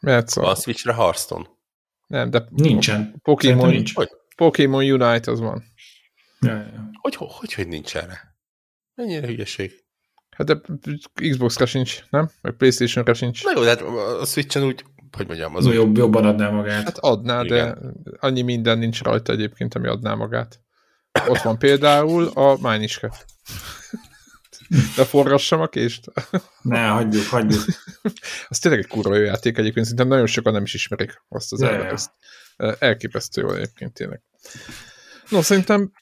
Mert 0.00 0.28
szóval... 0.28 0.52
Van 0.52 0.60
Switchre 0.60 0.92
Hearthstone? 0.92 1.46
Nem, 2.06 2.30
de 2.30 2.44
nincsen. 2.50 3.14
Pokémon, 3.22 3.68
nincs. 3.68 3.94
Hogy? 3.94 4.08
Pokémon 4.36 4.90
Unite 4.90 5.30
az 5.30 5.40
van. 5.40 5.64
Ja, 6.40 6.54
ja. 6.54 6.90
Hogy, 7.00 7.14
hogy, 7.18 7.52
hogy 7.52 7.68
nincs 7.68 7.96
erre? 7.96 8.36
Mennyire 8.94 9.26
hülyeség? 9.26 9.72
Hát 10.30 10.46
de 10.46 10.60
Xbox-ra 11.30 11.66
sincs, 11.66 12.04
nem? 12.10 12.30
Vagy 12.40 12.54
Playstation-ra 12.54 13.14
sincs. 13.14 13.44
Na 13.44 13.52
jó, 13.54 13.62
de 13.62 13.68
hát 13.68 13.80
a 14.20 14.24
Switch-en 14.24 14.64
úgy, 14.64 14.84
hogy 15.16 15.26
mondjam, 15.26 15.54
az 15.54 15.66
Jobb, 15.66 15.96
jobban 15.96 16.24
adná 16.24 16.50
magát. 16.50 16.84
Hát 16.84 16.98
adná, 16.98 17.42
Igen. 17.42 17.78
de 17.78 17.78
annyi 18.20 18.42
minden 18.42 18.78
nincs 18.78 19.02
rajta 19.02 19.32
egyébként, 19.32 19.74
ami 19.74 19.88
adná 19.88 20.14
magát. 20.14 20.60
Ott 21.28 21.42
van 21.42 21.58
például 21.58 22.26
a 22.26 22.56
Mine 22.56 22.86
de 24.96 25.04
forrassam 25.04 25.60
a 25.60 25.66
kést? 25.66 26.04
Ne, 26.62 26.86
hagyjuk, 26.86 27.26
hagyjuk. 27.26 27.62
az 28.48 28.58
tényleg 28.58 28.80
egy 28.80 28.86
kurva 28.86 29.14
jó 29.14 29.22
játék 29.22 29.58
egyébként, 29.58 29.84
szerintem 29.84 30.08
nagyon 30.08 30.26
sokan 30.26 30.52
nem 30.52 30.62
is 30.62 30.74
ismerik 30.74 31.22
azt 31.28 31.52
az 31.52 31.62
elvet. 31.62 32.10
Elképesztő 32.78 33.40
jó 33.40 33.52
egyébként 33.52 33.92
tényleg. 33.92 34.22
No, 35.28 35.42
szerintem 35.42 35.92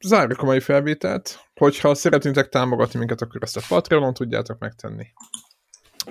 zárjuk 0.00 0.40
a 0.40 0.44
mai 0.44 0.60
felvételt. 0.60 1.38
Hogyha 1.54 1.94
szeretnétek 1.94 2.48
támogatni 2.48 2.98
minket, 2.98 3.22
akkor 3.22 3.42
ezt 3.42 3.56
a 3.56 3.60
Patreonon 3.68 4.14
tudjátok 4.14 4.58
megtenni. 4.58 5.06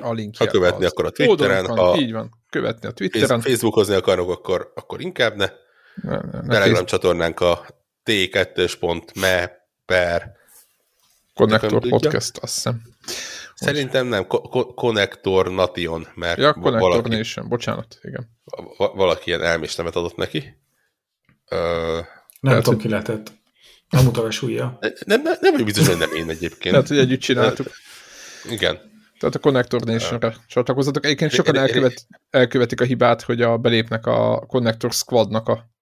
A 0.02 0.14
link. 0.14 0.38
Ha 0.38 0.45
követni, 0.45 0.85
akkor 0.85 1.06
a 1.06 1.10
Twitteren, 1.10 1.65
ha 1.65 1.98
így 1.98 2.11
van. 2.11 2.31
követni 2.49 2.88
a 2.88 2.91
Twitteren. 2.91 3.41
Facebookozni 3.41 3.95
akarok, 3.95 4.30
akkor, 4.30 4.72
akkor 4.76 5.02
inkább 5.02 5.35
ne. 5.35 5.45
ne, 5.95 6.15
ne, 6.15 6.41
ne 6.41 6.48
Telegram 6.48 6.85
csatornánk 6.85 7.40
a 7.40 7.65
t2.me 8.06 9.52
per 9.85 10.41
Connector 11.34 11.88
Podcast, 11.89 12.38
azt 12.38 12.53
hiszem. 12.53 12.81
Szerintem 13.55 14.07
nem, 14.07 14.27
Connector 14.76 15.51
Nation, 15.51 16.07
mert 16.15 16.38
ja, 16.38 16.53
Connector 16.53 16.89
valaki, 16.89 17.15
Nation, 17.15 17.49
bocsánat, 17.49 17.99
igen. 18.01 18.30
Valaki 18.77 19.23
ilyen 19.30 19.41
elméstemet 19.41 19.95
adott 19.95 20.15
neki. 20.15 20.57
Ö, 21.49 21.99
nem 22.39 22.61
tudom, 22.61 22.80
ki 22.80 22.89
lehetett. 22.89 23.31
Nem 23.89 24.07
a 24.14 24.31
súlya. 24.31 24.80
Nem, 25.05 25.22
nem, 25.22 25.38
nem 25.39 25.51
vagyok 25.51 25.65
biztos, 25.65 25.88
hogy 25.88 25.97
nem 25.97 26.14
én 26.14 26.30
egyébként. 26.30 26.76
Tehát, 26.76 26.88
hogy 26.88 26.97
együtt 26.97 27.19
csináltuk. 27.19 27.68
Igen. 28.49 28.91
Tehát 29.19 29.35
a 29.35 29.39
Connector 29.39 29.81
Nation-re 29.81 30.35
csatlakozatok. 30.47 31.05
Egyébként 31.05 31.31
sokan 31.31 31.57
elkövet, 31.57 32.05
elkövetik 32.30 32.81
a 32.81 32.84
hibát, 32.84 33.22
hogy 33.22 33.41
a, 33.41 33.57
belépnek 33.57 34.05
a 34.05 34.45
Connector 34.47 34.93
Squadnak 34.93 35.49
a 35.49 35.72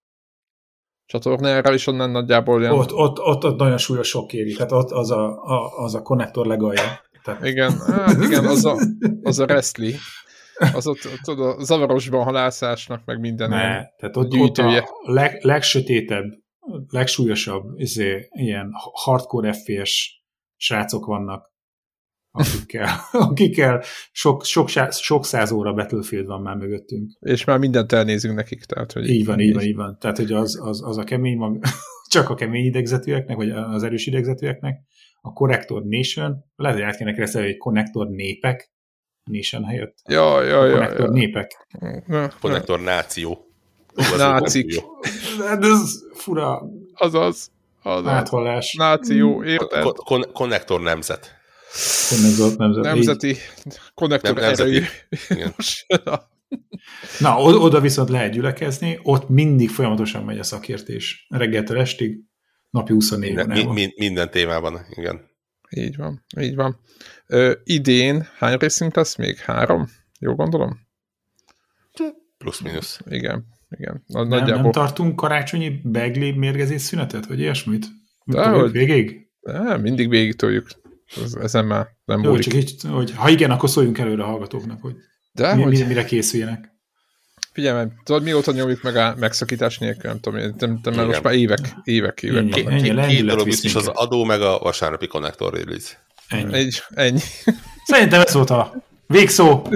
csatornára, 1.11 1.73
és 1.73 1.87
onnan 1.87 2.09
nagyjából 2.09 2.55
olyan... 2.59 2.73
Ott, 2.73 2.93
ott, 2.93 3.19
ott, 3.19 3.43
ott 3.45 3.57
nagyon 3.57 3.77
súlyos 3.77 4.07
sok 4.07 4.33
éri, 4.33 4.53
tehát 4.53 4.71
ott 4.71 4.91
az 4.91 5.11
a, 5.11 5.43
a, 5.43 5.83
az 5.83 5.95
a 5.95 6.01
konnektor 6.01 6.45
legalja. 6.45 7.01
Tehát... 7.23 7.45
Igen, 7.45 7.71
hát 7.79 8.23
igen, 8.23 8.45
az 8.45 8.65
a, 8.65 8.77
az 9.21 9.39
a 9.39 9.43
wrestling. 9.43 9.95
Az 10.73 10.87
ott, 10.87 10.99
a 11.25 11.63
zavarosban 11.63 12.23
halászásnak, 12.23 13.01
meg 13.05 13.19
minden. 13.19 13.49
Ne, 13.49 13.57
tehát 13.57 14.17
ott, 14.17 14.33
ott 14.33 14.57
a 14.57 14.87
leg, 15.01 15.37
legsötétebb, 15.41 16.25
legsúlyosabb 16.87 17.63
izé, 17.75 18.27
ilyen 18.29 18.71
hardcore 18.91 19.53
FPS 19.53 20.23
srácok 20.55 21.05
vannak, 21.05 21.50
akikkel, 22.31 22.89
akikkel 23.29 23.83
sok, 24.11 24.43
sok, 24.45 24.69
sok 24.91 25.25
száz 25.25 25.51
óra 25.51 25.73
Battlefield 25.73 26.25
van 26.25 26.41
már 26.41 26.55
mögöttünk. 26.55 27.11
És 27.19 27.43
már 27.43 27.57
mindent 27.57 27.91
elnézünk 27.91 28.35
nekik. 28.35 28.63
Tehát, 28.63 28.91
hogy 28.91 29.09
így 29.09 29.25
van, 29.25 29.39
így 29.39 29.53
van, 29.53 29.63
így 29.63 29.75
van. 29.75 29.97
Tehát, 29.99 30.17
hogy 30.17 30.31
az, 30.31 30.59
az, 30.61 30.83
az 30.83 30.97
a 30.97 31.03
kemény 31.03 31.37
mag, 31.37 31.59
csak 32.13 32.29
a 32.29 32.35
kemény 32.35 32.65
idegzetűeknek, 32.65 33.35
vagy 33.37 33.49
az 33.49 33.83
erős 33.83 34.05
idegzetűeknek, 34.05 34.81
a 35.21 35.33
Connector 35.33 35.83
Nation, 35.83 36.45
lehet, 36.55 36.77
hogy 36.77 36.87
át 36.87 36.97
kéne 36.97 37.13
keresni, 37.13 37.41
hogy 37.41 37.57
Connector 37.57 38.07
népek, 38.07 38.71
Nation 39.23 39.63
helyett. 39.63 39.97
Ja, 40.09 40.41
ja, 40.41 40.65
ja. 40.65 40.71
Connector 40.71 41.05
ja. 41.05 41.11
népek. 41.11 41.67
Connector 42.41 42.81
náció. 42.81 43.45
Nácik. 44.17 44.81
De 45.59 45.67
ez 45.67 45.93
fura. 46.13 46.61
Azaz. 46.93 47.51
azaz. 47.83 48.07
Áthallás. 48.07 48.73
Náció, 48.73 49.43
érted? 49.43 49.85
Connector 50.33 50.81
nemzet. 50.81 51.40
Konnektor 52.09 52.57
nemzet. 52.57 52.83
Nemzeti 52.83 53.35
konnektor 53.93 54.35
Nem, 54.35 54.53
erő. 54.53 54.85
Na, 57.19 57.41
oda 57.41 57.79
viszont 57.79 58.09
lehet 58.09 58.31
gyülekezni, 58.31 58.99
ott 59.03 59.29
mindig 59.29 59.69
folyamatosan 59.69 60.23
megy 60.23 60.39
a 60.39 60.43
szakértés. 60.43 61.25
Reggeltől 61.29 61.79
estig, 61.79 62.19
napi 62.69 62.93
24 62.93 63.35
minden, 63.35 63.57
mi, 63.57 63.73
mi, 63.73 63.93
minden 63.97 64.29
témában, 64.29 64.85
igen. 64.89 65.29
Így 65.69 65.95
van, 65.95 66.25
így 66.39 66.55
van. 66.55 66.79
Ö, 67.27 67.51
idén 67.63 68.27
hány 68.37 68.57
részünk 68.57 68.95
lesz 68.95 69.15
még? 69.15 69.37
Három? 69.37 69.87
Jó 70.19 70.35
gondolom? 70.35 70.79
Plusz-minusz. 72.37 72.99
Igen, 73.09 73.45
igen. 73.69 74.03
Nem, 74.07 74.27
nagyjából... 74.27 74.61
nem 74.61 74.71
tartunk 74.71 75.15
karácsonyi 75.15 75.81
begléb 75.83 76.37
mérgezés 76.37 76.81
szünetet, 76.81 77.25
vagy 77.25 77.39
ilyesmit? 77.39 77.85
De, 78.25 78.47
hogy, 78.47 78.71
végig? 78.71 79.29
De, 79.39 79.77
mindig 79.77 80.09
végig 80.09 80.35
toljuk. 80.35 80.67
Ez, 81.23 81.33
ezen 81.33 81.65
már 81.65 81.87
nem 82.05 82.23
Jó, 82.23 82.37
csak 82.37 82.53
így, 82.53 82.81
hogy 82.89 83.11
ha 83.15 83.29
igen, 83.29 83.51
akkor 83.51 83.69
szóljunk 83.69 83.97
előre 83.97 84.23
a 84.23 84.25
hallgatóknak, 84.25 84.81
hogy, 84.81 84.95
De, 85.31 85.55
mi, 85.55 85.61
hogy... 85.61 85.87
mire 85.87 86.05
készüljenek. 86.05 86.69
Figyelj, 87.53 87.87
tudod, 88.03 88.23
mióta 88.23 88.51
nyomjuk 88.51 88.81
meg 88.81 88.95
a 88.95 89.15
megszakítás 89.19 89.77
nélkül, 89.77 90.09
nem 90.09 90.19
tudom, 90.19 90.39
nem, 90.39 90.79
nem, 90.83 90.93
nem 90.93 91.05
most 91.05 91.23
már 91.23 91.33
évek, 91.33 91.75
évek, 91.83 92.23
évek. 92.23 92.41
Ennyi, 92.41 92.65
ennyi 92.65 92.81
két, 92.81 93.05
két 93.05 93.25
dolog 93.25 93.45
biztos 93.45 93.75
az 93.75 93.87
adó, 93.87 94.23
meg 94.23 94.41
a 94.41 94.59
vasárnapi 94.59 95.07
konnektor 95.07 95.53
release. 95.53 95.97
Ennyi. 96.27 96.53
Egy, 96.53 96.81
ennyi. 96.89 97.19
Szerintem 97.85 98.21
ez 98.21 98.33
volt 98.33 98.49
a 98.49 98.83
végszó. 99.07 99.67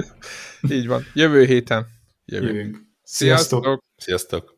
Így 0.70 0.86
van. 0.86 1.06
Jövő 1.14 1.44
héten. 1.44 1.86
Jövő. 2.24 2.46
Jövünk. 2.46 2.78
Sziasztok. 3.02 3.78
Sziasztok. 3.96 4.55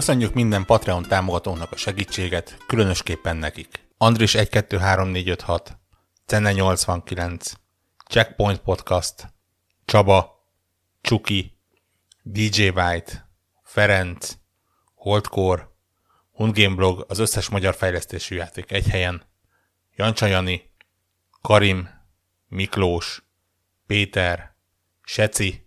Köszönjük 0.00 0.34
minden 0.34 0.64
Patreon 0.64 1.02
támogatónak 1.02 1.72
a 1.72 1.76
segítséget, 1.76 2.56
különösképpen 2.66 3.36
nekik. 3.36 3.88
Andris 3.96 4.34
123456, 4.34 5.78
Cenne 6.26 6.52
89, 6.52 7.52
Checkpoint 8.08 8.58
Podcast, 8.58 9.34
Csaba, 9.84 10.46
Csuki, 11.00 11.58
DJ 12.22 12.68
White, 12.68 13.30
Ferenc, 13.62 14.36
Holdcore, 14.94 15.68
Hundgame 16.32 16.74
Blog, 16.74 17.04
az 17.08 17.18
összes 17.18 17.48
magyar 17.48 17.74
fejlesztésű 17.74 18.36
játék 18.36 18.72
egy 18.72 18.86
helyen, 18.86 19.22
Jancsa 19.96 20.26
Jani, 20.26 20.70
Karim, 21.40 21.88
Miklós, 22.48 23.22
Péter, 23.86 24.56
Seci, 25.02 25.66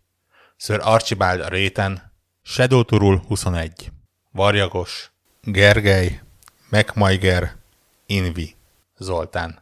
Sir 0.55 0.79
Archibald 0.81 1.39
a 1.39 1.47
réten, 1.47 2.13
Shadow 2.41 2.83
Turul 2.83 3.17
21. 3.27 3.92
Varjagos, 4.35 5.11
Gergely, 5.41 6.21
Megmajger, 6.69 7.55
Invi, 8.05 8.55
Zoltán. 8.97 9.61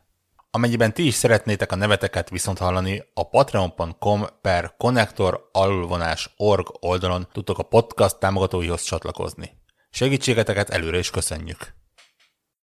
Amennyiben 0.52 0.94
ti 0.94 1.06
is 1.06 1.14
szeretnétek 1.14 1.72
a 1.72 1.76
neveteket 1.76 2.30
viszont 2.30 2.58
hallani, 2.58 3.04
a 3.14 3.30
patreon.com 3.30 4.26
per 4.42 4.74
connector 4.78 5.50
alulvonás 5.52 6.34
org 6.38 6.68
oldalon 6.80 7.28
tudtok 7.32 7.60
a 7.60 7.64
podcast 7.64 8.20
támogatóihoz 8.20 8.82
csatlakozni. 8.82 9.58
Segítségeteket 9.90 10.70
előre 10.70 10.98
is 10.98 11.10
köszönjük! 11.10 11.81